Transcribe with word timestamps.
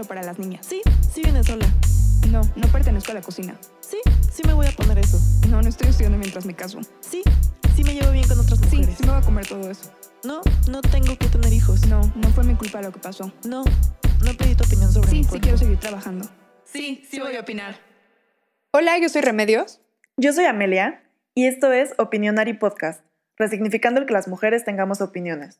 solo 0.00 0.08
para 0.08 0.22
las 0.22 0.38
niñas. 0.38 0.64
Sí, 0.66 0.80
sí 1.12 1.22
viene 1.22 1.44
sola. 1.44 1.66
No, 2.30 2.40
no 2.56 2.68
pertenezco 2.68 3.12
a 3.12 3.14
la 3.16 3.20
cocina. 3.22 3.54
Sí, 3.80 3.98
sí 4.32 4.42
me 4.46 4.52
voy 4.54 4.66
a 4.66 4.72
poner 4.72 4.98
eso. 4.98 5.18
No, 5.48 5.60
no 5.60 5.68
estoy 5.68 5.88
estudiando 5.88 6.16
mientras 6.18 6.46
me 6.46 6.54
caso. 6.54 6.80
Sí, 7.00 7.22
sí 7.74 7.84
me 7.84 7.92
llevo 7.94 8.10
bien 8.12 8.26
con 8.26 8.38
otras 8.40 8.58
Sí, 8.70 8.76
mujeres. 8.76 8.96
sí 8.98 9.04
me 9.04 9.10
voy 9.12 9.20
a 9.20 9.24
comer 9.24 9.46
todo 9.46 9.70
eso. 9.70 9.90
No, 10.24 10.40
no 10.70 10.80
tengo 10.82 11.16
que 11.18 11.26
tener 11.28 11.52
hijos. 11.52 11.86
No, 11.86 12.00
no 12.16 12.28
fue 12.30 12.44
mi 12.44 12.54
culpa 12.54 12.80
lo 12.82 12.92
que 12.92 12.98
pasó. 12.98 13.30
No, 13.46 13.64
no 14.24 14.34
pedí 14.38 14.54
tu 14.54 14.64
opinión 14.64 14.90
sobre 14.92 15.10
Sí, 15.10 15.16
mi 15.16 15.24
sí 15.24 15.40
quiero 15.40 15.58
seguir 15.58 15.78
trabajando. 15.78 16.28
Sí, 16.64 17.04
sí 17.10 17.20
voy 17.20 17.36
a 17.36 17.40
opinar. 17.40 17.76
Hola, 18.72 18.98
yo 18.98 19.08
soy 19.08 19.20
Remedios. 19.22 19.80
Yo 20.16 20.32
soy 20.32 20.44
Amelia 20.44 21.02
y 21.34 21.46
esto 21.46 21.72
es 21.72 21.94
Opinionary 21.98 22.52
Podcast, 22.54 23.02
resignificando 23.36 24.00
el 24.00 24.06
que 24.06 24.12
las 24.12 24.28
mujeres 24.28 24.64
tengamos 24.64 25.00
opiniones. 25.00 25.58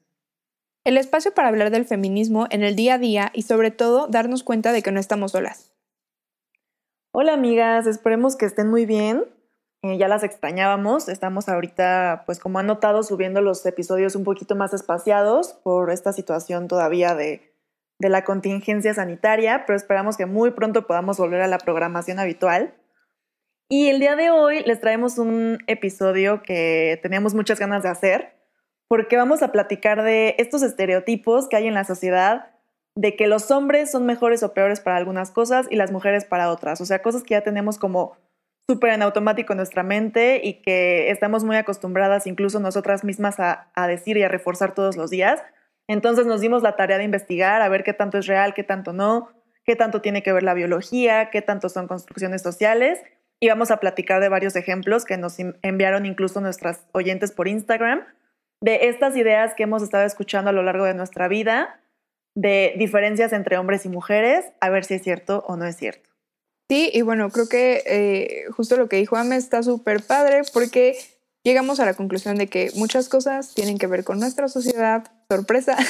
El 0.82 0.96
espacio 0.96 1.34
para 1.34 1.48
hablar 1.48 1.70
del 1.70 1.84
feminismo 1.84 2.46
en 2.50 2.62
el 2.62 2.74
día 2.74 2.94
a 2.94 2.98
día 2.98 3.30
y 3.34 3.42
sobre 3.42 3.70
todo 3.70 4.06
darnos 4.06 4.42
cuenta 4.42 4.72
de 4.72 4.82
que 4.82 4.92
no 4.92 4.98
estamos 4.98 5.32
solas. 5.32 5.74
Hola 7.12 7.34
amigas, 7.34 7.86
esperemos 7.86 8.36
que 8.36 8.46
estén 8.46 8.70
muy 8.70 8.86
bien. 8.86 9.26
Eh, 9.82 9.98
ya 9.98 10.08
las 10.08 10.22
extrañábamos, 10.22 11.08
estamos 11.08 11.48
ahorita, 11.50 12.22
pues 12.24 12.38
como 12.38 12.58
han 12.58 12.66
notado, 12.66 13.02
subiendo 13.02 13.42
los 13.42 13.64
episodios 13.66 14.14
un 14.16 14.24
poquito 14.24 14.56
más 14.56 14.72
espaciados 14.72 15.52
por 15.64 15.90
esta 15.90 16.14
situación 16.14 16.66
todavía 16.66 17.14
de, 17.14 17.54
de 17.98 18.08
la 18.08 18.24
contingencia 18.24 18.94
sanitaria, 18.94 19.64
pero 19.66 19.76
esperamos 19.76 20.16
que 20.16 20.26
muy 20.26 20.52
pronto 20.52 20.86
podamos 20.86 21.18
volver 21.18 21.42
a 21.42 21.46
la 21.46 21.58
programación 21.58 22.18
habitual. 22.18 22.74
Y 23.68 23.88
el 23.88 24.00
día 24.00 24.16
de 24.16 24.30
hoy 24.30 24.62
les 24.64 24.80
traemos 24.80 25.18
un 25.18 25.58
episodio 25.66 26.42
que 26.42 26.98
teníamos 27.02 27.34
muchas 27.34 27.58
ganas 27.58 27.82
de 27.82 27.90
hacer, 27.90 28.39
porque 28.90 29.16
vamos 29.16 29.40
a 29.44 29.52
platicar 29.52 30.02
de 30.02 30.34
estos 30.38 30.64
estereotipos 30.64 31.48
que 31.48 31.54
hay 31.54 31.68
en 31.68 31.74
la 31.74 31.84
sociedad 31.84 32.50
de 32.96 33.14
que 33.14 33.28
los 33.28 33.52
hombres 33.52 33.92
son 33.92 34.04
mejores 34.04 34.42
o 34.42 34.52
peores 34.52 34.80
para 34.80 34.96
algunas 34.96 35.30
cosas 35.30 35.68
y 35.70 35.76
las 35.76 35.92
mujeres 35.92 36.24
para 36.24 36.50
otras. 36.50 36.80
O 36.80 36.84
sea, 36.84 37.00
cosas 37.00 37.22
que 37.22 37.34
ya 37.34 37.42
tenemos 37.42 37.78
como 37.78 38.16
súper 38.68 38.92
en 38.92 39.02
automático 39.02 39.52
en 39.52 39.58
nuestra 39.58 39.84
mente 39.84 40.40
y 40.42 40.54
que 40.54 41.08
estamos 41.12 41.44
muy 41.44 41.54
acostumbradas 41.54 42.26
incluso 42.26 42.58
nosotras 42.58 43.04
mismas 43.04 43.38
a, 43.38 43.70
a 43.76 43.86
decir 43.86 44.16
y 44.16 44.24
a 44.24 44.28
reforzar 44.28 44.74
todos 44.74 44.96
los 44.96 45.08
días. 45.08 45.40
Entonces 45.86 46.26
nos 46.26 46.40
dimos 46.40 46.64
la 46.64 46.74
tarea 46.74 46.98
de 46.98 47.04
investigar, 47.04 47.62
a 47.62 47.68
ver 47.68 47.84
qué 47.84 47.92
tanto 47.92 48.18
es 48.18 48.26
real, 48.26 48.54
qué 48.54 48.64
tanto 48.64 48.92
no, 48.92 49.28
qué 49.64 49.76
tanto 49.76 50.00
tiene 50.00 50.24
que 50.24 50.32
ver 50.32 50.42
la 50.42 50.54
biología, 50.54 51.30
qué 51.30 51.42
tanto 51.42 51.68
son 51.68 51.86
construcciones 51.86 52.42
sociales. 52.42 53.00
Y 53.38 53.50
vamos 53.50 53.70
a 53.70 53.78
platicar 53.78 54.20
de 54.20 54.28
varios 54.28 54.56
ejemplos 54.56 55.04
que 55.04 55.16
nos 55.16 55.36
enviaron 55.62 56.06
incluso 56.06 56.40
nuestras 56.40 56.88
oyentes 56.92 57.30
por 57.30 57.46
Instagram, 57.46 58.04
de 58.62 58.88
estas 58.88 59.16
ideas 59.16 59.54
que 59.54 59.62
hemos 59.62 59.82
estado 59.82 60.04
escuchando 60.04 60.50
a 60.50 60.52
lo 60.52 60.62
largo 60.62 60.84
de 60.84 60.94
nuestra 60.94 61.28
vida, 61.28 61.80
de 62.36 62.74
diferencias 62.76 63.32
entre 63.32 63.58
hombres 63.58 63.84
y 63.86 63.88
mujeres, 63.88 64.44
a 64.60 64.70
ver 64.70 64.84
si 64.84 64.94
es 64.94 65.02
cierto 65.02 65.44
o 65.46 65.56
no 65.56 65.66
es 65.66 65.76
cierto. 65.76 66.10
Sí, 66.70 66.88
y 66.92 67.02
bueno, 67.02 67.30
creo 67.30 67.48
que 67.48 67.82
eh, 67.84 68.44
justo 68.52 68.76
lo 68.76 68.88
que 68.88 68.96
dijo 68.96 69.16
Ame 69.16 69.36
está 69.36 69.62
súper 69.62 70.02
padre 70.02 70.42
porque 70.52 70.96
llegamos 71.44 71.80
a 71.80 71.84
la 71.84 71.94
conclusión 71.94 72.36
de 72.36 72.46
que 72.46 72.70
muchas 72.76 73.08
cosas 73.08 73.54
tienen 73.54 73.76
que 73.76 73.88
ver 73.88 74.04
con 74.04 74.20
nuestra 74.20 74.48
sociedad, 74.48 75.10
sorpresa. 75.28 75.76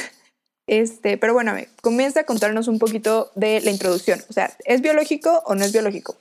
Este, 0.66 1.18
pero 1.18 1.32
bueno, 1.32 1.50
Ame, 1.50 1.66
comienza 1.82 2.20
a 2.20 2.24
contarnos 2.24 2.68
un 2.68 2.78
poquito 2.78 3.32
de 3.34 3.60
la 3.60 3.72
introducción. 3.72 4.20
O 4.28 4.32
sea, 4.32 4.52
¿es 4.64 4.80
biológico 4.80 5.42
o 5.44 5.56
no 5.56 5.64
es 5.64 5.72
biológico? 5.72 6.16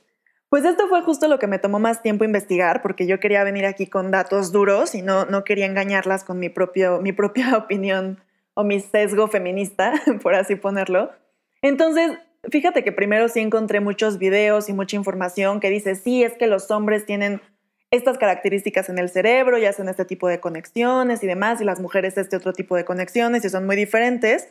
Pues 0.50 0.66
esto 0.66 0.88
fue 0.88 1.04
justo 1.04 1.28
lo 1.28 1.38
que 1.38 1.46
me 1.46 1.60
tomó 1.60 1.78
más 1.78 2.02
tiempo 2.02 2.24
investigar, 2.24 2.82
porque 2.82 3.06
yo 3.06 3.20
quería 3.20 3.44
venir 3.44 3.68
aquí 3.68 3.86
con 3.86 4.10
datos 4.10 4.52
duros 4.52 4.96
y 4.96 5.04
no, 5.04 5.26
no 5.26 5.44
quería 5.44 5.68
engañarlas 5.68 6.24
con 6.24 6.40
mi, 6.40 6.50
propio, 6.50 7.00
mi 7.02 7.12
propia 7.12 7.56
opinión 7.58 8.20
o 8.56 8.64
mi 8.64 8.80
sesgo 8.80 9.28
feminista, 9.28 9.94
por 10.24 10.34
así 10.34 10.56
ponerlo. 10.56 11.12
Entonces, 11.62 12.18
fíjate 12.50 12.84
que 12.84 12.92
primero 12.92 13.30
sí 13.30 13.40
encontré 13.42 13.80
muchos 13.80 14.18
videos 14.18 14.70
y 14.70 14.74
mucha 14.74 14.96
información 14.96 15.60
que 15.60 15.70
dice, 15.70 15.94
sí, 15.94 16.24
es 16.24 16.34
que 16.34 16.48
los 16.48 16.72
hombres 16.72 17.06
tienen 17.06 17.42
estas 17.92 18.18
características 18.18 18.90
en 18.90 18.98
el 18.98 19.10
cerebro 19.10 19.58
y 19.58 19.66
hacen 19.66 19.88
este 19.88 20.06
tipo 20.06 20.28
de 20.28 20.40
conexiones 20.40 21.24
y 21.24 21.28
demás, 21.28 21.62
y 21.62 21.64
las 21.64 21.80
mujeres 21.80 22.18
este 22.18 22.36
otro 22.36 22.54
tipo 22.54 22.76
de 22.76 22.86
conexiones 22.86 23.46
y 23.46 23.50
son 23.50 23.68
muy 23.68 23.76
diferentes. 23.76 24.48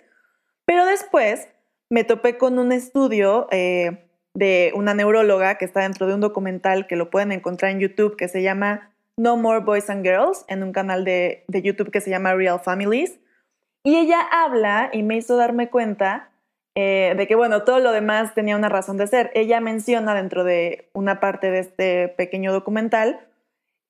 Pero 0.64 0.84
después 0.84 1.48
me 1.90 2.04
topé 2.04 2.36
con 2.36 2.58
un 2.58 2.72
estudio 2.72 3.48
eh, 3.50 4.07
de 4.38 4.70
una 4.76 4.94
neuróloga 4.94 5.56
que 5.56 5.64
está 5.64 5.80
dentro 5.80 6.06
de 6.06 6.14
un 6.14 6.20
documental 6.20 6.86
que 6.86 6.94
lo 6.94 7.10
pueden 7.10 7.32
encontrar 7.32 7.72
en 7.72 7.80
YouTube 7.80 8.16
que 8.16 8.28
se 8.28 8.40
llama 8.40 8.92
No 9.16 9.36
More 9.36 9.64
Boys 9.64 9.90
and 9.90 10.04
Girls, 10.04 10.44
en 10.46 10.62
un 10.62 10.70
canal 10.70 11.04
de, 11.04 11.44
de 11.48 11.62
YouTube 11.62 11.90
que 11.90 12.00
se 12.00 12.10
llama 12.10 12.34
Real 12.34 12.60
Families. 12.60 13.18
Y 13.82 13.96
ella 13.96 14.20
habla 14.30 14.90
y 14.92 15.02
me 15.02 15.16
hizo 15.16 15.36
darme 15.36 15.70
cuenta 15.70 16.30
eh, 16.76 17.14
de 17.16 17.26
que, 17.26 17.34
bueno, 17.34 17.64
todo 17.64 17.80
lo 17.80 17.90
demás 17.90 18.32
tenía 18.34 18.54
una 18.54 18.68
razón 18.68 18.96
de 18.96 19.08
ser. 19.08 19.32
Ella 19.34 19.60
menciona 19.60 20.14
dentro 20.14 20.44
de 20.44 20.88
una 20.92 21.18
parte 21.18 21.50
de 21.50 21.58
este 21.58 22.08
pequeño 22.08 22.52
documental 22.52 23.18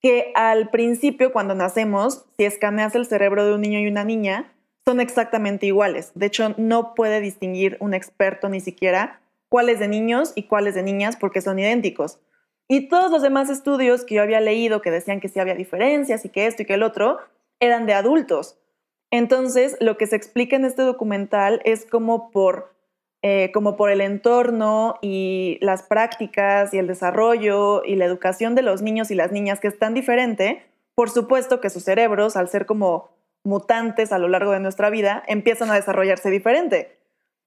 que 0.00 0.32
al 0.34 0.70
principio, 0.70 1.30
cuando 1.30 1.54
nacemos, 1.54 2.24
si 2.38 2.46
escaneas 2.46 2.94
el 2.94 3.04
cerebro 3.04 3.44
de 3.44 3.52
un 3.52 3.60
niño 3.60 3.80
y 3.80 3.88
una 3.88 4.04
niña, 4.04 4.50
son 4.86 5.00
exactamente 5.00 5.66
iguales. 5.66 6.12
De 6.14 6.24
hecho, 6.24 6.54
no 6.56 6.94
puede 6.94 7.20
distinguir 7.20 7.76
un 7.80 7.92
experto 7.92 8.48
ni 8.48 8.60
siquiera 8.60 9.20
cuáles 9.48 9.78
de 9.78 9.88
niños 9.88 10.32
y 10.34 10.44
cuáles 10.44 10.74
de 10.74 10.82
niñas 10.82 11.16
porque 11.16 11.40
son 11.40 11.58
idénticos. 11.58 12.20
Y 12.68 12.88
todos 12.88 13.10
los 13.10 13.22
demás 13.22 13.48
estudios 13.48 14.04
que 14.04 14.16
yo 14.16 14.22
había 14.22 14.40
leído 14.40 14.82
que 14.82 14.90
decían 14.90 15.20
que 15.20 15.28
sí 15.28 15.40
había 15.40 15.54
diferencias 15.54 16.24
y 16.24 16.28
que 16.28 16.46
esto 16.46 16.62
y 16.62 16.66
que 16.66 16.74
el 16.74 16.82
otro, 16.82 17.18
eran 17.60 17.86
de 17.86 17.94
adultos. 17.94 18.58
Entonces, 19.10 19.76
lo 19.80 19.96
que 19.96 20.06
se 20.06 20.16
explica 20.16 20.56
en 20.56 20.66
este 20.66 20.82
documental 20.82 21.62
es 21.64 21.86
como 21.86 22.30
por, 22.30 22.74
eh, 23.22 23.50
como 23.52 23.76
por 23.76 23.90
el 23.90 24.02
entorno 24.02 24.96
y 25.00 25.58
las 25.62 25.82
prácticas 25.82 26.74
y 26.74 26.78
el 26.78 26.86
desarrollo 26.86 27.82
y 27.84 27.96
la 27.96 28.04
educación 28.04 28.54
de 28.54 28.62
los 28.62 28.82
niños 28.82 29.10
y 29.10 29.14
las 29.14 29.32
niñas 29.32 29.60
que 29.60 29.68
es 29.68 29.78
tan 29.78 29.94
diferente, 29.94 30.62
por 30.94 31.08
supuesto 31.08 31.60
que 31.60 31.70
sus 31.70 31.84
cerebros, 31.84 32.36
al 32.36 32.48
ser 32.48 32.66
como 32.66 33.10
mutantes 33.44 34.12
a 34.12 34.18
lo 34.18 34.28
largo 34.28 34.52
de 34.52 34.60
nuestra 34.60 34.90
vida, 34.90 35.22
empiezan 35.26 35.70
a 35.70 35.74
desarrollarse 35.74 36.28
diferente. 36.28 36.97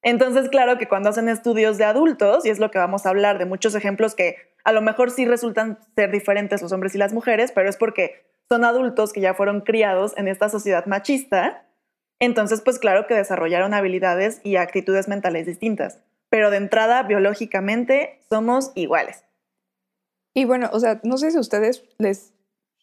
Entonces, 0.04 0.50
claro 0.50 0.78
que 0.78 0.88
cuando 0.88 1.10
hacen 1.10 1.30
estudios 1.30 1.78
de 1.78 1.86
adultos, 1.86 2.46
y 2.46 2.50
es 2.50 2.60
lo 2.60 2.72
que 2.72 2.80
vamos 2.80 3.06
a 3.06 3.10
hablar 3.10 3.38
de 3.38 3.46
muchos 3.46 3.76
ejemplos 3.76 4.16
que 4.16 4.36
a 4.64 4.72
lo 4.72 4.82
mejor 4.82 5.12
sí 5.12 5.26
resultan 5.26 5.80
ser 5.96 6.12
diferentes 6.12 6.62
los 6.62 6.72
hombres 6.72 6.96
y 6.96 6.98
las 6.98 7.14
mujeres, 7.14 7.52
pero 7.52 7.70
es 7.70 7.78
porque 7.78 8.26
son 8.50 8.66
adultos 8.66 9.14
que 9.14 9.22
ya 9.22 9.34
fueron 9.34 9.62
criados 9.62 10.14
en 10.18 10.28
esta 10.28 10.50
sociedad 10.50 10.86
machista, 10.86 11.68
entonces 12.20 12.62
pues 12.62 12.80
claro 12.80 13.08
que 13.08 13.16
desarrollaron 13.16 13.74
habilidades 13.74 14.42
y 14.44 14.58
actitudes 14.58 15.08
mentales 15.08 15.46
distintas, 15.46 16.00
pero 16.30 16.50
de 16.50 16.58
entrada 16.58 17.04
biológicamente 17.04 18.20
somos 18.30 18.72
iguales. 18.76 19.26
Y 20.34 20.46
bueno, 20.46 20.70
o 20.72 20.80
sea, 20.80 21.00
no 21.04 21.18
sé 21.18 21.32
si 21.32 21.40
ustedes 21.40 21.84
les 21.98 22.34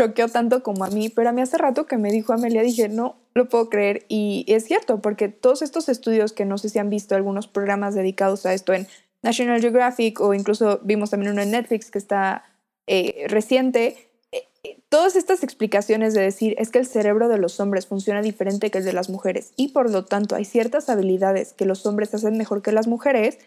choqueó 0.01 0.29
tanto 0.29 0.63
como 0.63 0.85
a 0.85 0.91
mí, 0.91 1.09
pero 1.09 1.31
a 1.31 1.33
mí 1.33 1.41
hace 1.41 1.59
rato 1.59 1.87
que 1.87 1.99
me 1.99 2.13
dijo 2.13 2.33
Amelia, 2.33 2.63
dije, 2.63 2.89
no 2.89 3.17
lo 3.35 3.49
puedo 3.49 3.69
creer. 3.69 4.05
Y 4.09 4.45
es 4.49 4.65
cierto, 4.65 5.01
porque 5.01 5.29
todos 5.29 5.63
estos 5.63 5.89
estudios 5.89 6.33
que 6.33 6.45
no 6.45 6.57
sé 6.59 6.69
si 6.69 6.79
han 6.79 6.91
visto 6.91 7.15
algunos 7.17 7.49
programas 7.49 7.95
dedicados 7.95 8.47
a 8.47 8.55
esto 8.55 8.73
en 8.73 8.87
National 9.23 9.61
Geographic 9.61 10.21
o 10.21 10.35
incluso 10.35 10.81
vimos 10.85 11.11
también 11.11 11.33
uno 11.33 11.43
en 11.43 11.51
Netflix 11.51 11.91
que 11.91 11.99
está 11.99 12.45
eh, 12.87 13.27
reciente, 13.29 14.11
eh, 14.31 14.45
eh, 14.63 14.79
todas 14.89 15.17
estas 15.17 15.43
explicaciones 15.43 16.15
de 16.15 16.23
decir 16.23 16.55
es 16.59 16.71
que 16.71 16.79
el 16.79 16.87
cerebro 16.87 17.29
de 17.29 17.39
los 17.39 17.59
hombres 17.59 17.87
funciona 17.87 18.23
diferente 18.23 18.71
que 18.71 18.79
el 18.79 18.85
de 18.85 18.93
las 18.93 19.11
mujeres 19.11 19.53
y 19.57 19.69
por 19.69 19.91
lo 19.91 20.05
tanto 20.05 20.37
hay 20.37 20.45
ciertas 20.45 20.89
habilidades 20.89 21.53
que 21.53 21.67
los 21.67 21.85
hombres 21.87 22.15
hacen 22.15 22.39
mejor 22.39 22.63
que 22.63 22.71
las 22.71 22.87
mujeres, 22.87 23.39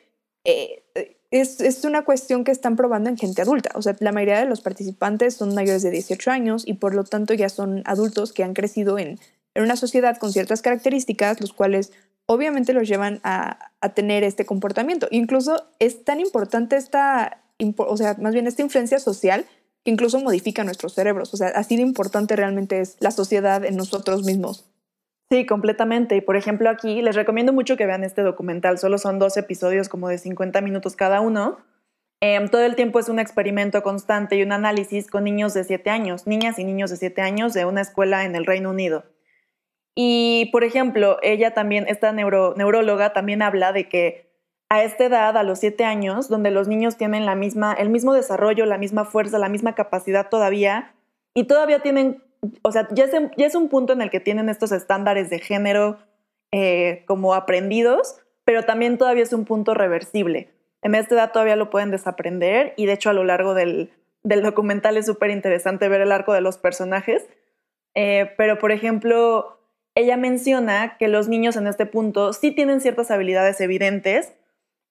es, 1.32 1.62
es, 1.62 1.86
una 1.86 2.04
cuestión 2.04 2.44
que 2.44 2.52
están 2.52 2.76
probando 2.76 3.10
en 3.10 3.18
gente 3.18 3.42
adulta. 3.42 3.72
O 3.76 3.82
sea, 3.82 3.96
la 4.00 4.12
mayoría 4.12 4.40
de 4.40 4.46
los 4.46 4.62
participantes 4.62 5.36
son 5.36 5.56
mayores 5.56 5.82
de 5.82 5.90
18 5.90 6.30
años 6.30 6.64
y 6.68 6.74
por 6.74 6.94
lo 6.94 7.06
tanto 7.06 7.34
ya 7.34 7.48
son 7.48 7.82
adultos 7.86 8.34
que 8.34 8.44
han 8.44 8.54
crecido 8.54 9.00
en, 9.00 9.18
en 9.56 9.64
una 9.64 9.78
sociedad 9.78 10.18
con 10.18 10.34
ciertas 10.34 10.62
características, 10.62 11.40
los 11.40 11.54
cuales 11.54 11.94
obviamente 12.26 12.74
los 12.74 12.88
llevan 12.88 13.22
a, 13.24 13.72
a, 13.80 13.94
tener 13.94 14.24
este 14.24 14.46
comportamiento. 14.46 15.08
Incluso 15.10 15.68
es 15.80 16.04
tan 16.04 16.20
importante 16.20 16.76
esta, 16.76 17.42
o 17.78 17.98
sea, 17.98 18.16
más 18.20 18.34
bien 18.34 18.48
esta 18.48 18.62
influencia 18.62 19.00
social 19.00 19.46
que 19.84 19.92
incluso 19.92 20.20
modifica 20.20 20.64
nuestros 20.64 20.94
cerebros. 20.94 21.34
O 21.34 21.38
sea, 21.38 21.48
así 21.50 21.78
de 21.78 21.82
importante 21.82 22.36
realmente 22.36 22.82
es 22.82 22.98
la 23.00 23.12
sociedad 23.12 23.64
en 23.66 23.78
nosotros 23.78 24.24
mismos. 24.24 24.71
Sí, 25.32 25.46
completamente. 25.46 26.18
Y 26.18 26.22
por 26.22 26.36
ejemplo 26.36 26.70
aquí 26.70 27.02
les 27.02 27.16
recomiendo 27.16 27.54
mucho 27.54 27.78
que 27.78 27.86
vean 27.86 28.04
este 28.04 28.22
documental. 28.22 28.78
Solo 28.78 28.98
son 28.98 29.18
dos 29.18 29.38
episodios 29.38 29.88
como 29.88 30.10
de 30.10 30.18
50 30.18 30.60
minutos 30.60 30.98
cada 30.98 31.22
uno. 31.22 31.60
Eh, 32.20 32.38
todo 32.52 32.66
el 32.66 32.76
tiempo 32.76 33.00
es 33.00 33.08
un 33.08 33.18
experimento 33.18 33.82
constante 33.82 34.36
y 34.36 34.44
un 34.44 34.52
análisis 34.52 35.10
con 35.10 35.24
niños 35.24 35.54
de 35.54 35.64
7 35.64 35.90
años, 35.90 36.28
niñas 36.28 36.60
y 36.60 36.66
niños 36.66 36.90
de 36.90 36.98
7 36.98 37.22
años 37.22 37.54
de 37.54 37.64
una 37.64 37.80
escuela 37.80 38.26
en 38.26 38.36
el 38.36 38.46
Reino 38.46 38.72
Unido. 38.72 39.06
Y 39.96 40.50
por 40.52 40.66
ejemplo, 40.66 41.18
ella 41.24 41.54
también, 41.54 41.86
esta 41.88 42.12
neuro, 42.12 42.54
neuróloga 42.58 43.14
también 43.14 43.42
habla 43.42 43.72
de 43.72 43.88
que 43.88 44.30
a 44.68 44.84
esta 44.84 45.06
edad, 45.06 45.38
a 45.38 45.44
los 45.44 45.60
7 45.60 45.86
años, 45.86 46.28
donde 46.28 46.52
los 46.52 46.68
niños 46.68 46.98
tienen 46.98 47.26
la 47.26 47.36
misma, 47.36 47.72
el 47.72 47.88
mismo 47.88 48.14
desarrollo, 48.14 48.66
la 48.66 48.78
misma 48.78 49.06
fuerza, 49.06 49.40
la 49.40 49.48
misma 49.48 49.76
capacidad 49.76 50.28
todavía, 50.28 50.94
y 51.34 51.46
todavía 51.46 51.80
tienen 51.80 52.22
o 52.64 52.72
sea, 52.72 52.88
ya 52.92 53.06
es, 53.06 53.12
ya 53.38 53.46
es, 53.46 53.56
un 53.56 53.70
punto 53.70 53.94
en 53.94 54.02
el 54.02 54.10
que 54.10 54.20
tienen 54.20 54.50
estos 54.50 54.72
estándares 54.72 55.30
de 55.30 55.40
género 55.40 56.00
eh, 56.52 57.04
como 57.06 57.34
aprendidos, 57.34 58.18
pero 58.44 58.64
también 58.64 58.98
todavía 58.98 59.24
es 59.24 59.34
un 59.34 59.46
punto 59.46 59.74
reversible. 59.74 60.50
En 60.82 60.96
esta 60.96 61.16
edad 61.16 61.32
todavía 61.32 61.56
lo 61.56 61.70
pueden 61.70 61.92
desaprender 61.92 62.74
y 62.76 62.88
de 62.88 62.94
hecho 62.94 63.12
a 63.12 63.14
lo 63.14 63.24
largo 63.24 63.54
del, 63.54 63.92
documental 64.24 64.98
es 64.98 65.06
súper 65.06 65.30
interesante 65.30 65.88
ver 65.88 66.02
el 66.02 66.12
arco 66.12 66.34
de 66.34 66.42
los 66.42 66.58
personajes. 66.58 67.28
Eh, 67.94 68.32
pero 68.38 68.58
por 68.58 68.72
ejemplo, 68.72 69.60
ella 69.96 70.18
menciona 70.18 70.98
que 70.98 71.08
los 71.08 71.28
niños 71.28 71.56
en 71.56 71.68
este 71.68 71.86
punto 71.86 72.34
sí 72.34 72.52
tienen 72.52 72.82
ciertas 72.82 73.12
habilidades 73.12 73.62
evidentes 73.62 74.34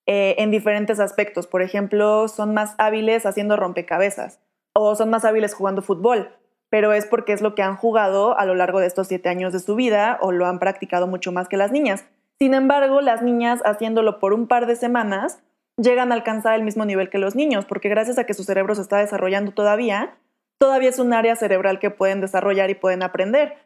eh, 0.06 0.36
en 0.38 0.50
diferentes 0.50 1.00
aspectos. 1.00 1.46
Por 1.46 1.62
ejemplo, 1.62 2.28
son 2.28 2.54
más 2.54 2.74
hábiles 2.78 3.26
haciendo 3.26 3.56
rompecabezas 3.56 4.40
o 4.72 4.94
son 4.94 5.10
más 5.10 5.24
hábiles 5.24 5.54
jugando 5.54 5.82
fútbol, 5.82 6.30
pero 6.70 6.92
es 6.92 7.04
porque 7.04 7.32
es 7.32 7.42
lo 7.42 7.54
que 7.54 7.62
han 7.62 7.76
jugado 7.76 8.38
a 8.38 8.46
lo 8.46 8.54
largo 8.54 8.80
de 8.80 8.86
estos 8.86 9.08
siete 9.08 9.28
años 9.28 9.52
de 9.52 9.60
su 9.60 9.74
vida 9.74 10.18
o 10.22 10.32
lo 10.32 10.46
han 10.46 10.58
practicado 10.58 11.06
mucho 11.06 11.32
más 11.32 11.48
que 11.48 11.56
las 11.56 11.72
niñas. 11.72 12.04
Sin 12.38 12.54
embargo, 12.54 13.00
las 13.00 13.22
niñas 13.22 13.60
haciéndolo 13.64 14.18
por 14.18 14.32
un 14.32 14.46
par 14.46 14.66
de 14.66 14.76
semanas 14.76 15.40
llegan 15.76 16.12
a 16.12 16.14
alcanzar 16.14 16.54
el 16.54 16.62
mismo 16.62 16.84
nivel 16.84 17.10
que 17.10 17.18
los 17.18 17.34
niños, 17.34 17.66
porque 17.66 17.88
gracias 17.88 18.18
a 18.18 18.24
que 18.24 18.34
su 18.34 18.44
cerebro 18.44 18.74
se 18.74 18.82
está 18.82 18.98
desarrollando 18.98 19.52
todavía, 19.52 20.16
todavía 20.58 20.88
es 20.88 20.98
un 20.98 21.12
área 21.12 21.36
cerebral 21.36 21.78
que 21.78 21.90
pueden 21.90 22.20
desarrollar 22.20 22.70
y 22.70 22.74
pueden 22.74 23.02
aprender. 23.02 23.56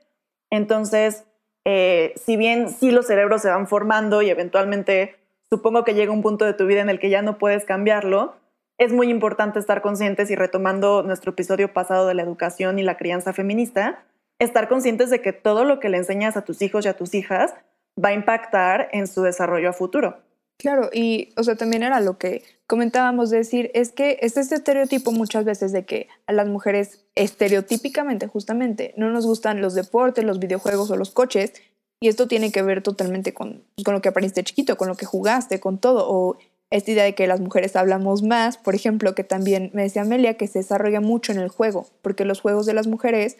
Entonces, 0.50 1.24
eh, 1.64 2.14
si 2.16 2.36
bien 2.36 2.70
sí 2.70 2.90
los 2.90 3.06
cerebros 3.06 3.42
se 3.42 3.48
van 3.48 3.66
formando 3.66 4.22
y 4.22 4.30
eventualmente 4.30 5.16
supongo 5.50 5.84
que 5.84 5.94
llega 5.94 6.12
un 6.12 6.22
punto 6.22 6.44
de 6.44 6.54
tu 6.54 6.66
vida 6.66 6.80
en 6.80 6.88
el 6.88 6.98
que 6.98 7.10
ya 7.10 7.22
no 7.22 7.38
puedes 7.38 7.64
cambiarlo, 7.64 8.36
es 8.78 8.92
muy 8.92 9.08
importante 9.08 9.58
estar 9.58 9.82
conscientes 9.82 10.30
y 10.30 10.36
retomando 10.36 11.02
nuestro 11.02 11.32
episodio 11.32 11.72
pasado 11.72 12.06
de 12.06 12.14
la 12.14 12.22
educación 12.22 12.78
y 12.78 12.82
la 12.82 12.96
crianza 12.96 13.32
feminista, 13.32 14.04
estar 14.38 14.68
conscientes 14.68 15.10
de 15.10 15.20
que 15.20 15.32
todo 15.32 15.64
lo 15.64 15.80
que 15.80 15.88
le 15.88 15.98
enseñas 15.98 16.36
a 16.36 16.44
tus 16.44 16.60
hijos 16.62 16.84
y 16.84 16.88
a 16.88 16.96
tus 16.96 17.14
hijas 17.14 17.54
va 18.02 18.08
a 18.08 18.14
impactar 18.14 18.88
en 18.92 19.06
su 19.06 19.22
desarrollo 19.22 19.70
a 19.70 19.72
futuro. 19.72 20.18
Claro, 20.58 20.88
y 20.92 21.32
o 21.36 21.42
sea, 21.42 21.56
también 21.56 21.82
era 21.82 22.00
lo 22.00 22.16
que 22.16 22.42
comentábamos 22.66 23.30
de 23.30 23.38
decir, 23.38 23.70
es 23.74 23.92
que 23.92 24.18
es 24.22 24.36
este 24.36 24.54
estereotipo 24.54 25.10
muchas 25.10 25.44
veces 25.44 25.72
de 25.72 25.84
que 25.84 26.08
a 26.26 26.32
las 26.32 26.48
mujeres 26.48 27.04
estereotípicamente, 27.16 28.28
justamente, 28.28 28.94
no 28.96 29.10
nos 29.10 29.26
gustan 29.26 29.60
los 29.60 29.74
deportes, 29.74 30.24
los 30.24 30.38
videojuegos 30.38 30.90
o 30.90 30.96
los 30.96 31.10
coches, 31.10 31.52
y 32.00 32.08
esto 32.08 32.28
tiene 32.28 32.52
que 32.52 32.62
ver 32.62 32.82
totalmente 32.82 33.34
con, 33.34 33.64
con 33.84 33.94
lo 33.94 34.00
que 34.00 34.08
aprendiste 34.08 34.44
chiquito, 34.44 34.76
con 34.76 34.88
lo 34.88 34.94
que 34.94 35.06
jugaste, 35.06 35.58
con 35.58 35.78
todo, 35.78 36.06
o 36.08 36.36
esta 36.74 36.90
idea 36.90 37.04
de 37.04 37.14
que 37.14 37.28
las 37.28 37.40
mujeres 37.40 37.76
hablamos 37.76 38.24
más, 38.24 38.58
por 38.58 38.74
ejemplo, 38.74 39.14
que 39.14 39.22
también 39.22 39.70
me 39.74 39.82
decía 39.82 40.02
Amelia 40.02 40.34
que 40.34 40.48
se 40.48 40.58
desarrolla 40.58 41.00
mucho 41.00 41.30
en 41.30 41.38
el 41.38 41.48
juego, 41.48 41.86
porque 42.02 42.24
los 42.24 42.40
juegos 42.40 42.66
de 42.66 42.74
las 42.74 42.88
mujeres 42.88 43.36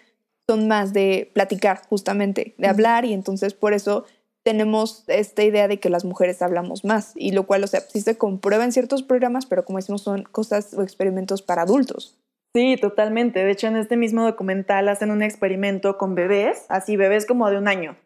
son 0.49 0.69
más 0.69 0.93
de 0.93 1.33
platicar, 1.35 1.83
justamente, 1.89 2.55
de 2.59 2.69
hablar, 2.69 3.05
y 3.05 3.13
entonces 3.13 3.53
por 3.53 3.75
eso 3.75 4.05
tenemos 4.45 5.03
esta 5.09 5.43
idea 5.43 5.67
de 5.67 5.81
que 5.81 5.91
las 5.91 6.05
mujeres 6.05 6.43
hablamos 6.43 6.85
más, 6.85 7.13
y 7.17 7.33
lo 7.33 7.45
cual, 7.45 7.65
o 7.65 7.67
sea, 7.67 7.81
sí 7.81 8.03
se 8.03 8.17
comprueba 8.17 8.63
en 8.63 8.71
ciertos 8.71 9.03
programas, 9.03 9.47
pero 9.47 9.65
como 9.65 9.79
decimos, 9.79 10.03
son 10.03 10.23
cosas 10.23 10.73
o 10.75 10.83
experimentos 10.83 11.43
para 11.43 11.63
adultos. 11.63 12.17
Sí, 12.55 12.77
totalmente. 12.81 13.45
De 13.45 13.51
hecho, 13.51 13.67
en 13.67 13.77
este 13.77 13.97
mismo 13.97 14.23
documental 14.23 14.89
hacen 14.89 15.11
un 15.11 15.23
experimento 15.23 15.99
con 15.99 16.15
bebés, 16.15 16.67
así 16.69 16.97
bebés 16.97 17.27
como 17.27 17.51
de 17.51 17.59
un 17.59 17.67
año. 17.67 17.97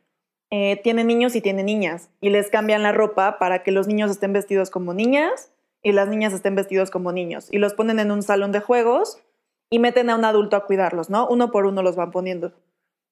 Eh, 0.51 0.81
tienen 0.83 1.07
niños 1.07 1.37
y 1.37 1.41
tienen 1.41 1.67
niñas, 1.67 2.11
y 2.21 2.31
les 2.31 2.49
cambian 2.49 2.83
la 2.83 2.93
ropa 2.93 3.39
para 3.39 3.63
que 3.63 3.71
los 3.71 3.87
niños 3.87 4.11
estén 4.11 4.33
vestidos 4.33 4.71
como 4.71 4.95
niñas 4.95 5.53
y 5.83 5.93
las 5.93 6.09
niñas 6.09 6.33
estén 6.33 6.55
vestidos 6.55 6.91
como 6.91 7.13
niños, 7.13 7.49
y 7.51 7.59
los 7.59 7.75
ponen 7.75 7.99
en 7.99 8.11
un 8.11 8.23
salón 8.23 8.51
de 8.53 8.61
juegos 8.61 9.23
y 9.71 9.79
meten 9.79 10.09
a 10.11 10.17
un 10.17 10.25
adulto 10.25 10.57
a 10.57 10.65
cuidarlos, 10.65 11.11
¿no? 11.11 11.29
Uno 11.29 11.51
por 11.51 11.67
uno 11.67 11.83
los 11.83 11.97
van 11.97 12.11
poniendo. 12.11 12.53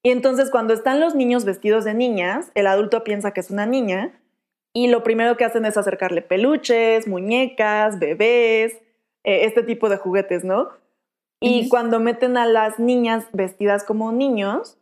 Y 0.03 0.11
entonces 0.11 0.51
cuando 0.51 0.73
están 0.73 1.01
los 1.01 1.15
niños 1.15 1.45
vestidos 1.45 1.85
de 1.85 1.93
niñas, 1.93 2.51
el 2.55 2.67
adulto 2.67 3.05
piensa 3.05 3.33
que 3.33 3.41
es 3.41 3.51
una 3.51 3.67
niña 3.67 4.19
y 4.73 4.89
lo 4.89 5.03
primero 5.03 5.37
que 5.37 5.45
hacen 5.45 5.65
es 5.65 5.77
acercarle 5.77 6.23
peluches, 6.23 7.09
muñecas, 7.09 7.99
bebés, 7.99 8.75
eh, 9.25 9.45
este 9.45 9.63
tipo 9.63 9.89
de 9.89 9.97
juguetes, 9.97 10.45
¿no? 10.45 10.69
Y 11.41 11.69
cuando 11.69 12.01
meten 12.01 12.37
a 12.37 12.47
las 12.47 12.79
niñas 12.79 13.27
vestidas 13.33 13.85
como 13.85 14.13
niños, 14.13 14.79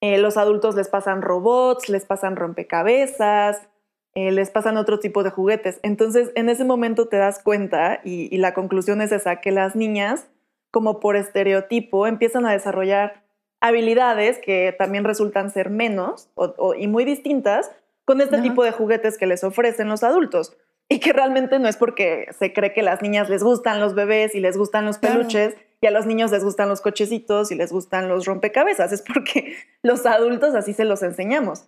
eh, 0.00 0.18
los 0.18 0.36
adultos 0.36 0.74
les 0.74 0.88
pasan 0.88 1.22
robots, 1.22 1.88
les 1.88 2.06
pasan 2.06 2.36
rompecabezas, 2.36 3.68
eh, 4.14 4.32
les 4.32 4.50
pasan 4.50 4.76
otro 4.76 4.98
tipo 4.98 5.22
de 5.22 5.30
juguetes. 5.30 5.78
Entonces, 5.82 6.32
en 6.34 6.48
ese 6.48 6.64
momento 6.64 7.08
te 7.08 7.16
das 7.16 7.42
cuenta, 7.42 8.00
y, 8.02 8.36
la 8.38 8.54
conclusión 8.54 9.02
es 9.02 9.12
esa, 9.12 9.36
que 9.36 9.50
las 9.50 9.76
niñas, 9.76 10.28
como 10.70 11.00
por 11.00 11.16
estereotipo, 11.16 12.06
empiezan 12.06 12.46
a 12.46 12.52
desarrollar 12.52 13.22
habilidades 13.60 14.38
que 14.38 14.74
también 14.78 15.04
resultan 15.04 15.50
ser 15.50 15.68
menos 15.68 16.30
y 16.78 16.88
muy 16.88 17.04
distintas 17.04 17.70
con 18.06 18.22
este 18.22 18.40
tipo 18.40 18.64
de 18.64 18.72
juguetes 18.72 19.18
que 19.18 19.26
les 19.26 19.44
ofrecen 19.44 19.88
los 19.88 20.02
adultos. 20.02 20.56
Y 20.88 20.98
que 20.98 21.12
realmente 21.12 21.58
no 21.58 21.68
es 21.68 21.76
porque 21.76 22.26
se 22.36 22.52
cree 22.52 22.72
que 22.72 22.82
las 22.82 23.02
niñas 23.02 23.28
les 23.28 23.44
gustan 23.44 23.78
los 23.78 23.94
bebés 23.94 24.34
y 24.34 24.40
les 24.40 24.56
gustan 24.56 24.86
los 24.86 24.98
peluches 24.98 25.54
y 25.80 25.86
a 25.86 25.90
los 25.90 26.06
niños 26.06 26.30
les 26.30 26.44
gustan 26.44 26.68
los 26.68 26.80
cochecitos 26.80 27.50
y 27.50 27.54
les 27.54 27.72
gustan 27.72 28.08
los 28.08 28.26
rompecabezas, 28.26 28.92
es 28.92 29.02
porque 29.02 29.54
los 29.82 30.04
adultos 30.06 30.54
así 30.54 30.72
se 30.72 30.84
los 30.84 31.02
enseñamos. 31.02 31.66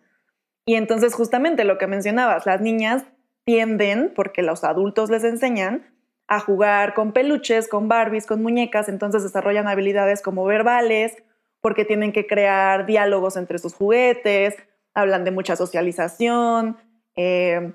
Y 0.66 0.74
entonces 0.74 1.14
justamente 1.14 1.64
lo 1.64 1.78
que 1.78 1.86
mencionabas, 1.86 2.46
las 2.46 2.60
niñas 2.60 3.04
tienden, 3.44 4.12
porque 4.14 4.42
los 4.42 4.64
adultos 4.64 5.10
les 5.10 5.24
enseñan, 5.24 5.92
a 6.28 6.38
jugar 6.40 6.94
con 6.94 7.12
peluches, 7.12 7.68
con 7.68 7.88
Barbies, 7.88 8.26
con 8.26 8.42
muñecas, 8.42 8.88
entonces 8.88 9.22
desarrollan 9.22 9.68
habilidades 9.68 10.22
como 10.22 10.44
verbales 10.44 11.22
porque 11.60 11.84
tienen 11.84 12.12
que 12.12 12.26
crear 12.26 12.86
diálogos 12.86 13.36
entre 13.36 13.58
sus 13.58 13.74
juguetes, 13.74 14.56
hablan 14.94 15.24
de 15.24 15.30
mucha 15.30 15.56
socialización, 15.56 16.76
eh, 17.16 17.72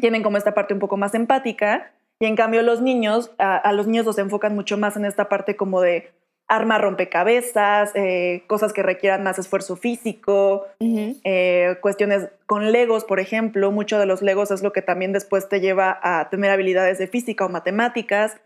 tienen 0.00 0.22
como 0.22 0.36
esta 0.36 0.54
parte 0.54 0.74
un 0.74 0.80
poco 0.80 0.96
más 0.96 1.14
empática, 1.14 1.92
y 2.22 2.26
en 2.26 2.36
cambio 2.36 2.62
los 2.62 2.80
niños, 2.80 3.32
a, 3.38 3.72
los 3.72 3.88
niños 3.88 4.06
los 4.06 4.16
enfocan 4.16 4.54
mucho 4.54 4.78
más 4.78 4.96
en 4.96 5.04
esta 5.04 5.28
parte 5.28 5.56
como 5.56 5.80
de 5.80 6.12
arma 6.46 6.78
rompecabezas, 6.78 7.90
eh, 7.96 8.44
cosas 8.46 8.72
que 8.72 8.80
requieran 8.84 9.24
más 9.24 9.40
esfuerzo 9.40 9.74
físico, 9.74 10.68
eh, 10.78 11.78
cuestiones 11.80 12.28
con 12.46 12.70
legos, 12.70 13.02
por 13.02 13.18
ejemplo, 13.18 13.72
mucho 13.72 13.98
de 13.98 14.06
los 14.06 14.22
legos 14.22 14.52
es 14.52 14.62
lo 14.62 14.72
que 14.72 14.82
también 14.82 15.12
después 15.12 15.48
te 15.48 15.58
lleva 15.58 15.98
a 16.00 16.30
tener 16.30 16.52
habilidades 16.52 16.98
de 16.98 17.08
física 17.08 17.44
o 17.44 17.48
matemáticas. 17.48 18.36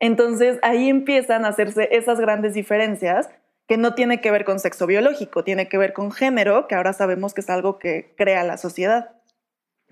Entonces 0.00 0.58
ahí 0.62 0.88
empiezan 0.88 1.44
a 1.44 1.48
hacerse 1.48 1.90
esas 1.92 2.18
grandes 2.20 2.54
diferencias 2.54 3.28
que 3.66 3.76
no 3.76 3.94
tiene 3.94 4.22
que 4.22 4.30
ver 4.30 4.46
con 4.46 4.58
sexo 4.58 4.86
biológico, 4.86 5.44
tiene 5.44 5.68
que 5.68 5.76
ver 5.76 5.92
con 5.92 6.12
género, 6.12 6.66
que 6.66 6.76
ahora 6.76 6.94
sabemos 6.94 7.34
que 7.34 7.42
es 7.42 7.50
algo 7.50 7.78
que 7.78 8.14
crea 8.16 8.42
la 8.42 8.56
sociedad. 8.56 9.17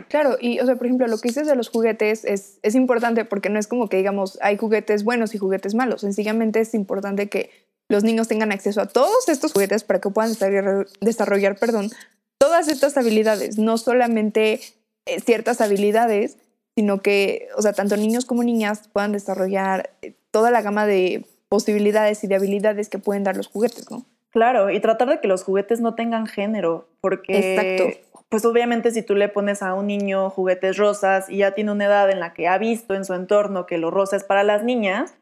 Claro, 0.09 0.37
y 0.41 0.61
o 0.61 0.67
sea, 0.67 0.76
por 0.76 0.87
ejemplo, 0.87 1.07
lo 1.07 1.19
que 1.19 1.29
dices 1.29 1.47
de 1.47 1.57
los 1.57 1.69
juguetes 1.69 2.25
es, 2.25 2.59
es 2.62 2.75
importante 2.75 3.25
porque 3.25 3.49
no 3.49 3.59
es 3.59 3.67
como 3.67 3.88
que 3.88 3.97
digamos 3.97 4.38
hay 4.43 4.57
juguetes 4.57 5.05
buenos 5.05 5.35
y 5.35 5.38
juguetes 5.38 5.75
malos, 5.75 6.03
sencillamente 6.03 6.61
es 6.61 6.75
importante 6.75 7.29
que 7.29 7.50
los 7.88 8.05
niños 8.05 8.29
tengan 8.29 8.53
acceso 8.53 8.81
a 8.81 8.87
todos 8.87 9.29
estos 9.29 9.53
juguetes 9.53 9.85
para 9.85 10.00
que 10.00 10.11
puedan 10.11 10.33
desarrollar, 10.33 10.87
desarrollar 11.00 11.59
perdón, 11.59 11.91
todas 12.38 12.69
estas 12.69 12.97
habilidades, 12.97 13.59
no 13.59 13.79
solamente 13.79 14.61
eh, 15.07 15.21
ciertas 15.21 15.61
habilidades, 15.61 16.37
sino 16.76 17.00
que, 17.00 17.49
o 17.57 17.62
sea, 17.62 17.73
tanto 17.73 17.97
niños 17.97 18.26
como 18.26 18.43
niñas 18.45 18.88
puedan 18.93 19.12
desarrollar 19.12 19.91
eh, 20.03 20.15
toda 20.31 20.50
la 20.50 20.62
gama 20.62 20.87
de 20.87 21.25
posibilidades 21.49 22.23
y 22.25 22.26
de 22.26 22.35
habilidades 22.35 22.88
que 22.88 22.99
pueden 22.99 23.25
dar 23.25 23.37
los 23.37 23.47
juguetes, 23.47 23.91
¿no? 23.91 24.05
Claro, 24.31 24.71
y 24.71 24.81
tratar 24.81 25.09
de 25.09 25.21
que 25.21 25.29
los 25.29 25.45
juguetes 25.45 25.81
no 25.81 25.95
tengan 25.95 26.26
género, 26.26 26.91
porque 27.00 28.05
pues 28.28 28.45
obviamente 28.45 28.90
si 28.90 29.02
tú 29.02 29.14
le 29.14 29.28
pones 29.28 29.62
a 29.62 29.75
un 29.75 29.87
niño 29.87 30.30
juguetes 30.30 30.76
rosas 30.76 31.28
y 31.28 31.38
ya 31.38 31.52
tiene 31.52 31.73
una 31.73 31.87
edad 31.87 32.11
en 32.11 32.21
la 32.21 32.35
que 32.35 32.49
ha 32.49 32.59
visto 32.59 32.95
en 32.95 33.04
su 33.04 33.14
entorno 33.14 33.66
que 33.66 33.78
lo 33.78 33.90
rosa 33.90 34.16
es 34.16 34.25
para 34.25 34.42
las 34.42 34.64
niñas, 34.64 35.14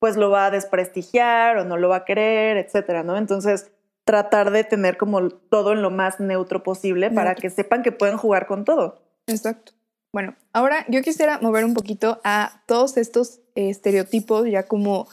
pues 0.00 0.16
lo 0.16 0.30
va 0.30 0.46
a 0.46 0.50
desprestigiar 0.50 1.58
o 1.58 1.64
no 1.64 1.76
lo 1.76 1.88
va 1.88 1.96
a 1.96 2.04
querer, 2.04 2.56
etcétera, 2.56 3.02
¿no? 3.02 3.16
Entonces, 3.16 3.70
tratar 4.04 4.50
de 4.50 4.64
tener 4.64 4.96
como 4.96 5.28
todo 5.28 5.72
en 5.72 5.82
lo 5.82 5.90
más 5.90 6.20
neutro 6.20 6.62
posible 6.62 7.10
para 7.10 7.34
que 7.34 7.50
sepan 7.50 7.82
que 7.82 7.92
pueden 7.92 8.16
jugar 8.16 8.46
con 8.46 8.64
todo. 8.64 9.02
Exacto. 9.26 9.72
Bueno, 10.14 10.34
ahora 10.54 10.86
yo 10.88 11.02
quisiera 11.02 11.38
mover 11.40 11.64
un 11.64 11.74
poquito 11.74 12.20
a 12.24 12.62
todos 12.66 12.96
estos 12.96 13.40
estereotipos 13.54 14.48
ya 14.48 14.62
como 14.62 15.06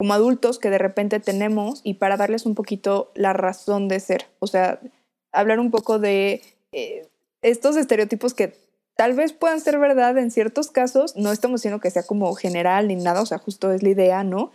como 0.00 0.14
adultos 0.14 0.58
que 0.58 0.70
de 0.70 0.78
repente 0.78 1.20
tenemos 1.20 1.82
y 1.84 1.94
para 1.94 2.16
darles 2.16 2.46
un 2.46 2.54
poquito 2.54 3.12
la 3.14 3.34
razón 3.34 3.86
de 3.86 4.00
ser. 4.00 4.28
O 4.38 4.46
sea, 4.46 4.80
hablar 5.30 5.60
un 5.60 5.70
poco 5.70 5.98
de 5.98 6.40
eh, 6.72 7.08
estos 7.42 7.76
estereotipos 7.76 8.34
que 8.34 8.54
tal 8.96 9.14
vez 9.14 9.32
puedan 9.32 9.60
ser 9.60 9.78
verdad 9.78 10.16
en 10.18 10.30
ciertos 10.30 10.70
casos, 10.70 11.16
no 11.16 11.32
estamos 11.32 11.60
diciendo 11.60 11.80
que 11.80 11.90
sea 11.90 12.02
como 12.02 12.34
general 12.34 12.88
ni 12.88 12.96
nada, 12.96 13.22
o 13.22 13.26
sea, 13.26 13.38
justo 13.38 13.72
es 13.72 13.82
la 13.82 13.88
idea, 13.90 14.24
¿no? 14.24 14.50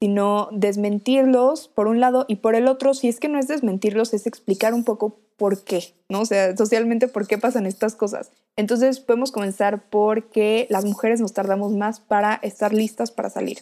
Sino 0.00 0.48
desmentirlos 0.52 1.68
por 1.68 1.86
un 1.86 2.00
lado 2.00 2.24
y 2.28 2.36
por 2.36 2.56
el 2.56 2.66
otro, 2.66 2.94
si 2.94 3.08
es 3.08 3.20
que 3.20 3.28
no 3.28 3.38
es 3.38 3.48
desmentirlos, 3.48 4.12
es 4.12 4.26
explicar 4.26 4.74
un 4.74 4.84
poco 4.84 5.20
por 5.36 5.62
qué, 5.64 5.94
¿no? 6.08 6.20
O 6.20 6.26
sea, 6.26 6.56
socialmente 6.56 7.08
por 7.08 7.26
qué 7.26 7.38
pasan 7.38 7.66
estas 7.66 7.94
cosas. 7.94 8.32
Entonces 8.56 9.00
podemos 9.00 9.32
comenzar 9.32 9.88
porque 9.90 10.66
las 10.70 10.84
mujeres 10.84 11.20
nos 11.20 11.32
tardamos 11.32 11.72
más 11.72 12.00
para 12.00 12.34
estar 12.42 12.72
listas 12.72 13.10
para 13.10 13.30
salir. 13.30 13.58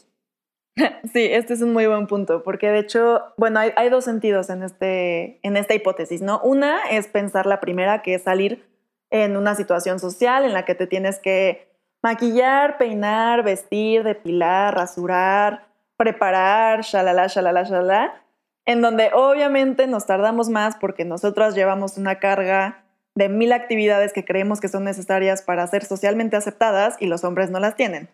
Sí, 1.12 1.28
este 1.30 1.54
es 1.54 1.62
un 1.62 1.72
muy 1.72 1.86
buen 1.86 2.06
punto, 2.06 2.42
porque 2.42 2.68
de 2.68 2.78
hecho, 2.78 3.22
bueno, 3.36 3.60
hay, 3.60 3.88
dos 3.90 4.04
sentidos 4.04 4.50
en, 4.50 4.62
este, 4.62 5.40
en 5.42 5.56
esta 5.56 5.74
hipótesis, 5.74 6.22
¿no? 6.22 6.40
Una 6.42 6.80
es 6.90 7.08
pensar 7.08 7.46
la 7.46 7.60
primera, 7.60 8.02
que 8.02 8.14
es 8.14 8.22
salir 8.22 8.66
en 9.10 9.36
una 9.36 9.54
situación 9.54 10.00
social 10.00 10.44
en 10.44 10.54
la 10.54 10.64
que 10.64 10.74
te 10.74 10.86
tienes 10.86 11.18
que 11.18 11.68
maquillar, 12.02 12.78
peinar, 12.78 13.42
vestir, 13.42 14.04
depilar, 14.04 14.74
rasurar, 14.74 15.66
preparar, 15.96 16.80
shalala, 16.80 17.26
shalala, 17.26 17.62
shalala, 17.64 18.24
en 18.64 18.80
donde 18.80 19.10
obviamente 19.12 19.86
nos 19.86 20.06
tardamos 20.06 20.48
más 20.48 20.76
porque 20.76 21.04
nosotras 21.04 21.54
llevamos 21.54 21.98
una 21.98 22.18
carga 22.18 22.84
de 23.14 23.28
mil 23.28 23.52
actividades 23.52 24.12
que 24.12 24.24
creemos 24.24 24.60
que 24.60 24.68
son 24.68 24.84
necesarias 24.84 25.42
para 25.42 25.66
ser 25.66 25.84
socialmente 25.84 26.36
aceptadas 26.36 26.96
y 26.98 27.06
los 27.06 27.24
hombres 27.24 27.50
no 27.50 27.60
las 27.60 27.76
tienen. 27.76 28.08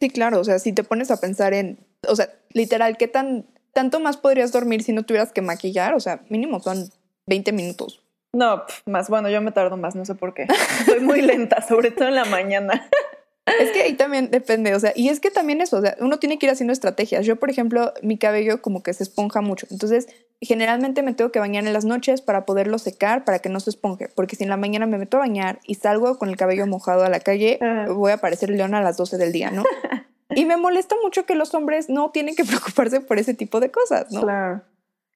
Sí, 0.00 0.08
claro, 0.08 0.40
o 0.40 0.44
sea, 0.44 0.58
si 0.58 0.72
te 0.72 0.82
pones 0.82 1.10
a 1.10 1.20
pensar 1.20 1.52
en, 1.52 1.78
o 2.08 2.16
sea, 2.16 2.30
literal, 2.50 2.96
¿qué 2.96 3.06
tan, 3.06 3.46
tanto 3.74 4.00
más 4.00 4.16
podrías 4.16 4.50
dormir 4.50 4.82
si 4.82 4.92
no 4.92 5.02
tuvieras 5.04 5.30
que 5.30 5.42
maquillar? 5.42 5.94
O 5.94 6.00
sea, 6.00 6.22
mínimo 6.30 6.60
son 6.60 6.90
20 7.26 7.52
minutos. 7.52 8.02
No, 8.32 8.62
más, 8.86 9.08
bueno, 9.10 9.28
yo 9.28 9.42
me 9.42 9.52
tardo 9.52 9.76
más, 9.76 9.94
no 9.94 10.04
sé 10.04 10.14
por 10.14 10.32
qué. 10.32 10.46
Soy 10.86 11.00
muy 11.00 11.20
lenta, 11.20 11.60
sobre 11.60 11.90
todo 11.90 12.08
en 12.08 12.14
la 12.14 12.24
mañana. 12.24 12.88
Es 13.58 13.70
que 13.70 13.82
ahí 13.82 13.94
también 13.94 14.30
depende, 14.30 14.74
o 14.74 14.80
sea, 14.80 14.92
y 14.94 15.08
es 15.08 15.18
que 15.20 15.30
también 15.30 15.60
eso, 15.60 15.78
o 15.78 15.80
sea, 15.80 15.96
uno 16.00 16.18
tiene 16.18 16.38
que 16.38 16.46
ir 16.46 16.52
haciendo 16.52 16.72
estrategias. 16.72 17.26
Yo, 17.26 17.36
por 17.36 17.50
ejemplo, 17.50 17.92
mi 18.02 18.18
cabello 18.18 18.62
como 18.62 18.82
que 18.82 18.92
se 18.94 19.02
esponja 19.02 19.40
mucho, 19.40 19.66
entonces 19.70 20.08
generalmente 20.40 21.02
me 21.02 21.12
tengo 21.14 21.32
que 21.32 21.38
bañar 21.40 21.66
en 21.66 21.72
las 21.72 21.84
noches 21.84 22.20
para 22.22 22.46
poderlo 22.46 22.78
secar, 22.78 23.24
para 23.24 23.38
que 23.40 23.48
no 23.48 23.60
se 23.60 23.70
esponje, 23.70 24.08
porque 24.14 24.36
si 24.36 24.44
en 24.44 24.50
la 24.50 24.56
mañana 24.56 24.86
me 24.86 24.98
meto 24.98 25.16
a 25.16 25.20
bañar 25.20 25.60
y 25.66 25.74
salgo 25.74 26.18
con 26.18 26.28
el 26.28 26.36
cabello 26.36 26.66
mojado 26.66 27.04
a 27.04 27.08
la 27.08 27.20
calle, 27.20 27.58
Ajá. 27.60 27.92
voy 27.92 28.12
a 28.12 28.18
parecer 28.18 28.50
leona 28.50 28.78
a 28.78 28.82
las 28.82 28.96
12 28.96 29.16
del 29.18 29.32
día, 29.32 29.50
¿no? 29.50 29.64
Y 30.32 30.44
me 30.44 30.56
molesta 30.56 30.94
mucho 31.02 31.26
que 31.26 31.34
los 31.34 31.54
hombres 31.54 31.88
no 31.88 32.10
tienen 32.12 32.36
que 32.36 32.44
preocuparse 32.46 33.00
por 33.00 33.18
ese 33.18 33.34
tipo 33.34 33.58
de 33.58 33.72
cosas, 33.72 34.12
¿no? 34.12 34.20
Claro. 34.22 34.62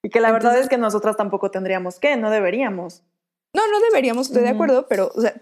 Y 0.03 0.11
que 0.11 0.21
la 0.21 0.33
verdad 0.33 0.51
Entonces- 0.51 0.65
es 0.65 0.69
que 0.71 0.77
nosotras 0.77 1.17
tampoco 1.17 1.53
tendríamos 1.53 2.01
que, 2.01 2.17
no 2.17 2.31
deberíamos. 2.31 3.03
No, 3.55 3.63
no 3.71 3.79
deberíamos, 3.79 4.27
estoy 4.27 4.43
de 4.43 4.49
Ujú. 4.49 4.55
acuerdo, 4.57 4.87
pero 4.89 5.13
o 5.15 5.21
sea, 5.21 5.33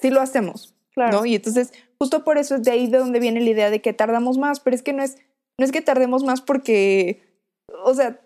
sí 0.00 0.10
lo 0.10 0.20
hacemos, 0.20 0.72
Claro. 0.94 1.18
¿no? 1.18 1.26
Y 1.26 1.34
entonces, 1.34 1.72
justo 2.00 2.24
por 2.24 2.38
eso 2.38 2.56
es 2.56 2.62
de 2.62 2.70
ahí 2.70 2.88
de 2.88 2.98
donde 2.98 3.20
viene 3.20 3.40
la 3.40 3.50
idea 3.50 3.70
de 3.70 3.80
que 3.80 3.92
tardamos 3.92 4.38
más, 4.38 4.60
pero 4.60 4.74
es 4.74 4.82
que 4.82 4.92
no 4.92 5.02
es, 5.02 5.16
no 5.58 5.64
es 5.64 5.72
que 5.72 5.80
tardemos 5.80 6.24
más 6.24 6.40
porque, 6.40 7.22
o 7.84 7.94
sea, 7.94 8.20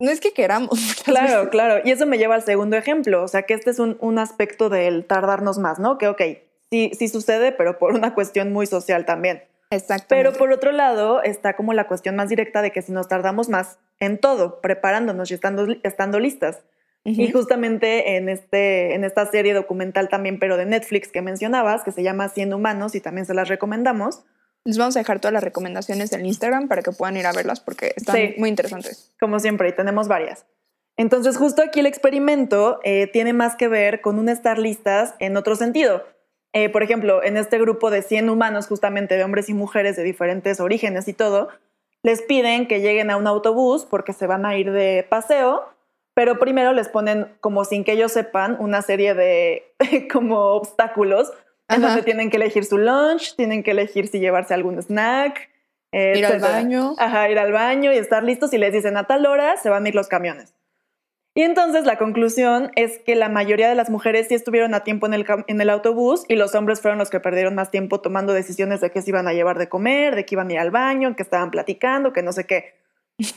no 0.00 0.10
es 0.10 0.20
que 0.20 0.32
queramos. 0.32 0.80
Claro, 1.04 1.50
claro. 1.50 1.82
Y 1.84 1.90
eso 1.90 2.06
me 2.06 2.18
lleva 2.18 2.34
al 2.36 2.42
segundo 2.42 2.76
ejemplo. 2.76 3.22
O 3.22 3.28
sea, 3.28 3.42
que 3.42 3.54
este 3.54 3.70
es 3.70 3.78
un, 3.78 3.96
un 4.00 4.18
aspecto 4.18 4.68
del 4.68 5.04
tardarnos 5.04 5.58
más, 5.58 5.78
¿no? 5.78 5.98
Que, 5.98 6.08
ok, 6.08 6.22
sí, 6.70 6.92
sí 6.96 7.08
sucede, 7.08 7.52
pero 7.52 7.78
por 7.78 7.94
una 7.94 8.14
cuestión 8.14 8.52
muy 8.52 8.66
social 8.66 9.04
también. 9.04 9.42
Exacto. 9.70 10.06
Pero 10.08 10.32
por 10.32 10.50
otro 10.52 10.72
lado 10.72 11.22
está 11.22 11.54
como 11.54 11.72
la 11.72 11.86
cuestión 11.86 12.16
más 12.16 12.28
directa 12.28 12.62
de 12.62 12.72
que 12.72 12.82
si 12.82 12.92
nos 12.92 13.08
tardamos 13.08 13.48
más 13.48 13.78
en 14.00 14.18
todo, 14.18 14.60
preparándonos 14.60 15.30
y 15.30 15.34
estando, 15.34 15.66
estando 15.82 16.18
listas. 16.18 16.60
Y 17.04 17.30
justamente 17.32 18.16
en, 18.16 18.28
este, 18.28 18.94
en 18.94 19.04
esta 19.04 19.24
serie 19.26 19.54
documental 19.54 20.08
también, 20.10 20.38
pero 20.38 20.56
de 20.58 20.66
Netflix 20.66 21.08
que 21.08 21.22
mencionabas, 21.22 21.82
que 21.82 21.92
se 21.92 22.02
llama 22.02 22.28
100 22.28 22.52
Humanos 22.52 22.94
y 22.94 23.00
también 23.00 23.24
se 23.26 23.34
las 23.34 23.48
recomendamos, 23.48 24.24
Les 24.64 24.76
vamos 24.76 24.94
a 24.96 25.00
dejar 25.00 25.20
todas 25.20 25.32
las 25.32 25.42
recomendaciones 25.42 26.12
en 26.12 26.26
Instagram 26.26 26.68
para 26.68 26.82
que 26.82 26.92
puedan 26.92 27.16
ir 27.16 27.26
a 27.26 27.32
verlas 27.32 27.60
porque 27.60 27.94
están 27.96 28.14
Sí. 28.16 28.34
muy 28.36 28.50
interesantes. 28.50 29.14
como 29.18 29.40
siempre, 29.40 29.70
y 29.70 29.72
tenemos 29.72 30.06
varias. 30.06 30.44
Entonces, 30.98 31.38
justo 31.38 31.62
aquí 31.62 31.80
el 31.80 31.86
experimento 31.86 32.78
eh, 32.84 33.06
tiene 33.10 33.32
más 33.32 33.56
que 33.56 33.68
ver 33.68 34.02
con 34.02 34.18
un 34.18 34.28
estar 34.28 34.58
listas 34.58 35.14
en 35.18 35.38
otro 35.38 35.56
sentido. 35.56 36.04
Eh, 36.52 36.68
por 36.68 36.82
ejemplo, 36.82 37.24
en 37.24 37.38
este 37.38 37.58
grupo 37.58 37.90
de 37.90 38.02
100 38.02 38.28
humanos, 38.28 38.66
justamente 38.66 39.16
de 39.16 39.24
hombres 39.24 39.48
y 39.48 39.54
mujeres 39.54 39.96
de 39.96 40.02
diferentes 40.02 40.60
orígenes 40.60 41.08
y 41.08 41.14
todo, 41.14 41.48
les 42.02 42.20
piden 42.20 42.68
que 42.68 42.80
lleguen 42.80 43.10
a 43.10 43.16
un 43.16 43.26
autobús 43.26 43.86
porque 43.88 44.12
se 44.12 44.26
van 44.26 44.44
a 44.44 44.58
ir 44.58 44.72
de 44.72 45.06
paseo, 45.08 45.64
pero 46.14 46.38
primero 46.38 46.72
les 46.72 46.88
ponen, 46.88 47.28
como 47.40 47.64
sin 47.64 47.84
que 47.84 47.92
ellos 47.92 48.12
sepan, 48.12 48.56
una 48.60 48.82
serie 48.82 49.14
de 49.14 49.74
como 50.12 50.38
obstáculos 50.54 51.32
en 51.68 51.82
donde 51.82 52.02
tienen 52.02 52.30
que 52.30 52.36
elegir 52.36 52.64
su 52.64 52.78
lunch, 52.78 53.36
tienen 53.36 53.62
que 53.62 53.70
elegir 53.70 54.08
si 54.08 54.18
llevarse 54.18 54.54
algún 54.54 54.78
snack. 54.82 55.50
eh, 55.92 56.14
Ir 56.16 56.26
al 56.26 56.40
baño. 56.40 56.94
Ajá, 56.98 57.30
ir 57.30 57.38
al 57.38 57.52
baño 57.52 57.92
y 57.92 57.96
estar 57.96 58.24
listos 58.24 58.52
y 58.52 58.58
les 58.58 58.72
dicen 58.72 58.96
a 58.96 59.04
tal 59.04 59.24
hora 59.26 59.56
se 59.56 59.70
van 59.70 59.84
a 59.84 59.88
ir 59.88 59.94
los 59.94 60.08
camiones. 60.08 60.52
Y 61.32 61.42
entonces 61.42 61.84
la 61.84 61.96
conclusión 61.96 62.72
es 62.74 62.98
que 62.98 63.14
la 63.14 63.28
mayoría 63.28 63.68
de 63.68 63.76
las 63.76 63.88
mujeres 63.88 64.26
sí 64.26 64.34
estuvieron 64.34 64.74
a 64.74 64.82
tiempo 64.82 65.06
en 65.06 65.14
el, 65.14 65.24
en 65.46 65.60
el 65.60 65.70
autobús 65.70 66.24
y 66.26 66.34
los 66.34 66.56
hombres 66.56 66.80
fueron 66.80 66.98
los 66.98 67.08
que 67.08 67.20
perdieron 67.20 67.54
más 67.54 67.70
tiempo 67.70 68.00
tomando 68.00 68.32
decisiones 68.32 68.80
de 68.80 68.90
qué 68.90 69.00
se 69.00 69.10
iban 69.10 69.28
a 69.28 69.32
llevar 69.32 69.56
de 69.56 69.68
comer, 69.68 70.16
de 70.16 70.26
que 70.26 70.34
iban 70.34 70.48
a 70.50 70.52
ir 70.54 70.58
al 70.58 70.72
baño, 70.72 71.14
que 71.14 71.22
estaban 71.22 71.52
platicando, 71.52 72.12
que 72.12 72.24
no 72.24 72.32
sé 72.32 72.46
qué. 72.46 72.79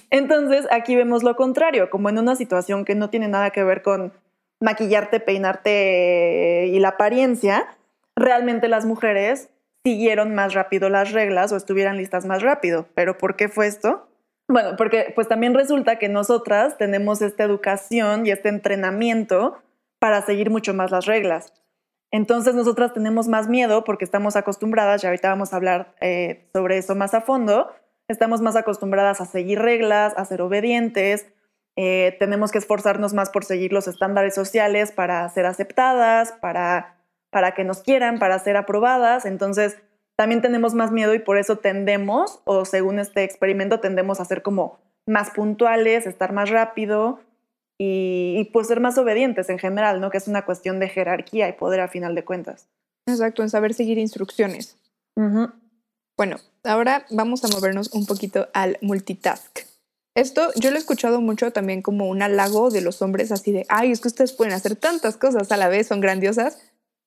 Entonces 0.09 0.67
aquí 0.71 0.95
vemos 0.95 1.23
lo 1.23 1.35
contrario, 1.35 1.89
como 1.89 2.09
en 2.09 2.19
una 2.19 2.35
situación 2.35 2.85
que 2.85 2.95
no 2.95 3.09
tiene 3.09 3.27
nada 3.27 3.49
que 3.49 3.63
ver 3.63 3.81
con 3.81 4.13
maquillarte, 4.61 5.19
peinarte 5.19 6.67
y 6.67 6.79
la 6.79 6.89
apariencia, 6.89 7.67
realmente 8.15 8.67
las 8.67 8.85
mujeres 8.85 9.49
siguieron 9.85 10.33
más 10.33 10.53
rápido 10.53 10.89
las 10.89 11.11
reglas 11.11 11.51
o 11.51 11.57
estuvieran 11.57 11.97
listas 11.97 12.25
más 12.25 12.41
rápido. 12.41 12.87
¿Pero 12.95 13.17
por 13.17 13.35
qué 13.35 13.49
fue 13.49 13.67
esto? 13.67 14.07
Bueno, 14.47 14.75
porque 14.77 15.11
pues 15.15 15.27
también 15.27 15.53
resulta 15.53 15.97
que 15.97 16.09
nosotras 16.09 16.77
tenemos 16.77 17.21
esta 17.21 17.43
educación 17.43 18.25
y 18.25 18.31
este 18.31 18.49
entrenamiento 18.49 19.57
para 19.99 20.21
seguir 20.21 20.49
mucho 20.49 20.73
más 20.73 20.91
las 20.91 21.05
reglas. 21.05 21.53
Entonces 22.11 22.53
nosotras 22.53 22.93
tenemos 22.93 23.27
más 23.27 23.47
miedo 23.47 23.83
porque 23.83 24.05
estamos 24.05 24.35
acostumbradas, 24.35 25.03
y 25.03 25.07
ahorita 25.07 25.29
vamos 25.29 25.51
a 25.51 25.55
hablar 25.55 25.95
eh, 25.99 26.47
sobre 26.53 26.77
eso 26.77 26.93
más 26.93 27.13
a 27.13 27.21
fondo, 27.21 27.71
estamos 28.07 28.41
más 28.41 28.55
acostumbradas 28.55 29.21
a 29.21 29.25
seguir 29.25 29.59
reglas, 29.59 30.13
a 30.17 30.25
ser 30.25 30.41
obedientes, 30.41 31.27
eh, 31.75 32.15
tenemos 32.19 32.51
que 32.51 32.59
esforzarnos 32.59 33.13
más 33.13 33.29
por 33.29 33.45
seguir 33.45 33.73
los 33.73 33.87
estándares 33.87 34.35
sociales 34.35 34.91
para 34.91 35.27
ser 35.29 35.45
aceptadas, 35.45 36.31
para, 36.33 36.97
para 37.31 37.53
que 37.53 37.63
nos 37.63 37.81
quieran, 37.81 38.19
para 38.19 38.37
ser 38.39 38.57
aprobadas. 38.57 39.25
Entonces 39.25 39.77
también 40.15 40.41
tenemos 40.41 40.75
más 40.75 40.91
miedo 40.91 41.13
y 41.13 41.19
por 41.19 41.37
eso 41.37 41.57
tendemos, 41.57 42.41
o 42.45 42.65
según 42.65 42.99
este 42.99 43.23
experimento, 43.23 43.79
tendemos 43.79 44.19
a 44.19 44.25
ser 44.25 44.43
como 44.43 44.79
más 45.07 45.31
puntuales, 45.31 46.05
estar 46.05 46.31
más 46.31 46.49
rápido 46.49 47.19
y, 47.79 48.35
y, 48.37 48.45
pues 48.51 48.67
ser 48.67 48.79
más 48.79 48.97
obedientes 48.99 49.49
en 49.49 49.57
general, 49.57 49.99
¿no? 49.99 50.11
Que 50.11 50.17
es 50.17 50.27
una 50.27 50.45
cuestión 50.45 50.79
de 50.79 50.89
jerarquía 50.89 51.49
y 51.49 51.53
poder 51.53 51.81
a 51.81 51.87
final 51.87 52.13
de 52.13 52.23
cuentas. 52.23 52.69
Exacto, 53.07 53.41
en 53.41 53.49
saber 53.49 53.73
seguir 53.73 53.97
instrucciones. 53.97 54.77
Bueno, 56.15 56.37
ahora 56.63 57.05
vamos 57.09 57.43
a 57.43 57.47
movernos 57.47 57.91
un 57.93 58.05
poquito 58.05 58.47
al 58.53 58.77
multitask. 58.81 59.59
Esto 60.15 60.51
yo 60.55 60.69
lo 60.69 60.75
he 60.75 60.79
escuchado 60.79 61.21
mucho 61.21 61.51
también 61.51 61.81
como 61.81 62.07
un 62.07 62.21
halago 62.21 62.69
de 62.69 62.81
los 62.81 63.01
hombres, 63.01 63.31
así 63.31 63.51
de, 63.51 63.65
ay, 63.67 63.91
es 63.91 63.99
que 63.99 64.09
ustedes 64.09 64.33
pueden 64.33 64.53
hacer 64.53 64.75
tantas 64.75 65.17
cosas 65.17 65.51
a 65.51 65.57
la 65.57 65.69
vez, 65.69 65.87
son 65.87 66.01
grandiosas, 66.01 66.59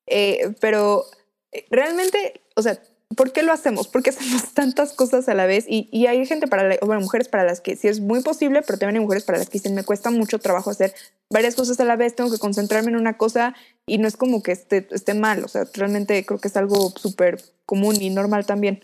eh, 0.07 0.53
pero 0.59 1.05
eh, 1.53 1.65
realmente, 1.69 2.41
o 2.55 2.61
sea, 2.61 2.81
¿por 3.15 3.31
qué 3.31 3.43
lo 3.43 3.53
hacemos? 3.53 3.87
¿Por 3.87 4.03
qué 4.03 4.09
hacemos 4.09 4.53
tantas 4.53 4.91
cosas 4.91 5.29
a 5.29 5.33
la 5.33 5.45
vez? 5.45 5.63
Y, 5.69 6.05
hay 6.05 6.25
gente 6.25 6.47
para, 6.47 6.67
la, 6.67 6.77
bueno, 6.81 6.99
mujeres 6.99 7.29
para 7.29 7.45
las 7.45 7.61
que 7.61 7.77
sí 7.77 7.87
es 7.87 8.01
muy 8.01 8.21
posible, 8.21 8.61
pero 8.61 8.77
también 8.77 8.97
hay 8.97 9.05
mujeres 9.05 9.23
para 9.23 9.37
las 9.37 9.47
que 9.47 9.59
dicen, 9.59 9.73
me 9.73 9.85
cuesta 9.85 10.11
mucho 10.11 10.39
trabajo 10.39 10.69
hacer 10.69 10.93
varias 11.29 11.55
cosas 11.55 11.79
a 11.79 11.85
la 11.85 11.95
vez, 11.95 12.13
tengo 12.13 12.29
que 12.29 12.39
concentrarme 12.39 12.89
en 12.89 12.97
una 12.97 13.15
cosa 13.15 13.55
y 13.85 13.99
no 13.99 14.07
es 14.09 14.17
como 14.17 14.43
que 14.43 14.51
esté, 14.51 14.85
esté 14.91 15.13
mal, 15.13 15.45
o 15.45 15.47
sea, 15.47 15.63
realmente 15.73 16.25
creo 16.25 16.39
que 16.39 16.49
es 16.49 16.57
algo 16.57 16.89
súper 16.89 17.41
común 17.65 17.95
y 18.01 18.09
normal 18.09 18.45
también. 18.45 18.83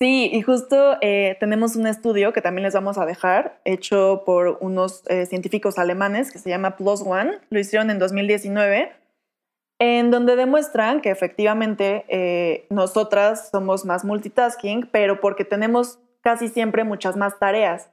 Sí, 0.00 0.30
y 0.32 0.42
justo 0.42 0.96
eh, 1.00 1.36
tenemos 1.40 1.74
un 1.74 1.88
estudio 1.88 2.32
que 2.32 2.40
también 2.40 2.62
les 2.62 2.74
vamos 2.74 2.98
a 2.98 3.06
dejar, 3.06 3.60
hecho 3.64 4.22
por 4.24 4.58
unos 4.60 5.02
eh, 5.08 5.26
científicos 5.26 5.76
alemanes 5.76 6.30
que 6.30 6.38
se 6.38 6.50
llama 6.50 6.76
Plus 6.76 7.02
One, 7.02 7.40
lo 7.50 7.58
hicieron 7.58 7.90
en 7.90 7.98
2019, 7.98 8.92
en 9.80 10.10
donde 10.12 10.36
demuestran 10.36 11.00
que 11.00 11.10
efectivamente 11.10 12.04
eh, 12.08 12.68
nosotras 12.70 13.50
somos 13.50 13.84
más 13.84 14.04
multitasking, 14.04 14.88
pero 14.92 15.20
porque 15.20 15.44
tenemos 15.44 15.98
casi 16.20 16.46
siempre 16.46 16.84
muchas 16.84 17.16
más 17.16 17.40
tareas. 17.40 17.90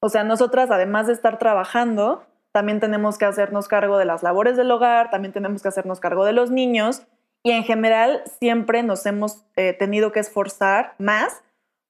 O 0.00 0.08
sea, 0.08 0.24
nosotras, 0.24 0.72
además 0.72 1.06
de 1.06 1.12
estar 1.12 1.38
trabajando, 1.38 2.24
también 2.50 2.80
tenemos 2.80 3.18
que 3.18 3.24
hacernos 3.24 3.68
cargo 3.68 3.98
de 3.98 4.04
las 4.04 4.24
labores 4.24 4.56
del 4.56 4.70
hogar, 4.72 5.10
también 5.10 5.32
tenemos 5.32 5.62
que 5.62 5.68
hacernos 5.68 6.00
cargo 6.00 6.24
de 6.24 6.32
los 6.32 6.50
niños 6.50 7.06
y 7.42 7.52
en 7.52 7.64
general 7.64 8.22
siempre 8.40 8.82
nos 8.82 9.06
hemos 9.06 9.44
eh, 9.56 9.72
tenido 9.72 10.12
que 10.12 10.20
esforzar 10.20 10.94
más 10.98 11.42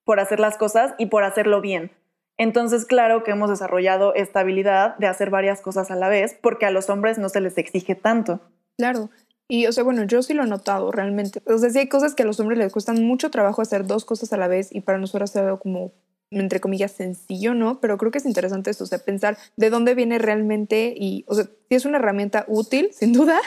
por 0.04 0.20
hacer 0.20 0.40
las 0.40 0.56
cosas 0.56 0.94
y 0.98 1.06
por 1.06 1.24
hacerlo 1.24 1.60
bien. 1.60 1.90
Entonces, 2.38 2.84
claro 2.84 3.24
que 3.24 3.30
hemos 3.30 3.48
desarrollado 3.48 4.14
esta 4.14 4.40
habilidad 4.40 4.96
de 4.98 5.06
hacer 5.06 5.30
varias 5.30 5.62
cosas 5.62 5.90
a 5.90 5.96
la 5.96 6.08
vez 6.08 6.36
porque 6.40 6.66
a 6.66 6.70
los 6.70 6.90
hombres 6.90 7.18
no 7.18 7.28
se 7.28 7.40
les 7.40 7.56
exige 7.56 7.94
tanto. 7.94 8.40
Claro. 8.76 9.10
Y, 9.48 9.66
o 9.66 9.72
sea, 9.72 9.84
bueno, 9.84 10.04
yo 10.04 10.22
sí 10.22 10.34
lo 10.34 10.42
he 10.42 10.46
notado 10.46 10.90
realmente. 10.90 11.40
O 11.46 11.58
sea, 11.58 11.70
sí 11.70 11.78
hay 11.78 11.88
cosas 11.88 12.14
que 12.14 12.24
a 12.24 12.26
los 12.26 12.40
hombres 12.40 12.58
les 12.58 12.72
cuestan 12.72 13.04
mucho 13.04 13.30
trabajo 13.30 13.62
hacer 13.62 13.86
dos 13.86 14.04
cosas 14.04 14.32
a 14.32 14.36
la 14.36 14.48
vez 14.48 14.68
y 14.72 14.80
para 14.80 14.98
nosotros 14.98 15.30
es 15.30 15.36
algo 15.36 15.58
como, 15.58 15.92
entre 16.30 16.60
comillas, 16.60 16.92
sencillo, 16.92 17.54
¿no? 17.54 17.80
Pero 17.80 17.96
creo 17.96 18.10
que 18.10 18.18
es 18.18 18.26
interesante 18.26 18.70
eso, 18.70 18.84
o 18.84 18.86
sea, 18.86 18.98
pensar 18.98 19.38
de 19.56 19.70
dónde 19.70 19.94
viene 19.94 20.18
realmente 20.18 20.94
y, 20.96 21.24
o 21.28 21.34
sea, 21.34 21.44
sí 21.44 21.74
es 21.74 21.84
una 21.84 21.98
herramienta 21.98 22.44
útil, 22.48 22.90
sin 22.92 23.12
duda, 23.12 23.38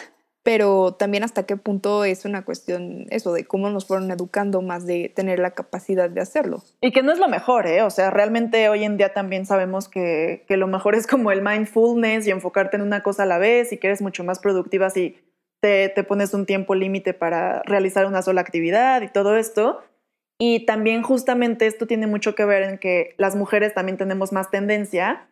pero 0.49 0.95
también 0.95 1.23
hasta 1.23 1.45
qué 1.45 1.57
punto 1.57 2.03
es 2.05 2.25
una 2.25 2.43
cuestión, 2.43 3.05
eso, 3.11 3.33
de 3.33 3.45
cómo 3.45 3.69
nos 3.69 3.85
fueron 3.85 4.09
educando 4.09 4.63
más 4.63 4.87
de 4.87 5.13
tener 5.15 5.37
la 5.37 5.51
capacidad 5.51 6.09
de 6.09 6.21
hacerlo. 6.21 6.63
Y 6.81 6.91
que 6.91 7.03
no 7.03 7.11
es 7.11 7.19
lo 7.19 7.27
mejor, 7.27 7.67
¿eh? 7.67 7.83
O 7.83 7.91
sea, 7.91 8.09
realmente 8.09 8.67
hoy 8.67 8.83
en 8.83 8.97
día 8.97 9.13
también 9.13 9.45
sabemos 9.45 9.87
que, 9.87 10.45
que 10.47 10.57
lo 10.57 10.65
mejor 10.65 10.95
es 10.95 11.05
como 11.05 11.31
el 11.31 11.43
mindfulness 11.43 12.25
y 12.25 12.31
enfocarte 12.31 12.77
en 12.77 12.81
una 12.81 13.03
cosa 13.03 13.21
a 13.21 13.25
la 13.27 13.37
vez 13.37 13.71
y 13.71 13.77
que 13.77 13.85
eres 13.85 14.01
mucho 14.01 14.23
más 14.23 14.39
productiva 14.39 14.89
si 14.89 15.19
te, 15.61 15.87
te 15.89 16.03
pones 16.03 16.33
un 16.33 16.47
tiempo 16.47 16.73
límite 16.73 17.13
para 17.13 17.61
realizar 17.61 18.07
una 18.07 18.23
sola 18.23 18.41
actividad 18.41 19.03
y 19.03 19.07
todo 19.09 19.37
esto. 19.37 19.83
Y 20.39 20.65
también 20.65 21.03
justamente 21.03 21.67
esto 21.67 21.85
tiene 21.85 22.07
mucho 22.07 22.33
que 22.33 22.45
ver 22.45 22.63
en 22.63 22.79
que 22.79 23.13
las 23.17 23.35
mujeres 23.35 23.75
también 23.75 23.99
tenemos 23.99 24.31
más 24.31 24.49
tendencia 24.49 25.29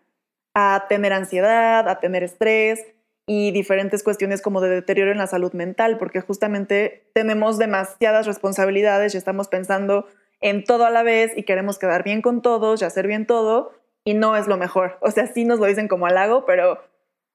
a 0.53 0.85
tener 0.87 1.11
ansiedad, 1.11 1.89
a 1.89 1.99
tener 1.99 2.21
estrés 2.21 2.85
y 3.27 3.51
diferentes 3.51 4.03
cuestiones 4.03 4.41
como 4.41 4.61
de 4.61 4.69
deterioro 4.69 5.11
en 5.11 5.17
la 5.17 5.27
salud 5.27 5.51
mental, 5.51 5.97
porque 5.97 6.21
justamente 6.21 7.03
tenemos 7.13 7.57
demasiadas 7.57 8.25
responsabilidades 8.25 9.13
y 9.13 9.17
estamos 9.17 9.49
pensando 9.49 10.07
en 10.39 10.63
todo 10.63 10.85
a 10.85 10.89
la 10.89 11.03
vez 11.03 11.37
y 11.37 11.43
queremos 11.43 11.77
quedar 11.77 12.03
bien 12.03 12.21
con 12.21 12.41
todos 12.41 12.81
y 12.81 12.85
hacer 12.85 13.05
bien 13.05 13.27
todo 13.27 13.73
y 14.05 14.13
no 14.13 14.37
es 14.37 14.47
lo 14.47 14.55
mejor. 14.55 14.97
O 15.01 15.11
sea, 15.11 15.27
sí 15.27 15.43
nos 15.43 15.59
lo 15.59 15.65
dicen 15.65 15.89
como 15.89 16.05
halago, 16.05 16.45
pero 16.45 16.79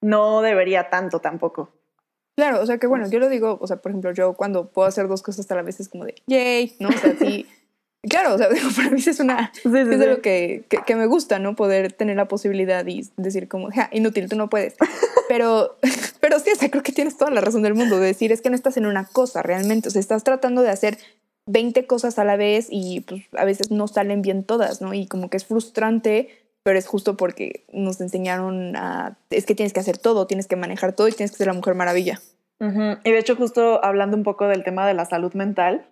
no 0.00 0.40
debería 0.40 0.88
tanto 0.88 1.20
tampoco. 1.20 1.70
Claro, 2.36 2.62
o 2.62 2.66
sea 2.66 2.78
que 2.78 2.86
bueno, 2.86 3.06
yo 3.10 3.18
lo 3.18 3.28
digo, 3.28 3.58
o 3.60 3.66
sea, 3.66 3.76
por 3.76 3.90
ejemplo, 3.90 4.12
yo 4.12 4.32
cuando 4.32 4.70
puedo 4.70 4.88
hacer 4.88 5.06
dos 5.06 5.22
cosas 5.22 5.50
a 5.50 5.54
la 5.54 5.62
vez 5.62 5.78
es 5.78 5.90
como 5.90 6.06
de, 6.06 6.14
yay, 6.26 6.74
¿no? 6.80 6.88
O 6.88 6.92
sea, 6.92 7.14
sí. 7.18 7.46
Claro, 8.08 8.34
o 8.34 8.38
sea, 8.38 8.48
para 8.76 8.90
mí 8.90 9.00
es 9.04 9.20
una, 9.20 9.52
Sí, 9.54 9.60
sí, 9.62 9.78
es 9.78 9.88
de 9.88 9.98
sí. 9.98 10.06
lo 10.06 10.20
que, 10.22 10.64
que, 10.68 10.78
que 10.84 10.96
me 10.96 11.06
gusta, 11.06 11.38
¿no? 11.38 11.54
Poder 11.54 11.92
tener 11.92 12.16
la 12.16 12.26
posibilidad 12.26 12.84
y 12.86 13.08
decir 13.16 13.48
como, 13.48 13.70
ja, 13.70 13.88
inútil, 13.92 14.28
tú 14.28 14.36
no 14.36 14.48
puedes. 14.50 14.74
Pero, 15.28 15.78
pero 16.20 16.38
sí, 16.40 16.50
o 16.52 16.56
sea, 16.56 16.70
creo 16.70 16.82
que 16.82 16.92
tienes 16.92 17.16
toda 17.16 17.30
la 17.30 17.40
razón 17.40 17.62
del 17.62 17.74
mundo 17.74 17.98
de 17.98 18.06
decir, 18.06 18.32
es 18.32 18.42
que 18.42 18.50
no 18.50 18.56
estás 18.56 18.76
en 18.76 18.86
una 18.86 19.04
cosa 19.06 19.42
realmente, 19.42 19.88
o 19.88 19.90
sea, 19.92 20.00
estás 20.00 20.24
tratando 20.24 20.62
de 20.62 20.70
hacer 20.70 20.98
20 21.46 21.86
cosas 21.86 22.18
a 22.18 22.24
la 22.24 22.36
vez 22.36 22.66
y 22.70 23.00
pues 23.00 23.22
a 23.36 23.44
veces 23.44 23.70
no 23.70 23.88
salen 23.88 24.22
bien 24.22 24.44
todas, 24.44 24.80
¿no? 24.80 24.94
Y 24.94 25.06
como 25.06 25.30
que 25.30 25.36
es 25.36 25.44
frustrante, 25.44 26.28
pero 26.64 26.78
es 26.78 26.86
justo 26.86 27.16
porque 27.16 27.64
nos 27.72 28.00
enseñaron 28.00 28.76
a, 28.76 29.16
es 29.30 29.46
que 29.46 29.54
tienes 29.54 29.72
que 29.72 29.80
hacer 29.80 29.98
todo, 29.98 30.26
tienes 30.26 30.46
que 30.46 30.56
manejar 30.56 30.92
todo 30.92 31.08
y 31.08 31.12
tienes 31.12 31.32
que 31.32 31.38
ser 31.38 31.48
la 31.48 31.52
mujer 31.52 31.74
maravilla. 31.74 32.20
Ujú. 32.60 32.98
Y 33.04 33.10
de 33.10 33.18
hecho, 33.18 33.34
justo 33.34 33.84
hablando 33.84 34.16
un 34.16 34.22
poco 34.22 34.46
del 34.46 34.62
tema 34.62 34.86
de 34.86 34.94
la 34.94 35.04
salud 35.04 35.32
mental, 35.34 35.84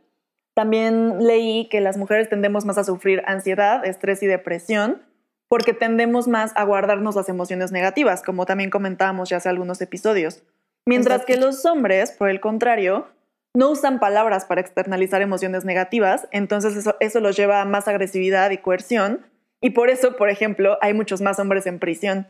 también 0.61 1.26
leí 1.26 1.71
que 1.71 1.81
las 1.81 1.97
mujeres 1.97 2.29
tendemos 2.29 2.67
más 2.67 2.76
a 2.76 2.85
sufrir 2.85 3.23
ansiedad, 3.25 3.83
estrés 3.87 4.23
y 4.23 4.26
depresión 4.26 5.00
porque 5.49 5.73
tendemos 5.73 6.29
más 6.29 6.52
a 6.55 6.64
guardarnos 6.64 7.17
las 7.17 7.31
emociones 7.31 7.73
negativas, 7.73 8.23
como 8.23 8.45
también 8.45 8.69
comentábamos 8.69 9.31
ya 9.31 9.38
hace 9.38 9.49
algunos 9.49 9.81
episodios. 9.81 10.43
Mientras 10.87 11.25
que 11.25 11.38
los 11.38 11.64
hombres, 11.64 12.12
por 12.12 12.29
el 12.29 12.40
contrario, 12.40 13.09
no 13.57 13.71
usan 13.71 14.00
palabras 14.00 14.45
para 14.45 14.61
externalizar 14.61 15.23
emociones 15.23 15.64
negativas, 15.64 16.29
entonces 16.31 16.76
eso, 16.76 16.95
eso 17.00 17.21
los 17.21 17.35
lleva 17.38 17.62
a 17.62 17.64
más 17.64 17.88
agresividad 17.88 18.50
y 18.50 18.59
coerción, 18.59 19.25
y 19.62 19.71
por 19.71 19.88
eso, 19.88 20.14
por 20.14 20.29
ejemplo, 20.29 20.76
hay 20.83 20.93
muchos 20.93 21.23
más 21.23 21.38
hombres 21.38 21.64
en 21.64 21.79
prisión. 21.79 22.29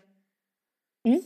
¿Mm? 1.04 1.18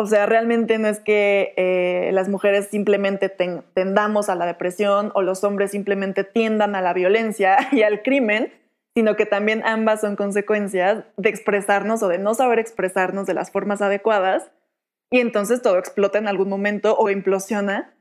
O 0.00 0.06
sea, 0.06 0.26
realmente 0.26 0.78
no 0.78 0.86
es 0.86 1.00
que 1.00 1.54
eh, 1.56 2.10
las 2.12 2.28
mujeres 2.28 2.68
simplemente 2.68 3.28
ten- 3.28 3.64
tendamos 3.74 4.28
a 4.28 4.36
la 4.36 4.46
depresión 4.46 5.10
o 5.14 5.22
los 5.22 5.42
hombres 5.42 5.72
simplemente 5.72 6.22
tiendan 6.22 6.76
a 6.76 6.80
la 6.82 6.92
violencia 6.92 7.56
y 7.72 7.82
al 7.82 8.02
crimen, 8.02 8.52
sino 8.96 9.16
que 9.16 9.26
también 9.26 9.62
ambas 9.64 10.00
son 10.00 10.14
consecuencias 10.14 11.04
de 11.16 11.28
expresarnos 11.28 12.02
o 12.04 12.08
de 12.08 12.18
no 12.18 12.34
saber 12.34 12.60
expresarnos 12.60 13.26
de 13.26 13.34
las 13.34 13.50
formas 13.50 13.82
adecuadas 13.82 14.50
y 15.10 15.18
entonces 15.20 15.62
todo 15.62 15.78
explota 15.78 16.18
en 16.18 16.28
algún 16.28 16.48
momento 16.48 16.96
o 16.96 17.10
implosiona 17.10 17.92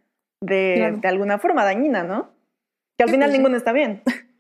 de, 0.44 0.74
Claro. 0.78 0.98
de 0.98 1.08
alguna 1.08 1.40
forma 1.40 1.64
dañina, 1.66 2.04
¿no? 2.04 2.30
Que 2.98 3.04
al 3.06 3.10
Sí, 3.10 3.16
final 3.16 3.30
pues 3.30 3.38
ninguno 3.40 3.58
está 3.58 3.72
bien. 3.74 4.04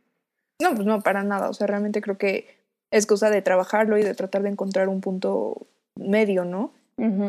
No, 0.62 0.74
pues 0.74 0.88
no, 0.88 1.02
para 1.02 1.22
nada. 1.24 1.50
O 1.50 1.54
sea, 1.54 1.68
realmente 1.68 2.02
creo 2.02 2.18
que 2.18 2.48
es 2.92 3.06
cosa 3.06 3.30
de 3.30 3.44
trabajarlo 3.44 3.98
y 4.00 4.04
de 4.04 4.16
tratar 4.16 4.42
de 4.42 4.50
encontrar 4.50 4.90
un 4.90 5.02
punto 5.02 5.68
medio, 5.96 6.46
¿no? 6.46 6.74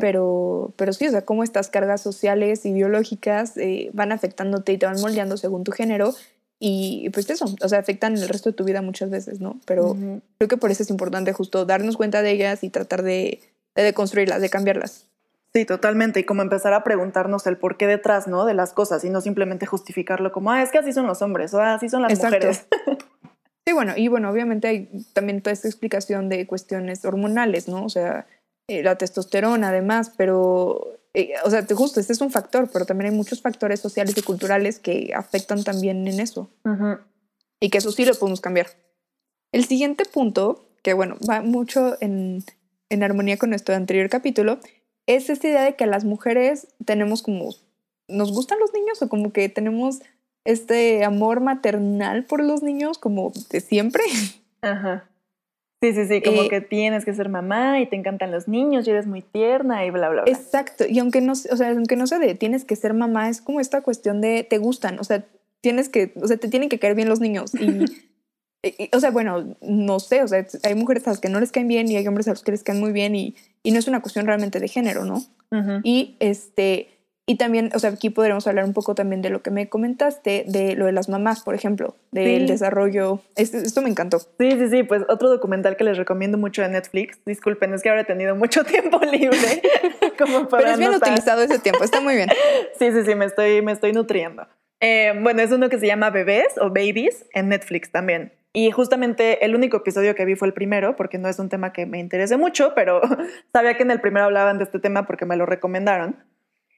Pero, 0.01 0.73
pero 0.77 0.95
sí, 0.95 1.07
o 1.07 1.11
sea, 1.11 1.23
cómo 1.23 1.45
estas 1.45 1.69
cargas 1.69 2.01
sociales 2.01 2.65
y 2.65 2.73
biológicas 2.73 3.57
eh, 3.59 3.91
van 3.93 4.13
afectándote 4.13 4.73
y 4.73 4.79
te 4.79 4.87
van 4.87 4.99
moldeando 5.01 5.37
según 5.37 5.63
tu 5.63 5.73
género. 5.73 6.15
Y 6.59 7.11
pues 7.11 7.29
eso, 7.29 7.55
o 7.63 7.69
sea, 7.69 7.79
afectan 7.79 8.17
el 8.17 8.29
resto 8.29 8.51
de 8.51 8.57
tu 8.57 8.65
vida 8.65 8.81
muchas 8.81 9.11
veces, 9.11 9.41
¿no? 9.41 9.61
Pero 9.67 9.95
creo 10.39 10.49
que 10.49 10.57
por 10.57 10.71
eso 10.71 10.83
es 10.83 10.91
importante 10.91 11.33
justo 11.33 11.67
darnos 11.67 11.97
cuenta 11.97 12.23
de 12.23 12.31
ellas 12.31 12.65
y 12.65 12.71
tratar 12.71 13.03
de, 13.03 13.41
de 13.75 13.83
deconstruirlas, 13.83 14.41
de 14.41 14.49
cambiarlas. 14.49 15.05
Sí, 15.55 15.65
totalmente. 15.65 16.21
Y 16.21 16.25
como 16.25 16.43
empezar 16.43 16.73
a 16.73 16.83
preguntarnos 16.83 17.47
el 17.47 17.57
por 17.57 17.77
qué 17.77 17.87
detrás, 17.87 18.27
¿no? 18.27 18.45
De 18.45 18.55
las 18.55 18.73
cosas 18.73 19.05
y 19.05 19.11
no 19.11 19.21
simplemente 19.21 19.67
justificarlo 19.67 20.33
como, 20.33 20.51
ah, 20.51 20.63
es 20.63 20.71
que 20.71 20.79
así 20.79 20.93
son 20.93 21.07
los 21.07 21.23
hombres 21.23 21.55
o 21.55 21.61
ah, 21.61 21.75
así 21.75 21.89
son 21.89 22.03
las 22.03 22.13
Exacto. 22.13 22.37
mujeres. 22.37 22.67
Sí, 23.67 23.75
bueno, 23.75 23.93
y 23.95 24.09
bueno, 24.09 24.31
obviamente 24.31 24.67
hay 24.67 24.89
también 25.13 25.43
toda 25.43 25.53
esta 25.53 25.69
explicación 25.69 26.31
de 26.31 26.47
cuestiones 26.47 27.05
hormonales, 27.05 27.69
¿no? 27.69 27.85
O 27.85 27.91
sea, 27.91 28.27
eh, 28.69 28.83
la 28.83 28.97
testosterona 28.97 29.71
además, 29.71 30.13
pero, 30.17 30.99
eh, 31.15 31.33
o 31.45 31.51
sea, 31.51 31.67
te 31.67 31.75
justo, 31.75 32.01
este 32.01 32.13
es 32.13 32.21
un 32.21 32.31
factor, 32.31 32.69
pero 32.73 32.85
también 32.85 33.11
hay 33.11 33.17
muchos 33.17 33.41
factores 33.41 33.81
sociales 33.81 34.17
y 34.17 34.23
culturales 34.23 34.79
que 34.79 35.13
afectan 35.15 35.65
también 35.65 36.07
en 36.07 36.21
eso 36.21 36.51
Ujú. 36.65 36.99
y 37.61 37.71
que 37.71 37.79
eso 37.79 37.91
sí 37.91 38.05
lo 38.05 38.15
podemos 38.15 38.41
cambiar. 38.41 38.67
El 39.53 39.65
siguiente 39.65 40.05
punto, 40.05 40.69
que 40.83 40.93
bueno, 40.93 41.17
va 41.29 41.41
mucho 41.41 41.97
en, 42.01 42.45
en 42.91 43.03
armonía 43.03 43.39
con 43.39 43.51
nuestro 43.51 43.75
anterior 43.75 44.09
capítulo, 44.11 44.61
es 45.07 45.31
esta 45.31 45.49
idea 45.49 45.63
de 45.63 45.75
que 45.75 45.87
las 45.87 46.05
mujeres 46.05 46.69
tenemos 46.85 47.23
como, 47.23 47.55
nos 48.07 48.33
gustan 48.33 48.59
los 48.59 48.75
niños 48.75 49.01
o 49.01 49.09
como 49.09 49.33
que 49.33 49.49
tenemos 49.49 50.01
este 50.45 51.05
amor 51.05 51.41
maternal 51.41 52.25
por 52.25 52.45
los 52.45 52.63
niños 52.63 52.99
como 52.99 53.33
de 53.51 53.61
siempre. 53.61 54.03
Ajá. 54.61 55.09
Sí, 55.81 55.93
sí, 55.93 56.07
sí, 56.07 56.23
como 56.23 56.43
Eh, 56.43 56.49
que 56.49 56.61
tienes 56.61 57.05
que 57.05 57.15
ser 57.15 57.29
mamá 57.29 57.81
y 57.81 57.87
te 57.87 57.95
encantan 57.97 58.33
los 58.33 58.49
niños 58.49 58.87
y 58.87 58.91
eres 58.91 59.07
muy 59.07 59.23
tierna 59.23 59.85
y 59.87 59.91
bla, 59.91 60.09
bla, 60.09 60.23
bla. 60.25 60.33
Exacto, 60.33 60.85
y 60.89 60.99
aunque 60.99 61.21
no, 61.21 61.35
se- 61.37 61.53
o 61.53 61.57
sea, 61.57 61.71
aunque 61.71 61.95
no 61.97 62.07
sea 62.09 62.19
de 62.19 62.35
tienes 62.35 62.65
que 62.65 62.75
ser 62.75 62.95
mamá, 62.95 63.29
es 63.29 63.41
como 63.41 63.61
esta 63.61 63.81
cuestión 63.83 64.21
de 64.21 64.43
te 64.43 64.59
gustan, 64.59 64.99
o 64.99 65.05
sea, 65.05 65.25
tienes 65.61 65.89
que, 65.89 66.13
o 66.21 66.27
sea, 66.27 66.37
te 66.37 66.49
tienen 66.49 66.69
que 66.69 66.79
caer 66.81 66.95
bien 66.97 67.09
los 67.09 67.21
niños 67.21 67.53
y, 67.61 67.85
o 68.93 68.99
sea, 69.01 69.13
bueno, 69.13 69.55
no 69.63 70.01
sé, 70.01 70.23
o 70.25 70.29
sea, 70.29 70.45
hay 70.65 70.75
mujeres 70.75 71.07
a 71.07 71.11
las 71.11 71.21
que 71.21 71.29
no 71.29 71.39
les 71.39 71.53
caen 71.53 71.69
bien 71.69 71.89
y 71.89 71.97
hay 71.97 72.07
hombres 72.09 72.27
a 72.27 72.33
los 72.33 72.43
que 72.43 72.51
les 72.51 72.65
caen 72.65 72.81
muy 72.81 72.91
bien 72.91 73.15
y, 73.15 73.37
y 73.63 73.71
no 73.71 73.79
es 73.79 73.87
una 73.87 74.01
cuestión 74.03 74.27
realmente 74.27 74.59
de 74.59 74.67
género, 74.69 75.05
¿no? 75.05 75.23
Y 75.85 76.17
este, 76.19 76.89
y 77.29 77.37
también, 77.37 77.71
o 77.75 77.79
sea, 77.79 77.91
aquí 77.91 78.11
podremos 78.11 78.47
hablar 78.47 78.65
un 78.65 78.73
poco 78.73 78.95
también 78.95 79.23
de 79.23 79.29
lo 79.31 79.43
que 79.43 79.51
me 79.51 79.69
comentaste, 79.69 80.45
de 80.49 80.75
lo 80.75 80.87
de 80.87 80.93
las 80.93 81.09
mamás, 81.09 81.43
por 81.43 81.55
ejemplo, 81.55 81.95
del 82.11 82.41
Sí. 82.43 82.47
desarrollo. 82.47 83.21
Este- 83.37 83.59
esto 83.59 83.83
me 83.83 83.91
encantó. 83.91 84.19
Sí, 84.19 84.51
sí, 84.53 84.69
sí, 84.71 84.83
pues 84.83 85.03
otro 85.09 85.29
documental 85.29 85.77
que 85.77 85.85
les 85.85 85.97
recomiendo 85.99 86.39
mucho 86.39 86.63
de 86.63 86.69
Netflix. 86.71 87.19
Disculpen, 87.27 87.75
es 87.75 87.83
que 87.83 87.91
ahora 87.91 88.01
he 88.01 88.05
tenido 88.05 88.35
mucho 88.35 88.65
tiempo 88.65 88.99
libre. 89.05 89.37
como 90.19 90.49
para 90.49 90.63
Pero 90.63 90.73
es 90.73 90.79
bien 90.79 90.91
notar. 90.91 91.11
utilizado 91.11 91.43
ese 91.43 91.59
tiempo, 91.59 91.85
está 91.85 92.01
muy 92.01 92.15
bien. 92.17 92.29
Sí, 92.79 92.91
sí, 92.93 93.05
sí, 93.05 93.15
me 93.15 93.27
estoy, 93.27 93.61
me 93.63 93.73
estoy 93.73 93.93
nutriendo. 93.93 94.47
Eh, 94.81 95.13
bueno, 95.21 95.43
es 95.43 95.53
uno 95.53 95.69
que 95.69 95.79
se 95.79 95.87
llama 95.87 96.11
Bebés 96.11 96.57
o 96.61 96.69
Babies 96.71 97.27
en 97.35 97.49
Netflix 97.51 97.91
también. 97.91 98.33
Y 98.55 98.71
justamente 98.71 99.45
el 99.45 99.55
único 99.55 99.77
episodio 99.77 100.15
que 100.15 100.25
vi 100.25 100.35
fue 100.35 100.49
el 100.49 100.55
primero, 100.55 100.97
porque 100.97 101.19
no 101.19 101.29
es 101.29 101.39
un 101.39 101.49
tema 101.51 101.73
que 101.73 101.85
me 101.85 101.99
interese 101.99 102.37
mucho, 102.39 102.73
pero 102.75 103.01
sabía 103.53 103.77
que 103.77 103.83
en 103.83 103.91
el 103.91 104.01
primero 104.01 104.25
hablaban 104.25 104.57
de 104.59 104.65
este 104.65 104.79
tema 104.79 105.07
porque 105.07 105.27
me 105.27 105.37
lo 105.37 105.45
recomendaron. 105.47 106.17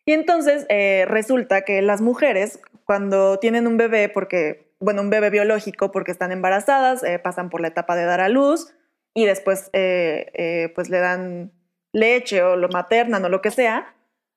Y 0.05 0.13
entonces 0.13 0.67
eh, 0.69 1.05
resulta 1.09 1.63
que 1.63 1.83
las 1.83 2.01
mujeres, 2.01 2.61
cuando 2.85 3.39
tienen 3.39 3.67
un 3.67 3.77
bebé, 3.77 4.09
porque, 4.09 4.73
bueno, 4.81 5.03
un 5.03 5.11
bebé 5.11 5.31
biológico, 5.31 5.93
porque 5.93 6.13
están 6.13 6.33
embarazadas, 6.33 7.03
eh, 7.03 7.19
pasan 7.19 7.51
por 7.51 7.61
la 7.61 7.69
etapa 7.69 7.97
de 7.97 8.05
dar 8.05 8.21
a 8.21 8.29
luz 8.29 8.75
y 9.15 9.27
después 9.27 9.71
eh, 9.73 10.31
eh, 10.35 10.73
pues 10.75 10.89
le 10.89 10.99
dan 10.99 11.53
leche 11.93 12.43
o 12.43 12.57
lo 12.57 12.69
maternan 12.69 13.25
o 13.25 13.29
lo 13.29 13.41
que 13.43 13.51
sea, 13.51 13.95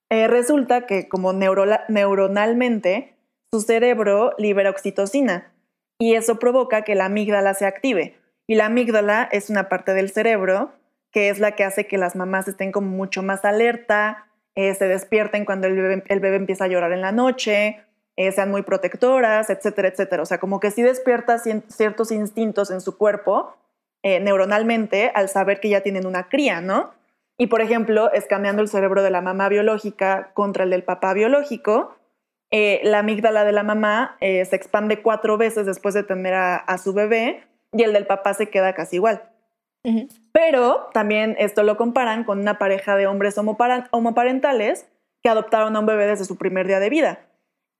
resulta 0.09 0.85
que 0.85 1.09
como 1.09 1.33
neuronalmente 1.33 3.15
su 3.51 3.61
cerebro 3.61 4.35
libera 4.37 4.69
oxitocina 4.69 5.51
y 5.97 6.13
eso 6.13 6.37
provoca 6.37 6.83
que 6.83 6.93
la 6.93 7.05
amígdala 7.05 7.55
se 7.55 7.65
active. 7.65 8.19
Y 8.45 8.53
la 8.55 8.67
amígdala 8.67 9.27
es 9.31 9.49
una 9.49 9.69
parte 9.69 9.95
del 9.95 10.11
cerebro 10.11 10.73
que 11.11 11.29
es 11.29 11.39
la 11.39 11.53
que 11.53 11.63
hace 11.63 11.87
que 11.87 11.97
las 11.97 12.15
mamás 12.15 12.47
estén 12.47 12.71
como 12.71 12.89
mucho 12.89 13.23
más 13.23 13.45
alerta, 13.45 14.27
eh, 14.55 14.73
se 14.75 14.87
despierten 14.87 15.45
cuando 15.45 15.67
el 15.67 15.75
bebé, 15.75 16.35
empieza 16.35 16.65
a 16.65 16.67
llorar 16.67 16.91
en 16.91 17.01
la 17.01 17.11
noche, 17.11 17.79
eh, 18.15 18.31
sean 18.31 18.51
muy 18.51 18.61
protectoras, 18.61 19.49
etcétera, 19.49 19.87
etcétera. 19.87 20.21
O 20.21 20.25
sea, 20.25 20.39
como 20.39 20.59
que 20.59 20.71
sí 20.71 20.83
despierta 20.83 21.39
ciertos 21.39 22.11
instintos 22.11 22.69
en 22.69 22.81
su 22.81 22.97
cuerpo 22.97 23.55
eh, 24.03 24.19
neuronalmente 24.19 25.11
al 25.15 25.29
saber 25.29 25.59
que 25.59 25.69
ya 25.69 25.81
tienen 25.81 26.05
una 26.05 26.29
cría, 26.29 26.61
¿no? 26.61 26.91
Y 27.37 27.47
por 27.47 27.61
ejemplo, 27.61 28.11
escaneando 28.13 28.61
el 28.61 28.67
cerebro 28.67 29.01
de 29.01 29.09
la 29.09 29.21
mamá 29.21 29.49
biológica 29.49 30.31
contra 30.35 30.65
el 30.65 30.69
del 30.69 30.83
papá 30.83 31.13
biológico, 31.13 31.95
eh, 32.51 32.79
la 32.83 32.99
amígdala 32.99 33.45
de 33.45 33.51
la 33.51 33.63
mamá 33.63 34.17
se 34.19 34.55
expande 34.55 35.01
cuatro 35.01 35.37
veces 35.39 35.65
después 35.65 35.95
de 35.95 36.03
tener 36.03 36.35
a 36.35 36.77
su 36.77 36.93
bebé 36.93 37.43
y 37.71 37.81
el 37.81 37.93
del 37.93 38.05
papá 38.05 38.35
se 38.35 38.51
queda 38.51 38.73
casi 38.73 38.97
igual. 38.97 39.23
Pero 40.31 40.89
también 40.93 41.35
esto 41.39 41.63
lo 41.63 41.77
comparan 41.77 42.23
con 42.23 42.39
una 42.39 42.57
pareja 42.57 42.95
de 42.95 43.07
hombres 43.07 43.37
homoparentales 43.37 44.87
que 45.21 45.29
adoptaron 45.29 45.75
a 45.75 45.79
un 45.79 45.85
bebé 45.85 46.07
desde 46.07 46.25
su 46.25 46.37
primer 46.37 46.67
día 46.67 46.79
de 46.79 46.89
vida. 46.89 47.19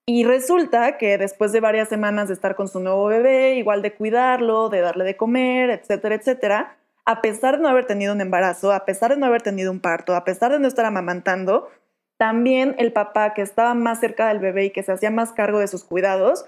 Y 0.06 0.26
resulta 0.26 0.98
que 0.98 1.18
después 1.18 1.54
de 1.54 1.62
varias 1.62 1.88
semanas 1.88 2.28
de 2.28 2.34
estar 2.34 2.56
con 2.56 2.68
su 2.68 2.82
nuevo 2.82 3.06
bebé, 3.06 3.56
igual 3.56 3.82
de 3.82 3.94
cuidarlo, 3.94 4.68
de 4.68 4.82
darle 4.82 5.06
de 5.06 5.16
comer, 5.16 5.70
etcétera, 5.70 6.16
etcétera, 6.16 6.78
a 7.06 7.22
pesar 7.22 7.58
de 7.58 7.64
no 7.64 7.70
haber 7.70 7.86
tenido 7.86 8.14
un 8.14 8.22
embarazo, 8.22 8.74
a 8.74 8.86
pesar 8.86 9.12
de 9.12 9.18
no 9.18 9.26
haber 9.26 9.42
tenido 9.42 9.72
un 9.72 9.80
parto, 9.80 10.16
a 10.16 10.26
pesar 10.26 10.52
de 10.52 10.60
no 10.60 10.68
estar 10.68 10.86
amamantando, 10.86 11.70
también 12.18 12.76
el 12.80 12.92
papá 12.92 13.34
que 13.34 13.42
estaba 13.42 13.74
más 13.76 14.00
cerca 14.00 14.28
del 14.28 14.40
bebé 14.40 14.66
y 14.66 14.70
que 14.72 14.84
se 14.84 14.92
hacía 14.92 15.10
más 15.10 15.32
cargo 15.32 15.60
de 15.60 15.68
sus 15.68 15.84
cuidados, 15.86 16.46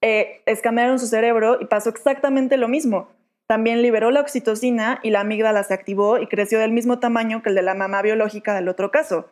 eh, 0.00 0.42
escanearon 0.46 0.98
su 0.98 1.06
cerebro 1.06 1.58
y 1.60 1.66
pasó 1.66 1.90
exactamente 1.90 2.56
lo 2.56 2.68
mismo. 2.68 3.08
También 3.48 3.80
liberó 3.80 4.10
la 4.10 4.20
oxitocina 4.20 5.00
y 5.02 5.08
la 5.08 5.20
amígdala 5.20 5.62
se 5.62 5.72
activó 5.72 6.18
y 6.18 6.26
creció 6.26 6.58
del 6.58 6.70
mismo 6.70 6.98
tamaño 6.98 7.42
que 7.42 7.48
el 7.48 7.54
de 7.54 7.62
la 7.62 7.74
mamá 7.74 8.02
biológica 8.02 8.54
del 8.54 8.68
otro 8.68 8.90
caso. 8.90 9.30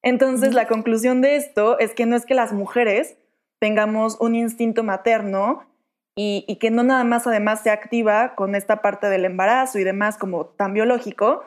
Entonces, 0.00 0.54
la 0.54 0.68
conclusión 0.68 1.20
de 1.20 1.34
esto 1.34 1.76
es 1.80 1.92
que 1.92 2.06
no 2.06 2.14
es 2.14 2.24
que 2.24 2.34
las 2.34 2.52
mujeres 2.52 3.16
tengamos 3.58 4.16
un 4.20 4.36
instinto 4.36 4.84
materno 4.84 5.66
y, 6.14 6.44
y, 6.46 6.56
que 6.56 6.70
no 6.70 6.84
nada 6.84 7.02
más 7.02 7.26
además 7.26 7.60
se 7.60 7.70
activa 7.70 8.36
con 8.36 8.54
esta 8.54 8.80
parte 8.80 9.08
del 9.08 9.24
embarazo 9.24 9.80
y 9.80 9.84
demás 9.84 10.18
como 10.18 10.46
tan 10.46 10.72
biológico, 10.72 11.44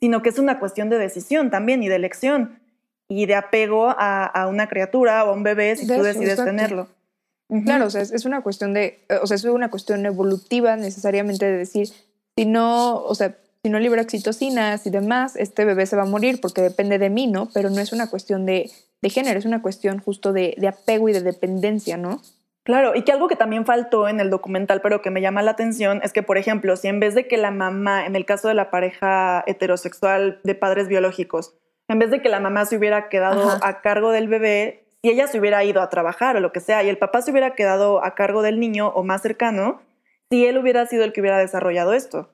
sino 0.00 0.20
que 0.20 0.28
es 0.28 0.38
una 0.38 0.58
cuestión 0.58 0.90
de 0.90 0.98
decisión 0.98 1.50
también 1.50 1.82
y 1.82 1.88
de 1.88 1.96
elección 1.96 2.60
y 3.08 3.24
de 3.24 3.36
apego 3.36 3.88
a, 3.88 4.26
a 4.26 4.48
una 4.48 4.68
criatura 4.68 5.24
o 5.24 5.30
a 5.30 5.32
un 5.32 5.42
bebé 5.42 5.76
si 5.76 5.86
De 5.86 5.96
tú 5.96 6.02
decides 6.02 6.38
exacto. 6.38 6.93
Claro, 7.62 7.86
o 7.86 7.90
sea, 7.90 8.02
es, 8.02 8.12
es 8.12 8.24
una 8.24 8.42
cuestión 8.42 8.74
de, 8.74 9.04
eh, 9.08 9.18
o 9.22 9.26
sea, 9.26 9.36
es 9.36 9.44
una 9.44 9.70
cuestión 9.70 10.04
evolutiva 10.06 10.76
necesariamente 10.76 11.46
de 11.46 11.56
decir, 11.56 11.88
si 12.36 12.46
no, 12.46 12.96
o 12.96 13.14
sea, 13.14 13.36
si 13.62 13.70
no 13.70 13.78
libero 13.78 14.02
oxitocinas 14.02 14.86
y 14.86 14.90
demás, 14.90 15.36
este 15.36 15.64
bebé 15.64 15.86
se 15.86 15.96
va 15.96 16.02
a 16.02 16.06
morir 16.06 16.40
porque 16.40 16.62
depende 16.62 16.98
de 16.98 17.10
mí, 17.10 17.26
¿no? 17.26 17.48
Pero 17.54 17.70
no 17.70 17.80
es 17.80 17.92
una 17.92 18.10
cuestión 18.10 18.44
de, 18.44 18.70
de 19.00 19.10
género, 19.10 19.38
es 19.38 19.46
una 19.46 19.62
cuestión 19.62 20.00
justo 20.00 20.32
de, 20.32 20.54
de 20.58 20.68
apego 20.68 21.08
y 21.08 21.12
de 21.12 21.20
dependencia, 21.20 21.96
¿no? 21.96 22.20
Claro, 22.64 22.94
y 22.94 23.02
que 23.02 23.12
algo 23.12 23.28
que 23.28 23.36
también 23.36 23.66
faltó 23.66 24.08
en 24.08 24.20
el 24.20 24.30
documental, 24.30 24.80
pero 24.80 25.02
que 25.02 25.10
me 25.10 25.20
llama 25.20 25.42
la 25.42 25.50
atención, 25.50 26.00
es 26.02 26.14
que, 26.14 26.22
por 26.22 26.38
ejemplo, 26.38 26.76
si 26.76 26.88
en 26.88 26.98
vez 26.98 27.14
de 27.14 27.28
que 27.28 27.36
la 27.36 27.50
mamá, 27.50 28.06
en 28.06 28.16
el 28.16 28.24
caso 28.24 28.48
de 28.48 28.54
la 28.54 28.70
pareja 28.70 29.44
heterosexual 29.46 30.40
de 30.44 30.54
padres 30.54 30.88
biológicos, 30.88 31.54
en 31.88 31.98
vez 31.98 32.10
de 32.10 32.22
que 32.22 32.30
la 32.30 32.40
mamá 32.40 32.64
se 32.64 32.78
hubiera 32.78 33.10
quedado 33.10 33.48
Ajá. 33.50 33.68
a 33.68 33.82
cargo 33.82 34.12
del 34.12 34.28
bebé, 34.28 34.83
si 35.04 35.10
ella 35.10 35.26
se 35.26 35.38
hubiera 35.38 35.62
ido 35.64 35.82
a 35.82 35.90
trabajar 35.90 36.34
o 36.34 36.40
lo 36.40 36.50
que 36.50 36.60
sea, 36.60 36.82
y 36.82 36.88
el 36.88 36.96
papá 36.96 37.20
se 37.20 37.30
hubiera 37.30 37.54
quedado 37.54 38.02
a 38.02 38.14
cargo 38.14 38.40
del 38.40 38.58
niño 38.58 38.88
o 38.88 39.02
más 39.04 39.20
cercano, 39.20 39.82
si 40.30 40.46
él 40.46 40.56
hubiera 40.56 40.86
sido 40.86 41.04
el 41.04 41.12
que 41.12 41.20
hubiera 41.20 41.36
desarrollado 41.38 41.92
esto. 41.92 42.30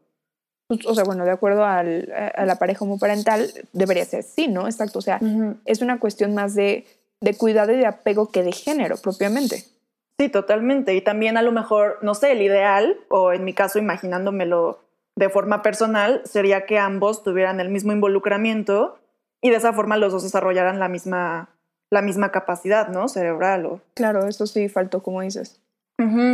Pues, 0.68 0.86
O 0.86 0.94
sea, 0.94 1.02
bueno, 1.02 1.24
de 1.24 1.32
acuerdo 1.32 1.64
al- 1.64 2.12
a, 2.16 2.28
a 2.28 2.46
la 2.46 2.54
pareja 2.60 2.84
homoparental, 2.84 3.50
debería 3.72 4.04
ser 4.04 4.22
sí, 4.22 4.46
¿no? 4.46 4.66
Exacto, 4.68 5.00
o 5.00 5.02
sea, 5.02 5.18
es 5.64 5.82
una 5.82 5.98
cuestión 5.98 6.32
más 6.32 6.54
de, 6.54 6.86
de 7.20 7.36
cuidado 7.36 7.72
y 7.72 7.76
de 7.76 7.86
apego 7.86 8.30
que 8.30 8.44
de 8.44 8.52
género 8.52 8.96
propiamente. 8.98 9.64
Sí, 10.20 10.28
totalmente. 10.28 10.94
Y 10.94 11.00
también 11.00 11.36
a 11.38 11.42
lo 11.42 11.50
mejor, 11.50 11.98
no 12.02 12.14
sé, 12.14 12.30
el 12.30 12.42
ideal, 12.42 12.96
o 13.08 13.32
en 13.32 13.42
mi 13.44 13.52
caso 13.52 13.80
imaginándomelo 13.80 14.78
de 15.16 15.28
forma 15.28 15.62
personal, 15.62 16.22
sería 16.24 16.66
que 16.66 16.78
ambos 16.78 17.24
tuvieran 17.24 17.58
el 17.58 17.68
mismo 17.68 17.90
involucramiento 17.92 18.96
y 19.42 19.50
de 19.50 19.56
esa 19.56 19.72
forma 19.72 19.96
los 19.96 20.12
dos 20.12 20.22
desarrollaran 20.22 20.78
la 20.78 20.88
misma, 20.88 21.48
la 21.90 22.02
misma 22.02 22.30
capacidad, 22.30 22.88
¿no? 22.88 23.08
Cerebral. 23.08 23.66
O... 23.66 23.80
Claro, 23.94 24.26
eso 24.26 24.46
sí 24.46 24.68
faltó, 24.68 25.02
como 25.02 25.20
dices. 25.22 25.60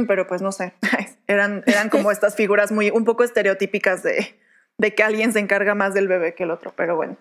Pero 0.07 0.29
pues 0.29 0.43
no 0.43 0.53
sé, 0.53 0.75
eran, 1.27 1.65
eran 1.67 1.89
como 1.89 2.13
estas 2.13 2.37
figuras 2.37 2.71
muy, 2.71 2.91
un 2.91 3.05
poco 3.05 3.25
estereotípicas 3.25 4.05
de, 4.05 4.39
de 4.79 4.95
que 4.95 5.03
alguien 5.03 5.33
se 5.33 5.41
encarga 5.41 5.75
más 5.75 5.93
del 5.93 6.07
bebé 6.07 6.37
que 6.37 6.45
el 6.45 6.53
otro, 6.53 6.73
pero 6.77 6.95
bueno. 6.95 7.17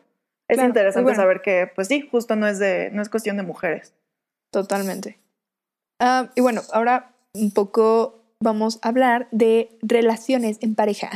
Es 0.48 0.58
Claro, 0.58 0.70
interesante 0.70 1.04
bueno. 1.06 1.20
saber 1.20 1.42
que, 1.42 1.72
pues 1.74 1.88
sí, 1.88 2.08
justo 2.12 2.36
no 2.36 2.46
es, 2.48 2.60
de, 2.60 2.92
no 2.92 3.02
es 3.02 3.10
cuestión 3.10 3.38
de 3.38 3.42
mujeres. 3.42 3.94
Totalmente. 4.52 5.18
Ah, 6.00 6.30
y 6.36 6.42
bueno, 6.42 6.62
ahora 6.72 7.14
un 7.34 7.52
poco 7.52 8.24
vamos 8.40 8.78
a 8.84 8.90
hablar 8.90 9.28
de 9.32 9.70
relaciones 9.82 10.60
en 10.62 10.76
pareja. 10.76 11.10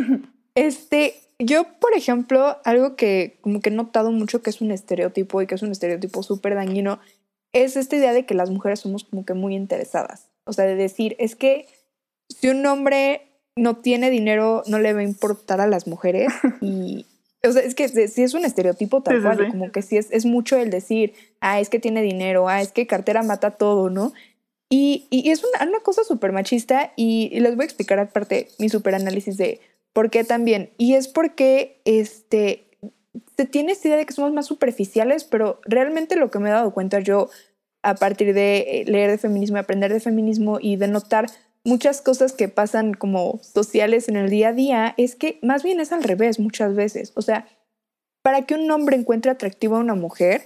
este, 0.54 1.14
yo, 1.38 1.64
por 1.80 1.94
ejemplo, 1.94 2.56
algo 2.64 2.96
que 2.96 3.38
como 3.42 3.60
que 3.60 3.70
he 3.70 3.72
notado 3.72 4.10
mucho 4.10 4.42
que 4.42 4.50
es 4.50 4.60
un 4.60 4.70
estereotipo 4.70 5.42
y 5.42 5.46
que 5.46 5.54
es 5.54 5.62
un 5.62 5.72
estereotipo 5.72 6.22
súper 6.22 6.54
dañino, 6.54 6.98
es 7.52 7.76
esta 7.76 7.96
idea 7.96 8.12
de 8.12 8.26
que 8.26 8.34
las 8.34 8.50
mujeres 8.50 8.80
somos 8.80 9.04
como 9.04 9.24
que 9.24 9.34
muy 9.34 9.54
interesadas. 9.54 10.28
O 10.44 10.52
sea, 10.52 10.64
de 10.64 10.76
decir, 10.76 11.16
es 11.18 11.36
que 11.36 11.66
si 12.28 12.48
un 12.48 12.64
hombre 12.66 13.22
no 13.56 13.76
tiene 13.76 14.10
dinero, 14.10 14.62
no 14.66 14.78
le 14.78 14.92
va 14.92 15.00
a 15.00 15.04
importar 15.04 15.60
a 15.60 15.66
las 15.66 15.86
mujeres 15.86 16.32
y... 16.60 17.06
O 17.46 17.52
sea, 17.52 17.62
es 17.62 17.76
que 17.76 17.86
sí 18.08 18.22
es 18.24 18.34
un 18.34 18.44
estereotipo 18.44 19.02
tal 19.02 19.18
Sí, 19.18 19.22
cual, 19.22 19.38
sí. 19.38 19.50
como 19.50 19.70
que 19.70 19.82
sí 19.82 19.96
es, 19.96 20.10
es 20.10 20.24
mucho 20.24 20.56
el 20.56 20.70
decir, 20.70 21.12
ah, 21.40 21.60
es 21.60 21.68
que 21.68 21.78
tiene 21.78 22.02
dinero, 22.02 22.48
ah, 22.48 22.60
es 22.60 22.72
que 22.72 22.88
cartera 22.88 23.22
mata 23.22 23.52
todo, 23.52 23.88
¿no? 23.88 24.12
Y, 24.68 25.06
y 25.10 25.30
es 25.30 25.44
una, 25.44 25.68
una 25.68 25.80
cosa 25.80 26.02
súper 26.02 26.32
machista 26.32 26.92
y, 26.96 27.28
y 27.32 27.38
les 27.38 27.54
voy 27.54 27.62
a 27.62 27.66
explicar 27.66 28.00
aparte 28.00 28.48
mi 28.58 28.68
súper 28.68 28.96
análisis 28.96 29.36
de 29.36 29.60
por 29.96 30.10
qué 30.10 30.24
también. 30.24 30.74
Y 30.76 30.92
es 30.92 31.08
porque 31.08 31.80
este, 31.86 32.68
se 33.34 33.46
tiene 33.46 33.72
esta 33.72 33.88
idea 33.88 33.96
de 33.96 34.04
que 34.04 34.12
somos 34.12 34.30
más 34.30 34.44
superficiales, 34.44 35.24
pero 35.24 35.58
realmente 35.64 36.16
lo 36.16 36.30
que 36.30 36.38
me 36.38 36.50
he 36.50 36.52
dado 36.52 36.74
cuenta 36.74 37.00
yo 37.00 37.30
a 37.80 37.94
partir 37.94 38.34
de 38.34 38.58
eh, 38.58 38.84
leer 38.84 39.10
de 39.10 39.16
feminismo 39.16 39.56
aprender 39.56 39.90
de 39.90 40.00
feminismo 40.00 40.58
y 40.60 40.76
de 40.76 40.88
notar 40.88 41.30
muchas 41.64 42.02
cosas 42.02 42.34
que 42.34 42.48
pasan 42.48 42.92
como 42.92 43.40
sociales 43.42 44.10
en 44.10 44.16
el 44.16 44.28
día 44.28 44.48
a 44.48 44.52
día, 44.52 44.94
es 44.98 45.16
que 45.16 45.38
más 45.40 45.62
bien 45.62 45.80
es 45.80 45.92
al 45.92 46.02
revés 46.02 46.38
muchas 46.38 46.74
veces. 46.74 47.12
O 47.14 47.22
sea, 47.22 47.48
para 48.20 48.42
que 48.42 48.54
un 48.54 48.70
hombre 48.70 48.96
encuentre 48.96 49.30
atractivo 49.30 49.76
a 49.76 49.80
una 49.80 49.94
mujer, 49.94 50.42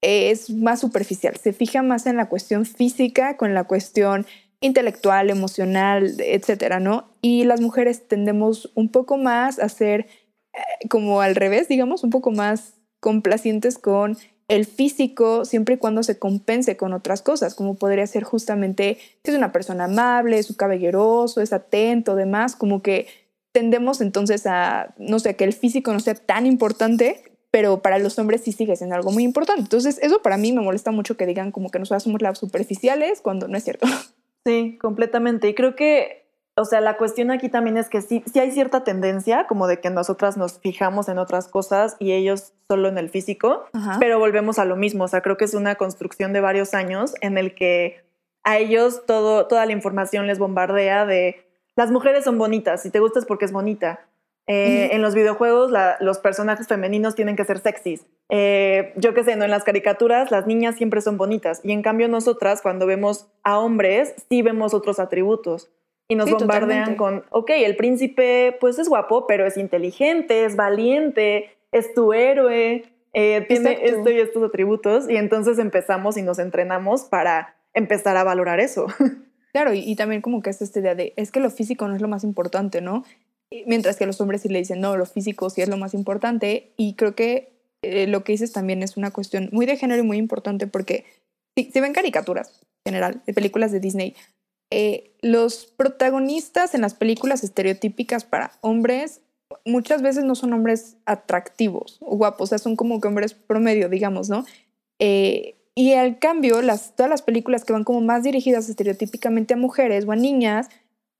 eh, 0.00 0.30
es 0.30 0.48
más 0.48 0.80
superficial, 0.80 1.36
se 1.36 1.52
fija 1.52 1.82
más 1.82 2.06
en 2.06 2.16
la 2.16 2.30
cuestión 2.30 2.64
física 2.64 3.36
con 3.36 3.52
la 3.52 3.64
cuestión 3.64 4.24
intelectual, 4.60 5.30
emocional, 5.30 6.14
etcétera, 6.18 6.80
¿no? 6.80 7.10
Y 7.22 7.44
las 7.44 7.60
mujeres 7.60 8.08
tendemos 8.08 8.70
un 8.74 8.90
poco 8.90 9.16
más 9.16 9.58
a 9.58 9.68
ser 9.68 10.06
eh, 10.52 10.88
como 10.88 11.20
al 11.20 11.36
revés, 11.36 11.68
digamos, 11.68 12.02
un 12.04 12.10
poco 12.10 12.30
más 12.30 12.74
complacientes 13.00 13.78
con 13.78 14.16
el 14.48 14.64
físico 14.64 15.44
siempre 15.44 15.74
y 15.74 15.78
cuando 15.78 16.02
se 16.02 16.18
compense 16.18 16.76
con 16.76 16.94
otras 16.94 17.22
cosas, 17.22 17.54
como 17.54 17.74
podría 17.74 18.06
ser 18.06 18.24
justamente 18.24 18.96
que 19.22 19.30
es 19.30 19.36
una 19.36 19.52
persona 19.52 19.84
amable, 19.84 20.38
es 20.38 20.54
caballeroso, 20.56 21.42
es 21.42 21.52
atento, 21.52 22.16
demás, 22.16 22.56
como 22.56 22.82
que 22.82 23.06
tendemos 23.52 24.00
entonces 24.00 24.46
a, 24.46 24.94
no 24.98 25.18
sé, 25.18 25.36
que 25.36 25.44
el 25.44 25.52
físico 25.52 25.92
no 25.92 26.00
sea 26.00 26.14
tan 26.14 26.46
importante, 26.46 27.22
pero 27.50 27.82
para 27.82 27.98
los 27.98 28.18
hombres 28.18 28.42
sí 28.42 28.52
sigue 28.52 28.76
siendo 28.76 28.96
algo 28.96 29.10
muy 29.12 29.22
importante. 29.22 29.62
Entonces, 29.62 29.98
eso 30.02 30.22
para 30.22 30.36
mí 30.36 30.52
me 30.52 30.62
molesta 30.62 30.90
mucho 30.90 31.16
que 31.16 31.26
digan 31.26 31.52
como 31.52 31.70
que 31.70 31.78
nosotras 31.78 32.02
somos 32.02 32.22
las 32.22 32.38
superficiales 32.38 33.20
cuando 33.20 33.48
no 33.48 33.56
es 33.56 33.64
cierto. 33.64 33.86
Sí, 34.48 34.78
completamente. 34.80 35.46
Y 35.46 35.54
creo 35.54 35.76
que, 35.76 36.26
o 36.56 36.64
sea, 36.64 36.80
la 36.80 36.96
cuestión 36.96 37.30
aquí 37.30 37.50
también 37.50 37.76
es 37.76 37.90
que 37.90 38.00
sí, 38.00 38.24
sí 38.32 38.38
hay 38.38 38.50
cierta 38.50 38.82
tendencia 38.82 39.46
como 39.46 39.66
de 39.66 39.78
que 39.78 39.90
nosotras 39.90 40.38
nos 40.38 40.58
fijamos 40.58 41.10
en 41.10 41.18
otras 41.18 41.48
cosas 41.48 41.96
y 41.98 42.12
ellos 42.12 42.54
solo 42.66 42.88
en 42.88 42.96
el 42.96 43.10
físico, 43.10 43.66
Ajá. 43.74 43.98
pero 44.00 44.18
volvemos 44.18 44.58
a 44.58 44.64
lo 44.64 44.74
mismo. 44.74 45.04
O 45.04 45.08
sea, 45.08 45.20
creo 45.20 45.36
que 45.36 45.44
es 45.44 45.52
una 45.52 45.74
construcción 45.74 46.32
de 46.32 46.40
varios 46.40 46.72
años 46.72 47.12
en 47.20 47.36
el 47.36 47.54
que 47.54 48.02
a 48.42 48.56
ellos 48.56 49.04
todo, 49.04 49.48
toda 49.48 49.66
la 49.66 49.72
información 49.72 50.26
les 50.26 50.38
bombardea 50.38 51.04
de 51.04 51.44
las 51.76 51.90
mujeres 51.90 52.24
son 52.24 52.38
bonitas, 52.38 52.80
si 52.80 52.90
te 52.90 53.00
gustas 53.00 53.26
porque 53.26 53.44
es 53.44 53.52
bonita. 53.52 54.00
Eh. 54.48 54.88
En 54.94 55.02
los 55.02 55.14
videojuegos 55.14 55.70
la- 55.70 55.96
los 56.00 56.18
personajes 56.18 56.66
femeninos 56.66 57.14
tienen 57.14 57.36
que 57.36 57.44
ser 57.44 57.58
sexys. 57.60 58.04
Eh, 58.30 58.92
yo 58.96 59.14
qué 59.14 59.22
sé, 59.24 59.36
¿no? 59.36 59.44
en 59.44 59.50
las 59.50 59.64
caricaturas 59.64 60.30
las 60.30 60.46
niñas 60.46 60.74
siempre 60.76 61.00
son 61.00 61.16
bonitas 61.18 61.60
y 61.62 61.72
en 61.72 61.82
cambio 61.82 62.08
nosotras 62.08 62.60
cuando 62.62 62.86
vemos 62.86 63.26
a 63.42 63.58
hombres 63.58 64.14
sí 64.28 64.42
vemos 64.42 64.74
otros 64.74 64.98
atributos 65.00 65.70
y 66.08 66.14
nos 66.14 66.26
Sí, 66.26 66.32
bombardean 66.34 66.96
totalmente. 66.96 66.96
con, 66.96 67.24
ok, 67.30 67.50
el 67.56 67.76
príncipe 67.76 68.56
pues 68.60 68.78
es 68.78 68.88
guapo, 68.88 69.26
pero 69.26 69.46
es 69.46 69.56
inteligente, 69.58 70.44
es 70.44 70.56
valiente, 70.56 71.50
es 71.72 71.92
tu 71.94 72.12
héroe, 72.14 72.84
eh, 73.12 73.44
tiene 73.48 73.78
esto 73.82 74.10
y 74.10 74.18
estos 74.18 74.42
atributos 74.42 75.08
y 75.10 75.16
entonces 75.16 75.58
empezamos 75.58 76.16
y 76.16 76.22
nos 76.22 76.38
entrenamos 76.38 77.02
para 77.04 77.54
empezar 77.74 78.16
a 78.16 78.24
valorar 78.24 78.60
eso. 78.60 78.86
Claro, 79.50 79.72
y, 79.72 79.78
y 79.80 79.96
también 79.96 80.20
como 80.20 80.42
que 80.42 80.50
es 80.50 80.60
esta 80.60 80.78
idea 80.78 80.94
de, 80.94 81.14
es 81.16 81.32
que 81.32 81.40
lo 81.40 81.48
físico 81.50 81.88
no 81.88 81.96
es 81.96 82.02
lo 82.02 82.06
más 82.06 82.22
importante, 82.22 82.82
¿no? 82.82 83.02
Mientras 83.66 83.96
que 83.96 84.06
los 84.06 84.20
hombres 84.20 84.42
sí 84.42 84.48
le 84.48 84.58
dicen, 84.58 84.80
no, 84.80 84.96
lo 84.96 85.06
físico 85.06 85.48
sí 85.50 85.62
es 85.62 85.68
lo 85.68 85.76
más 85.76 85.94
importante. 85.94 86.72
Y 86.76 86.94
creo 86.94 87.14
que 87.14 87.52
eh, 87.82 88.06
lo 88.06 88.24
que 88.24 88.32
dices 88.32 88.52
también 88.52 88.82
es 88.82 88.96
una 88.96 89.10
cuestión 89.10 89.48
muy 89.52 89.66
de 89.66 89.76
género 89.76 90.02
y 90.02 90.06
muy 90.06 90.18
importante 90.18 90.66
porque 90.66 91.04
si, 91.56 91.80
ven 91.80 91.92
caricaturas 91.92 92.60
en 92.84 92.92
general, 92.92 93.22
de 93.26 93.32
películas 93.32 93.72
de 93.72 93.80
Disney, 93.80 94.14
eh, 94.70 95.12
los 95.22 95.66
protagonistas 95.66 96.74
en 96.74 96.82
las 96.82 96.94
películas 96.94 97.42
estereotípicas 97.42 98.24
para 98.24 98.52
hombres 98.60 99.22
muchas 99.64 100.02
veces 100.02 100.24
no 100.24 100.34
son 100.34 100.52
hombres 100.52 100.96
atractivos 101.06 101.98
o 102.00 102.16
guapos, 102.16 102.42
o 102.42 102.46
sea, 102.48 102.58
son 102.58 102.76
como 102.76 103.00
que 103.00 103.08
hombres 103.08 103.34
promedio, 103.34 103.88
digamos, 103.88 104.28
¿no? 104.28 104.44
Eh, 104.98 105.56
y 105.74 105.92
al 105.92 106.18
cambio, 106.18 106.56
todas 106.96 107.10
las 107.10 107.22
películas 107.22 107.64
que 107.64 107.72
van 107.72 107.84
como 107.84 108.00
más 108.00 108.24
dirigidas 108.24 108.68
estereotípicamente 108.68 109.54
a 109.54 109.56
mujeres 109.56 110.06
o 110.06 110.12
a 110.12 110.16
niñas, 110.16 110.68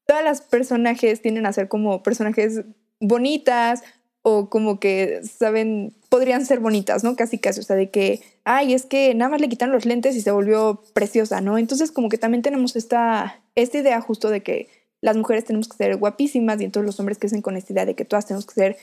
todas 0.09 0.25
las 0.25 0.41
personajes 0.41 1.21
tienden 1.21 1.45
a 1.45 1.53
ser 1.53 1.69
como 1.69 2.03
personajes 2.03 2.63
bonitas 2.99 3.83
o 4.23 4.49
como 4.49 4.81
que 4.81 5.21
saben, 5.23 5.95
podrían 6.09 6.47
ser 6.47 6.61
bonitas, 6.61 7.05
¿no? 7.05 7.15
Casi 7.15 7.39
casi, 7.39 7.61
o 7.61 7.63
sea, 7.63 7.77
de 7.77 7.91
que, 7.91 8.23
ay, 8.43 8.73
es 8.73 8.87
que 8.87 9.15
nada 9.15 9.31
más 9.31 9.43
le 9.43 9.51
quitaron 9.51 9.75
los 9.75 9.85
lentes 9.85 10.17
y 10.17 10.23
se 10.23 10.31
volvió 10.31 10.83
preciosa, 10.95 11.43
¿no? 11.43 11.59
Entonces 11.59 11.93
como 11.93 12.09
que 12.09 12.17
también 12.17 12.41
tenemos 12.41 12.75
esta, 12.75 13.43
esta 13.55 13.79
idea 13.79 14.01
justo 14.01 14.31
de 14.31 14.43
que 14.43 14.69
las 15.03 15.15
mujeres 15.15 15.45
tenemos 15.45 15.69
que 15.69 15.77
ser 15.77 15.97
guapísimas 15.99 16.59
y 16.61 16.65
entonces 16.65 16.87
los 16.87 16.99
hombres 16.99 17.19
crecen 17.19 17.43
con 17.43 17.59
esta 17.59 17.75
idea 17.75 17.85
de 17.85 17.95
que 17.95 18.07
todas 18.07 18.25
tenemos 18.25 18.47
que 18.47 18.55
ser 18.55 18.77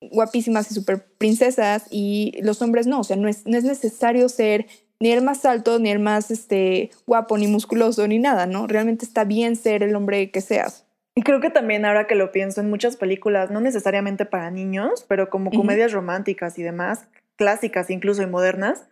guapísimas 0.00 0.70
y 0.70 0.74
súper 0.74 1.04
princesas 1.18 1.84
y 1.90 2.40
los 2.42 2.62
hombres 2.62 2.86
no, 2.86 3.00
o 3.00 3.04
sea, 3.04 3.16
no 3.16 3.28
es, 3.28 3.46
no 3.46 3.58
es 3.58 3.64
necesario 3.64 4.26
ser 4.30 4.66
ni 5.02 5.10
el 5.10 5.20
más 5.20 5.44
alto, 5.44 5.80
ni 5.80 5.90
el 5.90 5.98
más 5.98 6.30
este, 6.30 6.90
guapo, 7.08 7.36
ni 7.36 7.48
musculoso, 7.48 8.06
ni 8.06 8.20
nada, 8.20 8.46
¿no? 8.46 8.68
Realmente 8.68 9.04
está 9.04 9.24
bien 9.24 9.56
ser 9.56 9.82
el 9.82 9.96
hombre 9.96 10.30
que 10.30 10.40
seas. 10.40 10.86
Y 11.16 11.22
creo 11.22 11.40
que 11.40 11.50
también 11.50 11.84
ahora 11.84 12.06
que 12.06 12.14
lo 12.14 12.30
pienso 12.30 12.60
en 12.60 12.70
muchas 12.70 12.96
películas, 12.96 13.50
no 13.50 13.60
necesariamente 13.60 14.26
para 14.26 14.52
niños, 14.52 15.04
pero 15.08 15.28
como 15.28 15.50
comedias 15.50 15.90
románticas 15.90 16.56
y 16.56 16.62
demás, 16.62 17.08
clásicas 17.36 17.90
incluso 17.90 18.22
y 18.22 18.26
modernas, 18.26 18.86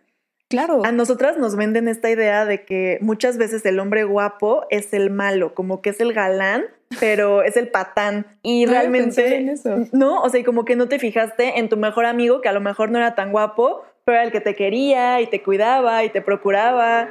Claro. 0.49 0.81
a 0.83 0.91
nosotras 0.91 1.37
nos 1.37 1.55
venden 1.55 1.87
esta 1.87 2.09
idea 2.09 2.43
de 2.43 2.65
que 2.65 2.97
muchas 2.99 3.37
veces 3.37 3.65
el 3.65 3.79
hombre 3.79 4.03
guapo 4.03 4.65
es 4.69 4.93
el 4.93 5.09
malo, 5.09 5.53
como 5.55 5.81
que 5.81 5.91
es 5.91 6.01
el 6.01 6.11
galán, 6.11 6.65
pero 6.99 7.41
es 7.43 7.55
el 7.55 7.69
patán. 7.69 8.25
Y 8.43 8.65
No 8.65 8.73
realmente 8.73 9.37
en 9.37 9.47
eso. 9.47 9.87
no, 9.93 10.21
o 10.21 10.29
sea, 10.29 10.41
y 10.41 10.43
como 10.43 10.65
que 10.65 10.75
no 10.75 10.89
te 10.89 10.99
fijaste 10.99 11.57
en 11.57 11.69
tu 11.69 11.77
mejor 11.77 12.05
amigo, 12.05 12.41
que 12.41 12.49
a 12.49 12.53
lo 12.53 12.59
mejor 12.59 12.91
no 12.91 12.97
era 12.97 13.15
tan 13.15 13.31
guapo, 13.31 13.83
pero 14.05 14.15
era 14.17 14.23
el 14.25 14.31
que 14.31 14.41
te 14.41 14.55
quería 14.55 15.21
y 15.21 15.27
te 15.27 15.41
cuidaba 15.43 16.03
y 16.03 16.09
te 16.09 16.21
procuraba. 16.21 17.09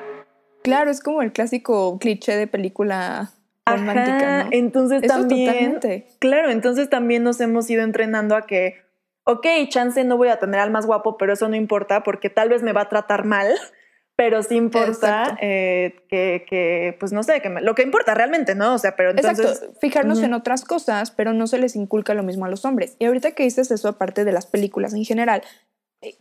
Claro, 0.63 0.91
es 0.91 1.01
como 1.03 1.23
el 1.23 1.33
clásico 1.33 1.99
cliché 1.99 2.37
de 2.37 2.47
película 2.47 3.31
romántica, 3.67 4.39
Ajá, 4.41 4.45
¿no? 4.45 4.49
entonces 4.53 5.03
Eso 5.03 5.15
también, 5.15 5.47
totalmente. 5.75 6.07
claro, 6.19 6.51
entonces 6.51 6.91
también 6.91 7.23
nos 7.23 7.41
hemos 7.41 7.69
ido 7.71 7.83
entrenando 7.83 8.35
a 8.37 8.47
que, 8.47 8.83
ok, 9.25 9.47
chance 9.69 10.03
no 10.05 10.17
voy 10.17 10.29
a 10.29 10.39
tener 10.39 10.61
al 10.61 10.71
más 10.71 10.87
guapo, 10.87 11.17
pero 11.17 11.33
eso 11.33 11.49
no 11.49 11.57
importa 11.57 12.03
porque 12.03 12.31
tal 12.31 12.49
vez 12.49 12.63
me 12.63 12.73
va 12.73 12.83
a 12.83 12.89
tratar 12.89 13.25
mal, 13.25 13.49
pero 14.17 14.43
sí 14.43 14.57
importa 14.57 15.39
eh, 15.41 16.05
que, 16.11 16.45
que, 16.49 16.97
pues 17.01 17.13
no 17.13 17.23
sé, 17.23 17.41
que 17.41 17.49
me- 17.49 17.63
lo 17.63 17.75
que 17.75 17.83
importa 17.83 18.13
realmente, 18.15 18.55
¿no? 18.55 18.75
O 18.75 18.79
sea, 18.79 18.97
pero 18.97 19.11
entonces... 19.11 19.47
Exacto, 19.47 19.79
fijarnos 19.81 20.21
en 20.23 20.35
otras 20.35 20.65
cosas, 20.65 21.11
pero 21.11 21.33
no 21.33 21.47
se 21.47 21.59
les 21.59 21.75
inculca 21.77 22.13
lo 22.13 22.23
mismo 22.23 22.45
a 22.45 22.49
los 22.51 22.65
hombres. 22.67 22.97
Y 22.99 23.07
ahorita 23.07 23.33
que 23.33 23.45
dices 23.45 23.71
eso, 23.71 23.89
aparte 23.89 24.25
de 24.25 24.33
las 24.33 24.47
películas 24.47 24.93
en 24.95 25.05
general, 25.05 25.43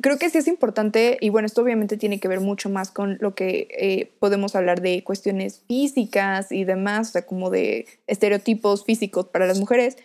creo 0.02 0.18
que 0.18 0.30
sí 0.30 0.38
es 0.38 0.48
importante, 0.48 1.18
y 1.22 1.30
bueno, 1.30 1.46
esto 1.46 1.62
obviamente 1.62 1.98
tiene 1.98 2.20
que 2.20 2.28
ver 2.28 2.42
mucho 2.42 2.70
más 2.70 2.92
con 2.92 3.18
lo 3.22 3.36
que 3.36 3.68
eh, 3.72 4.12
podemos 4.20 4.56
hablar 4.56 4.82
de 4.82 5.04
cuestiones 5.04 5.64
físicas 5.68 6.52
y 6.52 6.64
demás, 6.66 7.10
o 7.10 7.12
sea, 7.14 7.26
como 7.26 7.50
de 7.50 7.86
estereotipos 8.08 8.86
físicos 8.86 9.28
para 9.28 9.48
las 9.48 9.60
mujeres. 9.60 9.98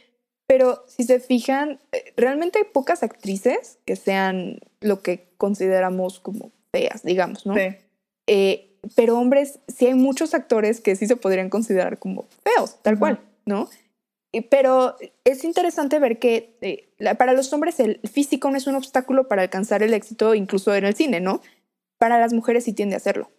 Pero 0.46 0.84
si 0.86 1.04
se 1.04 1.20
fijan, 1.20 1.80
eh, 1.92 2.12
realmente 2.16 2.58
hay 2.58 2.64
pocas 2.64 3.02
actrices 3.02 3.78
que 3.86 3.96
sean 3.96 4.60
lo 4.80 5.02
que 5.02 5.26
consideramos 5.38 6.20
como 6.20 6.52
feas, 6.70 7.02
digamos, 7.02 7.46
¿no? 7.46 7.54
Sí. 7.54 7.76
Eh, 8.26 8.70
pero 8.94 9.18
hombres, 9.18 9.60
sí 9.68 9.86
hay 9.86 9.94
muchos 9.94 10.34
actores 10.34 10.80
que 10.80 10.94
sí 10.96 11.06
se 11.06 11.16
podrían 11.16 11.48
considerar 11.48 11.98
como 11.98 12.26
feos, 12.44 12.76
tal 12.82 12.94
Ujú. 12.94 13.00
cual, 13.00 13.20
¿no? 13.46 13.68
Pero 14.42 14.96
es 15.24 15.44
interesante 15.44 15.98
ver 15.98 16.18
que 16.18 16.56
eh, 16.60 16.88
la- 16.98 17.14
para 17.16 17.32
los 17.32 17.52
hombres 17.52 17.80
el 17.80 18.00
físico 18.10 18.50
no 18.50 18.56
es 18.56 18.66
un 18.66 18.74
obstáculo 18.74 19.28
para 19.28 19.42
alcanzar 19.42 19.82
el 19.82 19.94
éxito, 19.94 20.34
incluso 20.34 20.74
en 20.74 20.84
el 20.84 20.94
cine, 20.94 21.20
¿no? 21.20 21.40
Para 21.98 22.18
las 22.18 22.32
mujeres 22.32 22.64
sí 22.64 22.72
tiende 22.72 22.94
a 22.94 22.98
hacerlo. 22.98 23.30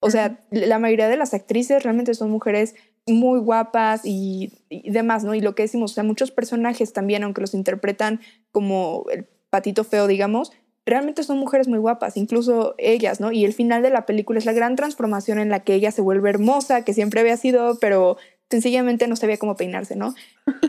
O 0.00 0.10
sea, 0.10 0.44
la 0.50 0.78
mayoría 0.78 1.08
de 1.08 1.16
las 1.16 1.32
actrices 1.34 1.82
realmente 1.82 2.14
son 2.14 2.30
mujeres 2.30 2.74
muy 3.06 3.38
guapas 3.40 4.02
y, 4.04 4.52
y 4.68 4.90
demás, 4.90 5.24
¿no? 5.24 5.34
Y 5.34 5.40
lo 5.40 5.54
que 5.54 5.62
decimos, 5.62 5.92
o 5.92 5.94
sea, 5.94 6.04
muchos 6.04 6.30
personajes 6.30 6.92
también, 6.92 7.22
aunque 7.24 7.40
los 7.40 7.54
interpretan 7.54 8.20
como 8.52 9.04
el 9.10 9.24
patito 9.50 9.84
feo, 9.84 10.06
digamos, 10.06 10.52
realmente 10.86 11.22
son 11.22 11.38
mujeres 11.38 11.68
muy 11.68 11.78
guapas, 11.78 12.16
incluso 12.18 12.74
ellas, 12.76 13.20
¿no? 13.20 13.32
Y 13.32 13.44
el 13.46 13.54
final 13.54 13.82
de 13.82 13.90
la 13.90 14.04
película 14.04 14.38
es 14.38 14.44
la 14.44 14.52
gran 14.52 14.76
transformación 14.76 15.38
en 15.38 15.48
la 15.48 15.60
que 15.64 15.74
ella 15.74 15.90
se 15.90 16.02
vuelve 16.02 16.28
hermosa, 16.28 16.84
que 16.84 16.92
siempre 16.92 17.20
había 17.20 17.36
sido, 17.38 17.78
pero 17.80 18.18
sencillamente 18.54 19.08
no 19.08 19.16
sabía 19.16 19.36
cómo 19.36 19.56
peinarse, 19.56 19.96
¿no? 19.96 20.14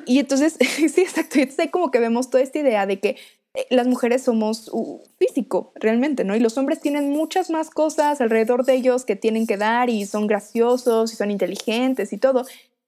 Y, 0.07 0.17
entonces, 0.17 0.57
sí, 0.59 1.01
exacto, 1.01 1.37
entonces 1.39 1.69
como 1.71 1.91
que 1.91 1.99
vemos 1.99 2.31
toda 2.31 2.41
esta 2.41 2.57
idea 2.57 2.87
de 2.87 2.99
que 2.99 3.17
eh, 3.53 3.67
las 3.69 3.85
mujeres 3.85 4.23
somos 4.23 4.71
físico, 5.19 5.71
realmente, 5.75 6.23
¿no? 6.23 6.35
Y 6.35 6.39
los 6.39 6.57
hombres 6.57 6.81
tienen 6.81 7.11
muchas 7.11 7.51
más 7.51 7.69
cosas 7.69 8.21
alrededor 8.21 8.65
de 8.65 8.73
ellos 8.73 9.05
que 9.05 9.15
tienen 9.15 9.45
que 9.45 9.57
dar 9.57 9.91
y 9.91 10.07
son 10.07 10.25
graciosos 10.25 11.13
y 11.13 11.15
son 11.15 11.29
inteligentes 11.29 12.11
y 12.11 12.17
todo. 12.17 12.45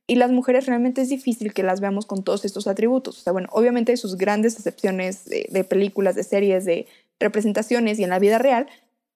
Y 0.08 0.16
las 0.16 0.32
mujeres 0.32 0.66
realmente 0.66 1.02
es 1.02 1.10
difícil 1.10 1.54
que 1.54 1.62
las 1.62 1.80
veamos 1.80 2.08
con 2.08 2.24
todos 2.24 2.44
estos 2.44 2.66
atributos. 2.66 3.20
O 3.20 3.22
sea, 3.22 3.34
bueno, 3.34 3.50
obviamente 3.52 3.92
hay 3.92 3.98
sus 3.98 4.18
grandes 4.18 4.56
excepciones 4.56 5.26
de, 5.26 5.48
de 5.52 5.64
películas, 5.64 6.16
de 6.16 6.24
series, 6.24 6.66
de 6.66 6.88
representaciones 7.20 8.00
y 8.00 8.04
en 8.04 8.10
la 8.10 8.20
vida 8.20 8.40
real, 8.40 8.68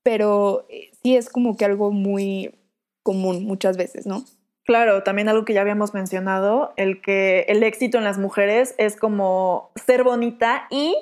pero 0.04 0.68
eh, 0.70 0.92
sí 1.02 1.16
es 1.16 1.30
como 1.30 1.58
que 1.58 1.66
algo 1.66 1.92
muy 1.92 2.54
común 3.02 3.46
muchas 3.46 3.78
veces, 3.78 4.06
¿no? 4.06 4.26
Claro, 4.72 5.04
también 5.04 5.28
algo 5.28 5.44
que 5.44 5.54
ya 5.54 5.60
habíamos 5.60 5.94
mencionado, 5.94 6.72
el 6.78 7.02
que 7.02 7.42
el 7.50 7.62
éxito 7.62 7.98
en 7.98 8.06
las 8.06 8.18
mujeres 8.18 8.74
es 8.78 8.96
como 8.96 9.70
ser 9.86 10.06
bonita 10.06 10.66
y 10.70 10.96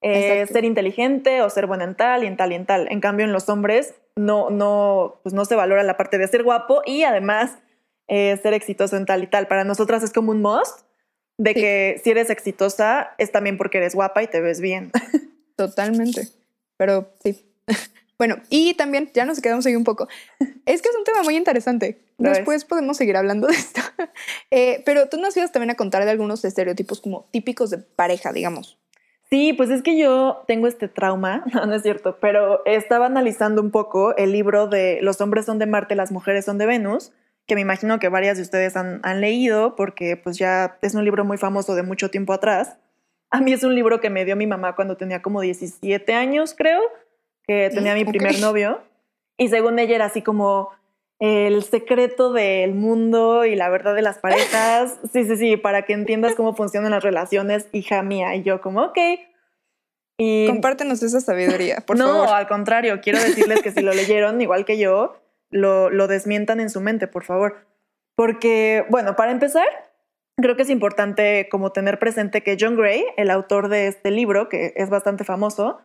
eh, 0.00 0.46
ser 0.46 0.64
inteligente 0.64 1.42
o 1.42 1.50
ser 1.50 1.66
buena 1.66 1.84
en 1.84 1.94
tal 1.94 2.24
y 2.24 2.26
en 2.26 2.38
tal 2.38 2.52
y 2.52 2.54
en 2.54 2.64
tal. 2.64 2.90
En 2.90 3.00
cambio, 3.00 3.26
en 3.26 3.34
los 3.34 3.50
hombres 3.50 3.92
no, 4.16 4.48
no, 4.48 5.20
pues 5.22 5.34
no 5.34 5.44
se 5.44 5.54
valora 5.56 5.82
la 5.82 5.98
parte 5.98 6.16
de 6.16 6.26
ser 6.26 6.42
guapo 6.42 6.80
y 6.86 7.02
además 7.02 7.58
eh, 8.08 8.38
ser 8.42 8.54
exitoso 8.54 8.96
en 8.96 9.04
tal 9.04 9.22
y 9.22 9.26
tal. 9.26 9.46
Para 9.46 9.64
nosotras 9.64 10.02
es 10.02 10.10
como 10.10 10.30
un 10.30 10.40
must 10.40 10.86
de 11.36 11.52
Sí. 11.52 11.60
que 11.60 12.00
si 12.02 12.12
eres 12.12 12.30
exitosa 12.30 13.10
es 13.18 13.30
también 13.30 13.58
porque 13.58 13.76
eres 13.76 13.94
guapa 13.94 14.22
y 14.22 14.26
te 14.26 14.40
ves 14.40 14.62
bien. 14.62 14.90
Totalmente. 15.56 16.28
Pero 16.78 17.10
sí. 17.22 17.44
Bueno, 18.18 18.36
y 18.50 18.74
también, 18.74 19.10
ya 19.14 19.24
nos 19.24 19.40
quedamos 19.40 19.66
ahí 19.66 19.76
un 19.76 19.84
poco. 19.84 20.08
Es 20.64 20.80
que 20.80 20.88
es 20.88 20.96
un 20.96 21.04
tema 21.04 21.22
muy 21.24 21.36
interesante. 21.36 22.04
Después 22.18 22.64
podemos 22.64 22.96
seguir 22.96 23.16
hablando 23.16 23.48
de 23.48 23.54
esto. 23.54 23.80
Eh, 24.50 24.82
pero 24.84 25.08
tú 25.08 25.18
nos 25.18 25.36
ibas 25.36 25.50
también 25.50 25.70
a 25.70 25.74
contar 25.74 26.04
de 26.04 26.10
algunos 26.10 26.44
estereotipos 26.44 27.00
como 27.00 27.26
típicos 27.30 27.70
de 27.70 27.78
pareja, 27.78 28.32
digamos. 28.32 28.78
Sí, 29.30 29.54
pues 29.54 29.70
es 29.70 29.82
que 29.82 29.96
yo 29.96 30.44
tengo 30.46 30.66
este 30.66 30.88
trauma, 30.88 31.42
no, 31.54 31.64
no 31.64 31.74
es 31.74 31.82
cierto, 31.82 32.18
pero 32.20 32.62
estaba 32.66 33.06
analizando 33.06 33.62
un 33.62 33.70
poco 33.70 34.14
el 34.16 34.30
libro 34.30 34.66
de 34.66 34.98
Los 35.00 35.22
hombres 35.22 35.46
son 35.46 35.58
de 35.58 35.64
Marte, 35.64 35.94
las 35.94 36.12
mujeres 36.12 36.44
son 36.44 36.58
de 36.58 36.66
Venus, 36.66 37.12
que 37.46 37.54
me 37.54 37.62
imagino 37.62 37.98
que 37.98 38.10
varias 38.10 38.36
de 38.36 38.42
ustedes 38.42 38.76
han, 38.76 39.00
han 39.02 39.22
leído 39.22 39.74
porque 39.74 40.18
pues 40.18 40.36
ya 40.36 40.78
es 40.82 40.94
un 40.94 41.04
libro 41.04 41.24
muy 41.24 41.38
famoso 41.38 41.74
de 41.74 41.82
mucho 41.82 42.10
tiempo 42.10 42.34
atrás. 42.34 42.76
A 43.30 43.40
mí 43.40 43.54
es 43.54 43.64
un 43.64 43.74
libro 43.74 44.00
que 44.00 44.10
me 44.10 44.26
dio 44.26 44.36
mi 44.36 44.46
mamá 44.46 44.76
cuando 44.76 44.98
tenía 44.98 45.22
como 45.22 45.40
17 45.40 46.12
años, 46.12 46.54
creo, 46.54 46.82
que 47.46 47.70
tenía 47.70 47.94
mi 47.94 48.04
primer 48.04 48.40
novio. 48.40 48.80
Y 49.36 49.48
según 49.48 49.78
ella 49.78 49.96
era 49.96 50.04
así 50.06 50.22
como 50.22 50.70
el 51.18 51.62
secreto 51.62 52.32
del 52.32 52.74
mundo 52.74 53.44
y 53.44 53.54
la 53.54 53.68
verdad 53.68 53.94
de 53.94 54.02
las 54.02 54.18
parejas. 54.18 54.98
Sí, 55.12 55.24
sí, 55.24 55.36
sí, 55.36 55.56
para 55.56 55.82
que 55.82 55.92
entiendas 55.92 56.34
cómo 56.34 56.54
funcionan 56.54 56.90
las 56.90 57.04
relaciones, 57.04 57.68
hija 57.72 58.02
mía. 58.02 58.34
Y 58.34 58.42
yo 58.42 58.60
como, 58.60 58.82
ok. 58.82 58.98
Y 60.18 60.46
Compártenos 60.46 61.02
esa 61.02 61.20
sabiduría, 61.20 61.82
por 61.86 61.96
no, 61.96 62.06
favor. 62.06 62.28
al 62.28 62.46
contrario, 62.46 63.00
quiero 63.00 63.18
decirles 63.20 63.62
que 63.62 63.72
si 63.72 63.80
lo 63.82 63.92
leyeron, 63.92 64.40
igual 64.40 64.64
que 64.64 64.78
yo, 64.78 65.16
lo, 65.50 65.90
lo 65.90 66.06
desmientan 66.06 66.60
en 66.60 66.70
su 66.70 66.80
mente, 66.80 67.06
por 67.06 67.24
favor. 67.24 67.66
Porque, 68.14 68.84
bueno, 68.90 69.16
para 69.16 69.32
empezar, 69.32 69.66
creo 70.36 70.56
que 70.56 70.62
es 70.62 70.70
importante 70.70 71.48
como 71.50 71.72
tener 71.72 71.98
presente 71.98 72.42
que 72.42 72.56
John 72.58 72.76
Gray, 72.76 73.04
el 73.16 73.30
autor 73.30 73.68
de 73.68 73.86
este 73.86 74.10
libro, 74.10 74.48
que 74.48 74.72
es 74.76 74.90
bastante 74.90 75.24
famoso, 75.24 75.80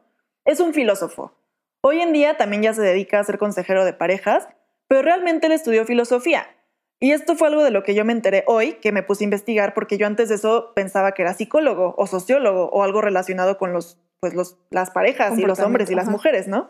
es 0.45 0.59
un 0.59 0.73
filósofo. 0.73 1.33
Hoy 1.81 2.01
en 2.01 2.13
día 2.13 2.37
también 2.37 2.63
ya 2.63 2.73
se 2.73 2.81
dedica 2.81 3.19
a 3.19 3.23
ser 3.23 3.37
consejero 3.37 3.85
de 3.85 3.93
parejas, 3.93 4.47
pero 4.87 5.01
realmente 5.01 5.47
él 5.47 5.53
estudió 5.53 5.85
filosofía. 5.85 6.47
Y 6.99 7.11
esto 7.11 7.35
fue 7.35 7.47
algo 7.47 7.63
de 7.63 7.71
lo 7.71 7.83
que 7.83 7.93
yo 7.93 8.05
me 8.05 8.13
enteré 8.13 8.43
hoy, 8.47 8.73
que 8.73 8.91
me 8.91 9.03
puse 9.03 9.23
a 9.23 9.25
investigar, 9.25 9.73
porque 9.73 9.97
yo 9.97 10.07
antes 10.07 10.29
de 10.29 10.35
eso 10.35 10.73
pensaba 10.75 11.11
que 11.11 11.21
era 11.21 11.33
psicólogo 11.33 11.93
o 11.97 12.07
sociólogo 12.07 12.69
o 12.69 12.83
algo 12.83 13.01
relacionado 13.01 13.57
con 13.57 13.71
los, 13.71 13.99
pues 14.19 14.33
los, 14.33 14.57
las 14.71 14.89
parejas 14.89 15.37
y 15.37 15.43
los 15.43 15.59
hombres 15.59 15.91
y 15.91 15.95
las 15.95 16.07
mujeres, 16.07 16.47
¿no? 16.47 16.69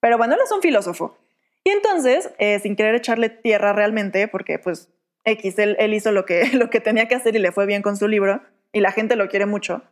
Pero 0.00 0.16
bueno, 0.16 0.34
él 0.34 0.40
es 0.44 0.52
un 0.52 0.62
filósofo. 0.62 1.16
Y 1.64 1.70
entonces, 1.70 2.30
eh, 2.38 2.60
sin 2.60 2.76
querer 2.76 2.94
echarle 2.94 3.30
tierra 3.30 3.72
realmente, 3.72 4.28
porque 4.28 4.58
pues 4.58 4.90
X, 5.24 5.58
él, 5.58 5.76
él 5.80 5.94
hizo 5.94 6.12
lo 6.12 6.24
que, 6.24 6.46
lo 6.52 6.70
que 6.70 6.80
tenía 6.80 7.08
que 7.08 7.16
hacer 7.16 7.34
y 7.34 7.40
le 7.40 7.50
fue 7.50 7.66
bien 7.66 7.82
con 7.82 7.96
su 7.96 8.06
libro, 8.06 8.42
y 8.72 8.80
la 8.80 8.92
gente 8.92 9.16
lo 9.16 9.28
quiere 9.28 9.46
mucho, 9.46 9.82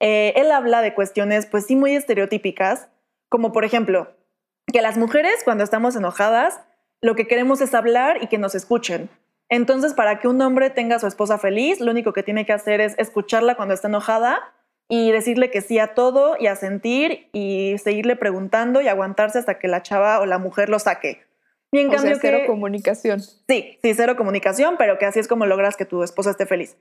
eh, 0.00 0.32
él 0.36 0.50
habla 0.50 0.82
de 0.82 0.94
cuestiones 0.94 1.46
pues 1.46 1.66
sí 1.66 1.76
muy 1.76 1.94
estereotípicas, 1.94 2.88
como 3.28 3.52
por 3.52 3.64
ejemplo, 3.64 4.14
que 4.72 4.82
las 4.82 4.96
mujeres 4.96 5.42
cuando 5.44 5.64
estamos 5.64 5.96
enojadas, 5.96 6.60
lo 7.00 7.14
que 7.14 7.26
queremos 7.26 7.60
es 7.60 7.74
hablar 7.74 8.22
y 8.22 8.28
que 8.28 8.38
nos 8.38 8.54
escuchen. 8.54 9.10
Entonces, 9.48 9.92
para 9.94 10.18
que 10.18 10.28
un 10.28 10.40
hombre 10.40 10.70
tenga 10.70 10.96
a 10.96 10.98
su 10.98 11.06
esposa 11.06 11.38
feliz, 11.38 11.80
lo 11.80 11.90
único 11.90 12.12
que 12.12 12.22
tiene 12.22 12.46
que 12.46 12.52
hacer 12.52 12.80
es 12.80 12.94
escucharla 12.98 13.56
cuando 13.56 13.74
está 13.74 13.88
enojada 13.88 14.54
y 14.88 15.12
decirle 15.12 15.50
que 15.50 15.60
sí 15.60 15.78
a 15.78 15.94
todo 15.94 16.36
y 16.38 16.46
a 16.46 16.56
sentir 16.56 17.28
y 17.32 17.76
seguirle 17.78 18.16
preguntando 18.16 18.80
y 18.80 18.88
aguantarse 18.88 19.38
hasta 19.38 19.58
que 19.58 19.68
la 19.68 19.82
chava 19.82 20.20
o 20.20 20.26
la 20.26 20.38
mujer 20.38 20.68
lo 20.68 20.78
saque. 20.78 21.22
Y 21.72 21.80
en 21.80 21.88
o 21.88 21.92
cambio 21.92 22.12
sea, 22.12 22.20
cero 22.20 22.38
que 22.42 22.46
comunicación. 22.46 23.20
sí, 23.20 23.78
sí, 23.82 23.94
cero 23.94 24.16
comunicación, 24.16 24.76
pero 24.78 24.98
que 24.98 25.06
así 25.06 25.18
es 25.18 25.28
como 25.28 25.46
logras 25.46 25.76
que 25.76 25.84
tu 25.84 26.02
esposa 26.02 26.30
esté 26.30 26.46
feliz. 26.46 26.76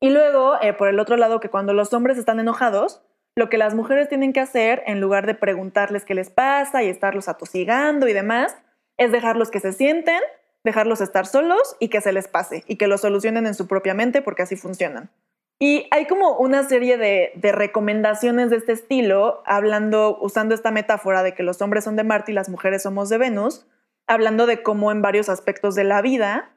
Y 0.00 0.10
luego, 0.10 0.60
eh, 0.60 0.74
por 0.74 0.88
el 0.88 1.00
otro 1.00 1.16
lado, 1.16 1.40
que 1.40 1.48
cuando 1.48 1.72
los 1.72 1.92
hombres 1.94 2.18
están 2.18 2.38
enojados, 2.38 3.02
lo 3.36 3.50
que 3.50 3.58
las 3.58 3.74
mujeres 3.74 4.08
tienen 4.08 4.32
que 4.32 4.40
hacer, 4.40 4.82
en 4.86 5.00
lugar 5.00 5.26
de 5.26 5.34
preguntarles 5.34 6.06
qué 6.06 6.14
les 6.14 6.30
pasa 6.30 6.82
y 6.82 6.88
estarlos 6.88 7.28
atosigando 7.28 8.08
y 8.08 8.14
demás, 8.14 8.56
es 8.96 9.12
dejarlos 9.12 9.50
que 9.50 9.60
se 9.60 9.72
sienten, 9.72 10.20
dejarlos 10.64 11.02
estar 11.02 11.26
solos 11.26 11.76
y 11.78 11.88
que 11.88 12.00
se 12.00 12.12
les 12.12 12.28
pase 12.28 12.64
y 12.66 12.76
que 12.76 12.86
lo 12.86 12.96
solucionen 12.96 13.46
en 13.46 13.54
su 13.54 13.68
propia 13.68 13.92
mente 13.92 14.22
porque 14.22 14.42
así 14.42 14.56
funcionan. 14.56 15.10
Y 15.58 15.86
hay 15.90 16.06
como 16.06 16.36
una 16.38 16.66
serie 16.66 16.96
de, 16.96 17.30
recomendaciones 17.52 18.50
de 18.50 18.56
este 18.56 18.72
estilo, 18.72 19.42
hablando, 19.46 20.18
usando 20.20 20.54
esta 20.54 20.70
metáfora 20.70 21.22
de 21.22 21.34
que 21.34 21.42
los 21.42 21.60
hombres 21.60 21.84
son 21.84 21.96
de 21.96 22.04
Marte 22.04 22.32
y 22.32 22.34
las 22.34 22.48
mujeres 22.48 22.82
somos 22.82 23.10
de 23.10 23.18
Venus, 23.18 23.66
hablando 24.06 24.46
de 24.46 24.62
cómo 24.62 24.92
en 24.92 25.02
varios 25.02 25.28
aspectos 25.28 25.74
de 25.74 25.84
la 25.84 26.00
vida 26.02 26.50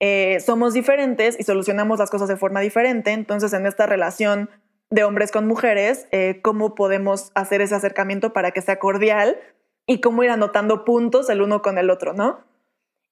eh, 0.00 0.40
somos 0.40 0.74
diferentes 0.74 1.38
y 1.38 1.44
solucionamos 1.44 1.98
las 1.98 2.10
cosas 2.10 2.28
de 2.28 2.36
forma 2.36 2.60
diferente. 2.60 3.12
Entonces, 3.12 3.52
en 3.52 3.66
esta 3.66 3.86
relación 3.86 4.50
de 4.90 5.04
hombres 5.04 5.32
con 5.32 5.46
mujeres, 5.46 6.06
eh, 6.12 6.40
cómo 6.42 6.74
podemos 6.74 7.32
hacer 7.34 7.60
ese 7.60 7.74
acercamiento 7.74 8.32
para 8.32 8.52
que 8.52 8.60
sea 8.60 8.78
cordial 8.78 9.38
y 9.86 10.00
cómo 10.00 10.22
ir 10.22 10.30
anotando 10.30 10.84
puntos 10.84 11.28
el 11.28 11.42
uno 11.42 11.62
con 11.62 11.78
el 11.78 11.90
otro, 11.90 12.12
¿no? 12.12 12.40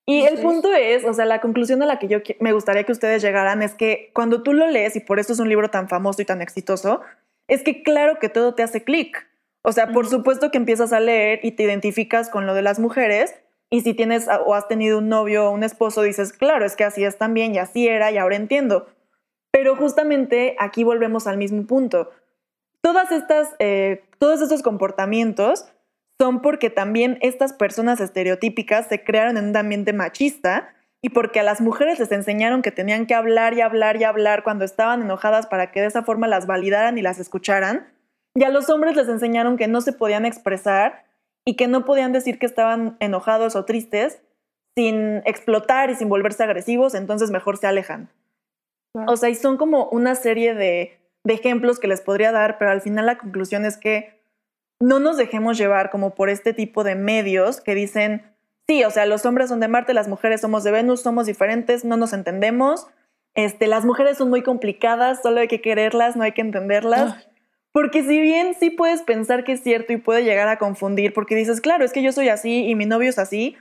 Y 0.07 0.23
el 0.23 0.41
punto 0.41 0.73
es, 0.73 1.05
o 1.05 1.15
sea, 1.15 1.25
la 1.27 1.41
conclusión 1.41 1.83
a 1.83 1.87
la 1.87 1.99
que 1.99 2.09
yo 2.09 2.19
me 2.41 2.53
gustaría 2.53 2.85
que 2.85 2.93
ustedes 2.93 3.23
llegaran 3.23 3.63
es 3.63 3.75
que 3.75 4.11
cuando 4.13 4.43
tú 4.43 4.53
lo 4.53 4.67
lees, 4.67 4.97
y 4.97 5.01
por 5.01 5.21
eso 5.21 5.33
es 5.33 5.39
un 5.39 5.49
libro 5.49 5.71
tan 5.71 5.89
famoso 5.89 6.21
y 6.21 6.25
tan 6.25 6.43
exitoso, 6.43 7.01
es 7.47 7.63
que 7.63 7.83
claro 7.83 8.19
que 8.19 8.29
todo 8.29 8.55
te 8.55 8.65
hace 8.65 8.83
clic. 8.83 9.29
O 9.63 9.71
sea, 9.71 9.93
por 9.93 10.09
supuesto 10.09 10.51
que 10.51 10.59
empiezas 10.59 10.93
a 10.93 10.99
leer 10.99 11.39
y 11.45 11.53
te 11.53 11.63
identificas 11.63 12.31
con 12.31 12.47
lo 12.47 12.55
de 12.55 12.63
las 12.63 12.81
mujeres, 12.81 13.35
y 13.71 13.81
si 13.81 13.95
tienes 13.95 14.29
o 14.45 14.55
has 14.55 14.69
tenido 14.69 14.99
un 14.99 15.09
novio 15.09 15.47
o 15.47 15.51
un 15.51 15.63
esposo, 15.63 16.03
dices, 16.03 16.33
claro, 16.33 16.67
es 16.67 16.77
que 16.77 16.85
así 16.85 17.05
es 17.05 17.17
también 17.17 17.55
y 17.55 17.59
así 17.59 17.89
era 17.89 18.11
y 18.11 18.19
ahora 18.19 18.37
entiendo. 18.37 18.87
Pero 19.53 19.77
justamente 19.77 20.57
aquí 20.59 20.83
volvemos 20.83 21.29
al 21.29 21.37
mismo 21.37 21.65
punto. 21.67 22.11
Todas 22.81 23.13
estas, 23.13 23.55
eh, 23.61 24.03
todos 24.19 24.43
estos 24.43 24.63
comportamientos 24.63 25.67
son 26.21 26.41
porque 26.41 26.71
también 26.71 27.19
estas 27.21 27.53
personas 27.53 28.01
estereotípicas 28.01 28.89
se 28.89 29.05
crearon 29.05 29.37
en 29.37 29.51
un 29.51 29.57
ambiente 29.57 29.93
machista 29.93 30.75
y 31.03 31.11
porque 31.11 31.41
a 31.41 31.43
las 31.43 31.61
mujeres 31.61 31.99
les 31.99 32.13
enseñaron 32.13 32.63
que 32.63 32.71
tenían 32.71 33.07
que 33.07 33.15
hablar 33.15 33.55
y 33.55 33.61
hablar 33.61 33.97
y 33.97 34.05
hablar 34.05 34.43
cuando 34.43 34.65
estaban 34.65 35.03
enojadas 35.03 35.47
para 35.47 35.71
que 35.71 35.81
de 35.81 35.87
esa 35.87 36.03
forma 36.03 36.29
las 36.29 36.47
validaran 36.47 36.97
y 36.97 37.03
las 37.03 37.19
escucharan. 37.19 37.89
Y 38.35 38.45
a 38.45 38.51
los 38.51 38.71
hombres 38.71 38.97
les 38.97 39.09
enseñaron 39.09 39.57
que 39.57 39.69
no 39.69 39.81
se 39.81 39.93
podían 39.93 40.25
expresar 40.25 41.05
y 41.45 41.57
que 41.57 41.67
no 41.69 41.85
podían 41.85 42.13
decir 42.13 42.39
que 42.39 42.47
estaban 42.47 42.97
enojados 43.01 43.57
o 43.57 43.65
tristes 43.65 44.23
sin 44.77 45.23
explotar 45.27 45.91
y 45.91 45.97
sin 45.97 46.09
volverse 46.09 46.43
agresivos, 46.45 46.95
entonces 46.95 47.31
mejor 47.31 47.59
se 47.59 47.67
alejan. 47.67 48.09
O 48.95 49.17
sea, 49.17 49.31
y 49.31 49.35
son 49.35 49.57
como 49.57 49.89
una 49.89 50.15
serie 50.15 50.55
de, 50.55 50.99
de 51.25 51.35
ejemplos 51.35 51.79
que 51.79 51.89
les 51.89 52.01
podría 52.01 52.33
dar, 52.33 52.59
pero 52.59 52.71
al 52.71 52.81
final 52.81 53.07
la 53.07 53.19
conclusión 53.19 53.65
es 53.65 53.77
que 53.77 54.21
no 54.81 54.99
nos 54.99 55.17
dejemos 55.17 55.57
llevar 55.57 55.91
como 55.91 56.15
por 56.15 56.29
este 56.29 56.53
tipo 56.53 56.85
de 56.85 56.95
medios 56.95 57.61
que 57.61 57.75
dicen, 57.75 58.35
sí, 58.67 58.85
o 58.85 58.91
sea, 58.91 59.07
los 59.07 59.25
hombres 59.25 59.49
son 59.49 59.61
de 59.61 59.69
Marte, 59.69 59.95
las 59.95 60.09
mujeres 60.09 60.41
somos 60.41 60.65
de 60.65 60.73
Venus, 60.73 61.03
somos 61.03 61.27
diferentes, 61.27 61.85
no 61.85 61.97
nos 61.97 62.13
entendemos, 62.13 62.89
este, 63.35 63.67
las 63.67 63.85
mujeres 63.85 64.19
son 64.19 64.29
muy 64.29 64.43
complicadas, 64.43 65.23
solo 65.23 65.41
hay 65.41 65.49
que 65.49 65.61
quererlas, 65.61 66.17
no 66.17 66.25
hay 66.25 66.33
que 66.33 66.43
entenderlas. 66.43 67.29
Porque 67.73 68.03
si 68.03 68.21
bien 68.21 68.55
sí 68.59 68.69
puedes 68.69 69.01
pensar 69.03 69.45
que 69.45 69.53
es 69.53 69.63
cierto 69.63 69.95
y 69.95 69.97
puede 69.97 70.25
llegar 70.25 70.49
a 70.49 70.59
confundir, 70.59 71.15
porque 71.15 71.35
dices, 71.35 71.63
claro, 71.63 71.85
es 71.85 71.93
que 71.93 72.03
yo 72.03 72.13
soy 72.13 72.29
así 72.29 72.67
y 72.67 72.75
mi 72.75 72.85
novio 72.85 73.09
es 73.09 73.19
así, 73.19 73.57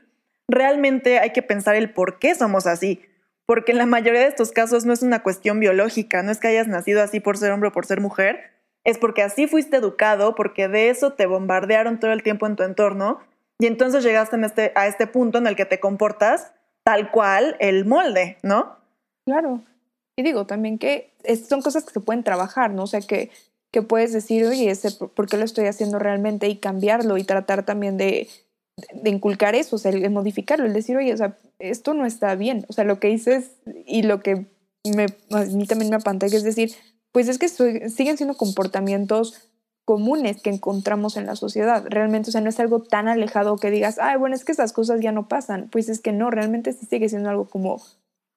realmente 0.50 1.20
hay 1.20 1.32
que 1.32 1.42
pensar 1.42 1.76
el 1.76 1.94
por 1.94 2.20
qué 2.20 2.36
somos 2.36 2.68
así. 2.68 3.02
Porque 3.52 3.74
en 3.74 3.80
la 3.80 3.86
mayoría 3.86 4.22
de 4.22 4.28
estos 4.28 4.54
casos 4.54 4.86
no 4.86 4.94
es 4.94 5.02
una 5.02 5.24
cuestión 5.24 5.60
biológica, 5.60 6.24
no 6.24 6.32
es 6.32 6.40
que 6.40 6.48
hayas 6.48 6.70
nacido 6.70 7.04
así 7.04 7.20
por 7.20 7.38
ser 7.38 7.52
hombre 7.52 7.68
o 7.68 7.74
por 7.74 7.86
ser 7.86 8.00
mujer, 8.00 8.40
es 8.86 8.98
porque 8.98 9.24
así 9.24 9.46
fuiste 9.46 9.76
educado, 9.76 10.36
porque 10.36 10.70
de 10.70 10.90
eso 10.90 11.12
te 11.12 11.26
bombardearon 11.26 12.00
todo 12.00 12.14
el 12.14 12.24
tiempo 12.24 12.48
en 12.48 12.56
tu 12.56 12.64
entorno 12.64 13.20
y 13.60 13.66
entonces 13.66 14.06
llegaste 14.06 14.38
este, 14.46 14.72
a 14.76 14.88
este 14.88 15.06
punto 15.06 15.38
en 15.38 15.48
el 15.48 15.58
que 15.58 15.66
te 15.66 15.82
comportas 15.82 16.54
tal 16.86 17.12
cual 17.12 17.58
el 17.60 17.84
molde, 17.84 18.38
¿no? 18.42 18.78
Claro. 19.26 19.62
Y 20.16 20.24
digo 20.24 20.46
también 20.46 20.78
que 20.78 21.12
son 21.46 21.62
cosas 21.62 21.84
que 21.84 21.92
se 21.92 22.00
pueden 22.00 22.24
trabajar, 22.24 22.72
¿no? 22.72 22.84
O 22.84 22.88
sea, 22.88 23.02
que 23.02 23.32
que 23.74 23.82
puedes 23.82 24.14
decir, 24.14 24.46
oye, 24.46 24.70
ese, 24.70 24.92
¿por 24.92 25.28
qué 25.28 25.36
lo 25.36 25.44
estoy 25.44 25.66
haciendo 25.66 26.00
realmente? 26.00 26.48
Y 26.48 26.56
cambiarlo 26.56 27.18
y 27.18 27.26
tratar 27.26 27.66
también 27.66 27.98
de, 27.98 28.30
de 28.94 29.10
inculcar 29.10 29.56
eso, 29.56 29.76
o 29.76 29.80
sea, 29.80 29.92
el, 29.92 30.10
modificarlo, 30.10 30.66
el 30.66 30.74
decir, 30.74 30.98
oye, 30.98 31.14
o 31.14 31.18
sea, 31.18 31.38
esto 31.62 31.94
no 31.94 32.06
está 32.06 32.36
bien. 32.36 32.66
O 32.70 32.74
sea, 32.74 32.84
lo 32.84 33.00
que 33.00 33.08
dices 33.08 33.52
y 33.86 34.04
lo 34.04 34.22
que 34.22 34.48
me, 34.84 35.06
a 35.32 35.46
mí 35.46 35.68
también 35.68 35.90
me 35.90 35.98
apantalla 35.98 36.36
es 36.36 36.44
decir, 36.44 36.72
pues 37.12 37.28
es 37.28 37.38
que 37.38 37.50
siguen 37.50 38.18
siendo 38.18 38.36
comportamientos 38.36 39.52
comunes 39.86 40.42
que 40.42 40.50
encontramos 40.50 41.18
en 41.18 41.26
la 41.26 41.36
sociedad. 41.36 41.84
Realmente, 41.90 42.30
o 42.30 42.32
sea, 42.32 42.42
no 42.42 42.50
es 42.50 42.60
algo 42.60 42.82
tan 42.82 43.08
alejado 43.08 43.58
que 43.58 43.72
digas, 43.72 44.00
ay, 44.00 44.18
bueno, 44.18 44.36
es 44.36 44.46
que 44.46 44.52
esas 44.52 44.74
cosas 44.74 45.02
ya 45.02 45.12
no 45.12 45.28
pasan. 45.28 45.70
Pues 45.70 45.90
es 45.90 46.00
que 46.00 46.14
no, 46.14 46.32
realmente 46.32 46.72
sí 46.74 46.86
sigue 46.86 47.10
siendo 47.10 47.30
algo 47.30 47.50
como 47.50 47.82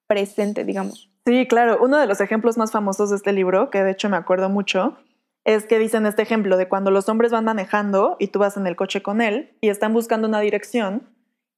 presente, 0.07 0.65
digamos. 0.65 1.11
Sí, 1.27 1.47
claro. 1.47 1.79
Uno 1.81 1.99
de 1.99 2.07
los 2.07 2.21
ejemplos 2.21 2.57
más 2.57 2.73
famosos 2.73 3.11
de 3.11 3.17
este 3.17 3.33
libro, 3.33 3.71
que 3.71 3.83
de 3.83 3.93
hecho 3.93 4.09
me 4.09 4.17
acuerdo 4.17 4.49
mucho, 4.49 4.97
es 5.45 5.67
que 5.67 5.79
dicen 5.79 6.07
este 6.07 6.23
ejemplo 6.23 6.57
de 6.57 6.69
cuando 6.69 6.91
los 6.91 7.09
hombres 7.09 7.31
van 7.31 7.45
manejando 7.45 8.17
y 8.19 8.29
tú 8.29 8.39
vas 8.39 8.57
en 8.57 8.67
el 8.67 8.77
coche 8.77 9.03
con 9.03 9.21
él 9.21 9.57
y 9.61 9.69
están 9.69 9.93
buscando 9.93 10.27
una 10.27 10.41
dirección 10.41 11.14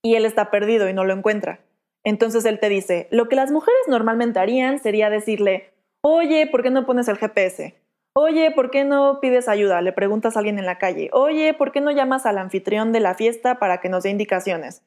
y 0.06 0.14
él 0.14 0.24
está 0.24 0.52
perdido 0.52 0.88
y 0.88 0.92
no 0.92 1.04
lo 1.04 1.12
encuentra. 1.12 1.58
Entonces 2.04 2.44
él 2.44 2.60
te 2.60 2.68
dice, 2.68 3.08
lo 3.10 3.28
que 3.28 3.34
las 3.34 3.50
mujeres 3.50 3.80
normalmente 3.88 4.38
harían 4.38 4.78
sería 4.78 5.10
decirle, 5.10 5.72
oye, 6.00 6.46
¿por 6.46 6.62
qué 6.62 6.70
no 6.70 6.86
pones 6.86 7.08
el 7.08 7.16
GPS? 7.16 7.74
Oye, 8.14 8.52
¿por 8.52 8.70
qué 8.70 8.84
no 8.84 9.18
pides 9.20 9.48
ayuda? 9.48 9.82
Le 9.82 9.92
preguntas 9.92 10.36
a 10.36 10.38
alguien 10.38 10.60
en 10.60 10.64
la 10.64 10.78
calle. 10.78 11.10
Oye, 11.12 11.52
¿por 11.54 11.72
qué 11.72 11.80
no 11.80 11.90
llamas 11.90 12.24
al 12.24 12.38
anfitrión 12.38 12.92
de 12.92 13.00
la 13.00 13.16
fiesta 13.16 13.58
para 13.58 13.80
que 13.80 13.88
nos 13.88 14.04
dé 14.04 14.10
indicaciones? 14.10 14.84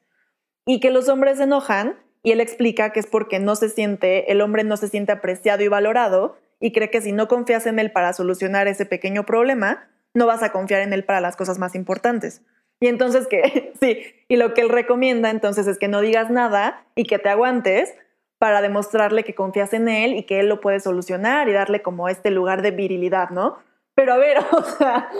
Y 0.64 0.80
que 0.80 0.90
los 0.90 1.10
hombres 1.10 1.36
se 1.36 1.44
enojan 1.44 1.96
y 2.22 2.32
él 2.32 2.40
explica 2.40 2.90
que 2.92 3.00
es 3.00 3.06
porque 3.06 3.38
no 3.38 3.56
se 3.56 3.68
siente, 3.68 4.32
el 4.32 4.40
hombre 4.40 4.64
no 4.64 4.78
se 4.78 4.88
siente 4.88 5.12
apreciado 5.12 5.62
y 5.62 5.68
valorado 5.68 6.38
y 6.60 6.72
cree 6.72 6.88
que 6.88 7.02
si 7.02 7.12
no 7.12 7.28
confías 7.28 7.66
en 7.66 7.78
él 7.78 7.92
para 7.92 8.14
solucionar 8.14 8.68
ese 8.68 8.86
pequeño 8.86 9.26
problema, 9.26 9.90
no 10.14 10.26
vas 10.26 10.42
a 10.42 10.50
confiar 10.52 10.80
en 10.80 10.94
él 10.94 11.04
para 11.04 11.20
las 11.20 11.36
cosas 11.36 11.58
más 11.58 11.74
importantes. 11.74 12.42
Y 12.80 12.88
entonces 12.88 13.26
que, 13.26 13.72
sí, 13.80 14.02
y 14.28 14.36
lo 14.36 14.54
que 14.54 14.62
él 14.62 14.70
recomienda 14.70 15.30
entonces 15.30 15.66
es 15.66 15.78
que 15.78 15.88
no 15.88 16.00
digas 16.00 16.30
nada 16.30 16.84
y 16.94 17.04
que 17.04 17.18
te 17.18 17.28
aguantes 17.28 17.94
para 18.38 18.62
demostrarle 18.62 19.22
que 19.22 19.34
confías 19.34 19.74
en 19.74 19.88
él 19.88 20.14
y 20.14 20.22
que 20.22 20.40
él 20.40 20.48
lo 20.48 20.62
puede 20.62 20.80
solucionar 20.80 21.48
y 21.48 21.52
darle 21.52 21.82
como 21.82 22.08
este 22.08 22.30
lugar 22.30 22.62
de 22.62 22.70
virilidad, 22.70 23.28
¿no? 23.28 23.58
Pero 23.94 24.14
a 24.14 24.16
ver, 24.16 24.38
o 24.52 24.62
sea, 24.62 25.10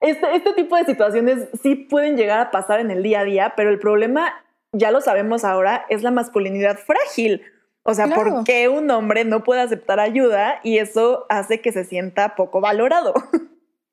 este, 0.00 0.36
este 0.36 0.52
tipo 0.52 0.76
de 0.76 0.84
situaciones 0.84 1.48
sí 1.60 1.74
pueden 1.74 2.16
llegar 2.16 2.40
a 2.40 2.50
pasar 2.52 2.78
en 2.78 2.92
el 2.92 3.02
día 3.02 3.20
a 3.20 3.24
día, 3.24 3.54
pero 3.56 3.70
el 3.70 3.80
problema, 3.80 4.32
ya 4.72 4.92
lo 4.92 5.00
sabemos 5.00 5.44
ahora, 5.44 5.84
es 5.88 6.04
la 6.04 6.12
masculinidad 6.12 6.78
frágil. 6.78 7.42
O 7.82 7.94
sea, 7.94 8.06
¿por 8.06 8.44
qué 8.44 8.68
un 8.68 8.90
hombre 8.90 9.24
no 9.24 9.42
puede 9.42 9.62
aceptar 9.62 9.98
ayuda 9.98 10.60
y 10.62 10.78
eso 10.78 11.26
hace 11.28 11.60
que 11.60 11.72
se 11.72 11.84
sienta 11.84 12.36
poco 12.36 12.60
valorado? 12.60 13.14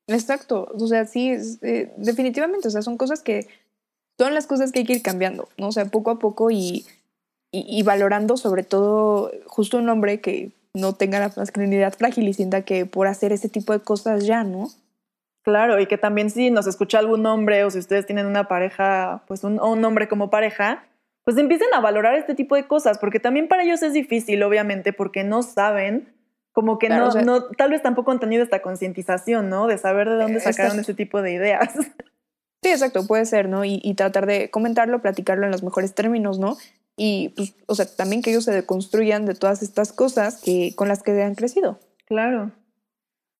Exacto, 0.08 0.70
o 0.74 0.88
sea, 0.88 1.06
sí, 1.06 1.36
eh, 1.62 1.92
definitivamente, 1.98 2.70
o 2.70 2.72
sea, 2.72 2.82
son 2.82 2.98
cosas 2.98 3.22
que 3.22 3.48
son 4.18 4.34
las 4.34 4.48
cosas 4.48 4.72
que 4.72 4.80
hay 4.80 4.86
que 4.86 4.94
ir 4.94 5.02
cambiando, 5.02 5.50
¿no? 5.58 5.68
O 5.68 5.72
sea, 5.72 5.86
poco 5.86 6.12
a 6.12 6.18
poco 6.18 6.50
y, 6.50 6.86
y, 7.52 7.84
valorando 7.84 8.38
sobre 8.38 8.64
todo 8.64 9.32
justo 9.46 9.78
un 9.78 9.90
hombre 9.90 10.22
que 10.22 10.52
no 10.74 10.94
tenga 10.94 11.20
la 11.20 11.32
masculinidad 11.36 11.94
frágil 11.94 12.28
y 12.28 12.34
sienta 12.34 12.64
que 12.64 12.86
por 12.86 13.08
hacer 13.08 13.32
ese 13.32 13.50
tipo 13.50 13.74
de 13.74 13.80
cosas 13.80 14.26
ya, 14.26 14.44
¿no? 14.44 14.70
Claro, 15.44 15.80
y 15.80 15.88
que 15.88 15.98
también 15.98 16.30
si 16.30 16.52
nos 16.52 16.68
escucha 16.68 17.00
algún 17.00 17.26
hombre 17.26 17.64
o 17.64 17.70
si 17.70 17.80
ustedes 17.80 18.06
tienen 18.06 18.26
una 18.26 18.48
pareja, 18.48 19.24
pues 19.28 19.44
un, 19.44 19.60
un 19.62 19.86
hombre 19.86 20.08
como 20.08 20.30
pareja, 20.30 20.84
pues 21.24 21.38
empiecen 21.38 21.68
a 21.74 21.82
valorar 21.82 22.16
este 22.16 22.36
tipo 22.36 22.56
de 22.56 22.68
cosas, 22.68 22.98
porque 23.00 23.20
también 23.20 23.48
para 23.48 23.64
ellos 23.64 23.84
es 23.84 23.94
difícil, 23.94 24.42
obviamente, 24.44 24.94
porque 24.94 25.24
no 25.24 25.44
saben, 25.44 26.14
como 26.58 26.80
que 26.80 26.90
no, 26.90 27.12
no, 27.22 27.44
tal 27.50 27.70
vez 27.70 27.84
tampoco 27.84 28.10
han 28.10 28.20
tenido 28.20 28.42
esta 28.42 28.64
concientización, 28.64 29.48
¿no? 29.48 29.68
De 29.68 29.78
saber 29.78 30.10
de 30.10 30.16
dónde 30.16 30.40
sacaron 30.40 30.80
ese 30.80 30.96
tipo 30.96 31.22
de 31.22 31.34
ideas. 31.34 31.70
Sí, 32.64 32.72
exacto, 32.72 33.06
puede 33.06 33.28
ser, 33.28 33.48
¿no? 33.48 33.64
Y, 33.64 33.94
tratar 33.94 34.26
de 34.26 34.50
comentarlo, 34.50 35.00
platicarlo 35.00 35.46
en 35.46 35.52
los 35.52 35.62
mejores 35.62 35.94
términos, 35.94 36.40
¿no? 36.40 36.58
Y, 36.96 37.30
pues, 37.38 37.54
o 37.68 37.76
sea, 37.76 37.86
también 37.86 38.24
que 38.24 38.32
ellos 38.32 38.46
se 38.46 38.52
deconstruyan 38.52 39.28
de 39.28 39.36
todas 39.36 39.62
estas 39.62 39.94
cosas 39.94 40.42
que, 40.42 40.74
con 40.76 40.88
las 40.88 41.04
que 41.04 41.22
han 41.22 41.36
crecido. 41.36 41.80
Claro. 42.08 42.52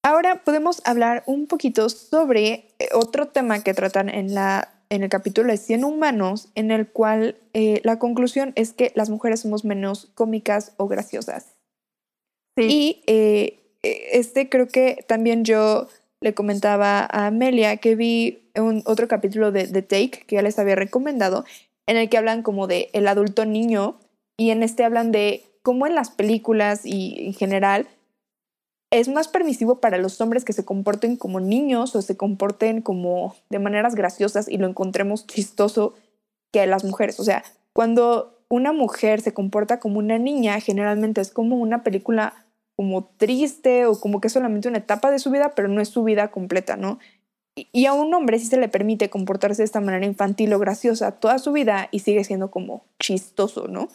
Ahora 0.04 0.44
podemos 0.44 0.84
hablar 0.86 1.24
un 1.26 1.48
poquito 1.48 1.90
sobre 1.90 2.76
eh, 2.78 2.90
otro 2.94 3.30
tema 3.30 3.64
que 3.64 3.74
tratan 3.74 4.10
en 4.10 4.36
la 4.36 4.70
en 4.92 5.02
el 5.02 5.10
capítulo 5.10 5.52
de 5.52 5.58
100 5.58 5.84
humanos, 5.84 6.50
en 6.54 6.70
el 6.70 6.88
cual 6.88 7.36
eh, 7.56 7.82
la 7.84 7.98
conclusión 7.98 8.54
es 8.56 8.74
que 8.74 8.92
las 8.94 9.10
mujeres 9.10 9.40
somos 9.40 9.66
menos 9.66 10.12
cómicas 10.14 10.74
o 10.78 10.88
graciosas. 10.88 11.57
Y 12.58 13.04
eh, 13.08 13.60
e, 13.84 14.10
este 14.14 14.50
creo 14.50 14.68
que 14.68 15.04
también 15.08 15.46
yo 15.46 15.88
le 16.22 16.34
comentaba 16.34 17.02
a 17.02 17.28
Amelia 17.28 17.78
que 17.78 17.96
vi 17.96 18.50
un, 18.56 18.82
otro 18.86 19.08
capítulo 19.08 19.52
de 19.52 19.68
The 19.68 19.82
Take 19.82 20.26
que 20.26 20.36
ya 20.36 20.42
les 20.42 20.58
había 20.60 20.76
recomendado, 20.76 21.46
en 21.86 21.98
el 21.98 22.10
que 22.10 22.18
hablan 22.18 22.42
como 22.42 22.68
de 22.68 22.90
el 22.94 23.08
adulto 23.08 23.46
niño 23.46 24.00
y 24.38 24.50
en 24.50 24.64
este 24.64 24.84
hablan 24.84 25.12
de 25.12 25.44
cómo 25.62 25.88
en 25.88 25.96
las 25.96 26.10
películas 26.10 26.86
y 26.86 27.28
en 27.28 27.34
general 27.34 27.88
es 28.92 29.10
más 29.10 29.28
permisivo 29.28 29.82
para 29.82 29.98
los 29.98 30.20
hombres 30.22 30.46
que 30.46 30.54
se 30.54 30.66
comporten 30.66 31.18
como 31.18 31.40
niños 31.40 31.96
o 31.96 32.02
se 32.02 32.16
comporten 32.16 32.82
como 32.82 33.36
de 33.50 33.60
maneras 33.60 33.96
graciosas 33.96 34.48
y 34.48 34.58
lo 34.58 34.68
encontremos 34.68 35.28
chistoso 35.28 35.94
que 36.54 36.66
las 36.66 36.86
mujeres. 36.86 37.20
O 37.20 37.24
sea, 37.24 37.44
cuando 37.74 38.40
una 38.50 38.72
mujer 38.72 39.22
se 39.22 39.34
comporta 39.34 39.80
como 39.80 40.00
una 40.00 40.18
niña, 40.18 40.60
generalmente 40.62 41.20
es 41.20 41.32
como 41.32 41.58
una 41.58 41.84
película 41.84 42.47
como 42.78 43.06
triste 43.18 43.86
o 43.86 44.00
como 44.00 44.22
que 44.22 44.28
es 44.28 44.34
solamente 44.34 44.70
una 44.70 44.78
etapa 44.78 45.12
de 45.12 45.20
su 45.20 45.32
vida, 45.32 45.54
pero 45.56 45.68
no 45.68 45.82
es 45.82 45.90
su 45.90 46.04
vida 46.04 46.30
completa, 46.30 46.78
¿no? 46.78 47.00
Y, 47.56 47.88
a 47.88 47.94
un 47.94 48.14
hombre 48.14 48.38
sí 48.38 48.46
se 48.46 48.58
le 48.58 48.70
permite 48.70 49.10
comportarse 49.10 49.64
de 49.64 49.66
esta 49.66 49.82
manera 49.82 50.06
infantil 50.06 50.54
o 50.54 50.60
graciosa 50.60 51.14
toda 51.14 51.40
su 51.40 51.52
vida 51.52 51.90
y 51.92 52.00
sigue 52.00 52.24
siendo 52.24 52.52
como 52.52 52.86
chistoso, 53.00 53.68
¿no? 53.68 53.90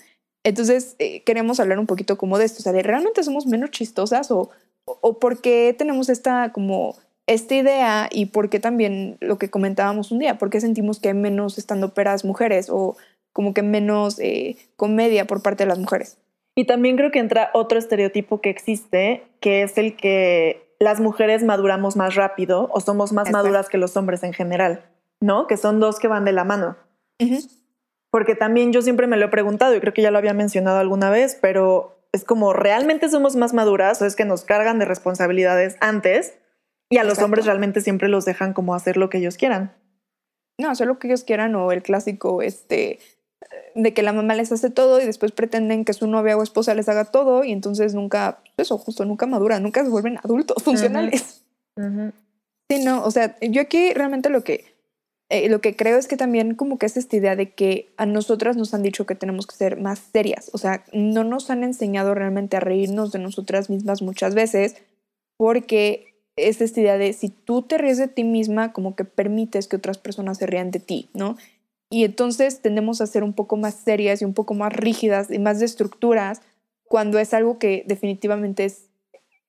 Entonces, 0.45 0.97
eh, 0.99 1.23
queremos 1.23 1.61
hablar 1.61 1.79
un 1.79 1.87
poquito 1.87 2.19
como 2.19 2.39
de 2.39 2.45
esto, 2.47 2.59
o 2.59 2.63
sea, 2.63 2.73
realmente 2.83 3.23
somos 3.23 3.47
menos 3.47 3.71
chistosas 3.71 4.33
o, 4.33 4.51
o, 4.85 4.99
o 5.01 5.19
por 5.21 5.41
qué 5.41 5.75
tenemos 5.79 6.09
esta 6.09 6.53
como 6.53 6.97
esta 7.29 7.55
idea 7.55 8.09
y 8.11 8.27
por 8.27 8.51
qué 8.51 8.59
también 8.59 9.17
lo 9.21 9.39
que 9.39 9.51
comentábamos 9.51 10.11
un 10.11 10.19
día, 10.19 10.39
por 10.39 10.51
qué 10.51 10.61
sentimos 10.61 10.99
que 10.99 11.09
hay 11.09 11.15
menos 11.15 11.59
estando 11.59 11.95
peras 11.95 12.25
mujeres 12.25 12.69
o 12.69 12.97
como 13.33 13.55
que 13.55 13.63
menos 13.63 14.19
eh, 14.19 14.57
comedia 14.77 15.27
por 15.27 15.43
parte 15.43 15.65
de 15.65 15.69
las 15.69 15.79
mujeres. 15.79 16.19
Y 16.55 16.67
también 16.67 16.97
creo 16.97 17.11
que 17.11 17.19
entra 17.19 17.51
otro 17.55 17.79
estereotipo 17.79 18.41
que 18.41 18.51
existe, 18.51 19.25
que 19.41 19.63
es 19.63 19.79
el 19.79 19.97
que 19.97 20.75
las 20.79 21.01
mujeres 21.01 21.43
maduramos 21.45 21.97
más 21.97 22.15
rápido 22.15 22.69
o 22.73 22.81
somos 22.81 23.13
más 23.13 23.29
Exacto. 23.29 23.45
maduras 23.45 23.69
que 23.69 23.79
los 23.79 23.97
hombres 23.97 24.23
en 24.23 24.33
general, 24.33 24.85
¿no? 25.21 25.47
Que 25.47 25.57
son 25.57 25.81
dos 25.81 25.99
que 25.99 26.09
van 26.09 26.25
de 26.25 26.33
la 26.33 26.45
mano. 26.45 26.77
Porque 28.11 28.35
también 28.35 28.73
yo 28.73 28.83
siempre 28.83 29.07
me 29.07 29.17
lo 29.17 29.27
he 29.27 29.29
preguntado 29.29 29.75
y 29.75 29.81
creo 29.81 29.95
que 29.95 30.03
ya 30.03 30.11
lo 30.11 30.19
había 30.19 30.35
mencionado 30.35 30.79
alguna 30.79 31.09
vez, 31.09 31.39
pero 31.41 32.05
es 32.13 32.25
como 32.25 32.53
realmente 32.53 33.09
somos 33.09 33.37
más 33.37 33.55
maduras 33.55 34.03
o 34.03 34.07
es 34.07 34.17
que 34.17 34.25
nos 34.27 34.45
cargan 34.45 34.79
de 34.79 34.85
responsabilidades 34.85 35.77
antes 35.81 36.39
y 36.91 36.99
a 36.99 37.05
los 37.05 37.13
Exacto. 37.13 37.25
hombres 37.25 37.47
realmente 37.47 37.81
siempre 37.81 38.09
los 38.09 38.27
dejan 38.27 38.53
como 38.53 38.75
hacer 38.75 38.99
lo 38.99 39.09
que 39.09 39.19
ellos 39.19 39.39
quieran. 39.39 39.75
No, 40.59 40.69
hacer 40.69 40.87
lo 40.87 40.99
que 40.99 41.09
ellos 41.09 41.25
quieran 41.25 41.55
o 41.55 41.73
el 41.73 41.83
clásico, 41.83 42.43
este, 42.43 42.99
de 43.75 43.95
que 43.95 44.03
la 44.03 44.13
mamá 44.13 44.35
les 44.35 44.53
hace 44.53 44.71
todo 44.71 45.01
y 45.01 45.07
después 45.07 45.33
pretenden 45.33 45.85
que 45.85 45.93
su 45.93 46.07
novia 46.07 46.37
o 46.37 46.43
esposa 46.43 46.75
les 46.75 46.89
haga 46.89 47.07
todo 47.07 47.45
y 47.45 47.53
entonces 47.53 47.95
nunca, 47.95 48.43
eso 48.57 48.79
justo, 48.79 49.05
nunca 49.05 49.27
maduran, 49.27 49.63
nunca 49.63 49.83
se 49.83 49.91
vuelven 49.91 50.19
adultos 50.19 50.63
funcionales. 50.63 51.45
Sí, 52.71 52.85
no, 52.85 53.05
o 53.05 53.11
sea, 53.11 53.37
yo 53.41 53.63
aquí 53.63 53.93
realmente 53.93 54.29
lo 54.31 54.45
que, 54.45 54.65
eh, 55.31 55.49
lo 55.49 55.61
que 55.61 55.77
creo 55.77 55.99
es 55.99 56.09
que 56.09 56.17
también 56.17 56.55
como 56.55 56.79
que 56.79 56.87
es 56.87 56.97
esta 56.97 57.17
idea 57.17 57.37
de 57.37 57.53
que 57.53 57.93
a 57.97 58.07
nosotras 58.07 58.57
nos 58.57 58.75
han 58.75 58.83
dicho 58.83 59.07
que 59.07 59.15
tenemos 59.15 59.47
que 59.47 59.57
ser 59.57 59.81
más 59.81 59.99
serias, 59.99 60.51
o 60.53 60.59
sea, 60.59 60.85
no 60.93 61.25
nos 61.25 61.51
han 61.51 61.65
enseñado 61.65 62.15
realmente 62.15 62.57
a 62.57 62.61
reírnos 62.61 63.13
de 63.13 63.19
nosotras 63.19 63.71
mismas 63.71 64.03
muchas 64.03 64.35
veces 64.35 64.77
porque 65.37 66.13
es 66.37 66.61
esta 66.61 66.81
idea 66.81 66.99
de 66.99 67.13
si 67.13 67.29
tú 67.29 67.63
te 67.63 67.79
ríes 67.79 67.99
de 67.99 68.09
ti 68.09 68.25
misma, 68.25 68.73
como 68.73 68.97
que 68.97 69.05
permites 69.05 69.69
que 69.69 69.77
otras 69.77 69.99
personas 69.99 70.39
se 70.39 70.47
rían 70.47 70.71
de 70.71 70.81
ti, 70.81 71.11
¿no? 71.15 71.37
Y 71.93 72.05
entonces 72.05 72.63
tendemos 72.63 73.03
a 73.03 73.07
ser 73.07 73.23
un 73.23 73.35
poco 73.35 73.59
más 73.59 73.75
serias 73.75 74.23
y 74.23 74.25
un 74.25 74.33
poco 74.33 74.55
más 74.55 74.73
rígidas 74.73 75.31
y 75.31 75.39
más 75.39 75.59
de 75.59 75.67
estructuras 75.67 76.41
cuando 76.85 77.19
es 77.19 77.35
algo 77.35 77.59
que 77.59 77.85
definitivamente 77.87 78.65
es, 78.65 78.89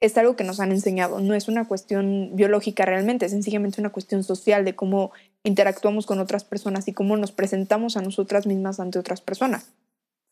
es 0.02 0.18
algo 0.18 0.36
que 0.36 0.44
nos 0.44 0.60
han 0.60 0.74
enseñado. 0.74 1.22
No 1.22 1.36
es 1.36 1.48
una 1.48 1.66
cuestión 1.66 2.32
biológica 2.34 2.84
realmente, 2.84 3.26
es 3.26 3.32
sencillamente 3.32 3.80
una 3.80 3.92
cuestión 3.92 4.26
social 4.26 4.66
de 4.66 4.76
cómo 4.76 5.14
interactuamos 5.44 6.06
con 6.06 6.20
otras 6.20 6.44
personas 6.44 6.86
y 6.90 6.94
cómo 6.94 7.16
nos 7.16 7.32
presentamos 7.32 7.96
a 7.96 8.02
nosotras 8.02 8.46
mismas 8.46 8.82
ante 8.82 9.00
otras 9.00 9.22
personas. 9.22 9.72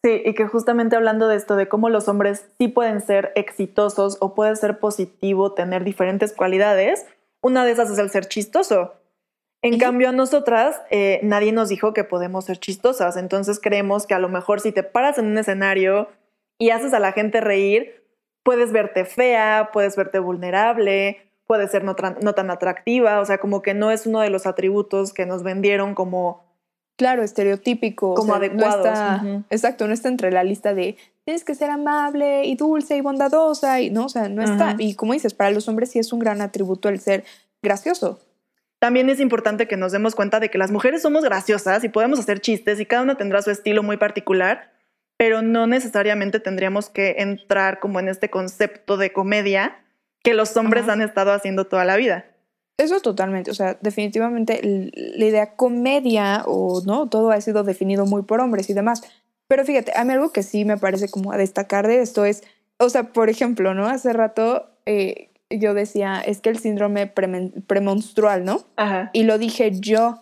Sí, 0.04 0.22
y 0.26 0.34
que 0.34 0.48
justamente 0.48 0.98
hablando 0.98 1.30
de 1.30 1.38
esto, 1.38 1.56
de 1.56 1.70
cómo 1.70 1.88
los 1.88 2.10
hombres 2.10 2.44
sí 2.58 2.68
pueden 2.68 3.00
ser 3.00 3.32
exitosos 3.36 4.18
o 4.20 4.36
puede 4.36 4.58
ser 4.58 4.80
positivo, 4.80 5.54
tener 5.54 5.86
diferentes 5.86 6.34
cualidades, 6.34 7.06
una 7.42 7.64
de 7.64 7.72
esas 7.72 7.90
es 7.90 8.00
el 8.00 8.10
ser 8.10 8.26
chistoso. 8.28 8.96
En 9.64 9.78
cambio, 9.78 10.10
a 10.10 10.12
nosotras 10.12 10.82
eh, 10.90 11.20
nadie 11.24 11.52
nos 11.52 11.70
dijo 11.70 11.94
que 11.94 12.04
podemos 12.04 12.46
ser 12.46 12.58
chistosas, 12.58 13.16
entonces 13.16 13.60
creemos 13.62 14.08
que 14.08 14.14
a 14.14 14.20
lo 14.20 14.28
mejor 14.28 14.60
si 14.60 14.72
te 14.72 14.84
paras 14.84 15.18
en 15.18 15.26
un 15.26 15.38
escenario 15.38 16.10
y 16.58 16.72
haces 16.72 16.94
a 16.94 17.00
la 17.00 17.12
gente 17.12 17.42
reír, 17.42 18.04
puedes 18.44 18.72
verte 18.72 19.06
fea, 19.06 19.70
puedes 19.72 19.96
verte 19.96 20.20
vulnerable, 20.20 21.32
puedes 21.46 21.70
ser 21.70 21.84
no, 21.84 21.96
no 22.22 22.34
tan 22.34 22.50
atractiva, 22.50 23.20
o 23.20 23.26
sea, 23.26 23.38
como 23.38 23.62
que 23.62 23.74
no 23.74 23.92
es 23.92 24.08
uno 24.08 24.20
de 24.22 24.30
los 24.30 24.48
atributos 24.48 25.14
que 25.14 25.26
nos 25.26 25.44
vendieron 25.44 25.94
como 25.94 26.50
Claro, 27.02 27.24
estereotípico. 27.24 28.12
o 28.12 28.14
Como 28.14 28.34
no 28.34 28.36
adecuados. 28.36 28.88
Exacto, 29.50 29.88
no 29.88 29.94
está 29.94 30.08
entre 30.08 30.32
la 30.32 30.44
lista 30.44 30.76
de 30.76 30.98
tienes 31.26 31.44
que 31.44 31.56
ser 31.56 31.72
amable 31.72 32.46
y 32.46 32.56
dulce 32.56 32.96
y 32.96 33.02
bondadosa 33.02 33.82
y 33.82 33.90
no, 33.90 34.06
o 34.06 34.10
sea, 34.10 34.30
no 34.30 34.44
está. 34.44 34.76
Y 34.78 34.94
como 34.94 35.14
dices, 35.14 35.34
para 35.34 35.50
los 35.50 35.68
hombres 35.68 35.90
sí 35.90 35.98
es 35.98 36.14
un 36.14 36.20
gran 36.20 36.42
atributo 36.42 36.90
el 36.90 37.00
ser 37.00 37.24
gracioso. 37.64 38.20
También 38.82 39.12
es 39.12 39.20
importante 39.20 39.68
que 39.68 39.78
nos 39.78 39.92
demos 39.92 40.16
cuenta 40.16 40.40
de 40.40 40.50
que 40.50 40.58
las 40.58 40.72
mujeres 40.72 41.04
somos 41.04 41.24
graciosas 41.24 41.84
y 41.84 41.90
podemos 41.90 42.20
hacer 42.20 42.42
chistes 42.42 42.80
y 42.80 42.88
cada 42.88 43.04
una 43.04 43.16
tendrá 43.16 43.44
su 43.44 43.52
estilo 43.52 43.84
muy 43.84 43.98
particular, 43.98 44.72
pero 45.18 45.44
no 45.44 45.68
necesariamente 45.68 46.40
tendríamos 46.40 46.90
que 46.90 47.18
entrar 47.20 47.80
como 47.80 48.00
en 48.00 48.10
este 48.10 48.32
concepto 48.32 48.98
de 48.98 49.14
comedia 49.14 49.78
que 50.24 50.34
los 50.34 50.58
hombres 50.58 50.86
Ajá. 50.86 50.94
han 50.94 51.04
estado 51.04 51.32
haciendo 51.32 51.68
toda 51.68 51.86
la 51.86 51.96
vida. 51.96 52.26
Eso 52.78 53.00
totalmente, 53.02 53.52
o 53.52 53.54
sea, 53.54 53.78
definitivamente 53.82 54.60
la 54.64 55.26
idea 55.26 55.56
comedia 55.56 56.42
o 56.48 56.82
no, 56.84 57.08
todo 57.08 57.30
ha 57.30 57.40
sido 57.40 57.64
definido 57.64 58.08
muy 58.08 58.24
por 58.24 58.42
hombres 58.42 58.68
y 58.72 58.74
demás. 58.74 59.04
Pero 59.48 59.64
fíjate, 59.64 59.92
a 59.96 60.04
mí 60.06 60.14
algo 60.14 60.32
que 60.32 60.42
sí 60.42 60.66
me 60.66 60.78
parece 60.78 61.08
como 61.08 61.32
a 61.32 61.38
destacar 61.38 61.88
de 61.88 62.02
esto 62.02 62.26
es, 62.26 62.44
o 62.80 62.90
sea, 62.90 63.14
por 63.14 63.30
ejemplo, 63.30 63.76
¿no? 63.76 63.86
Hace 63.86 64.12
rato 64.12 64.72
eh, 64.88 65.31
yo 65.60 65.74
decía, 65.74 66.22
es 66.22 66.42
que 66.42 66.50
el 66.50 66.60
síndrome 66.60 67.14
premen- 67.14 67.64
premenstrual, 67.68 68.46
¿no? 68.46 68.64
Ajá. 68.76 69.10
Y 69.14 69.24
lo 69.24 69.38
dije 69.38 69.72
yo 69.74 70.20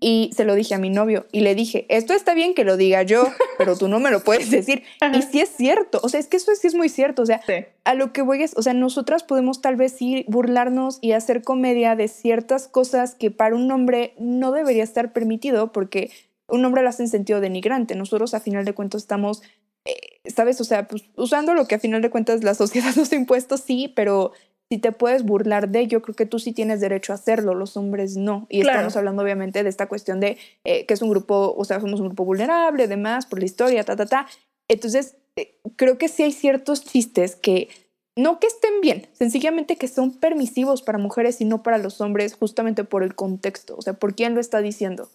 y 0.00 0.30
se 0.36 0.44
lo 0.44 0.54
dije 0.54 0.74
a 0.74 0.78
mi 0.78 0.90
novio 0.90 1.26
y 1.32 1.40
le 1.40 1.54
dije, 1.54 1.86
esto 1.88 2.12
está 2.12 2.34
bien 2.34 2.52
que 2.52 2.64
lo 2.64 2.76
diga 2.76 3.02
yo, 3.02 3.26
pero 3.58 3.76
tú 3.78 3.88
no 3.88 3.98
me 3.98 4.10
lo 4.10 4.22
puedes 4.22 4.50
decir. 4.50 4.82
Y 5.14 5.22
sí 5.22 5.40
es 5.40 5.48
cierto, 5.48 6.00
o 6.02 6.10
sea, 6.10 6.20
es 6.20 6.26
que 6.28 6.36
eso 6.36 6.54
sí 6.54 6.66
es 6.66 6.74
muy 6.74 6.90
cierto, 6.90 7.22
o 7.22 7.26
sea, 7.26 7.40
Sí. 7.46 7.54
a 7.84 7.94
lo 7.94 8.12
que 8.12 8.20
voy 8.20 8.42
es, 8.42 8.54
o 8.58 8.62
sea, 8.62 8.74
nosotras 8.74 9.22
podemos 9.22 9.62
tal 9.62 9.76
vez 9.76 9.92
sí 9.92 10.26
burlarnos 10.28 10.98
y 11.00 11.12
hacer 11.12 11.42
comedia 11.42 11.96
de 11.96 12.08
ciertas 12.08 12.68
cosas 12.68 13.14
que 13.14 13.30
para 13.30 13.54
un 13.56 13.70
hombre 13.72 14.12
no 14.18 14.52
debería 14.52 14.84
estar 14.84 15.14
permitido 15.14 15.72
porque 15.72 16.10
un 16.46 16.62
hombre 16.66 16.82
lo 16.82 16.90
hace 16.90 17.04
en 17.04 17.08
sentido 17.08 17.40
denigrante. 17.40 17.94
Nosotros 17.94 18.34
a 18.34 18.40
final 18.40 18.66
de 18.66 18.74
cuentas 18.74 19.00
estamos, 19.02 19.42
eh, 19.86 19.94
¿sabes? 20.26 20.60
O 20.60 20.64
sea, 20.64 20.86
pues 20.88 21.04
usando 21.16 21.54
lo 21.54 21.66
que 21.66 21.74
a 21.74 21.78
final 21.78 22.02
de 22.02 22.10
cuentas 22.10 22.44
la 22.44 22.52
sociedad 22.54 22.94
nos 22.96 23.12
ha 23.12 23.16
impuesto, 23.16 23.56
sí, 23.56 23.90
pero 23.96 24.32
si 24.70 24.78
te 24.78 24.92
puedes 24.92 25.24
burlar 25.24 25.68
de, 25.70 25.86
yo 25.86 26.02
creo 26.02 26.14
que 26.14 26.26
tú 26.26 26.38
sí 26.38 26.52
tienes 26.52 26.80
derecho 26.80 27.12
a 27.12 27.16
hacerlo, 27.16 27.54
los 27.54 27.76
hombres 27.76 28.16
no. 28.16 28.46
Y 28.50 28.60
Claro. 28.60 28.78
estamos 28.78 28.96
hablando 28.96 29.22
obviamente 29.22 29.62
de 29.62 29.68
esta 29.70 29.86
cuestión 29.86 30.20
de 30.20 30.36
eh, 30.64 30.84
que 30.84 30.94
es 30.94 31.00
un 31.02 31.08
grupo, 31.10 31.54
o 31.56 31.64
sea, 31.64 31.80
somos 31.80 32.00
un 32.00 32.06
grupo 32.08 32.24
vulnerable, 32.24 32.86
demás, 32.86 33.24
por 33.26 33.38
la 33.38 33.46
historia, 33.46 33.84
ta, 33.84 33.96
ta, 33.96 34.06
ta. 34.06 34.26
Entonces, 34.68 35.16
eh, 35.36 35.54
creo 35.76 35.96
que 35.96 36.08
sí 36.08 36.22
hay 36.22 36.32
ciertos 36.32 36.84
chistes 36.84 37.34
que 37.34 37.68
no 38.14 38.40
que 38.40 38.48
estén 38.48 38.80
bien, 38.82 39.06
sencillamente 39.12 39.76
que 39.76 39.88
son 39.88 40.18
permisivos 40.18 40.82
para 40.82 40.98
mujeres 40.98 41.40
y 41.40 41.44
no 41.44 41.62
para 41.62 41.78
los 41.78 42.00
hombres, 42.00 42.34
justamente 42.34 42.84
por 42.84 43.02
el 43.02 43.14
contexto, 43.14 43.76
o 43.76 43.82
sea, 43.82 43.94
por 43.94 44.14
quién 44.14 44.34
lo 44.34 44.40
está 44.40 44.60
diciendo. 44.60 45.08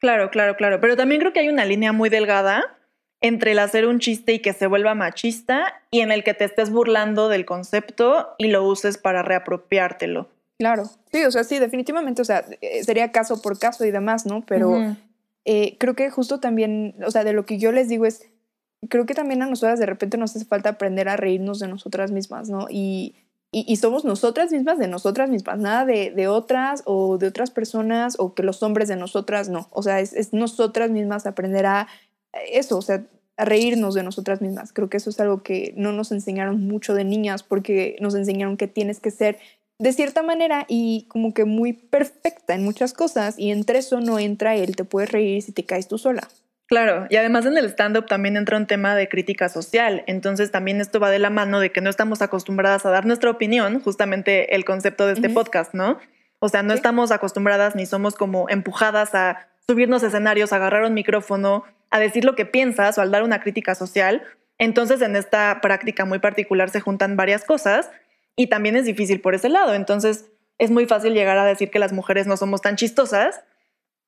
Claro, 0.00 0.30
claro, 0.30 0.56
claro. 0.56 0.80
Pero 0.80 0.96
también 0.96 1.20
creo 1.20 1.32
que 1.32 1.40
hay 1.40 1.48
una 1.48 1.64
línea 1.64 1.92
muy 1.92 2.08
delgada 2.08 2.77
entre 3.20 3.52
el 3.52 3.58
hacer 3.58 3.86
un 3.86 3.98
chiste 3.98 4.34
y 4.34 4.38
que 4.40 4.52
se 4.52 4.66
vuelva 4.66 4.94
machista 4.94 5.82
y 5.90 6.00
en 6.00 6.12
el 6.12 6.22
que 6.22 6.34
te 6.34 6.44
estés 6.44 6.70
burlando 6.70 7.28
del 7.28 7.44
concepto 7.44 8.28
y 8.38 8.48
lo 8.48 8.64
uses 8.64 8.98
para 8.98 9.22
reapropiártelo. 9.22 10.28
Claro, 10.58 10.84
sí, 11.12 11.24
o 11.24 11.30
sea, 11.30 11.44
sí, 11.44 11.58
definitivamente, 11.58 12.22
o 12.22 12.24
sea, 12.24 12.44
eh, 12.60 12.82
sería 12.82 13.12
caso 13.12 13.40
por 13.40 13.58
caso 13.58 13.84
y 13.84 13.90
demás, 13.90 14.26
¿no? 14.26 14.44
Pero 14.44 14.96
eh, 15.44 15.76
creo 15.78 15.94
que 15.94 16.10
justo 16.10 16.40
también, 16.40 16.96
o 17.04 17.10
sea, 17.10 17.24
de 17.24 17.32
lo 17.32 17.46
que 17.46 17.58
yo 17.58 17.70
les 17.70 17.88
digo 17.88 18.06
es, 18.06 18.28
creo 18.88 19.06
que 19.06 19.14
también 19.14 19.42
a 19.42 19.46
nosotras 19.46 19.78
de 19.78 19.86
repente 19.86 20.18
nos 20.18 20.34
hace 20.34 20.44
falta 20.44 20.70
aprender 20.70 21.08
a 21.08 21.16
reírnos 21.16 21.60
de 21.60 21.68
nosotras 21.68 22.10
mismas, 22.10 22.48
¿no? 22.48 22.66
Y, 22.68 23.14
y, 23.52 23.64
y 23.66 23.76
somos 23.76 24.04
nosotras 24.04 24.50
mismas 24.50 24.78
de 24.78 24.88
nosotras 24.88 25.30
mismas, 25.30 25.58
nada 25.58 25.84
de, 25.84 26.10
de 26.10 26.28
otras 26.28 26.82
o 26.86 27.18
de 27.18 27.28
otras 27.28 27.50
personas 27.50 28.16
o 28.18 28.34
que 28.34 28.42
los 28.42 28.62
hombres 28.62 28.88
de 28.88 28.96
nosotras 28.96 29.48
no. 29.48 29.68
O 29.70 29.82
sea, 29.82 30.00
es, 30.00 30.12
es 30.12 30.32
nosotras 30.32 30.90
mismas 30.90 31.24
aprender 31.24 31.66
a 31.66 31.88
eso, 32.50 32.78
o 32.78 32.82
sea, 32.82 33.04
a 33.36 33.44
reírnos 33.44 33.94
de 33.94 34.02
nosotras 34.02 34.40
mismas. 34.40 34.72
Creo 34.72 34.88
que 34.90 34.96
eso 34.96 35.10
es 35.10 35.20
algo 35.20 35.42
que 35.42 35.72
no 35.76 35.92
nos 35.92 36.10
enseñaron 36.12 36.60
mucho 36.60 36.94
de 36.94 37.04
niñas 37.04 37.42
porque 37.42 37.96
nos 38.00 38.14
enseñaron 38.14 38.56
que 38.56 38.66
tienes 38.66 38.98
que 39.00 39.10
ser 39.10 39.38
de 39.78 39.92
cierta 39.92 40.22
manera 40.22 40.64
y 40.68 41.06
como 41.08 41.32
que 41.32 41.44
muy 41.44 41.72
perfecta 41.72 42.54
en 42.54 42.64
muchas 42.64 42.92
cosas 42.94 43.38
y 43.38 43.52
entre 43.52 43.78
eso 43.78 44.00
no 44.00 44.18
entra 44.18 44.56
el 44.56 44.74
te 44.74 44.82
puedes 44.84 45.12
reír 45.12 45.40
si 45.42 45.52
te 45.52 45.64
caes 45.64 45.86
tú 45.86 45.98
sola. 45.98 46.26
Claro, 46.66 47.06
y 47.08 47.16
además 47.16 47.46
en 47.46 47.56
el 47.56 47.64
stand-up 47.66 48.06
también 48.06 48.36
entra 48.36 48.56
un 48.58 48.66
tema 48.66 48.94
de 48.94 49.08
crítica 49.08 49.48
social, 49.48 50.02
entonces 50.06 50.50
también 50.50 50.80
esto 50.82 51.00
va 51.00 51.08
de 51.10 51.18
la 51.18 51.30
mano 51.30 51.60
de 51.60 51.72
que 51.72 51.80
no 51.80 51.88
estamos 51.88 52.20
acostumbradas 52.20 52.84
a 52.84 52.90
dar 52.90 53.06
nuestra 53.06 53.30
opinión, 53.30 53.80
justamente 53.80 54.54
el 54.54 54.66
concepto 54.66 55.06
de 55.06 55.14
este 55.14 55.30
podcast, 55.30 55.72
¿no? 55.72 55.96
O 56.40 56.48
sea, 56.50 56.62
no 56.62 56.72
Sí. 56.72 56.76
estamos 56.76 57.10
acostumbradas 57.10 57.74
ni 57.74 57.86
somos 57.86 58.16
como 58.16 58.50
empujadas 58.50 59.14
a 59.14 59.48
subirnos 59.70 60.02
a 60.02 60.06
escenarios, 60.06 60.52
agarrar 60.54 60.84
un 60.84 60.94
micrófono, 60.94 61.64
a 61.90 61.98
decir 61.98 62.24
lo 62.24 62.34
que 62.34 62.46
piensas 62.46 62.96
o 62.96 63.02
al 63.02 63.10
dar 63.10 63.22
una 63.22 63.40
crítica 63.40 63.74
social. 63.74 64.22
Entonces 64.56 65.02
en 65.02 65.14
esta 65.14 65.60
práctica 65.60 66.06
muy 66.06 66.18
particular 66.18 66.70
se 66.70 66.80
juntan 66.80 67.16
varias 67.16 67.44
cosas 67.44 67.90
y 68.34 68.46
también 68.46 68.76
es 68.76 68.86
difícil 68.86 69.20
por 69.20 69.34
ese 69.34 69.48
lado, 69.48 69.74
entonces 69.74 70.30
es 70.58 70.70
muy 70.70 70.86
fácil 70.86 71.12
llegar 71.12 71.38
a 71.38 71.44
decir 71.44 71.70
que 71.70 71.78
las 71.78 71.92
mujeres 71.92 72.26
no 72.26 72.36
somos 72.36 72.62
tan 72.62 72.76
chistosas 72.76 73.42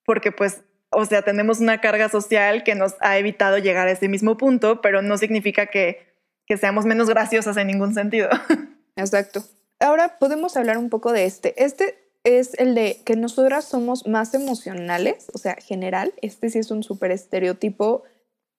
porque 0.04 0.32
pues 0.32 0.62
o 0.90 1.04
sea, 1.04 1.22
tenemos 1.22 1.60
una 1.60 1.80
carga 1.80 2.08
social 2.08 2.64
que 2.64 2.74
nos 2.74 2.96
ha 3.00 3.16
evitado 3.18 3.58
llegar 3.58 3.86
a 3.86 3.92
ese 3.92 4.08
mismo 4.08 4.36
punto, 4.36 4.80
pero 4.80 5.02
no 5.02 5.16
significa 5.18 5.66
que, 5.66 6.14
que 6.46 6.56
seamos 6.56 6.84
menos 6.84 7.08
graciosas 7.08 7.56
en 7.56 7.68
ningún 7.68 7.94
sentido. 7.94 8.28
Exacto. 8.96 9.44
Ahora 9.78 10.18
podemos 10.18 10.56
hablar 10.56 10.78
un 10.78 10.90
poco 10.90 11.12
de 11.12 11.26
este. 11.26 11.62
Este 11.62 12.09
es 12.24 12.54
el 12.58 12.74
de 12.74 13.00
que 13.04 13.16
nosotras 13.16 13.64
somos 13.64 14.06
más 14.06 14.34
emocionales, 14.34 15.28
o 15.32 15.38
sea, 15.38 15.56
general. 15.56 16.12
Este 16.20 16.50
sí 16.50 16.58
es 16.58 16.70
un 16.70 16.82
súper 16.82 17.10
estereotipo 17.12 18.02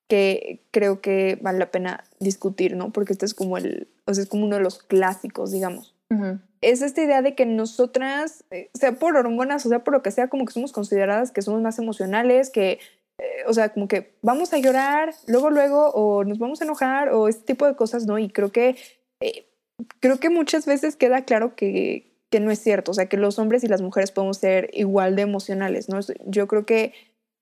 que 0.10 0.66
creo 0.72 1.00
que 1.00 1.38
vale 1.42 1.60
la 1.60 1.72
pena 1.72 2.04
discutir, 2.20 2.76
¿no? 2.76 2.92
Porque 2.92 3.14
este 3.14 3.26
es 3.26 3.34
como 3.34 3.58
el, 3.58 3.88
o 4.06 4.14
sea, 4.14 4.24
es 4.24 4.30
como 4.30 4.46
uno 4.46 4.58
de 4.58 4.64
los 4.64 4.80
clásicos, 4.80 5.52
digamos. 5.52 5.96
Es 6.60 6.82
esta 6.82 7.02
idea 7.02 7.22
de 7.22 7.36
que 7.36 7.46
nosotras, 7.46 8.44
eh, 8.52 8.70
sea 8.74 8.92
por 8.92 9.16
hormonas 9.16 9.66
o 9.66 9.70
sea 9.70 9.86
por 9.86 9.94
lo 9.94 10.02
que 10.02 10.12
sea, 10.12 10.28
como 10.28 10.44
que 10.44 10.52
somos 10.52 10.74
consideradas 10.74 11.32
que 11.32 11.42
somos 11.42 11.62
más 11.62 11.80
emocionales, 11.80 12.50
que, 12.50 12.80
eh, 13.18 13.44
o 13.48 13.54
sea, 13.54 13.70
como 13.70 13.88
que 13.88 14.14
vamos 14.22 14.52
a 14.52 14.58
llorar 14.58 15.16
luego, 15.28 15.50
luego, 15.50 15.92
o 15.92 16.26
nos 16.26 16.38
vamos 16.38 16.60
a 16.60 16.66
enojar, 16.66 17.14
o 17.14 17.30
este 17.30 17.46
tipo 17.46 17.66
de 17.66 17.78
cosas, 17.78 18.06
¿no? 18.06 18.20
Y 18.20 18.28
creo 18.28 18.52
que, 18.52 18.76
eh, 19.22 19.48
creo 20.02 20.20
que 20.20 20.30
muchas 20.30 20.66
veces 20.66 20.98
queda 20.98 21.24
claro 21.24 21.56
que, 21.56 22.11
que 22.32 22.40
no 22.40 22.50
es 22.50 22.60
cierto, 22.60 22.92
o 22.92 22.94
sea, 22.94 23.06
que 23.06 23.18
los 23.18 23.38
hombres 23.38 23.64
y 23.64 23.68
las 23.68 23.82
mujeres 23.82 24.12
podemos 24.12 24.38
ser 24.38 24.72
igual 24.74 25.16
de 25.16 25.22
emocionales, 25.22 25.90
¿no? 25.90 26.00
Yo 26.26 26.48
creo 26.48 26.66
que 26.66 26.94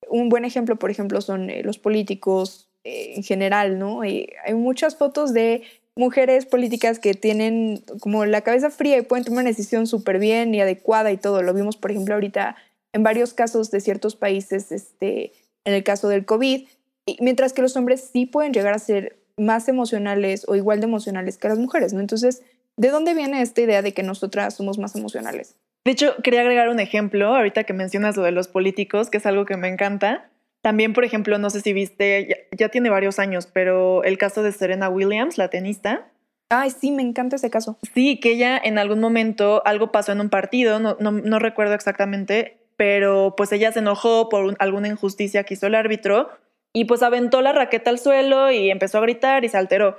un 0.09 0.29
buen 0.29 0.43
ejemplo, 0.43 0.77
por 0.77 0.91
ejemplo, 0.91 1.21
son 1.21 1.49
los 1.63 1.77
políticos 1.77 2.69
en 2.83 3.23
general, 3.23 3.77
¿no? 3.77 4.01
hay 4.01 4.29
muchas 4.53 4.95
fotos 4.95 5.33
de 5.33 5.63
mujeres 5.99 6.45
políticas 6.45 6.97
que 6.97 7.13
tienen 7.13 7.83
como 7.99 8.25
la 8.25 8.41
cabeza 8.41 8.69
fría 8.69 8.97
y 8.97 9.01
pueden 9.01 9.25
tomar 9.25 9.43
una 9.43 9.49
decisión 9.49 9.85
súper 9.85 10.17
bien 10.17 10.55
y 10.55 10.61
adecuada 10.61 11.11
y 11.11 11.17
todo. 11.17 11.43
Lo 11.43 11.53
vimos, 11.53 11.75
por 11.75 11.91
ejemplo, 11.91 12.13
ahorita 12.13 12.55
en 12.93 13.03
varios 13.03 13.33
casos 13.33 13.69
de 13.69 13.81
ciertos 13.81 14.15
países, 14.15 14.71
este, 14.71 15.33
en 15.65 15.73
el 15.73 15.83
caso 15.83 16.07
del 16.07 16.25
COVID, 16.25 16.67
y 17.05 17.17
mientras 17.19 17.51
que 17.51 17.61
los 17.61 17.75
hombres 17.75 18.09
sí 18.13 18.25
pueden 18.25 18.53
llegar 18.53 18.73
a 18.73 18.79
ser 18.79 19.19
más 19.35 19.67
emocionales 19.67 20.45
o 20.47 20.55
igual 20.55 20.79
de 20.79 20.85
emocionales 20.85 21.37
que 21.37 21.49
las 21.49 21.59
mujeres, 21.59 21.91
¿no? 21.93 21.99
Entonces, 21.99 22.43
¿de 22.79 22.89
dónde 22.89 23.13
viene 23.13 23.41
esta 23.41 23.61
idea 23.61 23.81
de 23.81 23.93
que 23.93 24.03
nosotras 24.03 24.55
somos 24.55 24.79
más 24.79 24.95
emocionales? 24.95 25.55
De 25.83 25.91
hecho, 25.91 26.15
quería 26.23 26.41
agregar 26.41 26.69
un 26.69 26.79
ejemplo, 26.79 27.35
ahorita 27.35 27.65
que 27.65 27.73
mencionas 27.73 28.15
lo 28.15 28.23
de 28.23 28.31
los 28.31 28.47
políticos, 28.47 29.09
que 29.09 29.17
es 29.17 29.25
algo 29.25 29.45
que 29.45 29.57
me 29.57 29.67
encanta. 29.67 30.29
También, 30.61 30.93
por 30.93 31.03
ejemplo, 31.03 31.37
no 31.37 31.49
sé 31.49 31.61
si 31.61 31.73
viste, 31.73 32.47
ya, 32.57 32.69
tiene 32.69 32.89
varios 32.89 33.19
años, 33.19 33.47
pero 33.51 34.03
el 34.03 34.17
caso 34.17 34.43
de 34.43 34.51
Serena 34.51 34.89
Williams, 34.89 35.37
la 35.37 35.49
tenista. 35.49 36.07
Ay, 36.49 36.71
sí, 36.71 36.91
me 36.91 37.01
encanta 37.01 37.35
ese 37.35 37.49
caso. 37.49 37.77
Sí, 37.93 38.19
que 38.19 38.31
ella 38.31 38.59
en 38.63 38.77
algún 38.77 38.99
momento 38.99 39.61
algo 39.65 39.91
pasó 39.91 40.13
en 40.13 40.21
un 40.21 40.29
partido, 40.29 40.79
no, 40.79 40.95
no, 40.99 41.39
recuerdo 41.39 41.73
exactamente, 41.73 42.57
pero 42.77 43.35
pues 43.35 43.51
ella 43.51 43.71
se 43.71 43.79
enojó 43.79 44.29
por 44.29 44.55
alguna 44.59 44.87
injusticia 44.87 45.43
que 45.43 45.53
hizo 45.53 45.67
el 45.67 45.75
árbitro 45.75 46.29
y 46.73 46.85
pues 46.85 47.03
aventó 47.03 47.41
la 47.41 47.51
raqueta 47.51 47.89
al 47.89 47.99
suelo 47.99 48.51
y 48.51 48.71
empezó 48.71 48.97
a 48.99 49.01
gritar 49.01 49.43
y 49.43 49.49
se 49.49 49.57
alteró. 49.57 49.97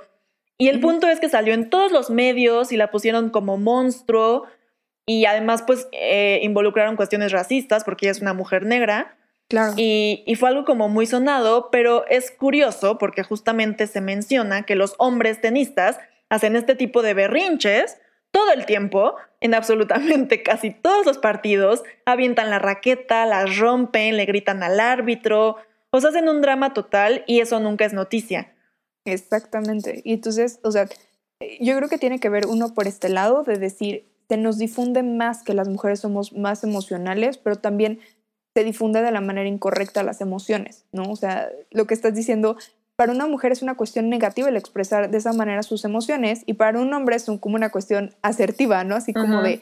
Y 0.61 0.69
el 0.69 0.79
punto 0.79 1.07
es 1.07 1.19
que 1.19 1.27
salió 1.27 1.55
en 1.55 1.71
todos 1.71 1.91
los 1.91 2.11
medios 2.11 2.71
y 2.71 2.77
la 2.77 2.91
pusieron 2.91 3.31
como 3.31 3.57
monstruo. 3.57 4.45
Y 5.07 5.25
además 5.25 5.63
pues 5.63 5.87
eh, 5.91 6.39
involucraron 6.43 6.95
cuestiones 6.95 7.31
racistas 7.31 7.83
porque 7.83 8.05
ella 8.05 8.11
es 8.11 8.21
una 8.21 8.35
mujer 8.35 8.67
negra. 8.67 9.17
Y, 9.75 10.23
fue 10.39 10.49
algo 10.49 10.63
como 10.63 10.87
muy 10.87 11.07
sonado, 11.07 11.69
pero 11.71 12.05
es 12.09 12.29
curioso 12.29 12.99
porque 12.99 13.23
justamente 13.23 13.87
se 13.87 14.01
menciona 14.01 14.61
que 14.61 14.75
los 14.75 14.93
hombres 14.99 15.41
tenistas 15.41 15.97
hacen 16.29 16.55
este 16.55 16.75
tipo 16.75 17.01
de 17.01 17.15
berrinches 17.15 17.97
todo 18.29 18.53
el 18.53 18.67
tiempo, 18.67 19.15
en 19.39 19.55
absolutamente 19.55 20.43
casi 20.43 20.69
todos 20.69 21.07
los 21.07 21.17
partidos, 21.17 21.81
avientan 22.05 22.51
la 22.51 22.59
raqueta, 22.59 23.25
la 23.25 23.47
rompen, 23.47 24.15
le 24.15 24.25
gritan 24.25 24.61
al 24.61 24.79
árbitro, 24.79 25.57
o 25.89 25.99
sea, 25.99 26.11
hacen 26.11 26.29
un 26.29 26.41
drama 26.41 26.75
total 26.75 27.23
y 27.25 27.39
eso 27.39 27.59
nunca 27.59 27.83
es 27.83 27.93
noticia. 27.93 28.53
Exactamente. 29.05 30.01
Y 30.03 30.13
entonces, 30.13 30.59
o 30.63 30.71
sea, 30.71 30.87
yo 31.59 31.75
creo 31.75 31.89
que 31.89 31.97
tiene 31.97 32.19
que 32.19 32.29
ver 32.29 32.47
uno 32.47 32.73
por 32.73 32.87
este 32.87 33.09
lado 33.09 33.43
de 33.43 33.57
decir, 33.57 34.07
se 34.29 34.37
nos 34.37 34.57
difunde 34.57 35.03
más 35.03 35.43
que 35.43 35.53
las 35.53 35.67
mujeres 35.67 35.99
somos 35.99 36.33
más 36.33 36.63
emocionales, 36.63 37.37
pero 37.37 37.57
también 37.57 37.99
se 38.55 38.63
difunde 38.63 39.01
de 39.01 39.11
la 39.11 39.21
manera 39.21 39.47
incorrecta 39.47 40.03
las 40.03 40.21
emociones, 40.21 40.85
¿no? 40.91 41.03
O 41.11 41.15
sea, 41.15 41.49
lo 41.71 41.85
que 41.87 41.93
estás 41.93 42.13
diciendo, 42.13 42.57
para 42.95 43.13
una 43.13 43.27
mujer 43.27 43.51
es 43.51 43.61
una 43.61 43.75
cuestión 43.75 44.09
negativa 44.09 44.49
el 44.49 44.57
expresar 44.57 45.09
de 45.09 45.17
esa 45.17 45.33
manera 45.33 45.63
sus 45.63 45.85
emociones 45.85 46.43
y 46.45 46.53
para 46.53 46.79
un 46.79 46.93
hombre 46.93 47.15
es 47.15 47.25
como 47.39 47.55
una 47.55 47.71
cuestión 47.71 48.13
asertiva, 48.21 48.83
¿no? 48.83 48.95
Así 48.95 49.13
como 49.13 49.41
de, 49.41 49.61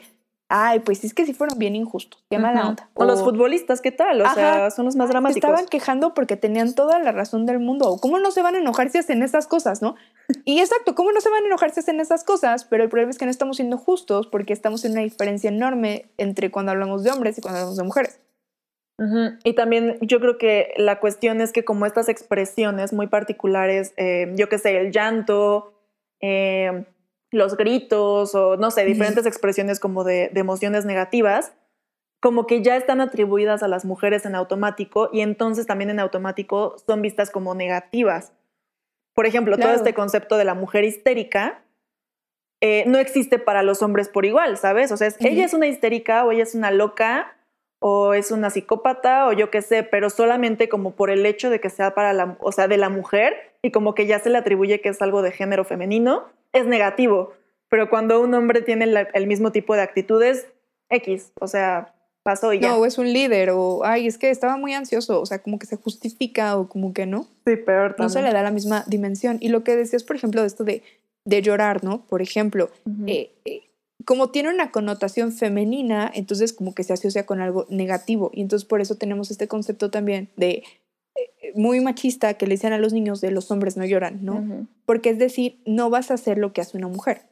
ay, 0.50 0.80
pues 0.80 1.04
es 1.04 1.14
que 1.14 1.24
sí 1.24 1.32
fueron 1.32 1.58
bien 1.58 1.76
injustos, 1.76 2.22
qué 2.28 2.38
mala 2.38 2.68
onda. 2.68 2.90
O, 2.94 3.04
los 3.04 3.22
futbolistas, 3.22 3.80
¿qué 3.80 3.92
tal? 3.92 4.20
O 4.20 4.28
sea, 4.34 4.70
son 4.70 4.84
los 4.84 4.96
más 4.96 5.08
dramáticos. 5.08 5.48
Estaban 5.48 5.68
quejando 5.68 6.12
porque 6.12 6.36
tenían 6.36 6.74
toda 6.74 6.98
la 6.98 7.12
razón 7.12 7.46
del 7.46 7.60
mundo. 7.60 7.88
O 7.88 8.00
cómo 8.00 8.18
no 8.18 8.32
se 8.32 8.42
van 8.42 8.56
a 8.56 8.58
enojar 8.58 8.90
si 8.90 8.98
hacen 8.98 9.22
esas 9.22 9.46
cosas, 9.46 9.80
¿no? 9.80 9.94
Y 10.44 10.60
exacto, 10.60 10.94
¿cómo 10.94 11.12
no 11.12 11.20
se 11.20 11.30
van 11.30 11.44
a 11.44 11.46
enojar 11.46 11.70
si 11.70 11.80
hacen 11.80 12.00
esas 12.00 12.24
cosas? 12.24 12.64
Pero 12.64 12.82
el 12.82 12.88
problema 12.88 13.10
es 13.10 13.18
que 13.18 13.24
no 13.24 13.30
estamos 13.30 13.56
siendo 13.56 13.78
justos 13.78 14.26
porque 14.26 14.52
estamos 14.52 14.84
en 14.84 14.92
una 14.92 15.02
diferencia 15.02 15.48
enorme 15.48 16.10
entre 16.18 16.50
cuando 16.50 16.72
hablamos 16.72 17.02
de 17.04 17.10
hombres 17.10 17.38
y 17.38 17.40
cuando 17.40 17.58
hablamos 17.58 17.76
de 17.76 17.84
mujeres. 17.84 18.20
Y 19.44 19.54
también 19.54 19.96
yo 20.02 20.20
creo 20.20 20.36
que 20.36 20.74
la 20.76 21.00
cuestión 21.00 21.40
es 21.40 21.52
que 21.52 21.64
como 21.64 21.86
estas 21.86 22.10
expresiones 22.10 22.92
muy 22.92 23.06
particulares, 23.06 23.94
eh, 23.96 24.30
yo 24.36 24.50
qué 24.50 24.58
sé, 24.58 24.76
el 24.76 24.92
llanto, 24.92 25.72
eh, 26.20 26.84
los 27.30 27.56
gritos 27.56 28.34
o 28.34 28.56
no 28.56 28.70
sé, 28.70 28.84
diferentes 28.84 29.26
expresiones 29.26 29.80
como 29.80 30.04
de, 30.04 30.30
emociones 30.34 30.84
negativas, 30.84 31.52
como 32.20 32.46
que 32.46 32.62
ya 32.62 32.76
están 32.76 33.00
atribuidas 33.00 33.62
a 33.62 33.68
las 33.68 33.84
mujeres 33.84 34.26
en 34.26 34.34
automático 34.34 35.08
y 35.12 35.20
entonces 35.20 35.66
también 35.66 35.90
en 35.90 36.00
automático 36.00 36.76
son 36.86 37.02
vistas 37.02 37.30
como 37.30 37.54
negativas. 37.54 38.32
Por 39.14 39.26
ejemplo, 39.26 39.56
todo 39.58 39.72
este 39.72 39.94
concepto 39.94 40.36
de 40.36 40.44
la 40.44 40.54
mujer 40.54 40.84
histérica 40.84 41.62
eh, 42.60 42.84
no 42.86 42.98
existe 42.98 43.38
para 43.38 43.62
los 43.62 43.82
hombres 43.82 44.08
por 44.08 44.26
igual, 44.26 44.58
¿sabes? 44.58 44.92
O 44.92 44.96
sea, 44.96 45.08
ella 45.20 45.44
es 45.44 45.54
una 45.54 45.66
histérica 45.66 46.24
o 46.24 46.32
ella 46.32 46.42
es 46.42 46.54
una 46.54 46.70
loca 46.70 47.36
o 47.80 48.12
es 48.12 48.30
una 48.30 48.50
psicópata 48.50 49.26
o 49.26 49.32
yo 49.32 49.50
qué 49.50 49.62
sé, 49.62 49.82
pero 49.82 50.10
solamente 50.10 50.68
como 50.68 50.94
por 50.94 51.10
el 51.10 51.24
hecho 51.24 51.48
de 51.48 51.60
que 51.60 51.70
sea 51.70 51.94
para 51.94 52.12
la, 52.12 52.36
o 52.40 52.52
sea, 52.52 52.68
de 52.68 52.76
la 52.76 52.90
mujer 52.90 53.49
y 53.62 53.70
como 53.70 53.94
que 53.94 54.06
ya 54.06 54.18
se 54.18 54.30
le 54.30 54.38
atribuye 54.38 54.80
que 54.80 54.88
es 54.88 55.02
algo 55.02 55.22
de 55.22 55.32
género 55.32 55.64
femenino, 55.64 56.24
es 56.52 56.66
negativo. 56.66 57.32
Pero 57.68 57.88
cuando 57.88 58.20
un 58.20 58.34
hombre 58.34 58.62
tiene 58.62 58.86
el 59.14 59.26
mismo 59.26 59.52
tipo 59.52 59.74
de 59.74 59.82
actitudes, 59.82 60.46
X, 60.88 61.32
o 61.40 61.46
sea, 61.46 61.94
pasó 62.22 62.52
y 62.52 62.60
ya. 62.60 62.70
No, 62.70 62.84
es 62.84 62.98
un 62.98 63.12
líder 63.12 63.50
o, 63.50 63.84
ay, 63.84 64.06
es 64.06 64.18
que 64.18 64.30
estaba 64.30 64.56
muy 64.56 64.74
ansioso, 64.74 65.20
o 65.20 65.26
sea, 65.26 65.40
como 65.40 65.58
que 65.58 65.66
se 65.66 65.76
justifica 65.76 66.56
o 66.56 66.68
como 66.68 66.92
que 66.92 67.06
no. 67.06 67.26
Sí, 67.46 67.56
peor 67.56 67.94
No 67.98 68.08
se 68.08 68.22
le 68.22 68.32
da 68.32 68.42
la 68.42 68.50
misma 68.50 68.84
dimensión. 68.86 69.38
Y 69.40 69.48
lo 69.48 69.62
que 69.62 69.76
decías, 69.76 70.04
por 70.04 70.16
ejemplo, 70.16 70.40
de 70.40 70.48
esto 70.48 70.64
de, 70.64 70.82
de 71.24 71.42
llorar, 71.42 71.84
¿no? 71.84 72.04
Por 72.06 72.22
ejemplo, 72.22 72.70
como 74.04 74.30
tiene 74.30 74.48
una 74.48 74.70
connotación 74.72 75.32
femenina, 75.32 76.10
entonces 76.12 76.52
como 76.52 76.74
que 76.74 76.84
se 76.84 76.92
asocia 76.92 77.26
con 77.26 77.40
algo 77.40 77.66
negativo. 77.68 78.30
Y 78.34 78.40
entonces 78.40 78.66
por 78.66 78.80
eso 78.80 78.96
tenemos 78.96 79.30
este 79.30 79.46
concepto 79.46 79.90
también 79.90 80.30
de 80.36 80.50
eh, 80.50 80.64
muy 81.54 81.80
machista 81.80 82.34
que 82.34 82.46
le 82.46 82.54
dicen 82.54 82.72
a 82.72 82.78
los 82.78 82.92
niños 82.92 83.20
de 83.20 83.30
los 83.30 83.50
hombres 83.50 83.76
no 83.76 83.84
lloran, 83.84 84.24
¿no? 84.24 84.66
Porque 84.84 85.10
es 85.10 85.18
decir, 85.18 85.60
no 85.66 85.90
vas 85.90 86.10
a 86.10 86.14
hacer 86.14 86.38
lo 86.38 86.52
que 86.52 86.60
hace 86.60 86.76
una 86.76 86.88
mujer. 86.88 87.22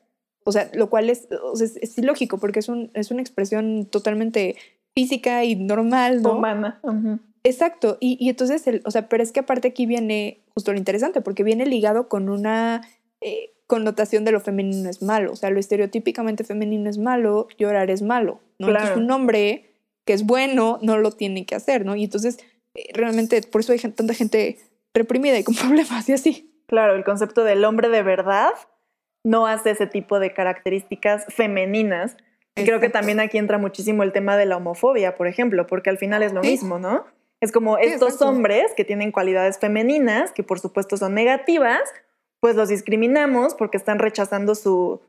O 0.44 0.52
sea, 0.52 0.70
lo 0.74 0.88
cual 0.88 1.10
es, 1.10 1.28
es, 1.60 1.98
ilógico 1.98 2.38
porque 2.38 2.60
es, 2.60 2.68
un, 2.68 2.90
es 2.94 3.10
una 3.10 3.20
expresión 3.20 3.86
totalmente 3.86 4.56
física 4.94 5.44
y 5.44 5.56
normal, 5.56 6.22
¿no? 6.22 6.38
Humana. 6.38 6.80
Exacto. 7.44 7.98
Y, 8.00 8.16
y, 8.18 8.30
entonces, 8.30 8.66
el, 8.66 8.82
o 8.84 8.90
sea, 8.90 9.08
pero 9.08 9.22
es 9.22 9.32
que 9.32 9.40
aparte 9.40 9.68
aquí 9.68 9.86
viene 9.86 10.40
justo 10.54 10.72
lo 10.72 10.78
interesante 10.78 11.20
porque 11.20 11.44
viene 11.44 11.66
ligado 11.66 12.08
con 12.08 12.28
una... 12.28 12.82
Eh, 13.20 13.52
connotación 13.68 14.24
de 14.24 14.32
lo 14.32 14.40
femenino 14.40 14.88
es 14.88 15.02
malo. 15.02 15.30
O 15.30 15.36
sea, 15.36 15.50
lo 15.50 15.60
estereotípicamente 15.60 16.42
femenino 16.42 16.90
es 16.90 16.98
malo, 16.98 17.46
llorar 17.58 17.90
es 17.90 18.02
malo, 18.02 18.40
¿no? 18.58 18.68
Entonces 18.68 18.96
un 18.96 19.10
hombre 19.10 19.68
que 20.06 20.14
es 20.14 20.24
bueno 20.24 20.78
no 20.80 20.96
lo 20.96 21.12
tiene 21.12 21.44
que 21.44 21.54
hacer, 21.54 21.84
¿no? 21.84 21.94
Y 21.94 22.04
entonces 22.04 22.38
realmente 22.92 23.42
por 23.42 23.60
eso 23.60 23.72
hay 23.72 23.78
tanta 23.78 24.14
gente 24.14 24.58
reprimida 24.94 25.38
y 25.38 25.44
con 25.44 25.54
problemas 25.56 26.08
y 26.08 26.12
así. 26.12 26.50
Claro, 26.66 26.94
el 26.94 27.04
concepto 27.04 27.44
del 27.44 27.64
hombre 27.64 27.88
de 27.88 28.02
verdad 28.02 28.52
no 29.24 29.46
hace 29.46 29.70
ese 29.70 29.86
tipo 29.86 30.20
de 30.20 30.32
características 30.32 31.26
femeninas. 31.28 32.16
Y 32.56 32.64
creo 32.64 32.80
que 32.80 32.88
también 32.88 33.20
aquí 33.20 33.38
entra 33.38 33.56
muchísimo 33.56 34.02
el 34.02 34.12
tema 34.12 34.36
de 34.36 34.44
la 34.44 34.56
homofobia, 34.56 35.14
por 35.16 35.28
ejemplo, 35.28 35.66
porque 35.66 35.90
al 35.90 35.98
final 35.98 36.24
es 36.24 36.32
lo 36.32 36.40
mismo, 36.40 36.80
¿no? 36.80 37.06
Es 37.40 37.52
como 37.52 37.78
estos 37.78 38.20
hombres 38.20 38.72
que 38.76 38.84
tienen 38.84 39.12
cualidades 39.12 39.58
femeninas, 39.58 40.32
que 40.32 40.42
por 40.42 40.58
supuesto 40.58 40.96
son 40.96 41.14
negativas, 41.14 41.82
pues 42.40 42.56
los 42.56 42.68
discriminamos 42.68 43.54
porque 43.54 43.76
están 43.76 44.00
rechazando 44.00 44.56
su, 44.56 45.00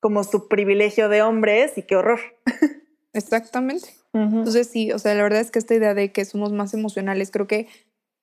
como 0.00 0.24
su 0.24 0.48
privilegio 0.48 1.10
de 1.10 1.20
hombres 1.20 1.76
y 1.76 1.82
qué 1.82 1.96
horror. 1.96 2.20
Exactamente. 3.16 3.88
Entonces 4.12 4.68
sí, 4.68 4.92
o 4.92 4.98
sea, 4.98 5.14
la 5.14 5.22
verdad 5.22 5.40
es 5.40 5.50
que 5.50 5.58
esta 5.58 5.74
idea 5.74 5.92
de 5.92 6.10
que 6.10 6.24
somos 6.24 6.50
más 6.50 6.72
emocionales, 6.72 7.30
creo 7.30 7.46
que, 7.46 7.68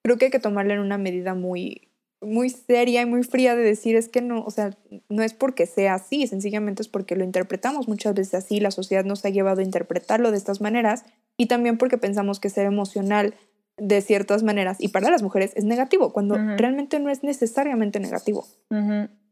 creo 0.03 0.17
que 0.17 0.25
hay 0.25 0.31
que 0.31 0.39
tomarla 0.39 0.73
en 0.73 0.79
una 0.79 0.97
medida 0.97 1.35
muy, 1.35 1.89
muy 2.19 2.49
seria 2.49 3.01
y 3.01 3.05
muy 3.05 3.23
fría 3.23 3.55
de 3.55 3.63
decir 3.63 3.95
es 3.95 4.09
que 4.09 4.21
no, 4.21 4.43
o 4.43 4.49
sea, 4.49 4.75
no 5.09 5.21
es 5.21 5.33
porque 5.33 5.67
sea 5.67 5.95
así, 5.95 6.25
sencillamente 6.25 6.81
es 6.81 6.87
porque 6.87 7.15
lo 7.15 7.23
interpretamos 7.23 7.87
muchas 7.87 8.15
veces 8.15 8.33
así, 8.33 8.59
la 8.59 8.71
sociedad 8.71 9.05
nos 9.05 9.23
ha 9.25 9.29
llevado 9.29 9.61
a 9.61 9.63
interpretarlo 9.63 10.31
de 10.31 10.37
estas 10.37 10.61
maneras 10.61 11.05
y 11.37 11.45
también 11.45 11.77
porque 11.77 11.99
pensamos 11.99 12.39
que 12.39 12.49
ser 12.49 12.65
emocional 12.65 13.35
de 13.77 14.01
ciertas 14.01 14.43
maneras 14.43 14.77
y 14.79 14.87
para 14.89 15.11
las 15.11 15.21
mujeres 15.21 15.51
es 15.55 15.63
negativo, 15.63 16.11
cuando 16.11 16.35
realmente 16.35 16.99
no 16.99 17.09
es 17.09 17.23
necesariamente 17.23 17.99
negativo. 17.99 18.47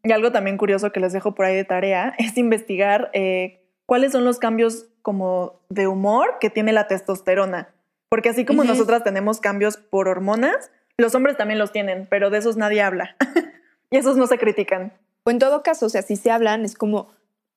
Y 0.03 0.11
algo 0.11 0.31
también 0.31 0.57
curioso 0.57 0.91
que 0.91 0.99
les 0.99 1.13
dejo 1.13 1.35
por 1.35 1.45
ahí 1.45 1.55
de 1.55 1.63
tarea 1.63 2.13
es 2.19 2.37
investigar 2.37 3.09
eh, 3.13 3.61
cuáles 3.85 4.11
son 4.11 4.25
los 4.25 4.39
cambios 4.39 4.87
como 5.01 5.59
de 5.69 5.87
humor 5.87 6.37
que 6.39 6.49
tiene 6.49 6.73
la 6.73 6.87
testosterona. 6.87 7.73
Porque 8.09 8.29
así 8.29 8.45
como 8.45 8.61
Ujú. 8.61 8.69
nosotras 8.69 9.03
tenemos 9.03 9.39
cambios 9.39 9.77
por 9.77 10.07
hormonas, 10.07 10.71
los 10.97 11.15
hombres 11.15 11.37
también 11.37 11.59
los 11.59 11.71
tienen, 11.71 12.07
pero 12.09 12.29
de 12.29 12.37
esos 12.39 12.57
nadie 12.57 12.81
habla. 12.81 13.15
y 13.89 13.97
esos 13.97 14.17
no 14.17 14.27
se 14.27 14.37
critican. 14.37 14.93
O 15.23 15.31
en 15.31 15.39
todo 15.39 15.63
caso, 15.63 15.85
o 15.85 15.89
sea, 15.89 16.01
si 16.01 16.15
se 16.15 16.31
hablan, 16.31 16.65
es 16.65 16.75
como, 16.75 17.09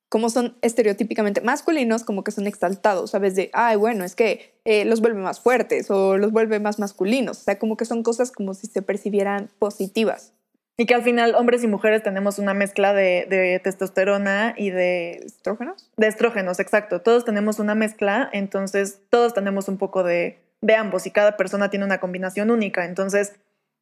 como 0.09 0.29
son 0.29 0.57
estereotípicamente 0.61 1.41
masculinos, 1.41 2.03
como 2.03 2.23
que 2.23 2.31
son 2.31 2.47
exaltados, 2.47 3.11
¿sabes? 3.11 3.35
De, 3.35 3.49
ay, 3.53 3.75
bueno, 3.75 4.03
es 4.03 4.15
que 4.15 4.55
eh, 4.65 4.85
los 4.85 5.01
vuelve 5.01 5.21
más 5.21 5.39
fuertes 5.39 5.89
o 5.91 6.17
los 6.17 6.31
vuelve 6.31 6.59
más 6.59 6.79
masculinos. 6.79 7.39
O 7.39 7.43
sea, 7.43 7.59
como 7.59 7.75
que 7.75 7.85
son 7.85 8.03
cosas 8.03 8.31
como 8.31 8.53
si 8.53 8.67
se 8.67 8.81
percibieran 8.81 9.49
positivas. 9.59 10.33
Y 10.77 10.85
que 10.85 10.93
al 10.93 11.03
final 11.03 11.35
hombres 11.35 11.63
y 11.63 11.67
mujeres 11.67 12.03
tenemos 12.03 12.37
una 12.37 12.53
mezcla 12.53 12.93
de, 12.93 13.25
de 13.29 13.59
testosterona 13.63 14.53
y 14.57 14.71
de, 14.71 15.11
¿Estrógenos? 15.25 15.89
de 15.95 16.07
estrógenos, 16.07 16.59
exacto. 16.59 17.01
Todos 17.01 17.23
tenemos 17.23 17.59
una 17.59 17.75
mezcla, 17.75 18.29
entonces 18.33 18.99
todos 19.09 19.33
tenemos 19.33 19.69
un 19.69 19.77
poco 19.77 20.03
de, 20.03 20.37
de 20.61 20.75
ambos 20.75 21.05
y 21.07 21.11
cada 21.11 21.37
persona 21.37 21.69
tiene 21.69 21.85
una 21.85 21.99
combinación 21.99 22.51
única. 22.51 22.83
Entonces 22.83 23.35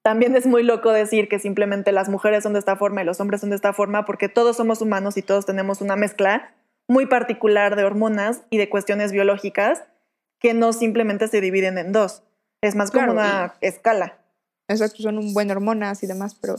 también 0.03 0.35
es 0.35 0.45
muy 0.45 0.61
loco 0.61 0.91
decir 0.91 1.29
que 1.29 1.39
simplemente 1.39 1.91
las 1.91 2.09
mujeres 2.09 2.43
son 2.43 2.53
de 2.53 2.59
esta 2.59 2.75
forma 2.75 3.01
y 3.01 3.05
los 3.05 3.19
hombres 3.19 3.41
son 3.41 3.49
de 3.49 3.55
esta 3.55 3.73
forma 3.73 4.05
porque 4.05 4.29
todos 4.29 4.57
somos 4.57 4.81
humanos 4.81 5.17
y 5.17 5.23
todos 5.23 5.45
tenemos 5.47 5.81
una 5.81 5.95
mezcla 5.95 6.53
muy 6.87 7.05
particular 7.07 7.75
de 7.75 7.85
hormonas 7.85 8.41
y 8.51 8.57
de 8.57 8.69
cuestiones 8.69 9.11
biológicas 9.11 9.83
que 10.39 10.53
no 10.53 10.73
simplemente 10.73 11.27
se 11.27 11.41
dividen 11.41 11.77
en 11.77 11.91
dos. 11.91 12.21
Es 12.61 12.75
más 12.75 12.91
como 12.91 13.13
Claro, 13.13 13.13
una 13.13 13.55
escala. 13.61 14.17
Exacto, 14.67 15.01
son 15.01 15.17
un 15.17 15.33
buen 15.33 15.49
hormonas 15.51 16.03
y 16.03 16.07
demás, 16.07 16.35
pero 16.35 16.55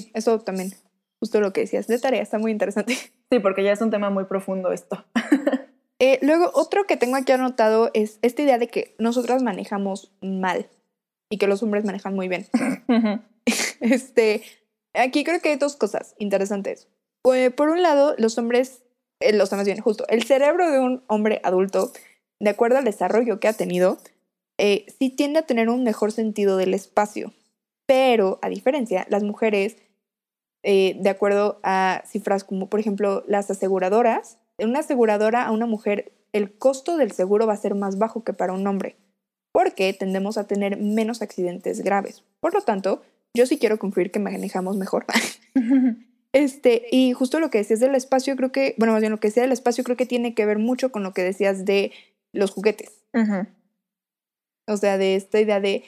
sí, 0.00 0.10
eso 0.14 0.38
también, 0.40 0.72
justo 1.20 1.40
lo 1.40 1.52
que 1.52 1.62
decías 1.62 1.86
de 1.86 1.98
tarea, 1.98 2.22
está 2.22 2.38
muy 2.38 2.50
interesante. 2.50 2.96
Sí, 3.28 3.40
porque 3.40 3.64
ya 3.64 3.72
es 3.72 3.80
un 3.80 3.90
tema 3.90 4.08
muy 4.08 4.24
profundo 4.24 4.72
esto. 4.72 5.04
Eh, 5.98 6.18
luego, 6.20 6.50
otro 6.52 6.84
que 6.84 6.98
tengo 6.98 7.16
aquí 7.16 7.32
anotado 7.32 7.90
es 7.94 8.18
esta 8.20 8.42
idea 8.42 8.58
de 8.58 8.68
que 8.68 8.94
nosotras 8.98 9.42
manejamos 9.42 10.12
mal 10.20 10.68
y 11.30 11.38
que 11.38 11.46
los 11.46 11.62
hombres 11.62 11.86
manejan 11.86 12.14
muy 12.14 12.28
bien. 12.28 12.46
Este, 13.80 14.42
aquí 14.92 15.24
creo 15.24 15.40
que 15.40 15.50
hay 15.50 15.56
dos 15.56 15.76
cosas 15.76 16.14
interesantes. 16.18 16.88
Eh, 17.32 17.50
por 17.50 17.70
un 17.70 17.82
lado, 17.82 18.14
los 18.18 18.36
hombres, 18.38 18.82
eh, 19.20 19.32
los 19.32 19.52
más 19.52 19.64
bien, 19.64 19.80
justo, 19.80 20.04
el 20.08 20.24
cerebro 20.24 20.70
de 20.70 20.80
un 20.80 21.02
hombre 21.06 21.40
adulto, 21.44 21.92
de 22.40 22.50
acuerdo 22.50 22.78
al 22.78 22.84
desarrollo 22.84 23.40
que 23.40 23.48
ha 23.48 23.52
tenido, 23.52 23.98
eh, 24.58 24.86
sí 24.98 25.10
tiende 25.10 25.40
a 25.40 25.46
tener 25.46 25.68
un 25.68 25.84
mejor 25.84 26.12
sentido 26.12 26.56
del 26.56 26.74
espacio. 26.74 27.32
Pero, 27.86 28.38
a 28.42 28.48
diferencia, 28.48 29.06
las 29.08 29.22
mujeres, 29.22 29.76
eh, 30.62 30.96
de 31.00 31.10
acuerdo 31.10 31.60
a 31.62 32.02
cifras 32.06 32.44
como, 32.44 32.68
por 32.68 32.80
ejemplo, 32.80 33.24
las 33.26 33.50
aseguradoras, 33.50 34.38
en 34.58 34.70
una 34.70 34.80
aseguradora 34.80 35.44
a 35.44 35.52
una 35.52 35.66
mujer, 35.66 36.12
el 36.32 36.56
costo 36.56 36.96
del 36.96 37.12
seguro 37.12 37.46
va 37.46 37.54
a 37.54 37.58
ser 37.58 37.74
más 37.74 37.98
bajo 37.98 38.24
que 38.24 38.32
para 38.32 38.52
un 38.52 38.66
hombre, 38.66 38.96
porque 39.52 39.92
tendemos 39.92 40.38
a 40.38 40.46
tener 40.46 40.76
menos 40.78 41.22
accidentes 41.22 41.82
graves. 41.82 42.24
Por 42.40 42.54
lo 42.54 42.62
tanto, 42.62 43.02
yo 43.34 43.46
sí 43.46 43.58
quiero 43.58 43.78
confiar 43.78 44.10
que 44.10 44.18
manejamos 44.18 44.76
mejor. 44.76 45.06
Este, 46.32 46.82
y 46.90 47.14
justo 47.14 47.40
lo 47.40 47.48
que 47.48 47.56
decías 47.56 47.80
del 47.80 47.94
espacio, 47.94 48.36
creo 48.36 48.52
que, 48.52 48.74
bueno, 48.76 48.92
más 48.92 49.00
bien 49.00 49.10
lo 49.10 49.18
que 49.18 49.28
decía 49.28 49.42
del 49.42 49.52
espacio, 49.52 49.84
creo 49.84 49.96
que 49.96 50.04
tiene 50.04 50.34
que 50.34 50.44
ver 50.44 50.58
mucho 50.58 50.92
con 50.92 51.02
lo 51.02 51.14
que 51.14 51.22
decías 51.22 51.64
de 51.64 51.92
los 52.34 52.50
juguetes. 52.50 52.92
O 54.66 54.76
sea, 54.76 54.98
de 54.98 55.16
esta 55.16 55.40
idea 55.40 55.60
de 55.60 55.84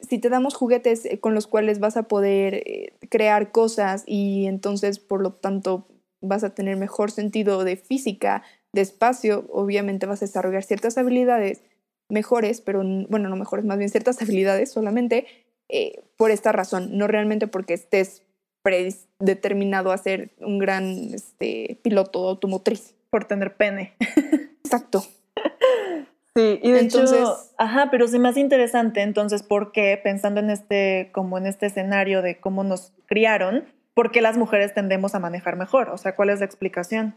si 0.00 0.18
te 0.18 0.28
damos 0.28 0.54
juguetes 0.54 1.04
eh, 1.04 1.18
con 1.18 1.34
los 1.34 1.46
cuales 1.46 1.80
vas 1.80 1.96
a 1.96 2.04
poder 2.04 2.54
eh, 2.54 2.94
crear 3.08 3.50
cosas 3.50 4.04
y 4.06 4.46
entonces, 4.46 4.98
por 4.98 5.22
lo 5.22 5.32
tanto, 5.32 5.88
vas 6.20 6.44
a 6.44 6.54
tener 6.54 6.76
mejor 6.76 7.10
sentido 7.10 7.64
de 7.64 7.76
física, 7.76 8.42
de 8.72 8.80
espacio, 8.80 9.46
obviamente 9.50 10.06
vas 10.06 10.22
a 10.22 10.26
desarrollar 10.26 10.62
ciertas 10.62 10.96
habilidades 10.98 11.62
mejores, 12.08 12.60
pero 12.60 12.82
bueno, 13.08 13.28
no 13.28 13.36
mejores, 13.36 13.64
más 13.64 13.78
bien 13.78 13.90
ciertas 13.90 14.20
habilidades 14.22 14.70
solamente 14.70 15.26
eh, 15.68 16.02
por 16.16 16.30
esta 16.30 16.52
razón, 16.52 16.96
no 16.96 17.06
realmente 17.06 17.46
porque 17.46 17.74
estés 17.74 18.22
predeterminado 18.62 19.90
a 19.90 19.98
ser 19.98 20.30
un 20.38 20.58
gran 20.58 21.12
este, 21.14 21.80
piloto 21.82 22.28
automotriz. 22.28 22.94
Por 23.10 23.24
tener 23.24 23.56
pene. 23.56 23.94
Exacto. 24.64 25.04
Sí, 26.34 26.60
y 26.62 26.70
de 26.72 26.80
Entonces- 26.80 27.18
hecho, 27.18 27.36
ajá, 27.58 27.88
pero 27.90 28.08
sí 28.08 28.18
más 28.18 28.36
interesante, 28.38 29.02
entonces, 29.02 29.42
¿por 29.42 29.70
qué, 29.72 30.00
pensando 30.02 30.40
en 30.40 30.48
este, 30.50 31.10
como 31.12 31.36
en 31.36 31.46
este 31.46 31.66
escenario 31.66 32.22
de 32.22 32.40
cómo 32.40 32.64
nos 32.64 32.92
criaron, 33.06 33.64
por 33.94 34.10
qué 34.10 34.22
las 34.22 34.38
mujeres 34.38 34.72
tendemos 34.72 35.14
a 35.14 35.18
manejar 35.18 35.56
mejor? 35.56 35.90
O 35.90 35.98
sea, 35.98 36.16
¿cuál 36.16 36.30
es 36.30 36.38
la 36.38 36.46
explicación? 36.46 37.14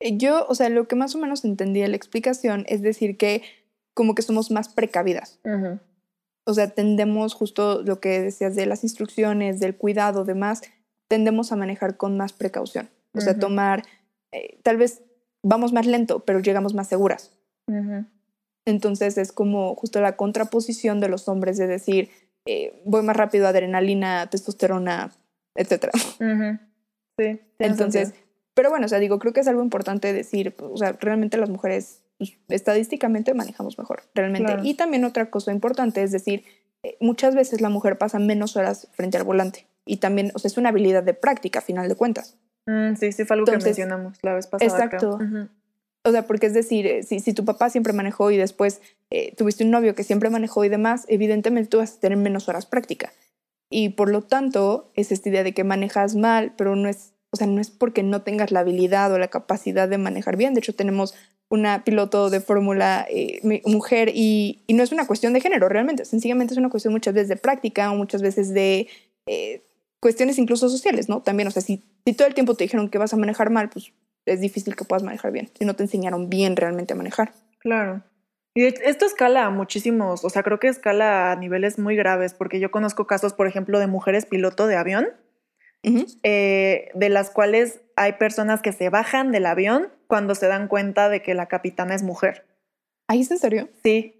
Eh, 0.00 0.16
Yo, 0.16 0.46
o 0.48 0.54
sea, 0.54 0.68
lo 0.68 0.86
que 0.86 0.94
más 0.94 1.16
o 1.16 1.18
menos 1.18 1.44
entendí 1.44 1.80
de 1.80 1.88
la 1.88 1.96
explicación 1.96 2.64
es 2.68 2.80
decir 2.82 3.16
que 3.16 3.42
como 3.94 4.14
que 4.14 4.22
somos 4.22 4.52
más 4.52 4.68
precavidas. 4.68 5.40
O 6.46 6.54
sea, 6.54 6.68
tendemos 6.70 7.34
justo 7.34 7.82
lo 7.82 7.98
que 7.98 8.20
decías 8.20 8.54
de 8.54 8.66
las 8.66 8.84
instrucciones, 8.84 9.58
del 9.58 9.76
cuidado, 9.76 10.24
demás, 10.24 10.62
tendemos 11.08 11.50
a 11.50 11.56
manejar 11.56 11.96
con 11.96 12.16
más 12.16 12.32
precaución. 12.32 12.88
O 13.14 13.20
sea, 13.20 13.32
Ujú. 13.32 13.40
tomar, 13.40 13.82
eh, 14.30 14.60
tal 14.62 14.76
vez 14.76 15.02
vamos 15.42 15.72
más 15.72 15.86
lento, 15.86 16.20
pero 16.20 16.38
llegamos 16.38 16.74
más 16.74 16.86
seguras. 16.86 17.34
Entonces 18.68 19.16
es 19.16 19.32
como 19.32 19.74
justo 19.74 20.00
la 20.00 20.16
contraposición 20.16 21.00
de 21.00 21.08
los 21.08 21.26
hombres 21.28 21.56
de 21.56 21.66
decir, 21.66 22.10
eh, 22.46 22.80
voy 22.84 23.02
más 23.02 23.16
rápido, 23.16 23.48
adrenalina, 23.48 24.28
testosterona, 24.28 25.12
etc. 25.54 25.90
Sí. 27.18 27.40
Entonces, 27.58 28.08
sentido. 28.08 28.26
pero 28.54 28.70
bueno, 28.70 28.86
o 28.86 28.88
sea, 28.88 28.98
digo, 28.98 29.18
creo 29.18 29.32
que 29.32 29.40
es 29.40 29.48
algo 29.48 29.62
importante 29.62 30.12
decir, 30.12 30.54
pues, 30.54 30.70
o 30.72 30.76
sea, 30.76 30.92
realmente 30.92 31.38
las 31.38 31.48
mujeres 31.48 32.02
pues, 32.18 32.36
estadísticamente 32.48 33.32
manejamos 33.32 33.78
mejor, 33.78 34.02
realmente. 34.14 34.52
Claro. 34.52 34.64
Y 34.64 34.74
también 34.74 35.04
otra 35.04 35.30
cosa 35.30 35.50
importante 35.50 36.02
es 36.02 36.12
decir, 36.12 36.44
eh, 36.82 36.96
muchas 37.00 37.34
veces 37.34 37.60
la 37.60 37.70
mujer 37.70 37.96
pasa 37.96 38.18
menos 38.18 38.56
horas 38.56 38.88
frente 38.92 39.16
al 39.16 39.24
volante 39.24 39.66
y 39.86 39.96
también, 39.96 40.30
o 40.34 40.38
sea, 40.38 40.48
es 40.48 40.58
una 40.58 40.68
habilidad 40.68 41.02
de 41.02 41.14
práctica, 41.14 41.60
a 41.60 41.62
final 41.62 41.88
de 41.88 41.94
cuentas. 41.94 42.36
Mm, 42.66 42.96
sí, 42.96 43.12
sí, 43.12 43.24
fue 43.24 43.34
algo 43.34 43.46
Entonces, 43.48 43.74
que 43.76 43.82
mencionamos 43.82 44.18
la 44.22 44.34
vez 44.34 44.46
pasada. 44.46 44.84
exacto. 44.84 45.18
O 46.04 46.10
sea, 46.12 46.26
porque 46.26 46.46
es 46.46 46.54
decir, 46.54 46.86
eh, 46.86 47.02
si, 47.02 47.32
tu 47.34 47.44
papá 47.44 47.70
siempre 47.70 47.92
manejó 47.92 48.30
y 48.30 48.36
después 48.36 48.80
eh, 49.10 49.34
tuviste 49.36 49.64
un 49.64 49.70
novio 49.70 49.94
que 49.94 50.04
siempre 50.04 50.30
manejó 50.30 50.64
y 50.64 50.68
demás, 50.68 51.04
evidentemente 51.08 51.68
tú 51.68 51.78
vas 51.78 51.96
a 51.96 52.00
tener 52.00 52.18
menos 52.18 52.48
horas 52.48 52.66
práctica. 52.66 53.12
Y 53.70 53.90
por 53.90 54.10
lo 54.10 54.22
tanto, 54.22 54.90
es 54.94 55.12
esta 55.12 55.28
idea 55.28 55.44
de 55.44 55.52
que 55.52 55.64
manejas 55.64 56.14
mal, 56.14 56.54
pero 56.56 56.76
no 56.76 56.88
es, 56.88 57.12
o 57.30 57.36
sea, 57.36 57.46
no 57.46 57.60
es 57.60 57.70
porque 57.70 58.02
no 58.02 58.22
tengas 58.22 58.52
la 58.52 58.60
habilidad 58.60 59.12
o 59.12 59.18
la 59.18 59.28
capacidad 59.28 59.88
de 59.88 59.98
manejar 59.98 60.36
bien. 60.36 60.54
De 60.54 60.60
hecho, 60.60 60.74
tenemos 60.74 61.14
una 61.50 61.84
piloto 61.84 62.30
de 62.30 62.40
fórmula 62.40 63.06
eh, 63.10 63.40
mujer 63.66 64.10
y, 64.14 64.64
no 64.68 64.82
es 64.82 64.92
una 64.92 65.06
cuestión 65.06 65.32
de 65.32 65.40
género, 65.40 65.68
realmente. 65.68 66.04
Sencillamente 66.04 66.54
es 66.54 66.58
una 66.58 66.70
cuestión 66.70 66.94
muchas 66.94 67.14
veces 67.14 67.28
de 67.28 67.36
práctica 67.36 67.90
o 67.90 67.96
muchas 67.96 68.22
veces 68.22 68.54
de 68.54 68.88
cuestiones 70.00 70.38
incluso 70.38 70.68
sociales, 70.68 71.08
¿no? 71.08 71.22
También, 71.22 71.48
o 71.48 71.50
sea, 71.50 71.60
si, 71.60 71.84
si 72.06 72.14
todo 72.14 72.28
el 72.28 72.34
tiempo 72.34 72.54
te 72.54 72.64
dijeron 72.64 72.88
que 72.88 72.98
vas 72.98 73.12
a 73.12 73.16
manejar 73.16 73.50
mal, 73.50 73.68
pues 73.68 73.92
es 74.28 74.40
difícil 74.40 74.76
que 74.76 74.84
puedas 74.84 75.02
manejar 75.02 75.32
bien, 75.32 75.50
si 75.58 75.64
no 75.64 75.74
te 75.74 75.82
enseñaron 75.82 76.28
bien 76.28 76.56
realmente 76.56 76.94
a 76.94 76.96
manejar. 76.96 77.32
Claro. 77.60 78.02
Y 78.54 78.64
esto 78.64 79.06
escala 79.06 79.46
a 79.46 79.50
muchísimos, 79.50 80.24
o 80.24 80.30
sea, 80.30 80.42
creo 80.42 80.58
que 80.58 80.68
escala 80.68 81.32
a 81.32 81.36
niveles 81.36 81.78
muy 81.78 81.96
graves, 81.96 82.34
porque 82.34 82.60
yo 82.60 82.70
conozco 82.70 83.06
casos, 83.06 83.32
por 83.32 83.46
ejemplo, 83.46 83.78
de 83.78 83.86
mujeres 83.86 84.26
piloto 84.26 84.66
de 84.66 84.76
avión, 84.76 85.08
eh, 86.24 86.90
de 86.94 87.08
las 87.08 87.30
cuales 87.30 87.80
hay 87.96 88.14
personas 88.14 88.60
que 88.60 88.72
se 88.72 88.90
bajan 88.90 89.32
del 89.32 89.46
avión 89.46 89.88
cuando 90.06 90.34
se 90.34 90.48
dan 90.48 90.68
cuenta 90.68 91.08
de 91.08 91.22
que 91.22 91.34
la 91.34 91.46
capitana 91.46 91.94
es 91.94 92.02
mujer. 92.02 92.46
¿Ahí 93.06 93.20
es 93.20 93.30
en 93.30 93.38
serio? 93.38 93.68
Sí. 93.82 94.14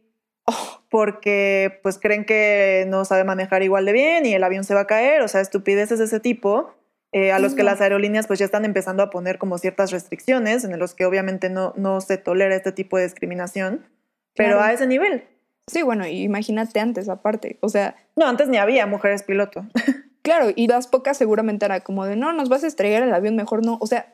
porque 0.90 1.80
pues 1.82 1.98
creen 1.98 2.24
que 2.24 2.86
no 2.88 3.04
sabe 3.04 3.24
manejar 3.24 3.62
igual 3.62 3.84
de 3.84 3.92
bien 3.92 4.26
y 4.26 4.34
el 4.34 4.44
avión 4.44 4.64
se 4.64 4.74
va 4.74 4.80
a 4.80 4.86
caer, 4.86 5.22
o 5.22 5.28
sea, 5.28 5.40
estupideces 5.40 5.98
de 5.98 6.06
ese 6.06 6.20
tipo, 6.20 6.74
eh, 7.12 7.32
a 7.32 7.38
los 7.38 7.54
que 7.54 7.62
las 7.62 7.80
aerolíneas 7.80 8.26
pues 8.26 8.38
ya 8.38 8.44
están 8.44 8.64
empezando 8.64 9.02
a 9.02 9.10
poner 9.10 9.38
como 9.38 9.56
ciertas 9.58 9.90
restricciones 9.92 10.64
en 10.64 10.78
los 10.78 10.94
que 10.94 11.06
obviamente 11.06 11.48
no, 11.50 11.72
no 11.76 12.00
se 12.00 12.18
tolera 12.18 12.54
este 12.54 12.72
tipo 12.72 12.96
de 12.98 13.04
discriminación, 13.04 13.86
pero 14.34 14.56
Claro. 14.56 14.62
a 14.62 14.72
ese 14.72 14.86
nivel. 14.86 15.24
Sí, 15.66 15.82
bueno, 15.82 16.06
y 16.06 16.22
imagínate 16.22 16.80
antes 16.80 17.08
aparte, 17.08 17.58
o 17.60 17.68
sea, 17.68 17.96
No, 18.16 18.26
antes 18.26 18.48
ni 18.48 18.56
había 18.58 18.86
mujeres 18.86 19.22
piloto. 19.22 19.66
claro, 20.22 20.50
y 20.54 20.66
las 20.66 20.86
pocas 20.86 21.16
seguramente 21.16 21.64
era 21.66 21.80
como 21.80 22.04
de, 22.06 22.16
no, 22.16 22.32
nos 22.32 22.48
vas 22.48 22.64
a 22.64 22.66
estrellar 22.66 23.02
el 23.02 23.12
avión, 23.14 23.36
mejor 23.36 23.64
no, 23.64 23.78
o 23.80 23.86
sea, 23.86 24.12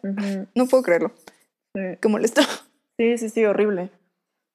no 0.55 0.67
puedo 0.67 0.83
creerlo, 0.83 1.13
Sí. 1.77 1.83
qué 2.01 2.09
molesto. 2.09 2.43
Sí, 2.97 3.19
sí, 3.19 3.29
sí, 3.29 3.45
horrible. 3.45 3.91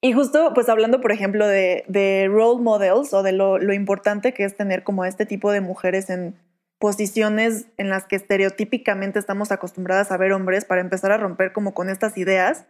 Y 0.01 0.13
justo, 0.13 0.53
pues 0.53 0.69
hablando, 0.69 1.01
por 1.01 1.11
ejemplo, 1.11 1.45
de, 1.45 1.83
de 1.89 2.29
role 2.31 2.61
models 2.61 3.13
o 3.13 3.21
de 3.21 3.33
lo, 3.33 3.57
lo 3.57 3.73
importante 3.73 4.33
que 4.33 4.45
es 4.45 4.55
tener 4.55 4.83
como 4.83 5.03
este 5.03 5.25
tipo 5.25 5.51
de 5.51 5.59
mujeres 5.59 6.09
en 6.09 6.35
posiciones 6.79 7.67
en 7.77 7.89
las 7.89 8.05
que 8.05 8.15
estereotípicamente 8.15 9.19
estamos 9.19 9.51
acostumbradas 9.51 10.11
a 10.11 10.17
ver 10.17 10.31
hombres 10.31 10.65
para 10.65 10.81
empezar 10.81 11.11
a 11.11 11.17
romper 11.17 11.53
como 11.53 11.73
con 11.73 11.89
estas 11.89 12.17
ideas. 12.17 12.65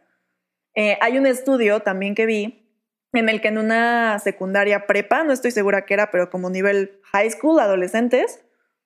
Eh, 0.76 0.98
hay 1.02 1.18
un 1.18 1.28
estudio 1.28 1.82
también 1.82 2.16
que 2.16 2.26
vi 2.26 2.66
en 3.14 3.30
el 3.30 3.42
que 3.42 3.48
en 3.48 3.58
una 3.58 4.20
secundaria 4.20 4.86
prepa, 4.86 5.24
no 5.24 5.34
estoy 5.34 5.52
segura 5.52 5.86
qué 5.86 5.96
era, 5.96 6.12
pero 6.12 6.30
como 6.30 6.50
nivel 6.50 7.00
high 7.12 7.30
school, 7.30 7.60
adolescentes, 7.60 8.44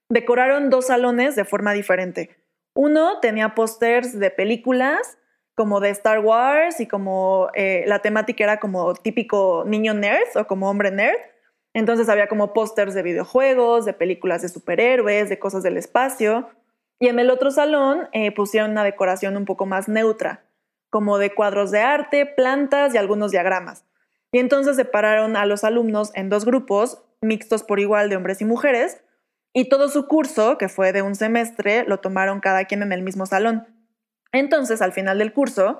decoraron 0.10 0.70
dos 0.70 0.88
salones 0.88 1.36
de 1.36 1.46
forma 1.46 1.74
diferente. 1.74 2.38
Uno 2.76 3.20
tenía 3.20 3.56
pósters 3.56 4.18
de 4.18 4.32
películas 4.32 5.18
como 5.56 5.80
de 5.80 5.90
Star 5.92 6.20
Wars 6.20 6.80
y 6.80 6.88
como 6.88 7.50
eh, 7.54 7.84
la 7.86 8.00
temática 8.00 8.44
era 8.44 8.60
como 8.60 8.94
típico 8.96 9.64
niño 9.68 9.94
nerd 9.94 10.36
o 10.36 10.48
como 10.48 10.70
hombre 10.70 10.92
nerd. 10.92 11.20
Entonces 11.74 12.08
había 12.08 12.28
como 12.28 12.54
pósters 12.54 12.94
de 12.94 13.02
videojuegos, 13.02 13.86
de 13.86 13.94
películas 13.94 14.42
de 14.44 14.50
superhéroes, 14.50 15.30
de 15.30 15.40
cosas 15.40 15.64
del 15.64 15.78
espacio. 15.78 16.50
Y 17.00 17.08
en 17.08 17.20
el 17.20 17.32
otro 17.32 17.52
salón 17.52 18.08
eh, 18.14 18.32
pusieron 18.32 18.72
una 18.72 18.84
decoración 18.84 19.36
un 19.36 19.46
poco 19.46 19.66
más 19.66 19.88
neutra, 19.88 20.46
como 20.90 21.18
de 21.18 21.34
cuadros 21.34 21.72
de 21.72 21.82
arte, 21.82 22.26
plantas 22.26 22.94
y 22.94 22.98
algunos 22.98 23.32
diagramas. 23.32 23.86
Y 24.32 24.40
entonces 24.40 24.76
separaron 24.76 25.36
a 25.36 25.46
los 25.46 25.64
alumnos 25.64 26.12
en 26.14 26.30
dos 26.30 26.46
grupos, 26.46 27.04
mixtos 27.22 27.64
por 27.64 27.80
igual 27.80 28.10
de 28.10 28.18
hombres 28.18 28.42
y 28.42 28.46
mujeres, 28.46 29.04
y 29.52 29.70
todo 29.70 29.90
su 29.90 30.08
curso, 30.08 30.58
que 30.58 30.70
fue 30.70 30.94
de 30.94 31.02
un 31.02 31.16
semestre, 31.16 31.84
lo 31.88 32.00
tomaron 32.00 32.40
cada 32.40 32.66
quien 32.66 32.82
en 32.82 32.92
el 32.92 33.04
mismo 33.04 33.26
salón. 33.26 33.68
Entonces, 34.32 34.82
al 34.82 34.94
final 34.94 35.20
del 35.20 35.34
curso, 35.34 35.80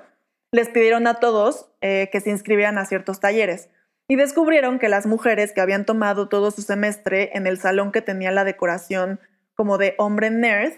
les 0.52 0.70
pidieron 0.70 1.08
a 1.08 1.16
todos 1.16 1.72
eh, 1.82 2.10
que 2.12 2.22
se 2.22 2.30
inscribieran 2.30 2.78
a 2.78 2.86
ciertos 2.86 3.20
talleres 3.20 3.70
y 4.08 4.16
descubrieron 4.16 4.80
que 4.80 4.90
las 4.90 5.06
mujeres 5.06 5.54
que 5.54 5.62
habían 5.62 5.86
tomado 5.86 6.30
todo 6.30 6.52
su 6.52 6.62
semestre 6.62 7.32
en 7.34 7.48
el 7.48 7.58
salón 7.58 7.92
que 7.92 8.02
tenía 8.02 8.32
la 8.32 8.44
decoración 8.44 9.20
como 9.56 9.78
de 9.78 9.96
hombre 9.98 10.30
nerd, 10.30 10.74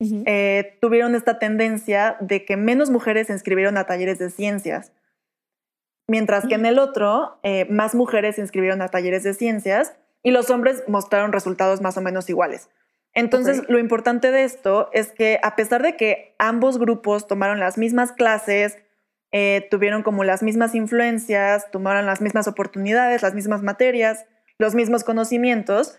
eh, 0.00 0.78
tuvieron 0.80 1.14
esta 1.14 1.38
tendencia 1.38 2.16
de 2.20 2.44
que 2.44 2.56
menos 2.56 2.90
mujeres 2.90 3.26
se 3.26 3.32
inscribieron 3.32 3.76
a 3.76 3.84
talleres 3.84 4.18
de 4.18 4.30
ciencias, 4.30 4.92
mientras 6.08 6.46
que 6.46 6.54
en 6.54 6.66
el 6.66 6.78
otro 6.78 7.38
eh, 7.42 7.66
más 7.68 7.94
mujeres 7.94 8.36
se 8.36 8.40
inscribieron 8.40 8.80
a 8.80 8.88
talleres 8.88 9.24
de 9.24 9.34
ciencias 9.34 9.96
y 10.22 10.30
los 10.30 10.50
hombres 10.50 10.84
mostraron 10.86 11.32
resultados 11.32 11.80
más 11.80 11.96
o 11.96 12.00
menos 12.00 12.28
iguales. 12.30 12.70
Entonces, 13.14 13.62
lo 13.68 13.78
importante 13.78 14.30
de 14.30 14.44
esto 14.44 14.90
es 14.92 15.10
que 15.10 15.40
a 15.42 15.56
pesar 15.56 15.82
de 15.82 15.96
que 15.96 16.36
ambos 16.38 16.78
grupos 16.78 17.26
tomaron 17.26 17.58
las 17.58 17.76
mismas 17.76 18.12
clases, 18.12 18.78
eh, 19.32 19.66
tuvieron 19.70 20.02
como 20.02 20.24
las 20.24 20.42
mismas 20.42 20.74
influencias, 20.74 21.70
tomaron 21.70 22.06
las 22.06 22.20
mismas 22.20 22.48
oportunidades, 22.48 23.22
las 23.22 23.34
mismas 23.34 23.62
materias, 23.62 24.24
los 24.58 24.74
mismos 24.74 25.04
conocimientos, 25.04 25.98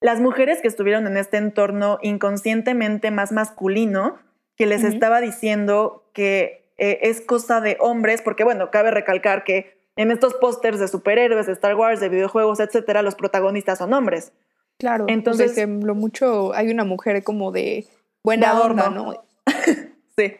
las 0.00 0.20
mujeres 0.20 0.60
que 0.60 0.68
estuvieron 0.68 1.06
en 1.06 1.16
este 1.16 1.36
entorno 1.36 1.98
inconscientemente 2.02 3.10
más 3.10 3.32
masculino, 3.32 4.18
que 4.56 4.66
les 4.66 4.84
estaba 4.84 5.20
diciendo 5.20 6.04
que 6.12 6.68
eh, 6.76 6.98
es 7.02 7.20
cosa 7.20 7.60
de 7.60 7.76
hombres, 7.80 8.22
porque 8.22 8.44
bueno, 8.44 8.70
cabe 8.70 8.90
recalcar 8.90 9.44
que 9.44 9.78
en 9.96 10.10
estos 10.10 10.34
pósters 10.34 10.78
de 10.78 10.88
superhéroes, 10.88 11.46
de 11.46 11.52
Star 11.52 11.76
Wars, 11.76 12.00
de 12.00 12.08
videojuegos, 12.08 12.60
etcétera, 12.60 13.02
los 13.02 13.14
protagonistas 13.14 13.78
son 13.78 13.94
hombres. 13.94 14.32
Claro, 14.78 15.06
entonces 15.08 15.56
lo 15.68 15.94
mucho 15.94 16.52
hay 16.52 16.70
una 16.70 16.84
mujer 16.84 17.22
como 17.22 17.52
de 17.52 17.86
buena 18.24 18.50
adorno, 18.50 18.90
¿no? 18.90 19.24
sí, 20.18 20.34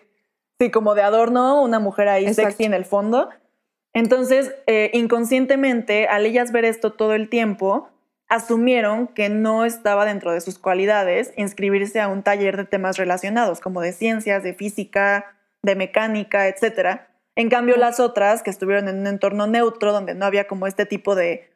sí, 0.60 0.70
como 0.70 0.94
de 0.94 1.02
adorno, 1.02 1.62
una 1.62 1.78
mujer 1.78 2.08
ahí 2.08 2.32
sexy 2.32 2.64
en 2.64 2.74
el 2.74 2.84
fondo. 2.84 3.30
Entonces, 3.92 4.54
eh, 4.66 4.90
inconscientemente, 4.92 6.08
al 6.08 6.26
ellas 6.26 6.52
ver 6.52 6.64
esto 6.64 6.92
todo 6.92 7.14
el 7.14 7.28
tiempo, 7.28 7.88
asumieron 8.28 9.06
que 9.08 9.28
no 9.28 9.64
estaba 9.64 10.04
dentro 10.04 10.32
de 10.32 10.40
sus 10.40 10.58
cualidades 10.58 11.32
inscribirse 11.36 12.00
a 12.00 12.08
un 12.08 12.22
taller 12.22 12.56
de 12.56 12.64
temas 12.64 12.96
relacionados, 12.96 13.60
como 13.60 13.80
de 13.80 13.92
ciencias, 13.92 14.42
de 14.42 14.54
física, 14.54 15.36
de 15.62 15.76
mecánica, 15.76 16.48
etcétera 16.48 17.08
en 17.36 17.50
cambio, 17.50 17.76
las 17.76 17.98
otras 18.00 18.42
que 18.42 18.50
estuvieron 18.50 18.88
en 18.88 19.00
un 19.00 19.06
entorno 19.06 19.46
neutro, 19.46 19.92
donde 19.92 20.14
no 20.14 20.24
había 20.24 20.46
como 20.46 20.66
este 20.66 20.86
tipo 20.86 21.14
de, 21.14 21.50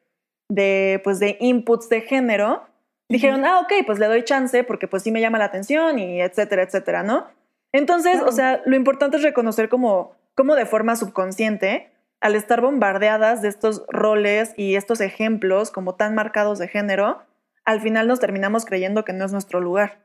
de, 0.48 1.00
pues, 1.04 1.20
de 1.20 1.36
inputs 1.40 1.88
de 1.88 2.00
género, 2.00 2.66
dijeron, 3.08 3.44
ah, 3.44 3.60
ok, 3.60 3.86
pues 3.86 3.98
le 3.98 4.06
doy 4.06 4.24
chance 4.24 4.64
porque 4.64 4.88
pues 4.88 5.02
sí 5.02 5.10
me 5.10 5.20
llama 5.20 5.38
la 5.38 5.46
atención 5.46 5.98
y 5.98 6.20
etcétera, 6.20 6.62
etcétera, 6.62 7.02
¿no? 7.02 7.26
Entonces, 7.72 8.20
o 8.22 8.32
sea, 8.32 8.62
lo 8.64 8.76
importante 8.76 9.16
es 9.16 9.22
reconocer 9.22 9.68
como, 9.68 10.12
como 10.34 10.54
de 10.54 10.66
forma 10.66 10.96
subconsciente, 10.96 11.90
al 12.20 12.34
estar 12.34 12.60
bombardeadas 12.60 13.42
de 13.42 13.48
estos 13.48 13.84
roles 13.88 14.52
y 14.56 14.74
estos 14.74 15.00
ejemplos 15.00 15.70
como 15.70 15.94
tan 15.94 16.14
marcados 16.14 16.58
de 16.58 16.68
género, 16.68 17.22
al 17.64 17.80
final 17.80 18.08
nos 18.08 18.20
terminamos 18.20 18.64
creyendo 18.64 19.04
que 19.04 19.12
no 19.12 19.24
es 19.24 19.32
nuestro 19.32 19.60
lugar. 19.60 19.98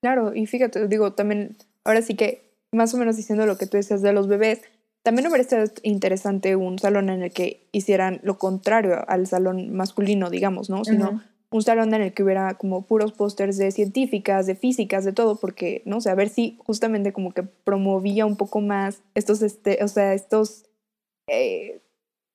Claro, 0.00 0.34
y 0.34 0.46
fíjate, 0.46 0.88
digo, 0.88 1.12
también, 1.12 1.56
ahora 1.84 2.02
sí 2.02 2.14
que 2.14 2.50
más 2.72 2.92
o 2.94 2.96
menos 2.96 3.16
diciendo 3.16 3.46
lo 3.46 3.58
que 3.58 3.66
tú 3.66 3.76
decías 3.76 4.02
de 4.02 4.12
los 4.12 4.28
bebés, 4.28 4.62
también 5.02 5.28
hubiera 5.28 5.42
estado 5.42 5.64
interesante 5.82 6.56
un 6.56 6.78
salón 6.78 7.10
en 7.10 7.22
el 7.22 7.32
que 7.32 7.68
hicieran 7.70 8.20
lo 8.24 8.38
contrario 8.38 9.04
al 9.08 9.26
salón 9.26 9.72
masculino, 9.72 10.30
digamos, 10.30 10.68
¿no? 10.68 10.84
Sino 10.84 11.22
un 11.50 11.62
salón 11.62 11.94
en 11.94 12.02
el 12.02 12.12
que 12.12 12.22
hubiera 12.22 12.54
como 12.54 12.82
puros 12.82 13.12
pósters 13.12 13.56
de 13.56 13.70
científicas, 13.70 14.46
de 14.46 14.54
físicas, 14.54 15.04
de 15.04 15.12
todo, 15.12 15.36
porque, 15.36 15.82
no 15.84 16.00
sé, 16.00 16.10
a 16.10 16.14
ver 16.14 16.28
si 16.28 16.58
justamente 16.64 17.12
como 17.12 17.32
que 17.32 17.42
promovía 17.42 18.26
un 18.26 18.36
poco 18.36 18.60
más 18.60 19.02
estos, 19.14 19.42
este, 19.42 19.82
o 19.82 19.88
sea, 19.88 20.14
estos, 20.14 20.66
eh, 21.28 21.80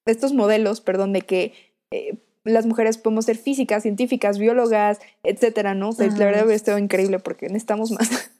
estos 0.06 0.34
modelos, 0.34 0.82
perdón, 0.82 1.14
de 1.14 1.22
que 1.22 1.54
eh, 1.92 2.18
las 2.44 2.66
mujeres 2.66 2.98
podemos 2.98 3.26
ser 3.26 3.38
físicas, 3.38 3.84
científicas, 3.84 4.40
biólogas, 4.40 5.00
etcétera, 5.24 5.76
¿no? 5.76 5.90
O 5.90 5.94
sea, 5.94 6.08
la 6.08 6.26
verdad 6.26 6.44
hubiera 6.44 6.56
estado 6.56 6.78
increíble 6.78 7.20
porque 7.20 7.48
necesitamos 7.48 7.92
más. 7.92 8.10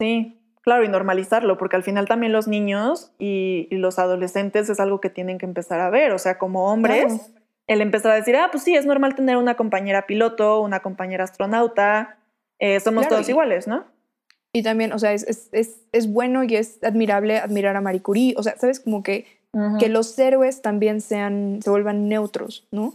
Sí, 0.00 0.38
Claro, 0.68 0.84
y 0.84 0.88
normalizarlo, 0.88 1.56
porque 1.56 1.76
al 1.76 1.82
final 1.82 2.06
también 2.06 2.30
los 2.30 2.46
niños 2.46 3.10
y, 3.18 3.68
los 3.70 3.98
adolescentes 3.98 4.68
es 4.68 4.80
algo 4.80 5.00
que 5.00 5.08
tienen 5.08 5.38
que 5.38 5.46
empezar 5.46 5.80
a 5.80 5.88
ver. 5.88 6.12
O 6.12 6.18
sea, 6.18 6.36
como 6.36 6.70
hombres, 6.70 7.32
el 7.68 7.80
empezar 7.82 8.12
a 8.12 8.14
decir, 8.16 8.34
ah, 8.34 8.48
pues 8.50 8.64
sí, 8.64 8.74
es 8.74 8.86
normal 8.86 9.14
tener 9.14 9.36
una 9.36 9.54
compañera 9.54 10.06
piloto, 10.06 10.60
una 10.62 10.80
compañera 10.80 11.24
astronauta, 11.24 12.18
eh, 12.58 12.80
somos 12.80 13.06
todos 13.08 13.28
iguales, 13.28 13.68
¿no? 13.68 13.84
Y 14.52 14.62
también, 14.62 14.92
o 14.92 14.98
sea, 14.98 15.12
es, 15.12 15.50
es, 15.52 16.12
bueno 16.12 16.42
y 16.42 16.56
es 16.56 16.82
admirable 16.82 17.38
admirar 17.38 17.76
a 17.76 17.80
Marie 17.80 18.02
Curie. 18.02 18.34
O 18.36 18.42
sea, 18.42 18.56
¿sabes? 18.58 18.80
Como 18.80 19.02
que, 19.02 19.26
que 19.78 19.88
los 19.88 20.18
héroes 20.18 20.62
también 20.62 21.00
sean, 21.00 21.60
se 21.62 21.70
vuelvan 21.70 22.08
neutros, 22.08 22.66
¿no? 22.72 22.94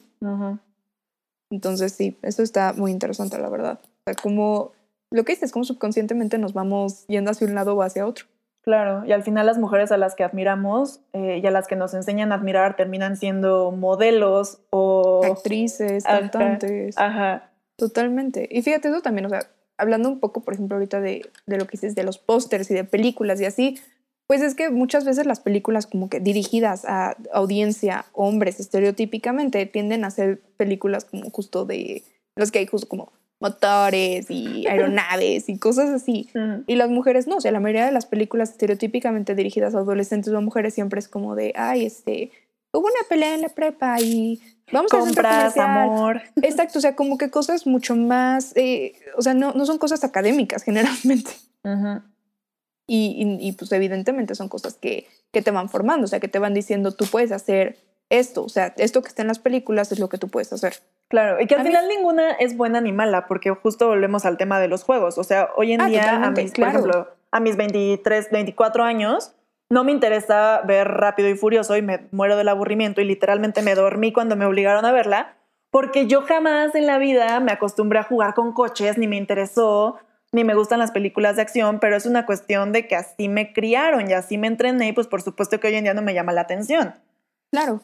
Entonces, 1.52 1.94
sí, 1.94 2.18
eso 2.24 2.42
está 2.42 2.74
muy 2.74 2.92
interesante, 2.92 3.38
la 3.38 3.50
verdad. 3.50 3.80
O 3.84 4.12
sea, 4.12 4.16
como 4.16 4.72
lo 5.12 5.24
que 5.24 5.34
dices, 5.34 5.52
como 5.52 5.64
subconscientemente 5.64 6.40
nos 6.40 6.54
vamos 6.54 7.06
yendo 7.08 7.30
hacia 7.30 7.48
un 7.48 7.54
lado 7.54 7.76
o 7.76 7.84
hacia 7.84 8.08
otro. 8.08 8.26
Claro, 8.64 9.06
y 9.06 9.12
al 9.12 9.24
final 9.24 9.46
las 9.46 9.58
mujeres 9.58 9.92
a 9.92 9.98
las 9.98 10.16
que 10.16 10.24
admiramos 10.24 11.02
eh, 11.12 11.42
y 11.44 11.46
a 11.46 11.52
las 11.52 11.68
que 11.68 11.76
nos 11.76 11.94
enseñan 11.94 12.32
a 12.32 12.36
admirar 12.36 12.78
terminan 12.78 13.18
siendo 13.18 13.72
modelos 13.72 14.60
o... 14.70 15.22
Actrices, 15.26 16.06
cantantes. 16.06 16.98
Ajá. 16.98 17.52
Totalmente. 17.76 18.48
Y 18.50 18.62
fíjate, 18.62 18.88
eso 18.88 19.02
también, 19.02 19.26
o 19.26 19.30
sea, 19.30 19.48
hablando 19.78 20.08
un 20.08 20.22
poco, 20.22 20.42
por 20.42 20.54
ejemplo, 20.54 20.78
ahorita 20.78 21.02
de, 21.02 21.30
de 21.46 21.58
lo 21.58 21.66
que 21.66 21.72
dices 21.72 21.94
de 21.94 22.04
los 22.04 22.18
pósters 22.18 22.72
y 22.72 22.74
de 22.74 22.86
películas 22.86 23.42
y 23.42 23.46
así, 23.46 23.80
pues 24.28 24.42
es 24.42 24.56
que 24.56 24.70
muchas 24.70 25.04
veces 25.04 25.26
las 25.26 25.42
películas 25.42 25.86
como 25.86 26.10
que 26.10 26.22
dirigidas 26.22 26.86
a 26.86 27.18
audiencia, 27.34 28.06
hombres 28.14 28.62
estereotípicamente, 28.62 29.66
tienden 29.66 30.06
a 30.06 30.12
ser 30.12 30.40
películas 30.56 31.04
como 31.04 31.30
justo 31.32 31.66
de 31.66 32.04
los 32.38 32.52
que 32.52 32.60
hay 32.60 32.66
justo 32.66 32.88
como 32.88 33.12
motores 33.44 34.26
y 34.30 34.66
aeronaves 34.70 35.50
y 35.50 35.58
cosas 35.60 35.90
así. 35.90 36.30
Y 36.66 36.76
las 36.76 36.90
mujeres 36.90 37.28
no, 37.28 37.36
o 37.38 37.42
sea, 37.42 37.52
la 37.52 37.60
mayoría 37.60 37.86
de 37.86 37.92
las 37.92 38.06
películas 38.06 38.52
estereotípicamente 38.52 39.36
dirigidas 39.36 39.76
a 39.76 39.80
adolescentes 39.80 40.34
o 40.34 40.42
mujeres 40.42 40.74
siempre 40.74 41.00
es 41.00 41.10
como 41.10 41.36
de, 41.36 41.54
ay, 41.56 41.86
este, 41.86 42.32
hubo 42.72 42.86
una 42.86 43.08
pelea 43.10 43.36
en 43.36 43.42
la 43.42 43.50
prepa 43.50 44.00
y 44.00 44.42
vamos 44.72 44.92
a 44.94 45.00
comprar 45.00 45.60
amor. 45.60 46.22
Exacto, 46.42 46.80
o 46.80 46.82
sea, 46.82 46.96
como 46.96 47.18
que 47.18 47.30
cosas 47.30 47.68
mucho 47.68 47.96
más, 47.96 48.56
eh, 48.56 48.94
o 49.18 49.22
sea, 49.22 49.34
no, 49.34 49.52
no 49.52 49.66
son 49.66 49.78
cosas 49.78 50.04
académicas 50.06 50.64
generalmente. 50.64 51.32
y, 52.88 53.38
y, 53.42 53.52
pues 53.54 53.72
evidentemente 53.74 54.36
son 54.36 54.48
cosas 54.48 54.76
que, 54.76 55.06
que 55.32 55.42
te 55.42 55.52
van 55.52 55.70
formando, 55.70 56.06
o 56.06 56.08
sea, 56.08 56.22
que 56.22 56.30
te 56.30 56.40
van 56.40 56.54
diciendo, 56.54 56.94
tú 56.94 57.06
puedes 57.06 57.34
hacer 57.34 57.78
esto, 58.10 58.44
o 58.44 58.50
sea, 58.50 58.74
esto 58.78 59.02
que 59.02 59.08
está 59.08 59.22
en 59.22 59.28
las 59.28 59.40
películas 59.40 59.92
es 59.92 60.00
lo 60.00 60.10
que 60.10 60.18
tú 60.18 60.28
puedes 60.28 60.54
hacer. 60.54 60.76
Claro, 61.10 61.42
y 61.42 61.48
que 61.48 61.56
al 61.56 61.64
final 61.64 61.88
ninguna 61.88 62.32
es 62.32 62.58
buena 62.58 62.82
ni 62.82 62.92
mala, 62.92 63.28
porque 63.28 63.52
justo 63.52 63.88
volvemos 63.88 64.26
al 64.26 64.38
tema 64.38 64.60
de 64.60 64.68
los 64.68 64.84
juegos. 64.84 65.18
O 65.18 65.24
sea, 65.24 65.50
hoy 65.56 65.74
en 65.74 65.82
ah, 65.82 65.88
día, 65.88 66.24
a 66.24 66.32
mis, 66.32 66.52
por 66.52 66.68
ejemplo, 66.68 67.08
a 67.32 67.40
mis 67.40 67.56
23, 67.58 68.32
24 68.32 68.84
años, 68.84 69.36
no 69.70 69.84
me 69.84 69.92
interesa 69.92 70.62
ver 70.66 70.88
Rápido 70.88 71.30
y 71.30 71.36
Furioso 71.36 71.76
y 71.76 71.82
me 71.82 72.08
muero 72.12 72.38
del 72.38 72.50
aburrimiento 72.50 73.02
y 73.02 73.06
literalmente 73.06 73.62
me 73.62 73.76
dormí 73.76 74.14
cuando 74.14 74.36
me 74.36 74.46
obligaron 74.46 74.86
a 74.86 74.92
verla, 74.92 75.36
porque 75.72 76.06
yo 76.06 76.22
jamás 76.22 76.76
en 76.76 76.86
la 76.86 77.00
vida 77.00 77.40
me 77.40 77.52
acostumbré 77.52 78.00
a 78.00 78.04
jugar 78.04 78.36
con 78.36 78.54
coches, 78.54 78.98
ni 78.98 79.08
me 79.08 79.18
interesó, 79.18 79.98
ni 80.32 80.44
me 80.44 80.56
gustan 80.56 80.80
las 80.80 80.92
películas 80.92 81.36
de 81.38 81.44
acción, 81.44 81.80
pero 81.80 81.96
es 81.96 82.06
una 82.06 82.26
cuestión 82.26 82.72
de 82.72 82.88
que 82.88 82.96
así 82.96 83.30
me 83.30 83.54
criaron 83.54 84.10
y 84.10 84.14
así 84.14 84.38
me 84.38 84.48
entrené 84.48 84.90
y 84.90 84.94
pues 84.94 85.08
por 85.08 85.22
supuesto 85.22 85.60
que 85.60 85.68
hoy 85.68 85.76
en 85.76 85.86
día 85.86 85.94
no 85.94 86.02
me 86.02 86.14
llama 86.14 86.34
la 86.34 86.42
atención. 86.42 86.94
Claro. 87.52 87.82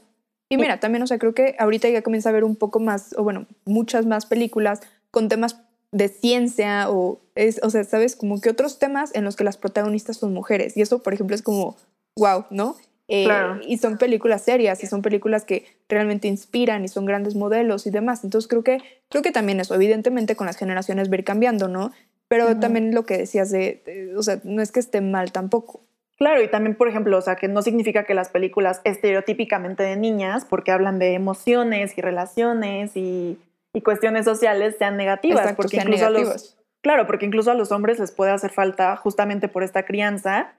Y 0.50 0.58
mira, 0.58 0.80
también, 0.80 1.04
o 1.04 1.08
sea, 1.08 1.20
creo 1.20 1.34
que 1.34 1.56
ahorita 1.60 1.90
ya 1.90 2.02
comienza 2.02 2.30
a 2.30 2.32
ver 2.34 2.44
un 2.44 2.56
poco 2.56 2.80
más, 2.80 3.14
o 3.18 3.24
bueno, 3.24 3.46
muchas 3.66 4.06
más 4.06 4.26
películas 4.26 4.82
con 5.12 5.30
temas 5.30 5.62
de 5.92 6.08
ciencia 6.08 6.90
o, 6.90 7.20
es, 7.36 7.60
o 7.64 7.70
sea, 7.70 7.84
¿sabes? 7.84 8.16
Como 8.16 8.42
que 8.42 8.50
otros 8.50 8.80
temas 8.80 9.12
en 9.16 9.24
los 9.24 9.36
que 9.36 9.44
las 9.44 9.58
protagonistas 9.58 10.18
son 10.18 10.34
mujeres. 10.34 10.76
Y 10.78 10.82
eso, 10.82 11.02
por 11.04 11.14
ejemplo, 11.14 11.36
es 11.36 11.42
como, 11.42 11.78
wow, 12.18 12.46
¿no? 12.50 12.76
Eh, 13.08 13.26
y 13.68 13.78
son 13.78 13.98
películas 13.98 14.44
serias 14.44 14.84
y 14.84 14.88
son 14.88 15.02
películas 15.02 15.44
que 15.46 15.66
realmente 15.88 16.28
inspiran 16.28 16.84
y 16.86 16.88
son 16.88 17.06
grandes 17.06 17.34
modelos 17.36 17.88
y 17.88 17.90
demás. 17.92 18.24
Entonces 18.24 18.48
creo 18.48 18.64
que, 18.64 18.80
creo 19.10 19.24
que 19.24 19.32
también 19.32 19.60
eso, 19.60 19.74
evidentemente 19.74 20.36
con 20.36 20.46
las 20.46 20.58
generaciones 20.58 21.10
va 21.10 21.14
a 21.16 21.18
ir 21.18 21.24
cambiando, 21.24 21.68
¿no? 21.68 21.92
Pero 22.28 22.60
también 22.60 22.94
lo 22.94 23.06
que 23.08 23.18
decías 23.18 23.50
de, 23.50 23.82
de- 23.86 24.16
o 24.16 24.22
sea, 24.22 24.40
no 24.44 24.62
es 24.62 24.72
que 24.72 24.80
esté 24.80 25.02
mal 25.02 25.32
tampoco. 25.32 25.82
Claro, 26.20 26.44
y 26.44 26.50
también, 26.50 26.76
por 26.76 26.90
ejemplo, 26.90 27.18
o 27.18 27.22
sea, 27.22 27.38
que 27.38 27.48
no 27.48 27.62
significa 27.62 28.04
que 28.04 28.14
las 28.14 28.28
películas 28.30 28.82
estereotípicamente 28.84 29.84
de 29.84 29.96
niñas, 29.96 30.44
porque 30.44 30.72
hablan 30.72 31.00
de 31.00 31.14
emociones 31.14 31.98
y 31.98 32.02
relaciones 32.02 32.98
y, 32.98 33.40
y 33.74 33.82
cuestiones 33.82 34.26
sociales, 34.26 34.76
sean 34.78 34.98
negativas. 34.98 35.40
Exacto, 35.40 35.62
porque 35.62 35.78
sean 35.78 35.88
incluso 35.88 36.06
a 36.06 36.10
los, 36.10 36.58
claro, 36.82 37.08
porque 37.08 37.26
incluso 37.26 37.52
a 37.52 37.54
los 37.54 37.72
hombres 37.72 38.00
les 38.00 38.12
puede 38.12 38.32
hacer 38.32 38.52
falta, 38.52 38.98
justamente 38.98 39.48
por 39.48 39.64
esta 39.64 39.84
crianza, 39.84 40.56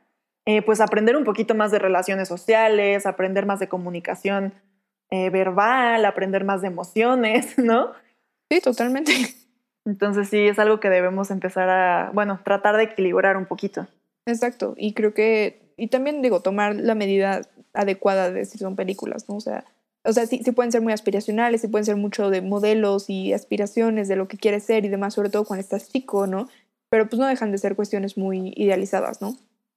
eh, 0.46 0.62
pues 0.62 0.80
aprender 0.80 1.14
un 1.14 1.24
poquito 1.24 1.54
más 1.54 1.70
de 1.70 1.78
relaciones 1.78 2.26
sociales, 2.26 3.04
aprender 3.04 3.44
más 3.44 3.60
de 3.60 3.68
comunicación 3.68 4.54
eh, 5.10 5.28
verbal, 5.28 6.06
aprender 6.06 6.44
más 6.44 6.62
de 6.62 6.68
emociones, 6.68 7.58
¿no? 7.58 7.92
Sí, 8.50 8.62
totalmente. 8.62 9.12
Entonces 9.84 10.30
sí, 10.30 10.48
es 10.48 10.58
algo 10.58 10.80
que 10.80 10.88
debemos 10.88 11.30
empezar 11.30 11.68
a, 11.68 12.10
bueno, 12.14 12.40
tratar 12.44 12.78
de 12.78 12.84
equilibrar 12.84 13.36
un 13.36 13.44
poquito. 13.44 13.86
Exacto. 14.30 14.74
Y 14.76 14.94
creo 14.94 15.14
que, 15.14 15.72
y 15.76 15.88
también 15.88 16.22
digo, 16.22 16.40
tomar 16.40 16.76
la 16.76 16.94
medida 16.94 17.42
adecuada 17.72 18.30
de 18.30 18.44
si 18.44 18.58
son 18.58 18.76
películas, 18.76 19.28
¿no? 19.28 19.36
O 19.36 19.40
sea, 19.40 19.64
o 20.04 20.12
sea, 20.12 20.26
sí, 20.26 20.40
sí 20.44 20.52
pueden 20.52 20.72
ser 20.72 20.80
muy 20.80 20.92
aspiracionales, 20.92 21.60
sí 21.60 21.68
pueden 21.68 21.84
ser 21.84 21.96
mucho 21.96 22.30
de 22.30 22.40
modelos 22.40 23.10
y 23.10 23.32
aspiraciones 23.32 24.08
de 24.08 24.16
lo 24.16 24.28
que 24.28 24.38
quieres 24.38 24.64
ser 24.64 24.84
y 24.84 24.88
demás, 24.88 25.14
sobre 25.14 25.28
todo 25.28 25.44
cuando 25.44 25.60
estás 25.60 25.90
chico, 25.90 26.26
¿no? 26.26 26.48
Pero 26.88 27.08
pues 27.08 27.20
no 27.20 27.26
dejan 27.26 27.52
de 27.52 27.58
ser 27.58 27.76
cuestiones 27.76 28.16
muy 28.16 28.52
idealizadas, 28.56 29.20
¿no? 29.20 29.36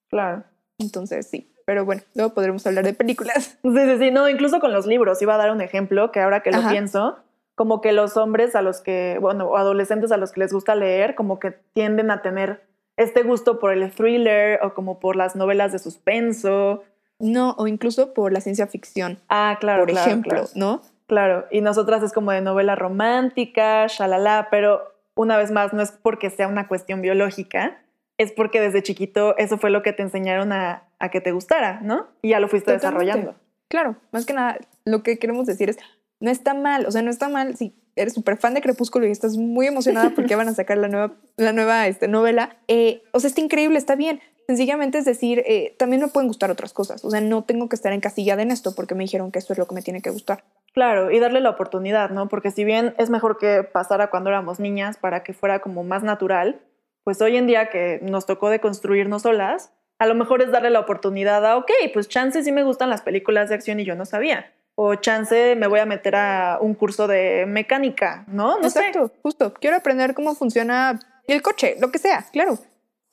Claro. 0.09 0.43
Entonces 0.79 1.27
sí. 1.27 1.49
Pero 1.65 1.85
bueno, 1.85 2.01
luego 2.15 2.33
podremos 2.33 2.65
hablar 2.67 2.85
de 2.85 2.93
películas. 2.93 3.57
Sí, 3.61 3.69
sí, 3.73 3.97
sí, 3.99 4.11
no, 4.11 4.29
incluso 4.29 4.59
con 4.59 4.73
los 4.73 4.85
libros, 4.85 5.21
iba 5.21 5.35
a 5.35 5.37
dar 5.37 5.51
un 5.51 5.61
ejemplo 5.61 6.11
que 6.11 6.19
ahora 6.19 6.41
que 6.41 6.51
lo 6.51 6.57
Ajá. 6.57 6.71
pienso, 6.71 7.17
como 7.55 7.81
que 7.81 7.91
los 7.91 8.17
hombres 8.17 8.55
a 8.55 8.61
los 8.61 8.81
que, 8.81 9.17
bueno, 9.21 9.47
o 9.47 9.57
adolescentes 9.57 10.11
a 10.11 10.17
los 10.17 10.31
que 10.31 10.41
les 10.41 10.53
gusta 10.53 10.75
leer, 10.75 11.15
como 11.15 11.39
que 11.39 11.51
tienden 11.73 12.11
a 12.11 12.21
tener 12.21 12.63
este 12.97 13.23
gusto 13.23 13.59
por 13.59 13.73
el 13.73 13.91
thriller 13.91 14.59
o 14.63 14.73
como 14.73 14.99
por 14.99 15.15
las 15.15 15.35
novelas 15.35 15.71
de 15.71 15.79
suspenso. 15.79 16.83
No, 17.19 17.55
o 17.57 17.67
incluso 17.67 18.13
por 18.13 18.33
la 18.33 18.41
ciencia 18.41 18.67
ficción, 18.67 19.19
Ah, 19.29 19.57
claro, 19.59 19.83
por 19.83 19.91
claro, 19.91 20.07
ejemplo, 20.09 20.31
claro. 20.31 20.49
¿no? 20.55 20.81
Claro, 21.07 21.45
y 21.51 21.61
nosotras 21.61 22.01
es 22.03 22.11
como 22.11 22.31
de 22.31 22.41
novela 22.41 22.75
romántica, 22.75 23.85
shalala, 23.87 24.47
pero 24.51 24.81
una 25.15 25.37
vez 25.37 25.51
más, 25.51 25.73
no 25.73 25.81
es 25.81 25.91
porque 25.91 26.29
sea 26.29 26.47
una 26.47 26.67
cuestión 26.67 27.01
biológica, 27.01 27.77
es 28.17 28.31
porque 28.31 28.59
desde 28.59 28.81
chiquito 28.83 29.37
eso 29.37 29.57
fue 29.57 29.69
lo 29.69 29.83
que 29.83 29.93
te 29.93 30.01
enseñaron 30.01 30.51
a, 30.51 30.83
a 30.99 31.09
que 31.09 31.21
te 31.21 31.31
gustara, 31.31 31.81
¿no? 31.81 32.07
Y 32.21 32.29
ya 32.29 32.39
lo 32.39 32.47
fuiste 32.47 32.73
Totalmente. 32.73 33.05
desarrollando. 33.05 33.39
Claro, 33.69 33.95
más 34.11 34.25
que 34.25 34.33
nada, 34.33 34.57
lo 34.85 35.03
que 35.03 35.17
queremos 35.19 35.45
decir 35.45 35.69
es, 35.69 35.77
no 36.19 36.31
está 36.31 36.53
mal, 36.53 36.85
o 36.85 36.91
sea, 36.91 37.01
no 37.01 37.09
está 37.11 37.29
mal 37.29 37.55
si 37.55 37.75
eres 37.95 38.13
súper 38.13 38.37
fan 38.37 38.53
de 38.53 38.61
Crepúsculo 38.61 39.07
y 39.07 39.11
estás 39.11 39.37
muy 39.37 39.67
emocionada 39.67 40.11
porque 40.15 40.35
van 40.35 40.47
a 40.47 40.53
sacar 40.55 40.77
la 40.77 40.87
nueva, 40.87 41.13
la 41.37 41.53
nueva 41.53 41.87
este, 41.87 42.07
novela. 42.07 42.57
eh, 42.67 43.03
o 43.11 43.19
sea, 43.19 43.27
está 43.27 43.41
increíble, 43.41 43.77
está 43.77 43.95
bien. 43.95 44.21
Sencillamente 44.47 44.97
es 44.97 45.05
decir, 45.05 45.41
eh, 45.45 45.73
también 45.77 46.01
me 46.01 46.09
pueden 46.09 46.27
gustar 46.27 46.51
otras 46.51 46.73
cosas. 46.73 47.05
O 47.05 47.09
sea, 47.09 47.21
no 47.21 47.43
tengo 47.43 47.69
que 47.69 47.75
estar 47.75 47.93
encasillada 47.93 48.41
en 48.41 48.51
esto 48.51 48.75
porque 48.75 48.93
me 48.93 49.03
dijeron 49.05 49.31
que 49.31 49.39
esto 49.39 49.53
es 49.53 49.59
lo 49.59 49.67
que 49.67 49.75
me 49.75 49.81
tiene 49.81 50.01
que 50.01 50.09
gustar. 50.09 50.43
Claro, 50.73 51.11
y 51.11 51.19
darle 51.19 51.39
la 51.39 51.51
oportunidad, 51.51 52.09
¿no? 52.09 52.27
Porque 52.27 52.51
si 52.51 52.63
bien 52.63 52.93
es 52.97 53.09
mejor 53.09 53.37
que 53.37 53.63
pasara 53.63 54.09
cuando 54.09 54.31
éramos 54.31 54.59
niñas 54.59 54.97
para 54.97 55.23
que 55.23 55.33
fuera 55.33 55.59
como 55.59 55.83
más 55.83 56.03
natural, 56.03 56.61
pues 57.03 57.21
hoy 57.21 57.37
en 57.37 57.47
día 57.47 57.69
que 57.69 57.99
nos 58.01 58.25
tocó 58.25 58.49
de 58.49 58.59
construirnos 58.59 59.21
solas, 59.21 59.71
a 59.99 60.07
lo 60.07 60.15
mejor 60.15 60.41
es 60.41 60.51
darle 60.51 60.71
la 60.71 60.79
oportunidad 60.79 61.45
a, 61.45 61.57
ok, 61.57 61.71
pues 61.93 62.09
chance 62.09 62.43
sí 62.43 62.51
me 62.51 62.63
gustan 62.63 62.89
las 62.89 63.01
películas 63.01 63.49
de 63.49 63.55
acción 63.55 63.79
y 63.79 63.85
yo 63.85 63.95
no 63.95 64.05
sabía. 64.05 64.51
O 64.75 64.95
chance 64.95 65.55
me 65.55 65.67
voy 65.67 65.79
a 65.79 65.85
meter 65.85 66.15
a 66.15 66.57
un 66.59 66.73
curso 66.73 67.07
de 67.07 67.45
mecánica, 67.47 68.23
¿no? 68.27 68.59
No 68.59 68.69
sé. 68.69 68.79
Exacto, 68.79 69.11
justo. 69.21 69.53
Quiero 69.53 69.75
aprender 69.77 70.13
cómo 70.13 70.33
funciona 70.35 70.99
el 71.27 71.41
coche, 71.41 71.75
lo 71.79 71.91
que 71.91 71.99
sea, 71.99 72.25
claro. 72.31 72.57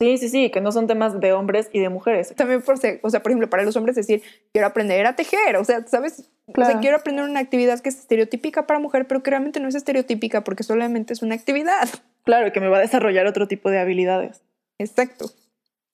Sí, 0.00 0.16
sí, 0.16 0.30
sí, 0.30 0.50
que 0.50 0.62
no 0.62 0.72
son 0.72 0.86
temas 0.86 1.20
de 1.20 1.34
hombres 1.34 1.68
y 1.74 1.80
de 1.80 1.90
mujeres. 1.90 2.34
También 2.34 2.62
por 2.62 2.78
ser, 2.78 3.00
o 3.02 3.10
sea, 3.10 3.20
por 3.22 3.30
ejemplo, 3.32 3.50
para 3.50 3.64
los 3.64 3.76
hombres 3.76 3.94
decir, 3.96 4.22
quiero 4.50 4.66
aprender 4.66 5.04
a 5.06 5.14
tejer, 5.14 5.56
o 5.58 5.64
sea, 5.64 5.86
¿sabes? 5.86 6.30
O 6.46 6.52
Claro. 6.52 6.72
sea, 6.72 6.80
quiero 6.80 6.96
aprender 6.96 7.24
una 7.26 7.40
actividad 7.40 7.78
que 7.80 7.90
es 7.90 7.98
estereotípica 7.98 8.66
para 8.66 8.80
mujer, 8.80 9.06
pero 9.06 9.22
que 9.22 9.28
realmente 9.30 9.60
no 9.60 9.68
es 9.68 9.74
estereotípica 9.74 10.42
porque 10.42 10.62
solamente 10.62 11.12
es 11.12 11.20
una 11.20 11.34
actividad. 11.34 11.86
Claro, 12.24 12.50
que 12.52 12.60
me 12.60 12.68
va 12.68 12.78
a 12.78 12.80
desarrollar 12.80 13.26
otro 13.26 13.46
tipo 13.46 13.70
de 13.70 13.78
habilidades. 13.78 14.40
Exacto. 14.78 15.26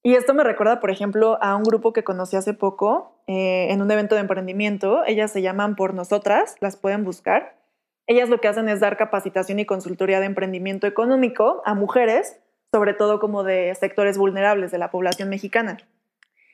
Y 0.06 0.14
esto 0.14 0.34
me 0.34 0.44
recuerda, 0.44 0.78
por 0.78 0.92
ejemplo, 0.92 1.36
a 1.42 1.56
un 1.56 1.64
grupo 1.64 1.92
que 1.92 2.04
conocí 2.04 2.36
hace 2.36 2.54
poco 2.54 3.20
eh, 3.26 3.66
en 3.70 3.82
un 3.82 3.90
evento 3.90 4.14
de 4.14 4.20
emprendimiento. 4.20 5.02
Ellas 5.04 5.32
se 5.32 5.42
llaman 5.42 5.74
Por 5.74 5.94
Nosotras, 5.94 6.54
las 6.60 6.76
pueden 6.76 7.02
buscar. 7.02 7.58
Ellas 8.06 8.28
lo 8.28 8.40
que 8.40 8.46
hacen 8.46 8.68
es 8.68 8.78
dar 8.78 8.96
capacitación 8.96 9.58
y 9.58 9.66
consultoría 9.66 10.20
de 10.20 10.26
emprendimiento 10.26 10.86
económico 10.86 11.60
a 11.64 11.74
mujeres, 11.74 12.38
sobre 12.72 12.94
todo 12.94 13.18
como 13.18 13.42
de 13.42 13.74
sectores 13.74 14.16
vulnerables 14.16 14.70
de 14.70 14.78
la 14.78 14.92
población 14.92 15.28
mexicana. 15.28 15.76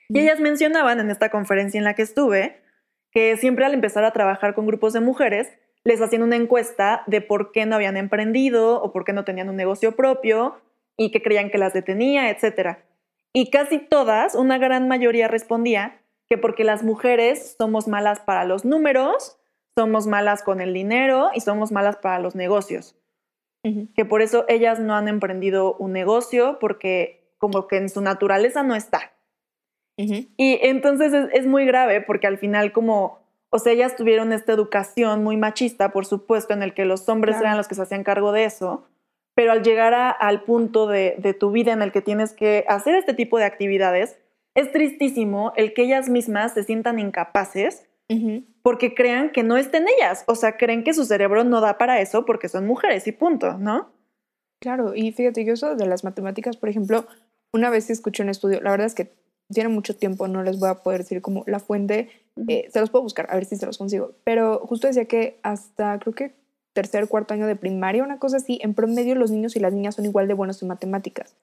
Y 0.08 0.20
ellas 0.20 0.40
mencionaban 0.40 0.98
en 0.98 1.10
esta 1.10 1.28
conferencia 1.28 1.76
en 1.76 1.84
la 1.84 1.92
que 1.92 2.04
estuve 2.04 2.62
que 3.10 3.36
siempre 3.36 3.66
al 3.66 3.74
empezar 3.74 4.04
a 4.04 4.14
trabajar 4.14 4.54
con 4.54 4.66
grupos 4.66 4.94
de 4.94 5.00
mujeres, 5.00 5.46
les 5.84 6.00
hacían 6.00 6.22
una 6.22 6.36
encuesta 6.36 7.02
de 7.06 7.20
por 7.20 7.52
qué 7.52 7.66
no 7.66 7.76
habían 7.76 7.98
emprendido 7.98 8.82
o 8.82 8.94
por 8.94 9.04
qué 9.04 9.12
no 9.12 9.26
tenían 9.26 9.50
un 9.50 9.56
negocio 9.56 9.94
propio 9.94 10.56
y 10.96 11.10
qué 11.10 11.20
creían 11.20 11.50
que 11.50 11.58
las 11.58 11.74
detenía, 11.74 12.30
etcétera. 12.30 12.86
Y 13.32 13.50
casi 13.50 13.78
todas, 13.78 14.34
una 14.34 14.58
gran 14.58 14.88
mayoría 14.88 15.28
respondía 15.28 16.00
que 16.28 16.38
porque 16.38 16.64
las 16.64 16.82
mujeres 16.82 17.56
somos 17.58 17.88
malas 17.88 18.20
para 18.20 18.44
los 18.44 18.64
números, 18.64 19.38
somos 19.76 20.06
malas 20.06 20.42
con 20.42 20.60
el 20.60 20.74
dinero 20.74 21.30
y 21.34 21.40
somos 21.40 21.72
malas 21.72 21.96
para 21.96 22.18
los 22.18 22.34
negocios. 22.34 22.96
Que 23.94 24.04
por 24.04 24.22
eso 24.22 24.44
ellas 24.48 24.80
no 24.80 24.94
han 24.96 25.06
emprendido 25.06 25.74
un 25.74 25.92
negocio 25.92 26.58
porque 26.60 27.32
como 27.38 27.68
que 27.68 27.76
en 27.76 27.88
su 27.88 28.00
naturaleza 28.00 28.62
no 28.64 28.74
está. 28.74 29.12
Y 30.36 30.58
entonces 30.62 31.12
es, 31.12 31.28
es 31.32 31.46
muy 31.46 31.64
grave 31.64 32.00
porque 32.00 32.26
al 32.26 32.38
final 32.38 32.72
como, 32.72 33.20
o 33.50 33.58
sea, 33.60 33.72
ellas 33.72 33.94
tuvieron 33.94 34.32
esta 34.32 34.52
educación 34.52 35.22
muy 35.22 35.36
machista, 35.36 35.92
por 35.92 36.06
supuesto, 36.06 36.52
en 36.54 36.62
el 36.62 36.74
que 36.74 36.84
los 36.84 37.08
hombres 37.08 37.34
Claro. 37.36 37.46
eran 37.46 37.56
los 37.58 37.68
que 37.68 37.76
se 37.76 37.82
hacían 37.82 38.02
cargo 38.02 38.32
de 38.32 38.44
eso, 38.44 38.88
pero 39.34 39.52
al 39.52 39.62
llegar 39.62 39.94
a- 39.94 40.10
al 40.10 40.42
punto 40.44 40.86
de, 40.86 41.14
de 41.18 41.34
tu 41.34 41.50
vida 41.50 41.72
en 41.72 41.82
el 41.82 41.92
que 41.92 42.02
tienes 42.02 42.32
que 42.32 42.64
hacer 42.68 42.94
este 42.94 43.14
tipo 43.14 43.38
de 43.38 43.44
actividades, 43.44 44.18
es 44.54 44.70
tristísimo 44.72 45.52
el 45.56 45.72
que 45.74 45.82
ellas 45.82 46.08
mismas 46.08 46.52
se 46.54 46.64
sientan 46.64 46.98
incapaces 46.98 47.88
porque 48.62 48.94
crean 48.94 49.30
que 49.32 49.42
no 49.42 49.56
estén 49.56 49.86
ellas, 49.88 50.24
o 50.26 50.34
sea, 50.34 50.58
creen 50.58 50.84
que 50.84 50.92
su 50.92 51.06
cerebro 51.06 51.44
no 51.44 51.60
da 51.62 51.78
para 51.78 52.00
eso 52.02 52.26
porque 52.26 52.48
son 52.48 52.66
mujeres 52.66 53.06
y 53.06 53.12
punto, 53.12 53.56
¿no? 53.58 53.90
Claro, 54.60 54.92
y 54.94 55.12
fíjate, 55.12 55.44
yo 55.44 55.54
eso 55.54 55.74
de 55.76 55.86
las 55.86 56.04
matemáticas, 56.04 56.56
por 56.58 56.68
ejemplo, 56.68 57.06
una 57.54 57.70
vez 57.70 57.88
escuché 57.90 58.22
un 58.22 58.28
estudio, 58.28 58.60
la 58.60 58.70
verdad 58.70 58.86
es 58.86 58.94
que 58.94 59.12
tiene 59.50 59.68
mucho 59.70 59.96
tiempo, 59.96 60.28
no 60.28 60.42
les 60.42 60.58
voy 60.60 60.68
a 60.68 60.82
poder 60.82 61.00
decir 61.00 61.22
como 61.22 61.42
la 61.46 61.58
fuente, 61.58 62.10
eh, 62.48 62.68
se 62.70 62.80
los 62.80 62.90
puedo 62.90 63.02
buscar, 63.02 63.26
a 63.30 63.34
ver 63.34 63.44
si 63.46 63.56
se 63.56 63.64
los 63.66 63.78
consigo, 63.78 64.12
pero 64.24 64.58
justo 64.66 64.86
decía 64.86 65.06
que 65.06 65.38
hasta 65.42 65.98
creo 65.98 66.14
que 66.14 66.34
tercer, 66.72 67.08
cuarto 67.08 67.34
año 67.34 67.46
de 67.46 67.56
primaria, 67.56 68.02
una 68.02 68.18
cosa 68.18 68.38
así, 68.38 68.58
en 68.62 68.74
promedio 68.74 69.14
los 69.14 69.30
niños 69.30 69.56
y 69.56 69.60
las 69.60 69.72
niñas 69.72 69.96
son 69.96 70.04
igual 70.04 70.28
de 70.28 70.34
buenos 70.34 70.62
en 70.62 70.68
matemáticas. 70.68 71.34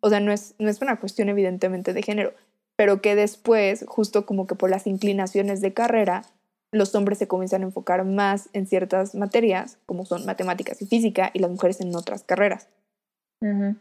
O 0.00 0.10
sea, 0.10 0.20
no 0.20 0.32
es, 0.32 0.54
no 0.58 0.68
es 0.68 0.80
una 0.82 1.00
cuestión 1.00 1.28
evidentemente 1.28 1.92
de 1.92 2.02
género, 2.02 2.32
pero 2.76 3.00
que 3.00 3.14
después, 3.14 3.84
justo 3.88 4.26
como 4.26 4.46
que 4.46 4.54
por 4.54 4.70
las 4.70 4.86
inclinaciones 4.86 5.60
de 5.60 5.72
carrera, 5.72 6.22
los 6.70 6.94
hombres 6.94 7.18
se 7.18 7.28
comienzan 7.28 7.62
a 7.62 7.66
enfocar 7.66 8.04
más 8.04 8.50
en 8.52 8.66
ciertas 8.66 9.14
materias, 9.14 9.78
como 9.86 10.04
son 10.04 10.26
matemáticas 10.26 10.82
y 10.82 10.86
física, 10.86 11.30
y 11.32 11.38
las 11.38 11.50
mujeres 11.50 11.80
en 11.80 11.94
otras 11.94 12.22
carreras. 12.24 12.68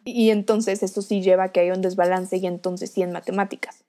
Y 0.06 0.30
entonces 0.30 0.84
eso 0.84 1.02
sí 1.02 1.22
lleva 1.22 1.46
a 1.46 1.52
que 1.52 1.60
haya 1.60 1.74
un 1.74 1.82
desbalance 1.82 2.38
y 2.38 2.46
entonces 2.46 2.92
sí 2.92 3.02
en 3.02 3.12
matemáticas. 3.12 3.84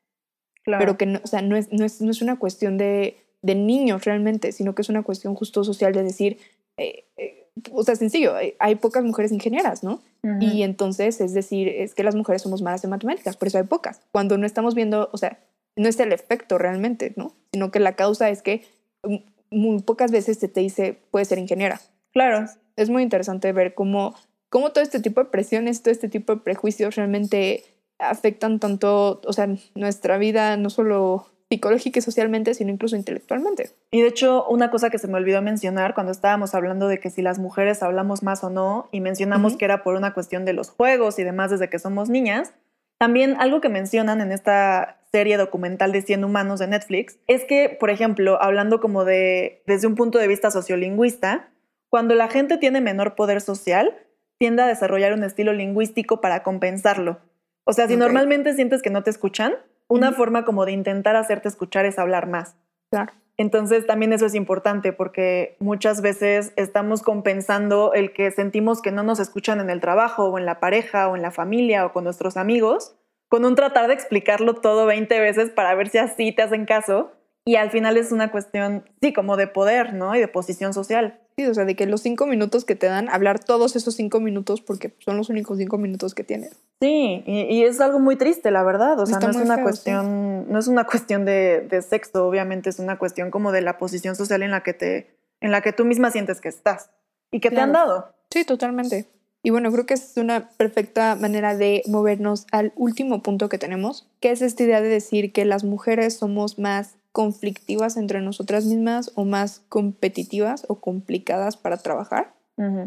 Claro. 0.65 0.81
Pero 0.81 0.97
que 0.97 1.07
no, 1.07 1.21
o 1.23 1.27
sea, 1.27 1.43
no, 1.43 1.57
es, 1.57 1.71
no, 1.73 1.85
es, 1.85 2.01
no 2.01 2.11
es 2.11 2.23
una 2.23 2.39
cuestión 2.39 2.79
de, 2.79 3.19
de 3.43 3.55
niños 3.55 4.05
realmente, 4.05 4.53
sino 4.53 4.75
que 4.75 4.83
es 4.83 4.89
una 4.89 5.03
cuestión 5.03 5.35
justo 5.35 5.65
social 5.65 5.93
de 5.93 6.03
decir, 6.03 6.39
eh, 6.79 7.05
eh, 7.17 7.49
o 7.73 7.83
sea, 7.83 7.97
sencillo, 7.97 8.39
eh, 8.39 8.57
hay 8.59 8.77
pocas 8.77 9.05
mujeres 9.05 9.33
ingenieras, 9.33 9.83
¿no? 9.83 10.01
Ujú. 10.23 10.39
Y 10.41 10.63
entonces 10.63 11.21
es 11.21 11.35
decir, 11.35 11.69
es 11.69 11.95
que 11.95 12.05
las 12.05 12.15
mujeres 12.15 12.43
somos 12.43 12.63
malas 12.63 12.85
en 12.85 12.91
matemáticas, 12.91 13.37
por 13.37 13.49
eso 13.49 13.59
hay 13.59 13.65
pocas. 13.65 14.01
Cuando 14.13 14.39
no 14.39 14.47
estamos 14.47 14.75
viendo, 14.75 15.11
o 15.13 15.19
sea, 15.19 15.39
no 15.77 15.89
es 15.89 15.99
el 16.01 16.13
efecto 16.13 16.59
realmente, 16.59 17.13
¿no? 17.17 17.35
Sino 17.53 17.71
que 17.71 17.81
la 17.81 17.95
causa 17.95 18.31
es 18.31 18.43
que 18.43 18.65
mm, 19.03 19.17
muy 19.51 19.83
pocas 19.83 20.11
veces 20.11 20.39
se 20.39 20.49
te 20.49 20.61
dice, 20.61 20.99
puedes 21.11 21.29
ser 21.29 21.39
ingeniera. 21.39 21.81
Claro. 22.13 22.47
Es 22.77 22.91
muy 22.91 23.03
interesante 23.03 23.53
ver 23.53 23.75
cómo, 23.75 24.15
cómo 24.51 24.71
todo 24.71 24.83
este 24.83 25.01
tipo 25.01 25.23
de 25.23 25.31
presiones, 25.31 25.83
todo 25.83 25.93
este 25.93 26.09
tipo 26.09 26.35
de 26.35 26.41
prejuicios 26.41 26.95
realmente 26.95 27.65
afectan 27.99 28.61
tanto, 28.61 29.21
o 29.25 29.33
sea, 29.33 29.49
nuestra 29.75 30.19
vida, 30.19 30.57
no 30.57 30.71
solo 30.71 31.27
psicológica 31.51 31.99
y 31.99 32.03
socialmente, 32.03 32.55
sino 32.55 32.71
incluso 32.71 32.97
intelectualmente. 32.97 33.71
Y 33.91 34.03
de 34.03 34.09
hecho, 34.09 34.47
una 34.49 34.71
cosa 34.71 34.91
que 34.91 34.99
se 34.99 35.09
me 35.09 35.15
olvidó 35.17 35.41
mencionar 35.41 35.95
cuando 35.95 36.13
estábamos 36.13 36.55
hablando 36.55 36.89
de 36.89 37.01
que 37.01 37.11
si 37.11 37.23
las 37.23 37.39
mujeres 37.39 37.83
hablamos 37.83 38.23
más 38.23 38.45
o 38.45 38.51
no, 38.51 38.89
y 38.93 39.01
mencionamos 39.01 39.57
que 39.57 39.65
era 39.65 39.83
por 39.83 39.95
una 39.95 40.13
cuestión 40.13 40.45
de 40.45 40.53
los 40.53 40.71
juegos 40.71 41.19
y 41.19 41.25
demás 41.25 41.51
desde 41.51 41.71
que 41.71 41.79
somos 41.79 42.11
niñas, 42.11 42.53
también 42.99 43.37
algo 43.39 43.61
que 43.61 43.69
mencionan 43.69 44.21
en 44.21 44.33
esta 44.33 44.99
serie 45.11 45.37
documental 45.39 45.93
de 45.93 46.03
100 46.03 46.25
humanos 46.25 46.59
de 46.59 46.67
Netflix 46.67 47.19
es 47.29 47.45
que, 47.45 47.75
por 47.81 47.89
ejemplo, 47.91 48.43
hablando 48.43 48.81
como 48.81 49.05
de 49.05 49.63
desde 49.67 49.87
un 49.87 49.95
punto 49.95 50.19
de 50.19 50.29
vista 50.29 50.51
sociolingüista, 50.51 51.49
cuando 51.89 52.15
la 52.15 52.29
gente 52.29 52.59
tiene 52.59 52.83
menor 52.83 53.15
poder 53.15 53.41
social, 53.41 53.97
tiende 54.37 54.63
a 54.63 54.67
desarrollar 54.67 55.15
un 55.15 55.25
estilo 55.25 55.53
lingüístico 55.55 56.21
para 56.21 56.43
compensarlo. 56.43 57.21
O 57.65 57.73
sea, 57.73 57.87
si 57.87 57.95
Ok. 57.95 58.01
normalmente 58.01 58.53
sientes 58.55 58.83
que 58.83 58.91
no 58.91 59.03
te 59.03 59.11
escuchan, 59.11 59.55
una 59.89 60.13
forma 60.13 60.45
como 60.45 60.65
de 60.65 60.73
intentar 60.73 61.17
hacerte 61.17 61.49
escuchar 61.49 61.87
es 61.87 61.99
hablar 61.99 62.29
más. 62.29 62.57
Claro. 62.91 63.13
Entonces 63.39 63.87
también 63.87 64.13
eso 64.13 64.27
es 64.27 64.35
importante 64.35 64.93
porque 64.93 65.57
muchas 65.61 66.03
veces 66.03 66.53
estamos 66.57 67.03
compensando 67.03 67.93
el 67.95 68.13
que 68.13 68.31
sentimos 68.33 68.83
que 68.83 68.91
no 68.91 69.05
nos 69.05 69.21
escuchan 69.21 69.61
en 69.61 69.71
el 69.71 69.81
trabajo 69.81 70.25
o 70.25 70.39
en 70.39 70.45
la 70.45 70.59
pareja 70.59 71.09
o 71.09 71.15
en 71.15 71.23
la 71.23 71.31
familia 71.31 71.87
o 71.87 71.93
con 71.93 72.03
nuestros 72.03 72.37
amigos, 72.37 72.97
con 73.29 73.45
un 73.45 73.55
tratar 73.55 73.87
de 73.87 73.95
explicarlo 73.95 74.55
todo 74.55 74.87
20 74.87 75.21
veces 75.21 75.51
para 75.51 75.75
ver 75.77 75.89
si 75.89 75.99
así 75.99 76.33
te 76.33 76.43
hacen 76.43 76.67
caso. 76.67 77.13
Y 77.45 77.57
al 77.57 77.71
final 77.71 77.97
es 77.97 78.11
una 78.11 78.33
cuestión, 78.33 78.85
sí, 79.01 79.13
como 79.13 79.37
de 79.37 79.47
poder, 79.47 79.95
¿no? 79.95 80.15
Y 80.17 80.19
de 80.19 80.29
posición 80.29 80.75
social. 80.75 81.21
Sí, 81.39 81.47
o 81.47 81.55
sea, 81.55 81.65
de 81.65 81.77
que 81.77 81.87
los 81.87 82.01
cinco 82.01 82.27
minutos 82.27 82.65
que 82.65 82.75
te 82.75 82.87
dan, 82.87 83.09
hablar 83.09 83.39
todos 83.39 83.77
esos 83.77 83.95
cinco 83.95 84.19
minutos 84.19 84.61
porque 84.61 84.93
son 84.99 85.17
los 85.17 85.29
únicos 85.29 85.57
cinco 85.59 85.79
minutos 85.79 86.13
que 86.15 86.25
tienes. 86.25 86.51
Sí, 86.81 87.23
y, 87.27 87.43
y 87.43 87.63
es 87.63 87.81
algo 87.81 88.01
muy 88.01 88.17
triste, 88.17 88.51
la 88.51 88.65
verdad. 88.65 88.99
O 88.99 89.07
sea, 89.07 89.21
no 89.21 89.31
es 89.31 89.37
una 89.37 89.55
feo, 89.55 89.63
cuestión, 89.65 90.51
no 90.51 90.59
es 90.59 90.67
una 90.67 90.85
cuestión 90.85 91.25
de, 91.25 91.65
de 91.71 91.81
sexo, 91.83 92.27
obviamente 92.27 92.71
es 92.71 92.81
una 92.81 92.99
cuestión 92.99 93.31
como 93.31 93.53
de 93.53 93.61
la 93.63 93.79
posición 93.79 94.17
social 94.17 94.43
en 94.43 94.51
la 94.51 94.65
que 94.65 94.75
te, 94.75 95.17
en 95.41 95.53
la 95.53 95.61
que 95.61 95.73
tú 95.73 95.85
misma 95.85 96.11
sientes 96.11 96.41
que 96.41 96.49
estás 96.49 96.91
y 97.31 97.39
que 97.39 97.51
te 97.51 97.61
han 97.61 97.71
Claro. 97.71 97.89
dado. 97.89 98.15
Sí, 98.33 98.45
totalmente. 98.45 99.07
Y 99.45 99.51
bueno, 99.51 99.71
creo 99.71 99.87
que 99.87 99.95
es 99.95 100.15
una 100.17 100.51
perfecta 100.57 101.15
manera 101.15 101.57
de 101.57 101.83
movernos 101.87 102.47
al 102.51 102.73
último 102.75 103.23
punto 103.23 103.49
que 103.49 103.59
tenemos, 103.59 104.09
que 104.21 104.33
es 104.33 104.43
esta 104.43 104.65
idea 104.65 104.81
de 104.81 104.89
decir 104.89 105.33
que 105.33 105.45
las 105.45 105.63
mujeres 105.63 106.15
somos 106.19 106.59
más 106.59 106.97
conflictivas 107.13 107.97
entre 107.97 108.21
nosotras 108.21 108.65
mismas 108.65 109.13
o 109.15 109.25
más 109.25 109.63
competitivas 109.69 110.65
o 110.69 110.81
complicadas 110.81 111.57
para 111.57 111.77
trabajar, 111.79 112.35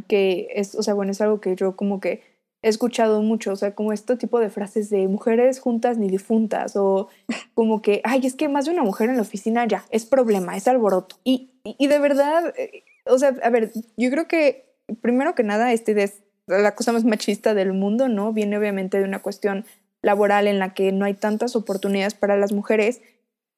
que 0.09 0.49
es, 0.55 0.76
o 0.76 0.84
sea, 0.84 0.93
bueno, 0.93 1.13
es 1.13 1.22
algo 1.22 1.39
que 1.39 1.55
yo 1.55 1.78
como 1.78 2.01
que 2.01 2.24
he 2.61 2.67
escuchado 2.67 3.22
mucho, 3.22 3.53
o 3.53 3.55
sea, 3.55 3.74
como 3.74 3.93
este 3.93 4.17
tipo 4.17 4.39
de 4.39 4.49
frases 4.49 4.89
de 4.89 5.07
mujeres 5.07 5.59
juntas 5.59 5.97
ni 5.97 6.09
difuntas, 6.09 6.76
o 6.76 7.07
como 7.53 7.82
que, 7.82 8.01
ay, 8.03 8.22
es 8.26 8.36
que 8.36 8.49
más 8.49 8.65
de 8.65 8.72
una 8.72 8.84
mujer 8.84 9.09
en 9.09 9.15
la 9.15 9.22
oficina 9.22 9.65
ya, 9.65 9.86
es 9.89 10.05
problema, 10.05 10.57
es 10.57 10.67
alboroto. 10.67 11.17
Y, 11.24 11.51
y, 11.63 11.76
y 11.80 11.88
de 11.88 11.99
verdad, 11.99 12.53
eh, 12.57 12.84
o 13.05 13.17
sea, 13.17 13.36
a 13.43 13.49
ver, 13.49 13.72
yo 13.97 14.09
creo 14.11 14.28
que 14.28 14.65
primero 15.01 15.36
que 15.36 15.43
nada, 15.43 15.72
este 15.74 16.01
es 16.01 16.22
la 16.47 16.76
cosa 16.76 16.91
más 16.91 17.05
machista 17.05 17.53
del 17.53 17.74
mundo, 17.74 18.09
¿no? 18.09 18.34
Viene 18.34 18.57
obviamente 18.57 18.97
de 18.97 19.05
una 19.05 19.22
cuestión 19.22 19.65
laboral 20.01 20.47
en 20.47 20.59
la 20.59 20.74
que 20.74 20.91
no 20.91 21.05
hay 21.05 21.13
tantas 21.13 21.55
oportunidades 21.55 22.13
para 22.13 22.38
las 22.38 22.51
mujeres. 22.51 23.01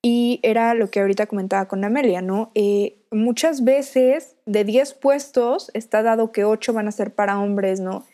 Y 0.05 0.41
era 0.43 0.73
lo 0.73 0.89
que 0.89 0.99
ahorita 0.99 1.27
comentaba 1.27 1.67
con 1.69 1.83
Amelia, 1.85 2.21
¿no? 2.21 2.51
Eh, 2.55 2.97
muchas 3.09 3.63
veces 3.63 4.35
de 4.45 4.65
10 4.65 4.95
puestos 4.95 5.71
está 5.73 6.03
dado 6.03 6.33
que 6.33 6.43
8 6.43 6.73
van 6.73 6.89
a 6.89 6.91
ser 6.91 7.15
para 7.15 7.39
hombres, 7.39 7.79
¿no? 7.79 8.05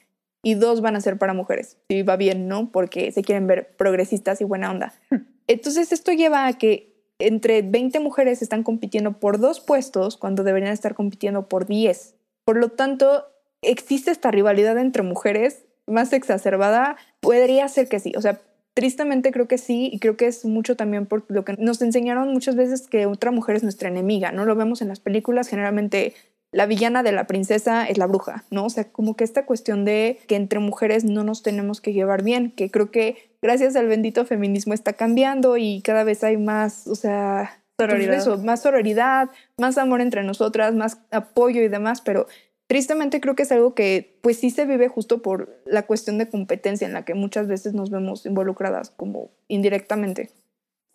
Y 0.43 0.53
2 0.53 0.81
van 0.81 0.95
a 0.95 1.01
ser 1.01 1.17
para 1.17 1.33
mujeres. 1.33 1.77
Si 1.89 2.03
va 2.03 2.15
bien, 2.15 2.47
¿no? 2.47 2.71
Porque 2.71 3.11
se 3.11 3.23
quieren 3.23 3.47
ver 3.47 3.75
progresistas 3.75 4.39
y 4.39 4.43
buena 4.43 4.69
onda. 4.69 4.93
Entonces 5.47 5.91
esto 5.91 6.11
lleva 6.11 6.45
a 6.45 6.53
que 6.53 6.93
entre 7.17 7.63
20 7.63 7.99
mujeres 7.99 8.43
están 8.43 8.61
compitiendo 8.61 9.13
por 9.13 9.39
dos 9.39 9.59
puestos 9.59 10.15
cuando 10.15 10.43
deberían 10.43 10.71
estar 10.71 10.93
compitiendo 10.93 11.49
por 11.49 11.65
10. 11.65 12.15
Por 12.45 12.57
lo 12.57 12.69
tanto, 12.69 13.25
existe 13.63 14.11
esta 14.11 14.29
rivalidad 14.29 14.77
entre 14.77 15.01
mujeres 15.01 15.65
más 15.87 16.13
exacerbada. 16.13 16.97
Podría 17.19 17.67
ser 17.67 17.89
que 17.89 17.99
sí. 17.99 18.13
O 18.15 18.21
sea, 18.21 18.39
tristemente 18.79 19.33
creo 19.33 19.45
que 19.45 19.57
sí 19.57 19.89
y 19.91 19.99
creo 19.99 20.15
que 20.15 20.25
es 20.25 20.45
mucho 20.45 20.77
también 20.77 21.05
por 21.05 21.25
lo 21.27 21.43
que 21.43 21.51
nos 21.57 21.81
enseñaron 21.81 22.31
muchas 22.31 22.55
veces 22.55 22.87
que 22.87 23.07
otra 23.07 23.29
mujer 23.29 23.57
es 23.57 23.63
nuestra 23.63 23.89
enemiga, 23.89 24.31
¿no? 24.31 24.45
Lo 24.45 24.55
vemos 24.55 24.81
en 24.81 24.87
las 24.87 25.01
películas, 25.01 25.49
generalmente 25.49 26.13
la 26.53 26.65
villana 26.65 27.03
de 27.03 27.11
la 27.11 27.27
princesa 27.27 27.85
es 27.85 27.97
la 27.97 28.07
bruja, 28.07 28.45
¿no? 28.51 28.63
O 28.63 28.69
sea, 28.69 28.85
como 28.85 29.17
que 29.17 29.25
esta 29.25 29.45
cuestión 29.45 29.83
de 29.83 30.19
que 30.29 30.37
entre 30.37 30.59
mujeres 30.59 31.03
no 31.03 31.25
nos 31.25 31.43
tenemos 31.43 31.81
que 31.81 31.91
llevar 31.91 32.23
bien, 32.23 32.51
que 32.51 32.71
creo 32.71 32.89
que 32.89 33.17
gracias 33.41 33.75
al 33.75 33.87
bendito 33.87 34.23
feminismo 34.23 34.73
está 34.73 34.93
cambiando 34.93 35.57
y 35.57 35.81
cada 35.81 36.05
vez 36.05 36.23
hay 36.23 36.37
más, 36.37 36.87
o 36.87 36.95
sea, 36.95 37.59
pues 37.75 38.07
eso, 38.07 38.37
más 38.37 38.61
sororidad, 38.61 39.27
más 39.57 39.77
amor 39.77 39.99
entre 39.99 40.23
nosotras, 40.23 40.73
más 40.73 40.99
apoyo 41.11 41.61
y 41.61 41.67
demás, 41.67 41.99
pero 41.99 42.27
tristemente 42.69 43.19
creo 43.19 43.35
que 43.35 43.43
es 43.43 43.51
algo 43.51 43.73
que 43.73 44.19
pues 44.21 44.39
sí 44.39 44.51
se 44.51 44.65
vive 44.65 44.87
justo 44.87 45.23
por 45.23 45.59
la 45.65 45.87
cuestión 45.87 46.19
de 46.19 46.29
competencia 46.29 46.85
en 46.85 46.93
la 46.93 47.03
que 47.03 47.15
muchas 47.15 47.47
veces 47.47 47.73
nos 47.73 47.89
vemos 47.89 48.27
involucradas 48.27 48.91
como 48.91 49.31
indirectamente. 49.47 50.29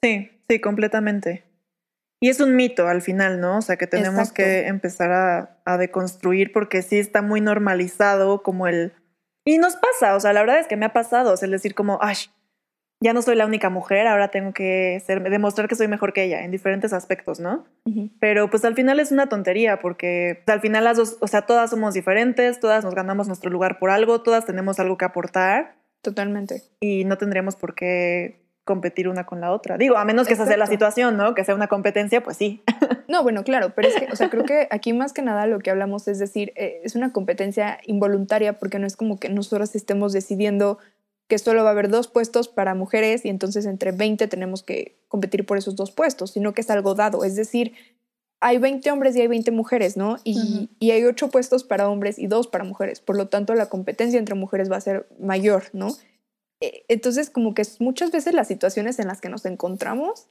Sí, 0.01 0.31
sí, 0.49 0.61
completamente. 0.61 1.43
Y 2.21 2.29
es 2.29 2.41
un 2.41 2.55
mito 2.55 2.87
al 2.87 3.03
final, 3.03 3.41
¿no? 3.41 3.59
O 3.59 3.63
sea, 3.63 3.77
que 3.77 3.89
tenemos 3.89 4.21
Exacto. 4.21 4.35
que 4.37 4.67
empezar 4.69 5.11
a, 5.11 5.59
a 5.65 5.77
deconstruir 5.77 6.53
porque 6.53 6.81
sí 6.81 6.99
está 6.99 7.23
muy 7.23 7.41
normalizado 7.41 8.43
como 8.45 8.69
el... 8.69 8.93
Y 9.45 9.59
nos 9.59 9.75
pasa, 9.75 10.15
o 10.15 10.21
sea, 10.21 10.33
la 10.33 10.41
verdad 10.41 10.61
es 10.61 10.69
que 10.69 10.77
me 10.77 10.87
ha 10.87 10.93
pasado, 10.93 11.33
o 11.33 11.37
sea, 11.37 11.47
el 11.47 11.53
decir 11.53 11.75
como, 11.75 11.99
ay, 12.01 12.17
ya 13.01 13.13
no 13.13 13.23
soy 13.23 13.37
la 13.37 13.47
única 13.47 13.71
mujer, 13.71 14.07
ahora 14.07 14.29
tengo 14.29 14.53
que 14.53 15.03
ser, 15.05 15.23
demostrar 15.23 15.69
que 15.69 15.75
soy 15.75 15.89
mejor 15.89 16.13
que 16.13 16.25
ella 16.25 16.45
en 16.45 16.51
diferentes 16.51 16.93
aspectos, 16.93 17.41
¿no? 17.41 17.65
Pero 18.19 18.49
pues 18.49 18.65
al 18.65 18.75
final 18.75 18.99
es 18.99 19.13
una 19.13 19.29
tontería 19.29 19.79
porque 19.79 20.43
pues, 20.45 20.55
al 20.55 20.61
final 20.61 20.85
las 20.85 20.97
dos, 20.97 21.19
o 21.21 21.27
sea, 21.27 21.43
todas 21.43 21.71
somos 21.71 21.95
diferentes, 21.95 22.61
todas 22.61 22.85
nos 22.85 22.95
ganamos 22.95 23.27
nuestro 23.27 23.51
lugar 23.51 23.79
por 23.79 23.91
algo, 23.91 24.23
todas 24.23 24.47
tenemos 24.47 24.79
algo 24.81 24.97
que 24.97 25.05
aportar 25.05 25.77
Totalmente. 26.03 26.63
y 26.81 27.05
no 27.05 27.19
tendríamos 27.19 27.57
por 27.57 27.75
qué 27.75 28.45
competir 28.65 29.09
una 29.09 29.27
con 29.27 29.41
la 29.41 29.53
otra. 29.53 29.77
Digo, 29.77 29.97
a 29.97 30.05
menos 30.05 30.27
que 30.27 30.35
esa 30.35 30.47
sea 30.47 30.57
la 30.57 30.67
situación, 30.67 31.17
¿no? 31.17 31.35
Que 31.35 31.45
sea 31.45 31.55
una 31.55 31.69
competencia, 31.69 32.23
pues 32.23 32.37
sí. 32.37 32.63
No, 33.07 33.23
bueno, 33.23 33.45
claro, 33.45 33.75
pero 33.77 33.89
es 33.89 33.95
que, 33.95 34.09
o 34.11 34.17
sea, 34.17 34.31
creo 34.31 34.45
que 34.45 34.67
aquí 34.71 34.95
más 34.95 35.13
que 35.13 35.21
nada 35.21 35.47
lo 35.47 35.59
que 35.59 35.71
hablamos 35.71 36.09
es 36.09 36.19
decir, 36.19 36.53
eh, 36.57 36.81
es 36.85 36.97
una 36.97 37.13
competencia 37.13 37.79
involuntaria 37.85 38.59
porque 38.59 38.79
no 38.79 38.87
es 38.87 38.97
como 38.97 39.21
que 39.21 39.29
nosotros 39.29 39.77
estemos 39.77 40.15
decidiendo 40.15 40.79
que 41.29 41.39
solo 41.39 41.63
va 41.63 41.71
a 41.71 41.73
haber 41.73 41.89
dos 41.89 42.09
puestos 42.09 42.49
para 42.49 42.75
mujeres 42.75 43.25
y 43.25 43.29
entonces 43.29 43.67
entre 43.67 43.93
20 43.93 44.29
tenemos 44.29 44.63
que 44.63 44.97
competir 45.09 45.47
por 45.47 45.57
esos 45.57 45.77
dos 45.77 45.91
puestos, 45.91 46.33
sino 46.33 46.53
que 46.53 46.61
es 46.61 46.71
algo 46.71 46.95
dado. 46.95 47.25
Es 47.25 47.35
decir, 47.37 47.73
hay 48.41 48.59
20 48.59 48.91
hombres 48.91 49.17
y 49.17 49.23
hay 49.23 49.29
20 49.29 49.51
mujeres, 49.53 49.97
¿no? 49.97 50.19
Y, 50.23 50.69
y 50.79 50.91
hay 50.91 51.05
8 51.05 51.31
puestos 51.31 51.65
para 51.65 51.89
hombres 51.89 52.19
y 52.19 52.27
2 52.27 52.49
para 52.49 52.65
mujeres. 52.65 53.01
Por 53.01 53.17
lo 53.17 53.29
tanto, 53.29 53.55
la 53.55 53.71
competencia 53.71 54.19
entre 54.19 54.35
mujeres 54.35 54.71
va 54.71 54.77
a 54.77 54.83
ser 54.83 55.07
mayor, 55.19 55.65
¿no? 55.73 55.89
Eh, 56.61 56.85
Entonces, 56.89 57.31
como 57.31 57.55
que 57.55 57.63
muchas 57.79 58.11
veces 58.11 58.35
las 58.35 58.49
situaciones 58.49 58.99
en 58.99 59.09
las 59.09 59.21
que 59.21 59.29
nos 59.31 59.47
encontramos 59.47 60.27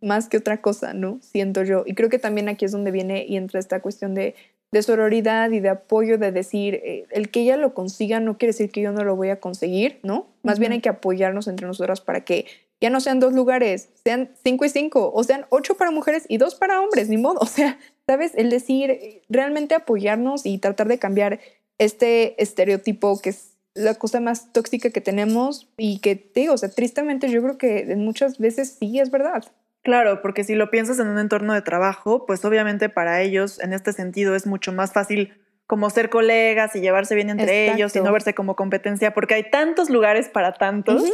más 0.00 0.28
que 0.28 0.38
otra 0.38 0.62
cosa, 0.62 0.94
¿no? 0.94 1.18
Siento 1.20 1.62
yo. 1.62 1.84
Y 1.86 1.94
creo 1.94 2.08
que 2.08 2.18
también 2.18 2.48
aquí 2.48 2.64
es 2.64 2.72
donde 2.72 2.90
viene 2.90 3.26
y 3.26 3.36
entra 3.36 3.60
esta 3.60 3.80
cuestión 3.80 4.14
de, 4.14 4.34
de 4.72 4.82
sororidad 4.82 5.50
y 5.50 5.60
de 5.60 5.70
apoyo, 5.70 6.18
de 6.18 6.32
decir, 6.32 6.74
eh, 6.76 7.06
el 7.10 7.30
que 7.30 7.40
ella 7.40 7.56
lo 7.56 7.74
consiga 7.74 8.20
no 8.20 8.38
quiere 8.38 8.50
decir 8.50 8.70
que 8.70 8.80
yo 8.80 8.92
no 8.92 9.04
lo 9.04 9.16
voy 9.16 9.30
a 9.30 9.40
conseguir, 9.40 9.98
¿no? 10.02 10.28
Más 10.42 10.58
bien 10.58 10.72
hay 10.72 10.80
que 10.80 10.88
apoyarnos 10.88 11.48
entre 11.48 11.66
nosotras 11.66 12.00
para 12.00 12.24
que 12.24 12.46
ya 12.80 12.88
no 12.88 13.00
sean 13.00 13.20
dos 13.20 13.32
lugares, 13.32 13.90
sean 14.04 14.30
cinco 14.42 14.64
y 14.64 14.68
cinco, 14.68 15.12
o 15.12 15.22
sean 15.24 15.44
ocho 15.50 15.76
para 15.76 15.90
mujeres 15.90 16.24
y 16.28 16.38
dos 16.38 16.54
para 16.54 16.80
hombres, 16.80 17.08
ni 17.08 17.16
modo. 17.16 17.40
O 17.40 17.46
sea, 17.46 17.78
¿sabes? 18.06 18.32
El 18.36 18.48
decir, 18.50 18.90
eh, 18.90 19.22
realmente 19.28 19.74
apoyarnos 19.74 20.46
y 20.46 20.58
tratar 20.58 20.88
de 20.88 20.98
cambiar 20.98 21.40
este 21.78 22.40
estereotipo 22.42 23.18
que 23.20 23.30
es 23.30 23.56
la 23.74 23.94
cosa 23.94 24.20
más 24.20 24.52
tóxica 24.52 24.90
que 24.90 25.00
tenemos 25.00 25.68
y 25.76 25.98
que, 25.98 26.16
te 26.16 26.40
digo, 26.40 26.54
o 26.54 26.58
sea, 26.58 26.70
tristemente 26.70 27.30
yo 27.30 27.42
creo 27.42 27.58
que 27.58 27.94
muchas 27.96 28.38
veces 28.38 28.76
sí 28.78 28.98
es 28.98 29.10
verdad. 29.10 29.44
Claro, 29.82 30.20
porque 30.22 30.44
si 30.44 30.54
lo 30.54 30.70
piensas 30.70 30.98
en 30.98 31.08
un 31.08 31.18
entorno 31.18 31.54
de 31.54 31.62
trabajo, 31.62 32.26
pues 32.26 32.44
obviamente 32.44 32.88
para 32.88 33.22
ellos 33.22 33.60
en 33.60 33.72
este 33.72 33.92
sentido 33.92 34.34
es 34.34 34.46
mucho 34.46 34.72
más 34.72 34.92
fácil 34.92 35.40
como 35.66 35.88
ser 35.88 36.10
colegas 36.10 36.74
y 36.76 36.80
llevarse 36.80 37.14
bien 37.14 37.30
entre 37.30 37.64
Exacto. 37.64 37.76
ellos 37.76 37.96
y 37.96 38.00
no 38.00 38.12
verse 38.12 38.34
como 38.34 38.56
competencia, 38.56 39.14
porque 39.14 39.34
hay 39.34 39.50
tantos 39.50 39.88
lugares 39.88 40.28
para 40.28 40.52
tantos 40.54 41.04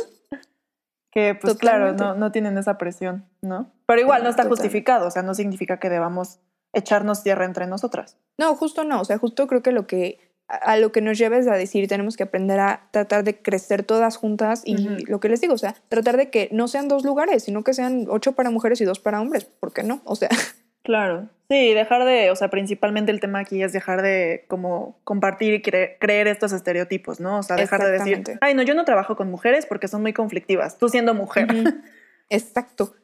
que 1.10 1.34
pues 1.34 1.56
claro, 1.56 1.92
no, 1.92 2.14
no 2.14 2.32
tienen 2.32 2.58
esa 2.58 2.76
presión, 2.76 3.26
¿no? 3.40 3.72
Pero 3.86 4.00
igual 4.00 4.22
no 4.22 4.28
está 4.28 4.42
Total. 4.42 4.56
justificado, 4.56 5.06
o 5.06 5.10
sea, 5.10 5.22
no 5.22 5.34
significa 5.34 5.78
que 5.78 5.88
debamos 5.88 6.40
echarnos 6.72 7.22
tierra 7.22 7.44
entre 7.44 7.66
nosotras. 7.66 8.18
No, 8.38 8.54
justo 8.54 8.84
no. 8.84 9.00
O 9.00 9.04
sea, 9.04 9.18
justo 9.18 9.46
creo 9.46 9.62
que 9.62 9.72
lo 9.72 9.86
que 9.86 10.18
a 10.48 10.76
lo 10.76 10.92
que 10.92 11.00
nos 11.00 11.18
lleva 11.18 11.36
es 11.38 11.48
a 11.48 11.54
decir, 11.54 11.88
tenemos 11.88 12.16
que 12.16 12.22
aprender 12.22 12.60
a 12.60 12.88
tratar 12.92 13.24
de 13.24 13.36
crecer 13.36 13.82
todas 13.82 14.16
juntas 14.16 14.62
y 14.64 14.76
lo 15.06 15.18
que 15.20 15.28
les 15.28 15.40
digo, 15.40 15.54
o 15.54 15.58
sea, 15.58 15.74
tratar 15.88 16.16
de 16.16 16.30
que 16.30 16.48
no 16.52 16.68
sean 16.68 16.88
dos 16.88 17.04
lugares, 17.04 17.42
sino 17.44 17.64
que 17.64 17.74
sean 17.74 18.06
ocho 18.08 18.32
para 18.32 18.50
mujeres 18.50 18.80
y 18.80 18.84
dos 18.84 19.00
para 19.00 19.20
hombres. 19.20 19.44
¿Por 19.44 19.72
qué 19.72 19.82
no? 19.82 20.00
O 20.04 20.14
sea, 20.16 20.28
Claro. 20.86 21.28
Sí, 21.50 21.74
dejar 21.74 22.04
de, 22.04 22.30
o 22.30 22.36
sea, 22.36 22.48
principalmente 22.48 23.10
el 23.10 23.18
tema 23.18 23.40
aquí 23.40 23.60
es 23.60 23.72
dejar 23.72 24.02
de 24.02 24.44
como 24.46 25.00
compartir 25.02 25.52
y 25.54 25.60
cre- 25.60 25.96
creer 25.98 26.28
estos 26.28 26.52
estereotipos, 26.52 27.18
¿no? 27.18 27.40
O 27.40 27.42
sea, 27.42 27.56
dejar 27.56 27.82
de 27.82 27.90
decir, 27.90 28.22
ay, 28.40 28.54
no, 28.54 28.62
yo 28.62 28.74
no 28.74 28.84
trabajo 28.84 29.16
con 29.16 29.28
mujeres 29.28 29.66
porque 29.66 29.88
son 29.88 30.02
muy 30.02 30.12
conflictivas, 30.12 30.78
tú 30.78 30.88
siendo 30.88 31.12
mujer. 31.12 31.48
exacto. 32.30 32.94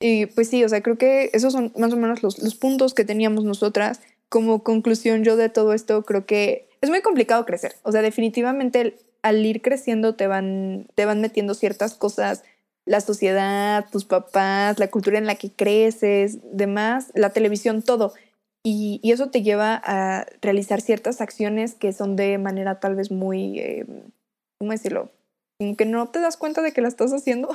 Y 0.00 0.26
pues 0.26 0.48
sí, 0.48 0.62
o 0.64 0.68
sea, 0.68 0.80
creo 0.80 0.96
que 0.96 1.30
esos 1.32 1.52
son 1.52 1.72
más 1.76 1.92
o 1.92 1.96
menos 1.96 2.22
los, 2.22 2.38
los 2.38 2.54
puntos 2.54 2.94
que 2.94 3.04
teníamos 3.04 3.44
nosotras. 3.44 4.00
Como 4.30 4.62
conclusión 4.62 5.22
yo 5.22 5.36
de 5.36 5.50
todo 5.50 5.74
esto, 5.74 6.02
creo 6.04 6.24
que 6.24 6.68
es 6.80 6.88
muy 6.88 7.02
complicado 7.02 7.44
crecer. 7.44 7.74
O 7.82 7.92
sea, 7.92 8.00
definitivamente 8.00 8.96
al 9.22 9.44
ir 9.44 9.60
creciendo 9.60 10.14
te 10.14 10.26
van, 10.26 10.86
te 10.94 11.04
van 11.04 11.20
metiendo 11.20 11.54
ciertas 11.54 11.94
cosas, 11.94 12.42
la 12.86 13.00
sociedad, 13.00 13.86
tus 13.90 14.04
papás, 14.04 14.78
la 14.78 14.88
cultura 14.88 15.18
en 15.18 15.26
la 15.26 15.34
que 15.34 15.50
creces, 15.52 16.38
demás, 16.52 17.12
la 17.14 17.30
televisión, 17.30 17.82
todo. 17.82 18.14
y, 18.62 19.00
eso 19.04 19.30
te 19.30 19.42
lleva 19.42 19.80
a 19.84 20.26
realizar 20.42 20.80
ciertas 20.80 21.20
acciones 21.20 21.74
que 21.74 21.92
son 21.92 22.16
de 22.16 22.38
manera 22.38 22.78
tal 22.80 22.94
vez 22.94 23.10
muy, 23.10 23.58
eh, 23.58 23.86
¿cómo 24.58 24.72
decirlo? 24.72 25.10
Que 25.76 25.86
no 25.86 26.08
te 26.08 26.20
das 26.20 26.36
cuenta 26.36 26.62
de 26.62 26.72
que 26.72 26.80
la 26.80 26.88
estás 26.88 27.12
haciendo. 27.12 27.48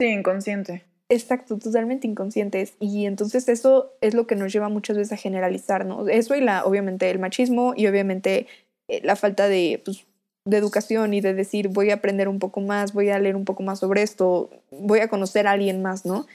Sí, 0.00 0.06
inconsciente. 0.06 0.84
Exacto, 1.10 1.58
totalmente 1.58 2.06
inconscientes. 2.06 2.74
Y 2.80 3.06
entonces 3.06 3.48
eso 3.48 3.92
es 4.00 4.14
lo 4.14 4.26
que 4.26 4.36
nos 4.36 4.52
lleva 4.52 4.68
muchas 4.68 4.96
veces 4.96 5.12
a 5.12 5.16
generalizar, 5.16 5.86
¿no? 5.86 6.06
Eso 6.08 6.34
y 6.34 6.40
la, 6.42 6.64
obviamente 6.64 7.10
el 7.10 7.18
machismo 7.18 7.72
y 7.74 7.86
obviamente 7.86 8.46
eh, 8.88 9.00
la 9.02 9.16
falta 9.16 9.48
de, 9.48 9.80
pues, 9.84 10.04
de 10.44 10.56
educación 10.58 11.14
y 11.14 11.20
de 11.20 11.34
decir 11.34 11.68
voy 11.68 11.90
a 11.90 11.94
aprender 11.94 12.28
un 12.28 12.38
poco 12.38 12.60
más, 12.60 12.92
voy 12.92 13.08
a 13.08 13.18
leer 13.18 13.36
un 13.36 13.44
poco 13.46 13.62
más 13.62 13.78
sobre 13.78 14.02
esto, 14.02 14.50
voy 14.70 15.00
a 15.00 15.08
conocer 15.08 15.46
a 15.46 15.52
alguien 15.52 15.82
más, 15.82 16.04
¿no? 16.04 16.26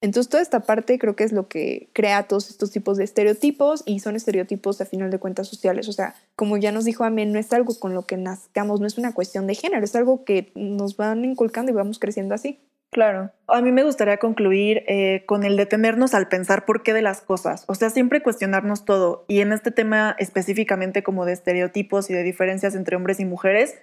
Entonces 0.00 0.30
toda 0.30 0.42
esta 0.42 0.60
parte 0.60 0.98
creo 0.98 1.14
que 1.16 1.24
es 1.24 1.32
lo 1.32 1.48
que 1.48 1.88
crea 1.92 2.24
todos 2.24 2.50
estos 2.50 2.72
tipos 2.72 2.98
de 2.98 3.04
estereotipos 3.04 3.82
y 3.86 4.00
son 4.00 4.16
estereotipos 4.16 4.80
a 4.80 4.86
final 4.86 5.10
de 5.10 5.18
cuentas 5.18 5.48
sociales. 5.48 5.88
O 5.88 5.92
sea, 5.92 6.16
como 6.36 6.56
ya 6.56 6.72
nos 6.72 6.84
dijo 6.84 7.04
Amén, 7.04 7.32
no 7.32 7.38
es 7.38 7.52
algo 7.52 7.74
con 7.78 7.94
lo 7.94 8.02
que 8.02 8.16
nazcamos, 8.16 8.80
no 8.80 8.86
es 8.86 8.98
una 8.98 9.14
cuestión 9.14 9.46
de 9.46 9.54
género, 9.54 9.84
es 9.84 9.94
algo 9.96 10.24
que 10.24 10.52
nos 10.54 10.96
van 10.96 11.24
inculcando 11.24 11.72
y 11.72 11.74
vamos 11.74 11.98
creciendo 12.00 12.34
así. 12.34 12.58
Claro. 12.92 13.30
A 13.46 13.62
mí 13.62 13.72
me 13.72 13.84
gustaría 13.84 14.18
concluir 14.18 14.84
eh, 14.86 15.24
con 15.24 15.44
el 15.44 15.56
detenernos 15.56 16.12
al 16.12 16.28
pensar 16.28 16.66
por 16.66 16.82
qué 16.82 16.92
de 16.92 17.00
las 17.00 17.22
cosas. 17.22 17.64
O 17.66 17.74
sea, 17.74 17.88
siempre 17.88 18.22
cuestionarnos 18.22 18.84
todo. 18.84 19.24
Y 19.28 19.40
en 19.40 19.52
este 19.52 19.70
tema 19.70 20.14
específicamente 20.18 21.02
como 21.02 21.24
de 21.24 21.32
estereotipos 21.32 22.10
y 22.10 22.12
de 22.12 22.22
diferencias 22.22 22.74
entre 22.74 22.96
hombres 22.96 23.18
y 23.18 23.24
mujeres, 23.24 23.78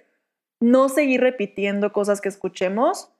no 0.60 0.88
seguir 0.88 1.22
repitiendo 1.22 1.92
cosas 1.92 2.20
que 2.20 2.28
escuchemos 2.28 3.10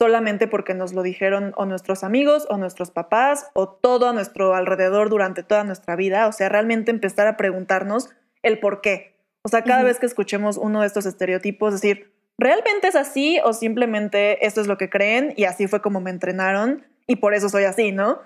solamente 0.00 0.48
porque 0.48 0.74
nos 0.74 0.94
lo 0.94 1.04
dijeron 1.04 1.52
o 1.56 1.64
nuestros 1.64 2.02
amigos 2.02 2.48
o 2.50 2.56
nuestros 2.56 2.90
papás 2.90 3.46
o 3.54 3.68
todo 3.68 4.08
a 4.08 4.12
nuestro 4.12 4.52
alrededor 4.52 5.10
durante 5.10 5.44
toda 5.44 5.62
nuestra 5.62 5.94
vida. 5.94 6.26
O 6.26 6.32
sea, 6.32 6.48
realmente 6.48 6.90
empezar 6.90 7.28
a 7.28 7.36
preguntarnos 7.36 8.10
el 8.42 8.58
por 8.58 8.80
qué. 8.80 9.14
O 9.44 9.48
sea, 9.48 9.62
cada 9.62 9.84
vez 9.84 10.00
que 10.00 10.06
escuchemos 10.06 10.56
uno 10.56 10.80
de 10.80 10.88
estos 10.88 11.06
estereotipos, 11.06 11.72
decir, 11.72 12.15
¿realmente 12.38 12.88
es 12.88 12.96
así 12.96 13.40
o 13.44 13.52
simplemente 13.52 14.44
esto 14.46 14.60
es 14.60 14.66
lo 14.66 14.78
que 14.78 14.90
creen 14.90 15.32
y 15.36 15.44
así 15.44 15.66
fue 15.66 15.80
como 15.80 16.00
me 16.00 16.10
entrenaron 16.10 16.84
y 17.06 17.16
por 17.16 17.34
eso 17.34 17.48
soy 17.48 17.64
así, 17.64 17.92
¿no? 17.92 18.20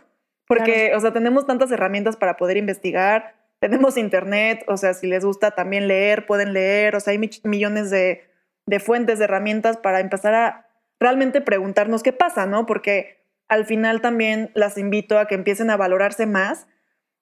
Porque, 0.46 0.92
o 0.96 1.00
sea, 1.00 1.12
tenemos 1.12 1.46
tantas 1.46 1.70
herramientas 1.70 2.16
para 2.16 2.36
poder 2.36 2.56
investigar, 2.56 3.36
tenemos 3.60 3.96
internet, 3.96 4.64
o 4.66 4.76
sea, 4.76 4.94
si 4.94 5.06
les 5.06 5.24
gusta 5.24 5.52
también 5.52 5.86
leer, 5.86 6.26
pueden 6.26 6.52
leer, 6.52 6.96
o 6.96 7.00
sea, 7.00 7.12
hay 7.12 7.30
millones 7.44 7.90
de, 7.90 8.24
de 8.66 8.80
fuentes, 8.80 9.18
de 9.18 9.26
herramientas 9.26 9.76
para 9.76 10.00
empezar 10.00 10.34
a 10.34 10.66
realmente 10.98 11.40
preguntarnos 11.40 12.02
qué 12.02 12.12
pasa, 12.12 12.46
¿no? 12.46 12.66
Porque 12.66 13.24
al 13.48 13.64
final 13.64 14.00
también 14.00 14.50
las 14.54 14.76
invito 14.76 15.18
a 15.18 15.26
que 15.26 15.34
empiecen 15.34 15.70
a 15.70 15.76
valorarse 15.76 16.26
más 16.26 16.66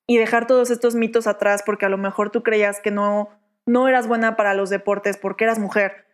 y 0.06 0.16
dejar 0.16 0.46
todos 0.46 0.70
estos 0.70 0.94
mitos 0.94 1.26
atrás 1.26 1.62
porque 1.64 1.86
a 1.86 1.90
lo 1.90 1.98
mejor 1.98 2.30
tú 2.30 2.42
creías 2.42 2.80
que 2.80 2.90
no, 2.90 3.28
no 3.66 3.88
eras 3.88 4.08
buena 4.08 4.36
para 4.36 4.54
los 4.54 4.70
deportes 4.70 5.16
porque 5.16 5.44
eras 5.44 5.58
mujer 5.58 6.07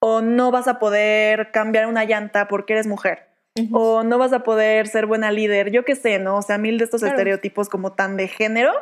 o 0.00 0.20
no 0.20 0.50
vas 0.50 0.68
a 0.68 0.78
poder 0.78 1.50
cambiar 1.50 1.86
una 1.86 2.04
llanta 2.04 2.48
porque 2.48 2.74
eres 2.74 2.86
mujer, 2.86 3.28
o 3.72 4.04
no 4.04 4.18
vas 4.18 4.32
a 4.32 4.44
poder 4.44 4.86
ser 4.86 5.06
buena 5.06 5.32
líder, 5.32 5.70
yo 5.70 5.84
qué 5.84 5.96
sé, 5.96 6.18
¿no? 6.18 6.36
O 6.36 6.42
sea, 6.42 6.58
mil 6.58 6.78
de 6.78 6.84
estos 6.84 7.02
estereotipos 7.02 7.68
como 7.68 7.92
tan 7.92 8.16
de 8.16 8.28
género. 8.28 8.72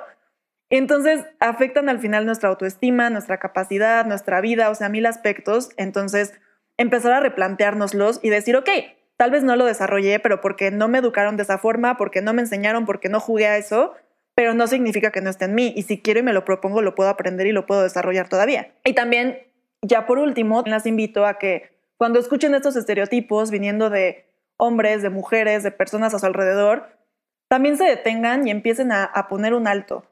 Entonces, 0.69 1.25
afectan 1.39 1.89
al 1.89 2.01
final 2.01 2.27
nuestra 2.27 2.49
autoestima, 2.49 3.09
nuestra 3.09 3.39
capacidad, 3.39 4.05
nuestra 4.05 4.41
vida, 4.41 4.69
o 4.69 4.75
sea, 4.75 4.89
mil 4.89 5.07
aspectos. 5.07 5.71
Entonces, 5.77 6.35
empezar 6.77 7.13
a 7.13 7.21
replanteárnoslos 7.21 8.21
y 8.23 8.31
decir, 8.31 8.57
ok, 8.57 8.69
tal 9.17 9.31
vez 9.31 9.45
no 9.45 9.57
lo 9.57 9.65
desarrollé, 9.65 10.19
pero 10.19 10.41
porque 10.41 10.71
no 10.71 10.89
me 10.89 10.99
educaron 10.99 11.37
de 11.37 11.45
esa 11.45 11.59
forma, 11.59 11.97
porque 11.97 12.21
no 12.21 12.35
me 12.35 12.43
enseñaron, 12.43 12.85
porque 12.85 13.09
no 13.09 13.21
jugué 13.21 13.47
a 13.47 13.57
eso, 13.57 13.95
pero 14.35 14.55
no 14.55 14.67
significa 14.67 15.13
que 15.13 15.21
no 15.21 15.31
esté 15.31 15.47
en 15.47 15.55
mí. 15.55 15.73
Y 15.77 15.83
si 15.83 16.03
quiero 16.03 16.21
y 16.21 16.25
me 16.25 16.33
lo 16.33 16.45
propongo, 16.45 16.83
lo 16.83 16.95
puedo 16.95 17.09
aprender 17.09 17.47
y 17.47 17.53
lo 17.53 17.65
puedo 17.65 17.83
desarrollar 17.83 18.29
todavía. 18.29 18.75
Y 18.85 18.93
también 18.93 19.39
ya 19.87 20.07
por 20.07 20.19
último, 20.19 20.63
las 20.67 20.87
invito 20.87 21.27
a 21.27 21.39
que 21.39 21.71
cuando 21.97 22.19
escuchen 22.19 22.55
estos 22.55 22.77
estereotipos 22.77 23.51
viniendo 23.51 23.91
de 23.91 24.27
hombres, 24.59 25.03
de 25.03 25.11
mujeres, 25.11 25.63
de 25.63 25.71
personas 25.71 26.15
a 26.15 26.19
su 26.19 26.27
alrededor, 26.27 26.89
también 27.49 27.77
se 27.77 27.85
detengan 27.85 28.47
y 28.47 28.51
empiecen 28.51 28.93
a, 28.93 29.27
poner 29.29 29.55
un 29.55 29.67
alto. 29.67 30.05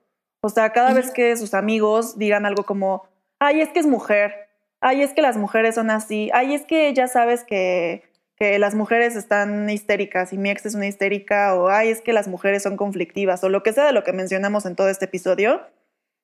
O 0.42 0.48
sea, 0.48 0.70
cada 0.70 0.92
vez 0.94 1.10
que 1.10 1.36
sus 1.36 1.54
amigos 1.54 2.18
digan 2.18 2.46
algo 2.46 2.64
como, 2.64 3.08
ay, 3.40 3.60
es 3.60 3.70
que 3.70 3.80
es 3.80 3.86
mujer, 3.86 4.48
ay, 4.80 5.02
es 5.02 5.12
que 5.12 5.22
las 5.22 5.36
mujeres 5.36 5.74
son 5.74 5.90
así, 5.90 6.30
ay, 6.32 6.54
es 6.54 6.64
que 6.64 6.92
ya 6.92 7.08
sabes 7.08 7.44
que, 7.44 8.02
que 8.36 8.58
las 8.58 8.74
mujeres 8.74 9.16
están 9.16 9.68
histéricas 9.70 10.32
y 10.32 10.38
mi 10.38 10.50
ex 10.50 10.66
es 10.66 10.74
una 10.74 10.86
histérica, 10.86 11.54
o 11.54 11.68
ay, 11.68 11.88
es 11.88 12.02
que 12.02 12.12
las 12.12 12.28
mujeres 12.28 12.62
son 12.62 12.76
conflictivas, 12.76 13.42
o 13.42 13.48
lo 13.48 13.62
que 13.62 13.72
sea 13.72 13.86
de 13.86 13.92
lo 13.92 14.04
que 14.04 14.12
mencionamos 14.12 14.66
en 14.66 14.76
todo 14.76 14.88
este 14.88 15.06
episodio, 15.06 15.62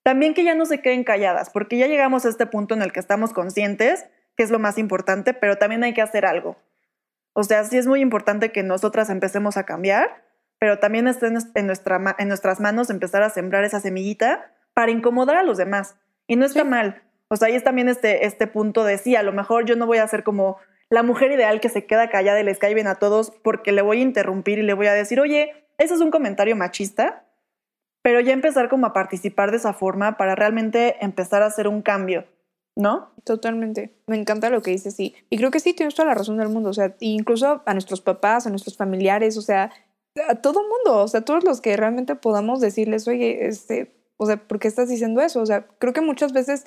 también 0.02 0.34
que 0.34 0.44
ya 0.44 0.54
no 0.54 0.66
se 0.66 0.80
queden 0.80 1.04
calladas, 1.04 1.50
porque 1.50 1.78
ya 1.78 1.86
llegamos 1.86 2.24
a 2.24 2.28
este 2.28 2.46
punto 2.46 2.74
en 2.74 2.82
el 2.82 2.92
que 2.92 3.00
estamos 3.00 3.32
conscientes, 3.32 4.06
que 4.36 4.42
es 4.42 4.50
lo 4.50 4.58
más 4.58 4.78
importante, 4.78 5.34
pero 5.34 5.56
también 5.56 5.84
hay 5.84 5.92
que 5.92 6.02
hacer 6.02 6.24
algo. 6.24 6.56
O 7.32 7.44
sea, 7.44 7.64
sí 7.64 7.78
es 7.78 7.86
muy 7.86 8.00
importante 8.00 8.52
que 8.52 8.62
nosotras 8.62 9.10
empecemos 9.10 9.56
a 9.56 9.64
cambiar, 9.64 10.24
pero 10.58 10.78
también 10.78 11.06
está 11.06 11.26
en, 11.26 11.66
nuestra, 11.66 12.16
en 12.18 12.28
nuestras 12.28 12.60
manos 12.60 12.90
empezar 12.90 13.22
a 13.22 13.30
sembrar 13.30 13.64
esa 13.64 13.80
semillita 13.80 14.52
para 14.74 14.90
incomodar 14.90 15.36
a 15.36 15.42
los 15.42 15.56
demás. 15.56 15.96
Y 16.26 16.36
no 16.36 16.44
está 16.44 16.64
mal. 16.64 17.02
O 17.28 17.36
sea, 17.36 17.48
ahí 17.48 17.54
es 17.54 17.64
también 17.64 17.88
este, 17.88 18.26
este 18.26 18.46
punto 18.46 18.84
de 18.84 18.98
sí, 18.98 19.16
a 19.16 19.22
lo 19.22 19.32
mejor 19.32 19.64
yo 19.64 19.76
no 19.76 19.86
voy 19.86 19.98
a 19.98 20.08
ser 20.08 20.22
como 20.22 20.58
la 20.90 21.02
mujer 21.02 21.30
ideal 21.30 21.60
que 21.60 21.68
se 21.68 21.86
queda 21.86 22.10
callada 22.10 22.40
y 22.40 22.44
les 22.44 22.58
cae 22.58 22.74
bien 22.74 22.88
a 22.88 22.96
todos 22.96 23.30
porque 23.42 23.72
le 23.72 23.82
voy 23.82 23.98
a 23.98 24.02
interrumpir 24.02 24.58
y 24.58 24.62
le 24.62 24.74
voy 24.74 24.88
a 24.88 24.92
decir, 24.92 25.20
oye, 25.20 25.52
eso 25.78 25.94
es 25.94 26.00
un 26.00 26.10
comentario 26.10 26.56
machista, 26.56 27.24
pero 28.02 28.20
ya 28.20 28.32
empezar 28.32 28.68
como 28.68 28.86
a 28.86 28.92
participar 28.92 29.50
de 29.50 29.58
esa 29.58 29.72
forma 29.72 30.16
para 30.16 30.34
realmente 30.34 30.96
empezar 31.04 31.42
a 31.42 31.46
hacer 31.46 31.68
un 31.68 31.82
cambio, 31.82 32.24
¿no? 32.76 33.10
Totalmente. 33.24 33.94
Me 34.06 34.16
encanta 34.16 34.50
lo 34.50 34.62
que 34.62 34.70
dices, 34.70 34.94
sí. 34.94 35.14
Y 35.28 35.36
creo 35.36 35.50
que 35.50 35.60
sí, 35.60 35.74
tienes 35.74 35.94
toda 35.94 36.08
la 36.08 36.14
razón 36.14 36.38
del 36.38 36.48
mundo, 36.48 36.70
o 36.70 36.74
sea, 36.74 36.96
incluso 37.00 37.62
a 37.64 37.72
nuestros 37.74 38.00
papás, 38.00 38.46
a 38.46 38.50
nuestros 38.50 38.76
familiares, 38.76 39.36
o 39.36 39.42
sea, 39.42 39.70
a 40.28 40.36
todo 40.36 40.62
mundo, 40.62 41.02
o 41.02 41.08
sea, 41.08 41.20
todos 41.22 41.44
los 41.44 41.60
que 41.60 41.76
realmente 41.76 42.14
podamos 42.16 42.60
decirles, 42.60 43.06
oye, 43.06 43.46
este, 43.46 43.92
o 44.16 44.26
sea, 44.26 44.36
¿por 44.36 44.58
qué 44.58 44.68
estás 44.68 44.88
diciendo 44.88 45.20
eso? 45.20 45.40
O 45.40 45.46
sea, 45.46 45.66
creo 45.78 45.92
que 45.92 46.00
muchas 46.00 46.32
veces 46.32 46.64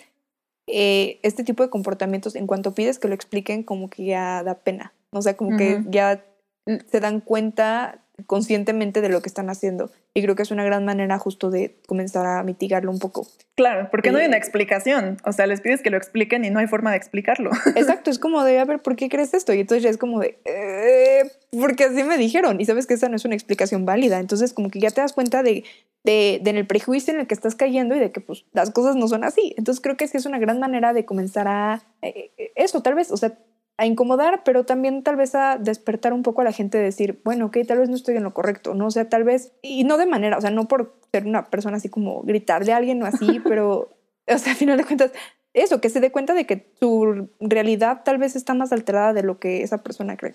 eh, 0.67 1.19
este 1.23 1.43
tipo 1.43 1.63
de 1.63 1.69
comportamientos, 1.69 2.35
en 2.35 2.47
cuanto 2.47 2.73
pides 2.73 2.99
que 2.99 3.07
lo 3.07 3.15
expliquen, 3.15 3.63
como 3.63 3.89
que 3.89 4.05
ya 4.05 4.43
da 4.43 4.59
pena, 4.59 4.93
o 5.11 5.21
sea, 5.21 5.35
como 5.35 5.57
que 5.57 5.83
ya 5.89 6.25
se 6.65 6.99
dan 6.99 7.19
cuenta 7.19 8.02
conscientemente 8.27 9.01
de 9.01 9.09
lo 9.09 9.21
que 9.21 9.29
están 9.29 9.49
haciendo. 9.49 9.91
Y 10.13 10.21
creo 10.21 10.35
que 10.35 10.43
es 10.43 10.51
una 10.51 10.63
gran 10.63 10.85
manera 10.85 11.17
justo 11.17 11.49
de 11.49 11.75
comenzar 11.87 12.25
a 12.25 12.43
mitigarlo 12.43 12.91
un 12.91 12.99
poco. 12.99 13.27
Claro, 13.55 13.87
porque 13.89 14.11
no 14.11 14.19
hay 14.19 14.27
una 14.27 14.37
explicación. 14.37 15.17
O 15.25 15.31
sea, 15.31 15.47
les 15.47 15.61
pides 15.61 15.81
que 15.81 15.89
lo 15.89 15.97
expliquen 15.97 16.45
y 16.45 16.51
no 16.51 16.59
hay 16.59 16.67
forma 16.67 16.91
de 16.91 16.97
explicarlo. 16.97 17.49
Exacto, 17.75 18.11
es 18.11 18.19
como 18.19 18.43
de, 18.43 18.59
a 18.59 18.65
ver, 18.65 18.81
¿por 18.81 18.95
qué 18.95 19.09
crees 19.09 19.33
esto? 19.33 19.53
Y 19.53 19.61
entonces 19.61 19.83
ya 19.83 19.89
es 19.89 19.97
como 19.97 20.19
de, 20.19 20.39
eh, 20.45 21.31
porque 21.51 21.85
así 21.85 22.03
me 22.03 22.17
dijeron. 22.17 22.61
Y 22.61 22.65
sabes 22.65 22.85
que 22.85 22.93
esa 22.93 23.09
no 23.09 23.15
es 23.15 23.25
una 23.25 23.35
explicación 23.35 23.85
válida. 23.85 24.19
Entonces 24.19 24.53
como 24.53 24.69
que 24.69 24.79
ya 24.79 24.91
te 24.91 25.01
das 25.01 25.13
cuenta 25.13 25.41
de, 25.41 25.63
de, 26.03 26.39
de 26.41 26.49
en 26.49 26.57
el 26.57 26.67
prejuicio 26.67 27.13
en 27.13 27.19
el 27.19 27.27
que 27.27 27.33
estás 27.33 27.55
cayendo 27.55 27.95
y 27.95 27.99
de 27.99 28.11
que 28.11 28.21
pues 28.21 28.45
las 28.53 28.69
cosas 28.69 28.95
no 28.95 29.07
son 29.07 29.23
así. 29.23 29.55
Entonces 29.57 29.81
creo 29.81 29.97
que 29.97 30.07
sí 30.07 30.17
es 30.17 30.25
una 30.27 30.37
gran 30.37 30.59
manera 30.59 30.93
de 30.93 31.05
comenzar 31.05 31.47
a 31.47 31.81
eh, 32.03 32.31
eh, 32.37 32.51
eso, 32.55 32.81
tal 32.81 32.93
vez, 32.93 33.11
o 33.11 33.17
sea, 33.17 33.37
a 33.77 33.85
incomodar, 33.85 34.43
pero 34.43 34.65
también 34.65 35.03
tal 35.03 35.15
vez 35.15 35.33
a 35.35 35.57
despertar 35.57 36.13
un 36.13 36.23
poco 36.23 36.41
a 36.41 36.43
la 36.43 36.51
gente 36.51 36.77
de 36.77 36.83
decir, 36.83 37.21
bueno, 37.23 37.47
ok, 37.47 37.57
tal 37.67 37.79
vez 37.79 37.89
no 37.89 37.95
estoy 37.95 38.15
en 38.15 38.23
lo 38.23 38.33
correcto, 38.33 38.75
¿no? 38.75 38.87
O 38.87 38.91
sea, 38.91 39.09
tal 39.09 39.23
vez, 39.23 39.51
y 39.61 39.83
no 39.83 39.97
de 39.97 40.05
manera, 40.05 40.37
o 40.37 40.41
sea, 40.41 40.51
no 40.51 40.67
por 40.67 40.95
ser 41.11 41.25
una 41.25 41.45
persona 41.45 41.77
así 41.77 41.89
como 41.89 42.21
gritarle 42.21 42.71
a 42.71 42.77
alguien 42.77 43.01
o 43.01 43.05
así, 43.05 43.39
pero, 43.43 43.89
o 44.27 44.37
sea, 44.37 44.53
a 44.53 44.55
final 44.55 44.77
de 44.77 44.85
cuentas, 44.85 45.11
eso, 45.53 45.81
que 45.81 45.89
se 45.89 45.99
dé 45.99 46.11
cuenta 46.11 46.33
de 46.33 46.45
que 46.45 46.71
su 46.79 47.29
realidad 47.39 48.01
tal 48.03 48.17
vez 48.17 48.35
está 48.35 48.53
más 48.53 48.71
alterada 48.71 49.13
de 49.13 49.23
lo 49.23 49.39
que 49.39 49.63
esa 49.63 49.83
persona 49.83 50.17
cree. 50.17 50.33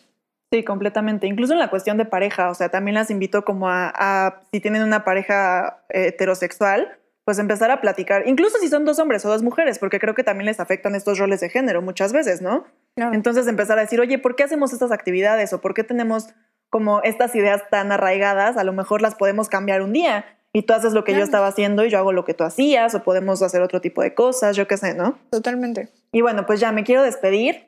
Sí, 0.50 0.64
completamente. 0.64 1.26
Incluso 1.26 1.52
en 1.52 1.58
la 1.58 1.68
cuestión 1.68 1.98
de 1.98 2.06
pareja, 2.06 2.50
o 2.50 2.54
sea, 2.54 2.70
también 2.70 2.94
las 2.94 3.10
invito 3.10 3.44
como 3.44 3.68
a, 3.68 3.92
a 3.94 4.42
si 4.50 4.60
tienen 4.60 4.82
una 4.82 5.04
pareja 5.04 5.84
heterosexual, 5.90 6.98
pues 7.28 7.38
empezar 7.38 7.70
a 7.70 7.82
platicar, 7.82 8.26
incluso 8.26 8.56
si 8.56 8.68
son 8.68 8.86
dos 8.86 8.98
hombres 8.98 9.22
o 9.26 9.28
dos 9.28 9.42
mujeres, 9.42 9.78
porque 9.78 10.00
creo 10.00 10.14
que 10.14 10.24
también 10.24 10.46
les 10.46 10.60
afectan 10.60 10.94
estos 10.94 11.18
roles 11.18 11.40
de 11.40 11.50
género 11.50 11.82
muchas 11.82 12.14
veces, 12.14 12.40
¿no? 12.40 12.64
Entonces 12.96 13.46
empezar 13.48 13.76
a 13.78 13.82
decir, 13.82 14.00
oye, 14.00 14.18
¿por 14.18 14.34
qué 14.34 14.44
hacemos 14.44 14.72
estas 14.72 14.92
actividades 14.92 15.52
o 15.52 15.60
por 15.60 15.74
qué 15.74 15.84
tenemos 15.84 16.28
como 16.70 17.02
estas 17.02 17.34
ideas 17.34 17.68
tan 17.68 17.92
arraigadas? 17.92 18.56
A 18.56 18.64
lo 18.64 18.72
mejor 18.72 19.02
las 19.02 19.14
podemos 19.14 19.50
cambiar 19.50 19.82
un 19.82 19.92
día 19.92 20.24
y 20.54 20.62
tú 20.62 20.72
haces 20.72 20.94
lo 20.94 21.04
que 21.04 21.12
yo 21.12 21.22
estaba 21.22 21.48
haciendo 21.48 21.84
y 21.84 21.90
yo 21.90 21.98
hago 21.98 22.12
lo 22.12 22.24
que 22.24 22.32
tú 22.32 22.44
hacías 22.44 22.94
o 22.94 23.02
podemos 23.02 23.42
hacer 23.42 23.60
otro 23.60 23.82
tipo 23.82 24.00
de 24.00 24.14
cosas, 24.14 24.56
yo 24.56 24.66
qué 24.66 24.78
sé, 24.78 24.94
¿no? 24.94 25.18
Totalmente. 25.28 25.90
Y 26.12 26.22
bueno, 26.22 26.46
pues 26.46 26.60
ya 26.60 26.72
me 26.72 26.82
quiero 26.82 27.02
despedir 27.02 27.66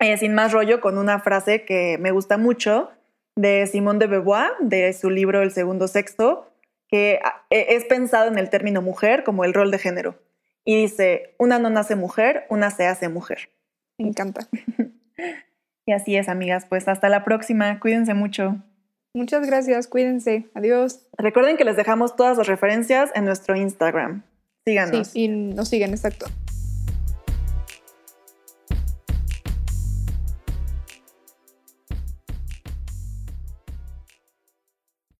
eh, 0.00 0.16
sin 0.16 0.34
más 0.34 0.52
rollo 0.52 0.80
con 0.80 0.98
una 0.98 1.20
frase 1.20 1.64
que 1.64 1.96
me 1.98 2.10
gusta 2.10 2.38
mucho 2.38 2.90
de 3.36 3.68
Simone 3.68 4.00
de 4.00 4.08
Beauvoir, 4.08 4.50
de 4.58 4.92
su 4.94 5.10
libro 5.10 5.42
El 5.42 5.52
Segundo 5.52 5.86
Sexto, 5.86 6.50
que 6.88 7.20
e, 7.50 7.66
es 7.76 7.84
pensado 7.84 8.28
en 8.28 8.38
el 8.38 8.50
término 8.50 8.82
mujer 8.82 9.24
como 9.24 9.44
el 9.44 9.54
rol 9.54 9.70
de 9.70 9.78
género. 9.78 10.20
Y 10.64 10.80
dice, 10.82 11.34
una 11.38 11.58
no 11.58 11.70
nace 11.70 11.94
mujer, 11.94 12.46
una 12.50 12.70
se 12.70 12.86
hace 12.86 13.08
mujer. 13.08 13.50
Me 13.98 14.08
encanta. 14.08 14.48
y 15.86 15.92
así 15.92 16.16
es, 16.16 16.28
amigas. 16.28 16.66
Pues 16.66 16.88
hasta 16.88 17.08
la 17.08 17.24
próxima. 17.24 17.78
Cuídense 17.78 18.14
mucho. 18.14 18.56
Muchas 19.14 19.46
gracias, 19.46 19.88
cuídense. 19.88 20.46
Adiós. 20.54 21.06
Recuerden 21.16 21.56
que 21.56 21.64
les 21.64 21.76
dejamos 21.76 22.16
todas 22.16 22.36
las 22.36 22.46
referencias 22.46 23.10
en 23.14 23.24
nuestro 23.24 23.56
Instagram. 23.56 24.24
Síganos. 24.66 25.08
Sí, 25.08 25.24
y 25.24 25.28
nos 25.28 25.68
siguen, 25.68 25.92
exacto. 25.92 26.26